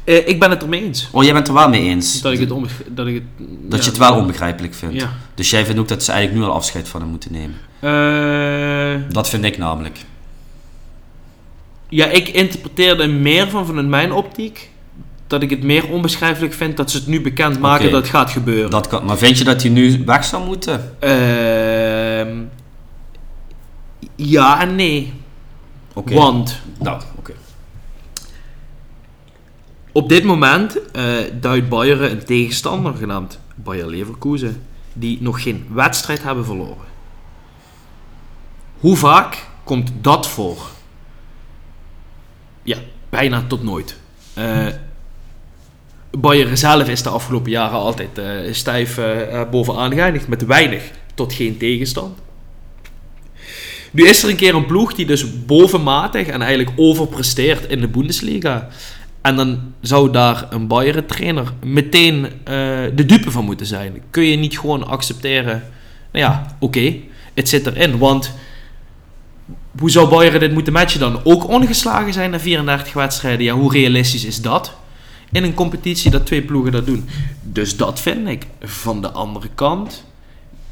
Eh, 0.04 0.28
ik 0.28 0.40
ben 0.40 0.50
het 0.50 0.62
ermee 0.62 0.82
eens. 0.84 1.08
Oh, 1.12 1.22
jij 1.24 1.32
bent 1.32 1.48
er 1.48 1.54
wel 1.54 1.68
mee 1.68 1.82
eens. 1.82 2.20
Dat 2.20 2.32
ik 2.32 2.38
het, 2.40 2.48
dat 2.88 3.06
ik 3.06 3.14
het, 3.14 3.22
Dat 3.38 3.78
ja. 3.78 3.84
je 3.84 3.90
het 3.90 3.98
wel 3.98 4.14
onbegrijpelijk 4.16 4.74
vindt. 4.74 4.94
Ja. 5.00 5.12
Dus 5.34 5.50
jij 5.50 5.64
vindt 5.64 5.80
ook 5.80 5.88
dat 5.88 6.02
ze 6.02 6.12
eigenlijk 6.12 6.42
nu 6.42 6.48
al 6.50 6.56
afscheid 6.56 6.88
van 6.88 7.00
hem 7.00 7.10
moeten 7.10 7.32
nemen. 7.32 7.56
Eh, 7.80 9.12
Dat 9.12 9.28
vind 9.28 9.44
ik 9.44 9.58
namelijk. 9.58 9.98
ja, 11.88 12.06
ik 12.06 12.28
interpreteerde 12.28 13.06
meer 13.06 13.48
van 13.50 13.66
vanuit 13.66 13.86
mijn 13.86 14.12
optiek 14.12 14.70
dat 15.26 15.42
ik 15.42 15.50
het 15.50 15.62
meer 15.62 15.88
onbeschrijfelijk 15.90 16.52
vind 16.52 16.76
dat 16.76 16.90
ze 16.90 16.96
het 16.96 17.06
nu 17.06 17.20
bekend 17.20 17.60
maken 17.60 17.90
dat 17.90 18.00
het 18.02 18.10
gaat 18.10 18.30
gebeuren. 18.30 18.70
Dat 18.70 18.86
kan, 18.88 19.04
maar 19.04 19.16
vind 19.18 19.38
je 19.38 19.44
dat 19.44 19.62
hij 19.62 19.70
nu 19.70 20.02
weg 20.06 20.24
zou 20.24 20.44
moeten? 20.44 20.94
Ehm, 21.00 22.36
ja 24.16 24.60
en 24.60 24.74
nee. 24.74 25.12
Oké. 25.92 26.14
Want 26.14 26.60
Nou. 26.78 27.02
Op 29.94 30.08
dit 30.08 30.24
moment 30.24 30.90
eh 30.90 31.16
duidt 31.40 31.68
Bayern 31.68 32.10
een 32.10 32.24
tegenstander 32.24 32.94
genaamd 32.94 33.38
Bayer 33.54 33.86
Leverkusen 33.86 34.62
die 34.92 35.18
nog 35.22 35.42
geen 35.42 35.66
wedstrijd 35.72 36.22
hebben 36.22 36.44
verloren. 36.44 36.92
Hoe 38.80 38.96
vaak 38.96 39.46
komt 39.64 39.92
dat 40.00 40.28
voor? 40.28 40.70
Ja, 42.62 42.78
bijna 43.08 43.44
tot 43.46 43.62
nooit. 43.62 43.96
Eh 44.34 44.66
Bayern 46.18 46.58
zelf 46.58 46.88
is 46.88 47.02
de 47.02 47.08
afgelopen 47.08 47.50
jaren 47.50 47.78
altijd 47.78 48.18
eh, 48.18 48.52
stijf 48.52 48.98
eh, 48.98 49.42
bovenaan 49.50 49.92
geëindigd 49.92 50.28
met 50.28 50.46
weinig 50.46 50.90
tot 51.14 51.32
geen 51.32 51.56
tegenstand. 51.56 52.18
Nu 53.90 54.08
is 54.08 54.22
er 54.22 54.28
een 54.28 54.36
keer 54.36 54.54
een 54.54 54.66
ploeg 54.66 54.94
die 54.94 55.06
dus 55.06 55.44
bovenmatig 55.44 56.26
en 56.26 56.42
eigenlijk 56.42 56.72
overpresteert 56.76 57.66
in 57.66 57.80
de 57.80 57.88
Bundesliga. 57.88 58.68
En 59.24 59.36
dan 59.36 59.58
zou 59.80 60.10
daar 60.10 60.46
een 60.50 60.66
Bayern 60.66 61.06
trainer 61.06 61.52
meteen 61.62 62.24
eh, 62.24 62.54
de 62.94 63.06
dupe 63.06 63.30
van 63.30 63.44
moeten 63.44 63.66
zijn. 63.66 64.02
Kun 64.10 64.22
je 64.22 64.36
niet 64.36 64.58
gewoon 64.58 64.86
accepteren, 64.86 65.62
nou 66.12 66.24
ja, 66.24 66.56
oké, 66.58 66.94
het 67.34 67.48
zit 67.48 67.66
erin. 67.66 67.98
Want 67.98 68.34
hoe 69.78 69.90
zou 69.90 70.08
Bayern 70.08 70.40
dit 70.40 70.52
moeten 70.52 70.72
matchen 70.72 71.00
dan? 71.00 71.20
Ook 71.24 71.48
ongeslagen 71.48 72.12
zijn 72.12 72.30
na 72.30 72.40
34 72.40 72.92
wedstrijden? 72.92 73.44
Ja, 73.44 73.54
hoe 73.54 73.72
realistisch 73.72 74.24
is 74.24 74.42
dat? 74.42 74.74
In 75.32 75.44
een 75.44 75.54
competitie 75.54 76.10
dat 76.10 76.26
twee 76.26 76.42
ploegen 76.42 76.72
dat 76.72 76.86
doen. 76.86 77.08
Dus 77.42 77.76
dat 77.76 78.00
vind 78.00 78.28
ik. 78.28 78.46
Van 78.60 79.02
de 79.02 79.10
andere 79.10 79.48
kant, 79.54 80.04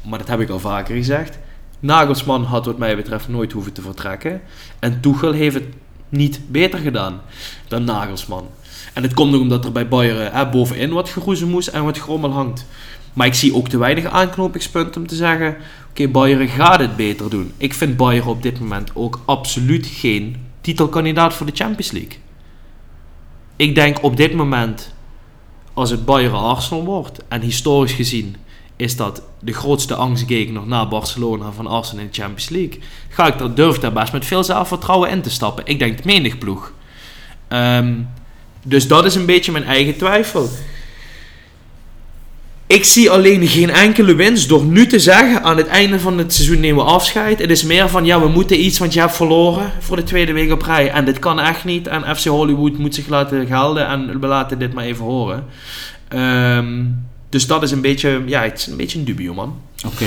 maar 0.01 0.19
dat 0.19 0.27
heb 0.27 0.39
ik 0.39 0.49
al 0.49 0.59
vaker 0.59 0.95
gezegd. 0.95 1.37
Nagelsman 1.79 2.43
had 2.43 2.65
wat 2.65 2.77
mij 2.77 2.95
betreft 2.95 3.27
nooit 3.27 3.51
hoeven 3.51 3.73
te 3.73 3.81
vertrekken. 3.81 4.41
En 4.79 4.99
Tuchel 5.01 5.31
heeft 5.31 5.55
het 5.55 5.65
niet 6.13 6.39
beter 6.47 6.79
gedaan 6.79 7.21
dan 7.67 7.83
Nagelsman. 7.83 8.47
En 8.93 9.03
het 9.03 9.13
komt 9.13 9.35
ook 9.35 9.41
omdat 9.41 9.65
er 9.65 9.71
bij 9.71 9.87
Bayern 9.87 10.35
hè, 10.35 10.49
bovenin 10.49 10.93
wat 10.93 11.09
geroezemoes 11.09 11.69
en 11.69 11.83
wat 11.83 11.97
grommel 11.97 12.31
hangt. 12.31 12.65
Maar 13.13 13.27
ik 13.27 13.33
zie 13.33 13.55
ook 13.55 13.67
te 13.67 13.77
weinig 13.77 14.05
aanknopingspunten 14.05 15.01
om 15.01 15.07
te 15.07 15.15
zeggen... 15.15 15.57
Oké, 15.89 16.07
Bayern 16.07 16.47
gaat 16.47 16.79
het 16.79 16.95
beter 16.95 17.29
doen. 17.29 17.51
Ik 17.57 17.73
vind 17.73 17.97
Bayern 17.97 18.27
op 18.27 18.41
dit 18.41 18.59
moment 18.59 18.91
ook 18.93 19.21
absoluut 19.25 19.85
geen 19.87 20.35
titelkandidaat 20.61 21.33
voor 21.33 21.45
de 21.45 21.55
Champions 21.55 21.91
League. 21.91 22.17
Ik 23.55 23.75
denk 23.75 24.03
op 24.03 24.17
dit 24.17 24.33
moment, 24.33 24.93
als 25.73 25.89
het 25.89 26.05
Bayern 26.05 26.33
Arsenal 26.33 26.85
wordt... 26.85 27.19
en 27.27 27.41
historisch 27.41 27.93
gezien 27.93 28.35
is 28.75 28.95
dat 28.95 29.21
de 29.39 29.53
grootste 29.53 29.95
angstgegner 29.95 30.67
na 30.67 30.87
Barcelona 30.87 31.51
van 31.51 31.67
Arsenal 31.67 32.03
in 32.03 32.09
de 32.11 32.21
Champions 32.21 32.49
League. 32.49 32.79
Ga 33.09 33.27
ik 33.27 33.37
daar, 33.37 33.53
durf 33.53 33.79
daar 33.79 33.93
best 33.93 34.13
met 34.13 34.25
veel 34.25 34.43
zelfvertrouwen 34.43 35.09
in 35.09 35.21
te 35.21 35.29
stappen. 35.29 35.65
Ik 35.65 35.79
denk 35.79 36.03
menig 36.03 36.37
ploeg. 36.37 36.73
Ehm, 37.47 37.93
dus 38.63 38.87
dat 38.87 39.05
is 39.05 39.15
een 39.15 39.25
beetje 39.25 39.51
mijn 39.51 39.63
eigen 39.63 39.97
twijfel. 39.97 40.49
Ik 42.67 42.83
zie 42.83 43.09
alleen 43.09 43.47
geen 43.47 43.69
enkele 43.69 44.15
winst 44.15 44.49
door 44.49 44.63
nu 44.63 44.87
te 44.87 44.99
zeggen 44.99 45.43
aan 45.43 45.57
het 45.57 45.67
einde 45.67 45.99
van 45.99 46.17
het 46.17 46.33
seizoen 46.33 46.59
nemen 46.59 46.85
we 46.85 46.91
afscheid. 46.91 47.39
Het 47.39 47.49
is 47.49 47.63
meer 47.63 47.89
van 47.89 48.05
ja, 48.05 48.21
we 48.21 48.27
moeten 48.27 48.63
iets, 48.63 48.79
want 48.79 48.93
je 48.93 48.99
hebt 48.99 49.15
verloren 49.15 49.71
voor 49.79 49.95
de 49.95 50.03
tweede 50.03 50.33
week 50.33 50.51
op 50.51 50.61
rij. 50.61 50.91
En 50.91 51.05
dit 51.05 51.19
kan 51.19 51.39
echt 51.39 51.65
niet. 51.65 51.87
En 51.87 52.15
FC 52.15 52.25
Hollywood 52.25 52.77
moet 52.77 52.95
zich 52.95 53.07
laten 53.07 53.47
gelden 53.47 53.87
en 53.87 54.19
we 54.19 54.27
laten 54.27 54.59
dit 54.59 54.73
maar 54.73 54.83
even 54.83 55.05
horen. 55.05 55.45
Ehm, 56.07 56.83
dus 57.33 57.47
dat 57.47 57.63
is 57.63 57.71
een 57.71 57.81
beetje, 57.81 58.23
ja, 58.25 58.41
het 58.41 58.57
is 58.59 58.67
een 58.67 58.77
beetje 58.77 58.99
een 58.99 59.05
dubio, 59.05 59.33
man. 59.33 59.55
Oké. 59.85 60.05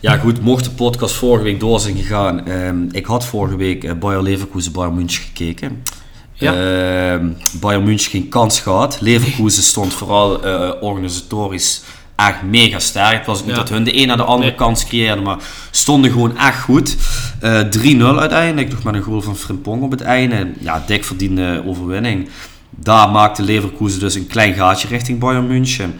Ja 0.00 0.16
goed, 0.18 0.40
mocht 0.40 0.64
de 0.64 0.70
podcast 0.70 1.14
vorige 1.14 1.44
week 1.44 1.60
door 1.60 1.80
zijn 1.80 1.96
gegaan. 1.96 2.46
ehm, 2.46 2.76
ik 2.90 3.06
had 3.06 3.24
vorige 3.26 3.56
week 3.56 3.84
uh, 3.84 3.92
Bayer 3.92 4.22
Leverkusen, 4.22 4.72
Bayern 4.72 4.94
München 4.94 5.22
gekeken. 5.24 5.82
Ja. 6.32 6.52
Ehm, 6.54 7.26
Bayern 7.60 7.84
München 7.84 8.10
geen 8.10 8.28
kans 8.28 8.60
gehad. 8.60 9.00
Leverkusen 9.00 9.62
stond 9.62 9.92
vooral 9.94 10.44
eh, 10.44 10.70
organisatorisch 10.80 11.82
echt 12.16 12.42
mega 12.42 12.78
sterk. 12.78 13.16
Het 13.16 13.26
was 13.26 13.40
niet 13.40 13.50
Ja. 13.50 13.56
dat 13.56 13.68
hun 13.68 13.84
de 13.84 13.96
een 14.00 14.06
naar 14.06 14.16
de 14.16 14.22
andere 14.22 14.48
Nee. 14.48 14.58
kans 14.58 14.84
creëerden, 14.86 15.24
maar 15.24 15.38
stonden 15.70 16.10
gewoon 16.10 16.36
echt 16.38 16.60
goed. 16.60 16.96
Eh 17.40 17.60
3-0 17.60 18.18
uiteindelijk, 18.20 18.70
nog 18.70 18.82
met 18.82 18.94
een 18.94 19.02
goal 19.02 19.20
van 19.20 19.36
Frimpong 19.36 19.82
op 19.82 19.90
het 19.90 20.00
einde. 20.00 20.50
Ja, 20.60 20.84
dik 20.86 21.04
verdiende 21.04 21.62
overwinning. 21.66 22.28
Daar 22.70 23.08
maakte 23.10 23.42
Leverkusen 23.42 24.00
dus 24.00 24.14
een 24.14 24.26
klein 24.26 24.54
gaatje 24.54 24.88
richting 24.88 25.18
Bayern 25.18 25.46
München. 25.46 25.94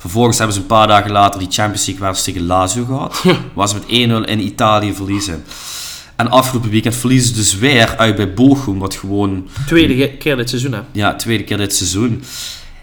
Vervolgens 0.00 0.38
hebben 0.38 0.54
ze 0.56 0.60
een 0.62 0.66
paar 0.66 0.86
dagen 0.86 1.10
later 1.10 1.38
die 1.38 1.48
Champions 1.50 1.86
League 1.86 2.06
wedstrijd 2.06 2.36
tegen 2.36 2.48
Lazio 2.48 2.84
gehad. 2.84 3.22
Was 3.54 3.72
met 3.72 3.82
1-0 3.82 3.86
in 3.88 4.40
Italië 4.44 4.94
verliezen. 4.94 5.44
En 6.16 6.30
afgelopen 6.30 6.70
weekend 6.70 6.96
verliezen 6.96 7.28
ze 7.28 7.34
dus 7.34 7.58
weer 7.58 7.96
uit 7.96 8.16
bij 8.16 8.34
Bochum, 8.34 8.78
wat 8.78 8.94
gewoon 8.94 9.48
Tweede 9.66 10.16
keer 10.16 10.36
dit 10.36 10.48
seizoen, 10.48 10.72
hè. 10.72 10.80
ja, 10.92 11.14
tweede 11.14 11.44
keer 11.44 11.56
dit 11.56 11.74
seizoen. 11.74 12.22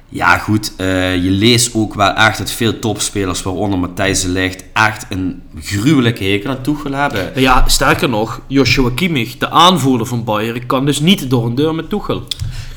Ja, 0.09 0.37
goed. 0.37 0.73
eh, 0.75 1.15
je 1.23 1.29
leest 1.29 1.73
ook 1.73 1.93
wel 1.93 2.13
echt 2.13 2.37
dat 2.37 2.51
veel 2.51 2.79
topspelers, 2.79 3.41
waaronder 3.41 3.79
Matthijs 3.79 4.21
de 4.21 4.29
Ligt, 4.29 4.63
echt 4.73 5.05
een 5.09 5.41
gruwelijke 5.61 6.23
hekel 6.23 6.49
aan 6.49 6.61
Tuchel 6.61 6.91
hebben. 6.91 7.31
Ja, 7.41 7.67
sterker 7.67 8.09
nog, 8.09 8.41
Joshua 8.47 8.89
Kimmich, 8.95 9.37
de 9.37 9.49
aanvoerder 9.49 10.07
van 10.07 10.23
Bayern, 10.23 10.65
kan 10.65 10.85
dus 10.85 10.99
niet 10.99 11.29
door 11.29 11.45
een 11.45 11.55
deur 11.55 11.75
met 11.75 11.89
Tuchel. 11.89 12.27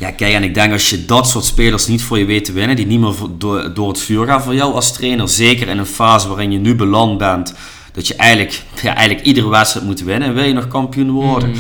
Ja, 0.01 0.11
kijk, 0.11 0.35
en 0.35 0.43
ik 0.43 0.55
denk 0.55 0.73
als 0.73 0.91
je 0.91 1.05
dat 1.05 1.29
soort 1.29 1.45
spelers 1.45 1.87
niet 1.87 2.03
voor 2.03 2.19
je 2.19 2.25
weet 2.25 2.45
te 2.45 2.53
winnen, 2.53 2.77
die 2.77 2.87
niet 2.87 3.01
meer 3.01 3.15
door, 3.39 3.75
door 3.75 3.89
het 3.89 4.01
vuur 4.01 4.27
gaan 4.27 4.43
voor 4.43 4.55
jou 4.55 4.75
als 4.75 4.93
trainer, 4.93 5.29
zeker 5.29 5.69
in 5.69 5.79
een 5.79 5.87
fase 5.87 6.29
waarin 6.29 6.53
je 6.53 6.59
nu 6.59 6.75
beland 6.75 7.19
bent, 7.19 7.55
dat 7.93 8.07
je 8.07 8.15
eigenlijk, 8.15 8.63
ja, 8.83 8.95
eigenlijk 8.95 9.27
iedere 9.27 9.49
wedstrijd 9.49 9.87
moet 9.87 10.01
winnen, 10.03 10.35
wil 10.35 10.45
je 10.45 10.53
nog 10.53 10.69
kampioen 10.69 11.11
worden. 11.11 11.55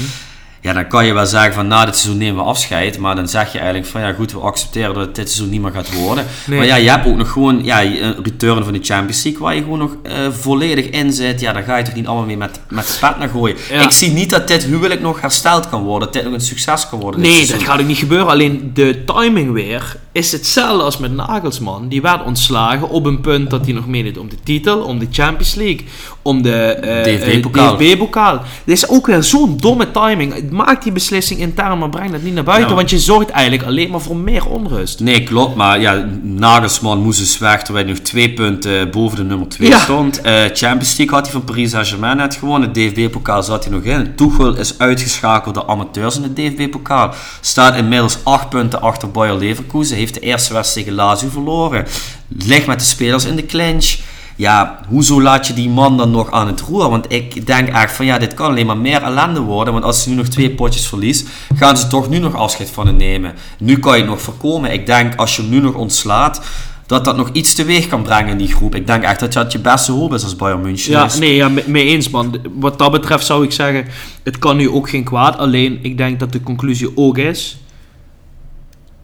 Ja, 0.62 0.72
dan 0.72 0.86
kan 0.86 1.06
je 1.06 1.12
wel 1.12 1.26
zeggen 1.26 1.52
van 1.54 1.66
na 1.66 1.84
dit 1.84 1.96
seizoen 1.96 2.18
nemen 2.18 2.42
we 2.42 2.48
afscheid, 2.48 2.98
maar 2.98 3.16
dan 3.16 3.28
zeg 3.28 3.52
je 3.52 3.58
eigenlijk 3.58 3.90
van 3.90 4.00
ja 4.00 4.12
goed, 4.12 4.32
we 4.32 4.38
accepteren 4.38 4.94
dat 4.94 5.06
het 5.06 5.14
dit 5.14 5.30
seizoen 5.30 5.50
niet 5.50 5.62
meer 5.62 5.72
gaat 5.72 5.94
worden. 5.94 6.26
Nee. 6.46 6.58
Maar 6.58 6.66
ja, 6.66 6.74
je 6.74 6.90
hebt 6.90 7.06
ook 7.06 7.16
nog 7.16 7.30
gewoon 7.30 7.64
ja, 7.64 7.82
een 7.82 8.16
return 8.22 8.64
van 8.64 8.72
de 8.72 8.78
Champions 8.82 9.22
League 9.22 9.42
waar 9.42 9.54
je 9.54 9.62
gewoon 9.62 9.78
nog 9.78 9.96
eh, 10.02 10.14
volledig 10.30 10.84
in 10.84 11.12
zit. 11.12 11.40
Ja, 11.40 11.52
daar 11.52 11.62
ga 11.62 11.76
je 11.76 11.84
toch 11.84 11.94
niet 11.94 12.06
allemaal 12.06 12.26
mee 12.26 12.36
met, 12.36 12.60
met 12.68 12.98
pet 13.00 13.18
naar 13.18 13.28
gooien. 13.28 13.56
Ja. 13.70 13.82
Ik 13.82 13.90
zie 13.90 14.10
niet 14.10 14.30
dat 14.30 14.48
dit 14.48 14.64
huwelijk 14.64 15.00
nog 15.00 15.20
hersteld 15.20 15.68
kan 15.68 15.82
worden, 15.82 16.12
dat 16.12 16.12
dit 16.12 16.24
nog 16.24 16.32
een 16.32 16.46
succes 16.46 16.88
kan 16.88 17.00
worden. 17.00 17.20
Nee, 17.20 17.46
dat 17.46 17.62
gaat 17.62 17.80
ook 17.80 17.86
niet 17.86 17.98
gebeuren. 17.98 18.28
Alleen 18.28 18.70
de 18.74 19.04
timing 19.04 19.52
weer 19.52 19.96
is 20.12 20.32
hetzelfde 20.32 20.82
als 20.84 20.98
met 20.98 21.12
Nagelsman. 21.14 21.88
Die 21.88 22.02
werd 22.02 22.24
ontslagen 22.24 22.88
op 22.88 23.06
een 23.06 23.20
punt 23.20 23.50
dat 23.50 23.64
hij 23.64 23.74
nog 23.74 23.86
meedeed 23.86 24.18
om 24.18 24.28
de 24.28 24.36
titel, 24.44 24.78
om 24.82 24.98
de 24.98 25.06
Champions 25.10 25.54
League, 25.54 25.84
om 26.22 26.42
de 26.42 26.62
eh, 26.62 27.02
DFB-pokaal. 27.04 28.34
eh. 28.34 28.40
Dit 28.64 28.76
is 28.76 28.88
ook 28.88 29.06
weer 29.06 29.22
zo'n 29.22 29.56
domme 29.56 29.90
timing. 29.90 30.50
Maak 30.50 30.82
die 30.82 30.92
beslissing 30.92 31.40
intern, 31.40 31.78
maar 31.78 31.88
breng 31.88 32.10
dat 32.12 32.22
niet 32.22 32.34
naar 32.34 32.44
buiten. 32.44 32.68
Ja. 32.68 32.74
Want 32.74 32.90
je 32.90 32.98
zorgt 32.98 33.30
eigenlijk 33.30 33.68
alleen 33.68 33.90
maar 33.90 34.00
voor 34.00 34.16
meer 34.16 34.46
onrust. 34.46 35.00
Nee, 35.00 35.22
klopt. 35.22 35.54
Maar 35.56 35.80
ja, 35.80 36.08
Nagelsman 36.22 36.98
moest 37.02 37.18
dus 37.18 37.38
weg 37.38 37.62
terwijl 37.62 37.84
hij 37.84 37.94
nog 37.94 38.02
twee 38.04 38.32
punten 38.32 38.90
boven 38.90 39.16
de 39.16 39.24
nummer 39.24 39.48
2 39.48 39.68
Ja. 39.68 39.78
stond. 39.78 40.20
Eh, 40.20 40.32
Champions 40.52 40.96
League 40.96 41.14
had 41.16 41.22
hij 41.24 41.32
van 41.32 41.44
Paris 41.44 41.70
Saint-Germain 41.70 42.16
net 42.16 42.34
gewonnen. 42.34 42.72
De 42.72 42.80
DFB-pokaal 42.92 43.42
zat 43.42 43.64
hij 43.64 43.72
nog 43.72 43.82
in. 43.82 44.14
Tuchel 44.16 44.56
is 44.56 44.78
uitgeschakeld 44.78 45.54
door 45.54 45.66
amateurs 45.66 46.16
in 46.16 46.22
de 46.22 46.32
DFB-pokaal. 46.32 47.14
Staat 47.40 47.76
inmiddels 47.76 48.18
8 48.22 48.48
punten 48.48 48.80
achter 48.82 49.10
Bayer 49.10 49.36
Leverkusen. 49.36 49.98
Heeft 50.00 50.14
de 50.14 50.20
eerste 50.20 50.52
wedstrijd 50.52 50.86
tegen 50.86 50.98
Lazio 50.98 51.28
verloren. 51.28 51.86
Ligt 52.28 52.66
met 52.66 52.78
de 52.78 52.84
spelers 52.84 53.24
in 53.24 53.36
de 53.36 53.46
clinch. 53.46 53.96
Ja, 54.36 54.80
hoezo 54.88 55.22
laat 55.22 55.46
je 55.46 55.52
die 55.52 55.68
man 55.68 55.96
dan 55.96 56.10
nog 56.10 56.30
aan 56.30 56.46
het 56.46 56.60
roer? 56.60 56.90
Want 56.90 57.06
ik 57.12 57.46
denk 57.46 57.68
echt 57.68 57.92
van 57.96 58.06
ja, 58.06 58.18
dit 58.18 58.34
kan 58.34 58.46
alleen 58.50 58.66
maar 58.66 58.76
meer 58.78 59.02
ellende 59.02 59.40
worden. 59.40 59.72
Want 59.72 59.84
als 59.84 60.02
ze 60.02 60.08
nu 60.08 60.14
nog 60.14 60.26
twee 60.26 60.50
potjes 60.50 60.86
verliest, 60.86 61.28
gaan 61.54 61.76
ze 61.78 61.86
toch 61.86 62.08
nu 62.08 62.18
nog 62.18 62.34
afscheid 62.34 62.70
van 62.70 62.86
hem 62.86 62.96
nemen. 62.96 63.34
Nu 63.58 63.78
kan 63.78 63.92
je 63.94 64.00
het 64.00 64.10
nog 64.10 64.20
voorkomen. 64.20 64.72
Ik 64.72 64.86
denk 64.86 65.14
als 65.14 65.36
je 65.36 65.42
hem 65.42 65.50
nu 65.50 65.60
nog 65.60 65.74
ontslaat, 65.74 66.40
dat 66.86 67.04
dat 67.04 67.16
nog 67.16 67.30
iets 67.32 67.54
teweeg 67.54 67.86
kan 67.88 68.02
brengen 68.02 68.30
in 68.30 68.38
die 68.38 68.54
groep. 68.54 68.74
Ik 68.74 68.86
denk 68.86 69.02
echt 69.02 69.20
dat 69.20 69.32
dat 69.32 69.52
je 69.52 69.58
beste 69.58 69.92
hoop 69.92 70.14
is 70.14 70.22
als 70.22 70.36
Bayern 70.36 70.60
München. 70.60 70.90
Ja, 70.92 71.04
is. 71.04 71.18
nee, 71.18 71.34
ja, 71.34 71.48
me- 71.48 71.64
mee 71.66 71.84
eens 71.86 72.10
man. 72.10 72.36
Wat 72.54 72.78
dat 72.78 72.90
betreft 72.92 73.26
zou 73.26 73.44
ik 73.44 73.52
zeggen, 73.52 73.86
het 74.22 74.38
kan 74.38 74.56
nu 74.56 74.70
ook 74.70 74.88
geen 74.88 75.04
kwaad. 75.04 75.38
Alleen, 75.38 75.78
ik 75.82 75.96
denk 75.96 76.20
dat 76.20 76.32
de 76.32 76.42
conclusie 76.42 76.92
ook 76.94 77.18
is... 77.18 77.58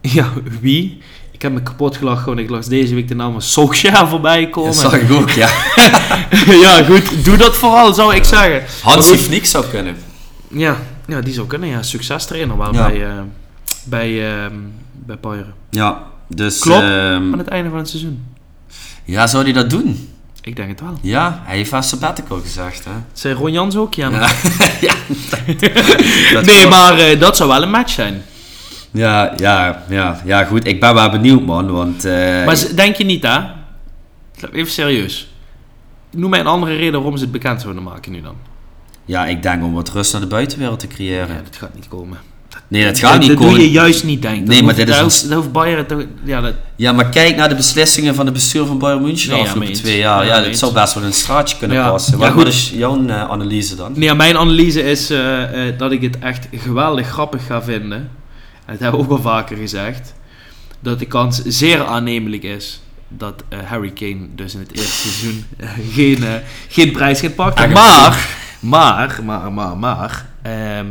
Ja, 0.19 0.33
wie? 0.61 0.99
Ik 1.33 1.43
heb 1.43 1.53
me 1.53 1.63
kapot 1.63 1.97
gelachen, 1.97 2.39
ik 2.39 2.51
las 2.51 2.67
deze 2.67 2.95
week 2.95 3.09
de 3.09 3.15
naam 3.15 3.33
van 3.33 3.43
Solskjaer 3.43 4.09
voorbij 4.09 4.49
komen. 4.49 4.71
Dat 4.73 4.81
zag 4.81 4.95
ik 4.95 5.11
ook, 5.13 5.31
ja. 5.31 5.49
ja, 6.65 6.83
goed, 6.85 7.25
doe 7.25 7.37
dat 7.37 7.57
vooral, 7.57 7.95
zou 7.95 8.15
ik 8.15 8.25
zeggen. 8.25 8.63
Hansi 8.83 9.19
Flick 9.19 9.47
zou 9.47 9.65
kunnen. 9.67 9.97
Ja, 10.49 10.77
ja, 11.07 11.21
die 11.21 11.33
zou 11.35 11.47
kunnen, 11.47 11.69
ja. 11.69 11.83
Succestrainer 11.83 12.57
wel 12.59 12.75
Ja. 12.75 12.87
bij, 12.89 13.05
eh, 13.07 13.13
bij, 13.85 14.35
ehm, 14.35 14.55
bij 14.93 15.19
Bayern. 15.21 15.53
Ja, 15.71 16.03
dus... 16.29 16.59
Klopt. 16.59 16.81
ehm, 16.83 17.33
Aan 17.33 17.39
het 17.39 17.49
einde 17.49 17.69
van 17.71 17.79
het 17.79 17.89
seizoen. 17.89 18.25
ja, 19.05 19.27
zou 19.27 19.45
hij 19.45 19.53
dat 19.53 19.71
doen? 19.71 20.09
Ik 20.43 20.57
denk 20.57 20.69
het 20.69 20.81
wel. 20.81 20.99
Ja, 21.03 21.43
hij 21.45 21.57
heeft 21.57 21.71
vast 21.71 21.89
sabbatical 21.89 22.41
gezegd, 22.41 22.85
hè. 22.85 22.91
Zei 23.13 23.35
Ron 23.35 23.53
Jans 23.53 23.77
ook, 23.77 23.95
ja. 23.95 24.11
Ja, 24.11 24.29
ja 24.87 24.95
dat 26.33 26.45
nee, 26.45 26.67
maar 26.67 26.99
eh, 26.99 27.21
dat 27.21 27.37
zou 27.37 27.49
wel 27.49 27.63
een 27.63 27.71
match 27.71 27.91
zijn. 27.93 28.23
Ja, 28.97 29.33
ja, 29.37 29.83
ja, 29.89 30.21
ja, 30.25 30.45
goed. 30.45 30.67
Ik 30.67 30.81
ben 30.81 30.95
wel 30.95 31.11
benieuwd, 31.11 31.45
man. 31.45 31.71
Want. 31.73 32.05
eh, 32.05 32.45
Maar 32.45 32.57
denk 32.75 32.97
je 32.97 33.05
niet, 33.05 33.23
hè? 33.23 33.39
Even 34.53 34.73
serieus. 34.73 35.29
Noem 36.11 36.31
mij 36.31 36.41
een 36.41 36.47
andere 36.47 36.77
reden 36.77 36.93
waarom 36.93 37.17
ze 37.17 37.23
het 37.23 37.33
bekend 37.33 37.61
zouden 37.61 37.83
maken 37.83 38.13
nu 38.13 38.21
dan. 38.21 38.35
ja, 39.05 39.27
ik 39.27 39.43
denk 39.43 39.63
om 39.65 39.75
wat 39.75 39.89
rust 39.91 40.13
naar 40.13 40.21
de 40.21 40.27
buitenwereld 40.27 40.81
te 40.81 40.87
creëren. 40.87 41.29
Ja, 41.29 41.41
dat 41.45 41.57
gaat 41.57 41.75
niet 41.75 41.89
komen. 41.89 42.19
nee, 42.69 42.85
dat 42.85 42.99
gaat 42.99 43.11
dat 43.13 43.21
niet 43.21 43.29
dat 43.29 43.39
komen. 43.39 43.55
doe 43.55 43.63
je 43.65 43.71
juist 43.71 44.05
niet, 44.05 44.23
denk 44.23 44.37
ik. 44.41 44.47
Nee, 44.47 44.57
Dat 44.57 44.65
maar 44.67 44.75
dit 44.75 44.89
is 44.89 44.91
dat 44.91 44.97
een- 44.99 45.03
hoeft- 45.11 45.29
Dat 45.29 45.39
hoeft 45.39 45.53
Bayern. 45.53 45.87
Ja, 46.25 46.41
dat, 46.41 46.55
Ja, 46.77 46.93
maar 46.93 47.09
kijk 47.09 47.37
naar 47.37 47.49
de 47.49 47.55
beslissingen 47.55 48.15
van 48.15 48.27
de 48.27 48.33
bestuur 48.33 48.67
van 48.67 48.79
Bayern 48.79 49.03
München 49.03 49.29
de 49.29 49.35
Nee, 49.35 49.45
afgelopen 49.45 49.73
twee 49.73 49.99
jaar. 49.99 50.27
Ja, 50.27 50.37
Ja, 50.39 50.45
dat 50.45 50.57
zou 50.59 50.73
best 50.73 50.95
wel 50.95 51.05
een 51.05 51.13
straatje 51.13 51.57
kunnen 51.59 51.83
passen. 51.91 52.19
Ja, 52.19 52.33
Wat, 52.35 52.47
is 52.47 52.71
jouw 52.75 53.07
eh, 53.07 53.31
analyse 53.31 53.77
dan? 53.77 53.93
Nee, 53.95 54.03
ja, 54.09 54.15
mijn 54.15 54.37
analyse 54.37 54.83
is 54.83 55.11
eh, 55.11 55.39
dat 55.79 55.93
ik 55.93 56.03
het 56.03 56.19
echt 56.19 56.49
geweldig 56.53 57.07
grappig 57.09 57.47
ga 57.47 57.63
vinden. 57.63 58.11
Dat 58.67 58.79
hebben 58.79 59.01
we 59.01 59.07
ook 59.07 59.13
al 59.13 59.23
vaker 59.23 59.57
gezegd. 59.57 60.15
Dat 60.81 60.99
de 60.99 61.07
kans 61.07 61.43
zeer 61.45 61.85
aannemelijk 61.85 62.43
is 62.43 62.81
dat 63.09 63.45
eh, 63.49 63.59
Harry 63.59 63.91
Kane 63.91 64.29
dus 64.35 64.55
in 64.55 64.61
het 64.61 64.73
eerste 64.77 65.09
seizoen 65.09 65.45
eh, 65.57 65.69
geen, 65.93 66.25
eh, 66.25 66.35
geen 66.69 66.93
prijs 66.93 67.21
gaat 67.21 67.35
pakken. 67.35 67.71
Maar, 67.71 68.29
maar, 68.61 69.21
maar, 69.25 69.53
maar, 69.53 69.77
maar... 69.77 70.27
ehm, 70.43 70.87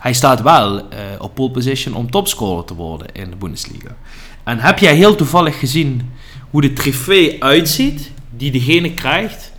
hij 0.00 0.12
staat 0.12 0.42
wel 0.42 0.88
eh, 0.88 0.98
op 1.18 1.34
pole 1.34 1.50
position 1.50 1.94
om 1.94 2.10
topscorer 2.10 2.64
te 2.64 2.74
worden 2.74 3.06
in 3.12 3.30
de 3.30 3.36
Bundesliga. 3.36 3.96
En 4.44 4.58
heb 4.58 4.78
jij 4.78 4.94
heel 4.94 5.14
toevallig 5.14 5.58
gezien 5.58 6.10
hoe 6.50 6.60
de 6.60 6.72
trofee 6.72 7.44
uitziet 7.44 8.10
die 8.36 8.50
degene 8.50 8.94
krijgt 8.94 9.52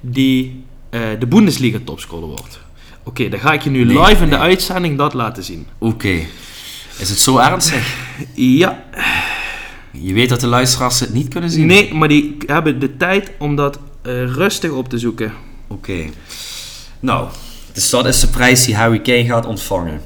die 0.00 0.64
eh, 0.90 1.00
de 1.18 1.26
Bundesliga 1.26 1.78
topscorer 1.84 2.28
wordt? 2.28 2.60
Oké, 3.02 3.28
dan 3.28 3.40
ga 3.40 3.52
ik 3.52 3.62
je 3.62 3.70
nu 3.70 3.84
Nee, 3.84 3.98
live 4.00 4.22
in 4.22 4.30
de 4.30 4.36
nee. 4.36 4.44
uitzending 4.44 4.98
dat 4.98 5.14
laten 5.14 5.44
zien. 5.44 5.66
Oké. 5.78 6.18
Is 6.98 7.08
het 7.08 7.18
zo 7.18 7.38
ernstig? 7.38 7.94
Ja, 8.34 8.84
Je 9.90 10.12
weet 10.12 10.28
dat 10.28 10.40
de 10.40 10.46
luisteraars 10.46 11.00
het 11.00 11.12
niet 11.12 11.28
kunnen 11.28 11.50
zien? 11.50 11.66
nee, 11.66 11.94
maar 11.94 12.08
die 12.08 12.36
hebben 12.46 12.78
de 12.78 12.96
tijd 12.96 13.30
om 13.38 13.56
dat 13.56 13.78
eh, 14.02 14.12
rustig 14.24 14.70
op 14.70 14.88
te 14.88 14.98
zoeken. 14.98 15.32
Oké. 15.68 16.04
Nou, 17.00 17.28
dus 17.72 17.90
dat 17.90 18.06
is 18.06 18.20
de 18.20 18.26
prijs 18.28 18.64
die 18.64 18.76
Harry 18.76 19.00
Kane 19.00 19.24
gaat 19.24 19.46
ontvangen. 19.46 20.00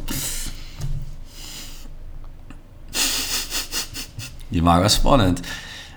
Je 4.48 4.62
maakt 4.62 4.80
wel 4.80 4.88
spannend. 4.88 5.40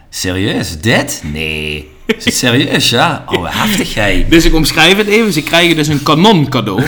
Serieus? 0.10 0.80
Dit? 0.80 1.22
Nee. 1.26 1.90
Is 2.06 2.26
het 2.26 2.36
serieus, 2.36 2.90
ja? 2.90 3.24
Oh, 3.28 3.46
heftig 3.56 3.94
jij. 3.94 4.26
Dus 4.30 4.46
ik 4.46 4.54
omschrijf 4.54 4.98
het 4.98 5.08
even. 5.08 5.34
Ze 5.34 5.42
krijgen 5.44 5.76
dus 5.76 5.88
een 5.88 6.04
kanon 6.04 6.50
cadeau. 6.50 6.84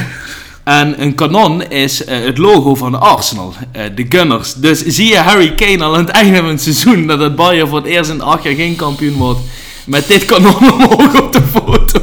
En 0.71 1.01
een 1.01 1.15
kanon 1.15 1.63
is 1.63 2.03
eh, 2.03 2.19
het 2.19 2.37
logo 2.37 2.75
van 2.75 2.99
Arsenal, 2.99 3.53
eh, 3.71 3.83
de 3.95 4.05
Gunners. 4.09 4.53
Dus 4.53 4.85
zie 4.85 5.07
je 5.07 5.17
Harry 5.17 5.55
Kane 5.55 5.83
al 5.83 5.93
aan 5.93 6.05
het 6.05 6.09
einde 6.09 6.37
van 6.37 6.47
het 6.47 6.61
seizoen 6.61 7.07
dat 7.07 7.19
het 7.19 7.35
Bayern 7.35 7.67
voor 7.67 7.77
het 7.77 7.87
eerst 7.87 8.09
in 8.09 8.21
acht 8.21 8.43
jaar 8.43 8.53
geen 8.53 8.75
kampioen 8.75 9.17
wordt. 9.17 9.39
Met 9.85 10.07
dit 10.07 10.25
kanon 10.25 10.55
omhoog 10.73 11.21
op 11.21 11.33
de 11.33 11.41
foto. 11.51 11.99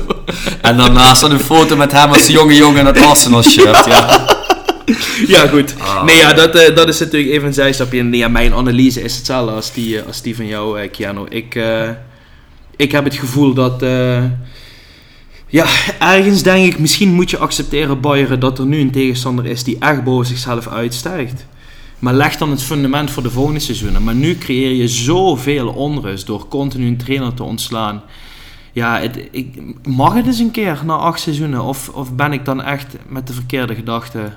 En 0.60 0.76
daarnaast 0.76 1.20
dan 1.20 1.30
een 1.30 1.40
foto 1.40 1.76
met 1.76 1.92
hem 1.92 2.10
als 2.10 2.26
jonge 2.26 2.54
jongen 2.54 2.80
in 2.80 2.86
het 2.86 3.02
Arsenal 3.02 3.42
shirt, 3.42 3.84
ja. 3.86 4.06
Ja, 5.26 5.46
goed. 5.46 5.74
nee, 6.04 6.16
ja, 6.16 6.32
dat, 6.32 6.54
eh, 6.54 6.74
dat 6.74 6.88
is 6.88 6.98
natuurlijk 6.98 7.32
even 7.32 7.46
een 7.46 7.54
zijstapje. 7.54 8.10
Ja, 8.10 8.28
mijn 8.28 8.54
analyse 8.54 9.02
is 9.02 9.16
hetzelfde 9.16 9.52
als 9.52 9.72
die, 9.72 10.02
als 10.02 10.22
die 10.22 10.36
van 10.36 10.46
jou, 10.46 10.86
Keanu. 10.86 11.26
Ik, 11.28 11.60
ik 12.76 12.92
heb 12.92 13.04
het 13.04 13.14
gevoel 13.14 13.54
dat... 13.54 13.82
ja, 15.48 15.66
ergens 15.98 16.42
denk 16.42 16.72
ik, 16.72 16.78
misschien 16.78 17.14
moet 17.14 17.30
je 17.30 17.38
accepteren, 17.38 18.00
Bayern, 18.00 18.40
dat 18.40 18.58
er 18.58 18.66
nu 18.66 18.80
een 18.80 18.90
tegenstander 18.90 19.46
is 19.46 19.64
die 19.64 19.78
echt 19.78 20.04
boven 20.04 20.26
zichzelf 20.26 20.68
uitstijgt. 20.68 21.46
Maar 21.98 22.14
leg 22.14 22.36
dan 22.36 22.50
het 22.50 22.62
fundament 22.62 23.10
voor 23.10 23.22
de 23.22 23.30
volgende 23.30 23.60
seizoenen. 23.60 24.04
Maar 24.04 24.14
nu 24.14 24.38
creëer 24.38 24.72
je 24.72 24.88
zoveel 24.88 25.68
onrust 25.68 26.26
door 26.26 26.48
continu 26.48 26.86
een 26.86 26.96
trainer 26.96 27.34
te 27.34 27.42
ontslaan. 27.42 28.02
Ja, 28.72 29.00
het, 29.00 29.28
ik, 29.30 29.62
mag 29.86 30.14
het 30.14 30.26
eens 30.26 30.38
een 30.38 30.50
keer 30.50 30.80
na 30.84 30.94
acht 30.94 31.20
seizoenen? 31.20 31.62
Of, 31.62 31.88
of 31.88 32.12
ben 32.12 32.32
ik 32.32 32.44
dan 32.44 32.62
echt 32.62 32.96
met 33.08 33.26
de 33.26 33.32
verkeerde 33.32 33.74
gedachten... 33.74 34.36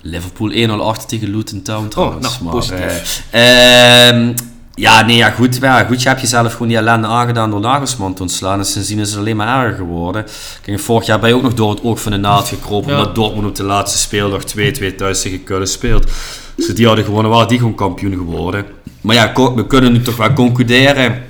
Liverpool 0.00 0.50
1-0 0.50 0.70
achter 0.70 1.08
tegen 1.08 1.30
Luton 1.30 1.62
Town 1.62 1.88
trouwens. 1.88 2.28
nou, 2.28 2.44
maar, 2.44 2.52
positief. 2.52 3.26
eh, 3.30 4.08
ehm, 4.08 4.32
ja, 4.76 5.02
nee, 5.02 5.16
ja, 5.16 5.30
goed. 5.30 5.56
Ja, 5.60 5.84
goed, 5.84 6.02
je 6.02 6.08
hebt 6.08 6.20
jezelf 6.20 6.52
gewoon 6.52 6.68
die 6.68 6.76
ellende 6.76 7.06
aangedaan 7.06 7.50
door 7.50 7.60
Nagelsman 7.60 8.14
te 8.14 8.22
ontslaan. 8.22 8.58
En 8.58 8.64
sindsdien 8.64 8.98
is 8.98 9.10
het 9.10 9.18
alleen 9.18 9.36
maar 9.36 9.64
erger 9.64 9.76
geworden. 9.76 10.26
Kijk, 10.62 10.80
vorig 10.80 11.06
jaar 11.06 11.18
ben 11.18 11.28
je 11.28 11.34
ook 11.34 11.42
nog 11.42 11.54
door 11.54 11.70
het 11.70 11.82
oog 11.82 12.00
van 12.00 12.12
de 12.12 12.18
naald 12.18 12.48
gekropen. 12.48 12.90
Ja. 12.90 12.98
Omdat 12.98 13.14
Dortmund 13.14 13.46
op 13.46 13.54
de 13.54 13.62
laatste 13.62 13.98
speeldag 13.98 14.42
2-2 14.56 14.96
thuis 14.96 15.22
tegen 15.22 15.44
Keulen 15.44 15.68
speelt. 15.68 16.10
Dus 16.56 16.66
die 16.66 16.86
hadden 16.86 17.04
gewonnen, 17.04 17.30
waren 17.30 17.48
die 17.48 17.58
gewoon 17.58 17.74
kampioen 17.74 18.12
geworden. 18.12 18.66
Maar 19.00 19.14
ja, 19.14 19.32
we 19.54 19.66
kunnen 19.66 19.92
nu 19.92 20.02
toch 20.02 20.16
wel 20.16 20.32
concluderen. 20.32 21.22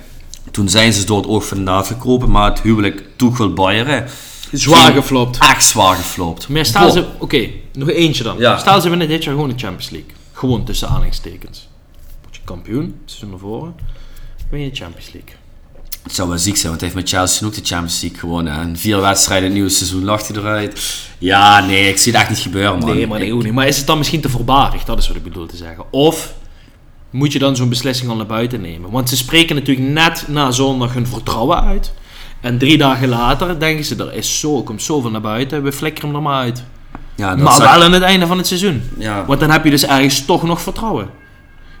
Toen 0.51 0.69
zijn 0.69 0.93
ze 0.93 1.05
door 1.05 1.17
het 1.17 1.27
oog 1.27 1.47
van 1.47 1.57
de 1.57 1.63
naald 1.63 1.87
gekropen. 1.87 2.31
Maar 2.31 2.49
het 2.49 2.61
huwelijk 2.61 3.03
Tuchel 3.15 3.53
Bayern 3.53 4.07
Zwaar 4.51 4.91
geflopt. 4.91 5.37
Echt 5.39 5.63
zwaar 5.63 5.95
geflopt. 5.95 6.47
Maar 6.49 6.69
Boah. 6.73 6.91
ze... 6.91 7.05
Oké, 7.17 7.49
nog 7.73 7.89
eentje 7.89 8.23
dan. 8.23 8.35
Ja. 8.37 8.57
Stel 8.57 8.81
ze 8.81 8.89
winnen 8.89 9.07
dit 9.07 9.23
jaar 9.23 9.33
gewoon 9.33 9.49
de 9.49 9.57
Champions 9.57 9.89
League. 9.89 10.09
Gewoon 10.33 10.63
tussen 10.63 10.87
aanhalingstekens. 10.87 11.66
Kampioen, 12.47 12.95
seizoen 13.05 13.29
naar 13.29 13.39
voren. 13.39 13.75
Win 14.49 14.61
je 14.61 14.69
de 14.69 14.75
Champions 14.75 15.11
League. 15.13 15.35
Het 16.03 16.15
zou 16.15 16.29
wel 16.29 16.37
ziek 16.37 16.55
zijn, 16.55 16.67
want 16.67 16.81
hij 16.81 16.89
heeft 16.89 17.01
met 17.01 17.09
Chelsea 17.09 17.47
ook 17.47 17.53
de 17.53 17.61
Champions 17.63 18.01
League 18.01 18.19
gewonnen. 18.19 18.53
En 18.53 18.77
vier 18.77 19.01
wedstrijden 19.01 19.45
het 19.45 19.53
nieuwe 19.53 19.69
seizoen 19.69 20.03
lacht 20.03 20.27
hij 20.27 20.37
eruit. 20.37 21.07
Ja, 21.17 21.65
nee, 21.65 21.89
ik 21.89 21.97
zie 21.97 22.11
het 22.11 22.21
echt 22.21 22.29
niet 22.29 22.39
gebeuren, 22.39 22.79
man. 22.79 22.95
Nee, 22.95 23.07
maar 23.07 23.19
nee, 23.19 23.33
niet. 23.33 23.53
Maar 23.53 23.67
is 23.67 23.77
het 23.77 23.87
dan 23.87 23.97
misschien 23.97 24.21
te 24.21 24.29
voorbarig? 24.29 24.83
Dat 24.83 24.97
is 24.97 25.07
wat 25.07 25.17
ik 25.17 25.23
bedoel 25.23 25.45
te 25.45 25.55
zeggen. 25.55 25.85
Of 25.91 26.33
moet 27.09 27.33
je 27.33 27.39
dan 27.39 27.55
zo'n 27.55 27.69
beslissing 27.69 28.09
al 28.09 28.15
naar 28.15 28.25
buiten 28.25 28.61
nemen? 28.61 28.91
Want 28.91 29.09
ze 29.09 29.17
spreken 29.17 29.55
natuurlijk 29.55 29.87
net 29.87 30.25
na 30.27 30.51
zondag 30.51 30.93
hun 30.93 31.07
vertrouwen 31.07 31.63
uit. 31.63 31.93
En 32.41 32.57
drie 32.57 32.77
dagen 32.77 33.07
later 33.07 33.59
denken 33.59 33.85
ze, 33.85 33.95
er 33.95 34.13
is 34.13 34.39
zo, 34.39 34.63
komt 34.63 34.81
zoveel 34.81 35.11
naar 35.11 35.21
buiten, 35.21 35.63
we 35.63 35.71
flikkeren 35.71 36.09
hem 36.09 36.17
er 36.17 36.23
maar 36.23 36.41
uit. 36.41 36.63
Ja, 37.15 37.35
dat 37.35 37.43
Maar 37.43 37.59
wel 37.59 37.83
aan 37.83 37.93
het 37.93 38.03
einde 38.03 38.27
van 38.27 38.37
het 38.37 38.47
seizoen. 38.47 38.81
Ja, 38.97 39.25
Want 39.25 39.39
dan 39.39 39.49
heb 39.49 39.63
je 39.63 39.69
dus 39.69 39.85
ergens 39.85 40.25
toch 40.25 40.43
nog 40.43 40.61
vertrouwen. 40.61 41.09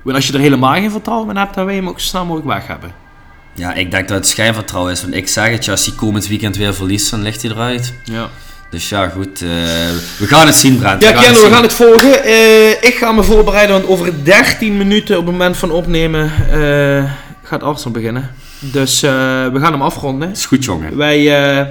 Want 0.07 0.19
als 0.19 0.27
je 0.27 0.33
er 0.33 0.39
helemaal 0.39 0.73
geen 0.73 0.91
vertrouwen 0.91 1.29
in 1.29 1.35
hebt, 1.37 1.53
dan 1.55 1.65
wil 1.65 1.73
je 1.73 1.79
hem 1.79 1.89
ook 1.89 1.99
zo 1.99 2.07
snel 2.07 2.25
mogelijk 2.25 2.47
weg 2.53 2.67
hebben. 2.67 2.91
ja, 3.53 3.73
ik 3.73 3.91
denk 3.91 4.07
dat 4.07 4.17
het 4.17 4.27
schijnvertrouwen 4.27 4.91
is. 4.91 5.01
Want 5.01 5.13
ik 5.15 5.27
zeg 5.27 5.49
het, 5.49 5.65
ja, 5.65 5.71
als 5.71 5.85
hij 5.85 5.95
komend 5.95 6.27
weekend 6.27 6.57
weer 6.57 6.73
verliest, 6.73 7.11
dan 7.11 7.21
ligt 7.21 7.41
hij 7.41 7.51
eruit. 7.51 7.93
Ja. 8.03 8.29
Dus 8.69 8.89
ja, 8.89 9.07
goed. 9.09 9.41
eh, 9.41 9.47
we 10.17 10.25
gaan 10.27 10.45
het 10.45 10.55
zien, 10.55 10.77
Brent. 10.79 11.01
Ja, 11.03 11.11
Kenno, 11.11 11.41
we 11.41 11.49
gaan 11.51 11.61
het 11.63 11.73
volgen. 11.73 12.23
Eh, 12.23 12.69
ik 12.71 12.95
ga 12.99 13.11
me 13.11 13.23
voorbereiden, 13.23 13.75
want 13.75 13.87
over 13.87 14.23
13 14.23 14.77
minuten 14.77 15.17
op 15.17 15.23
het 15.25 15.31
moment 15.31 15.57
van 15.57 15.71
opnemen 15.71 16.31
eh, 16.51 17.11
gaat 17.43 17.63
Arsenal 17.63 17.93
beginnen. 17.93 18.31
Dus 18.59 19.03
eh, 19.03 19.11
we 19.47 19.59
gaan 19.59 19.71
hem 19.71 19.81
afronden. 19.81 20.31
Is 20.31 20.45
goed, 20.45 20.65
jongen. 20.65 20.97
Wij 20.97 21.49
eh, 21.59 21.65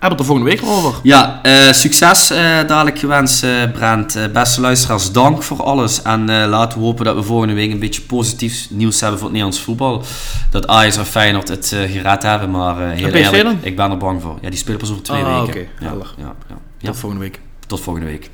hebben 0.00 0.18
het 0.18 0.20
er 0.20 0.24
volgende 0.24 0.50
week 0.50 0.62
over. 0.64 1.00
Ja, 1.02 1.40
eh, 1.42 1.72
succes 1.72 2.30
eh, 2.30 2.38
dadelijk 2.66 2.98
gewenst, 2.98 3.44
eh, 3.44 3.50
Brent. 3.72 4.18
Beste 4.32 4.60
luisteraars, 4.60 5.12
dank 5.12 5.42
voor 5.42 5.62
alles. 5.62 6.02
En 6.02 6.46
laten 6.48 6.78
we 6.78 6.84
hopen 6.84 7.04
dat 7.04 7.14
we 7.14 7.22
volgende 7.22 7.54
week 7.54 7.70
een 7.72 7.78
beetje 7.78 8.02
positief 8.02 8.66
nieuws 8.70 9.00
hebben 9.00 9.18
voor 9.18 9.28
het 9.28 9.36
Nederlands 9.36 9.64
voetbal. 9.64 10.02
Dat 10.50 10.66
Ajax 10.66 10.96
en 10.96 11.06
Feyenoord 11.06 11.48
het 11.48 11.66
gered 11.88 12.22
hebben, 12.22 12.50
maar 12.50 12.90
heel 12.90 13.12
eerlijk, 13.12 13.58
ik 13.62 13.76
ben 13.76 13.90
er 13.90 13.96
bang 13.96 14.22
voor. 14.22 14.38
Ja, 14.40 14.48
die 14.50 14.58
spelen 14.58 14.78
pas 14.78 14.90
over 14.90 15.02
twee 15.02 15.22
Ah, 15.22 15.40
weken. 15.40 15.60
oké, 15.60 15.84
ja, 15.84 15.92
ja, 16.18 16.34
ja. 16.78 16.88
Tot 16.90 16.98
volgende 16.98 17.24
week. 17.24 17.40
Tot 17.66 17.80
volgende 17.80 18.08
week. 18.08 18.30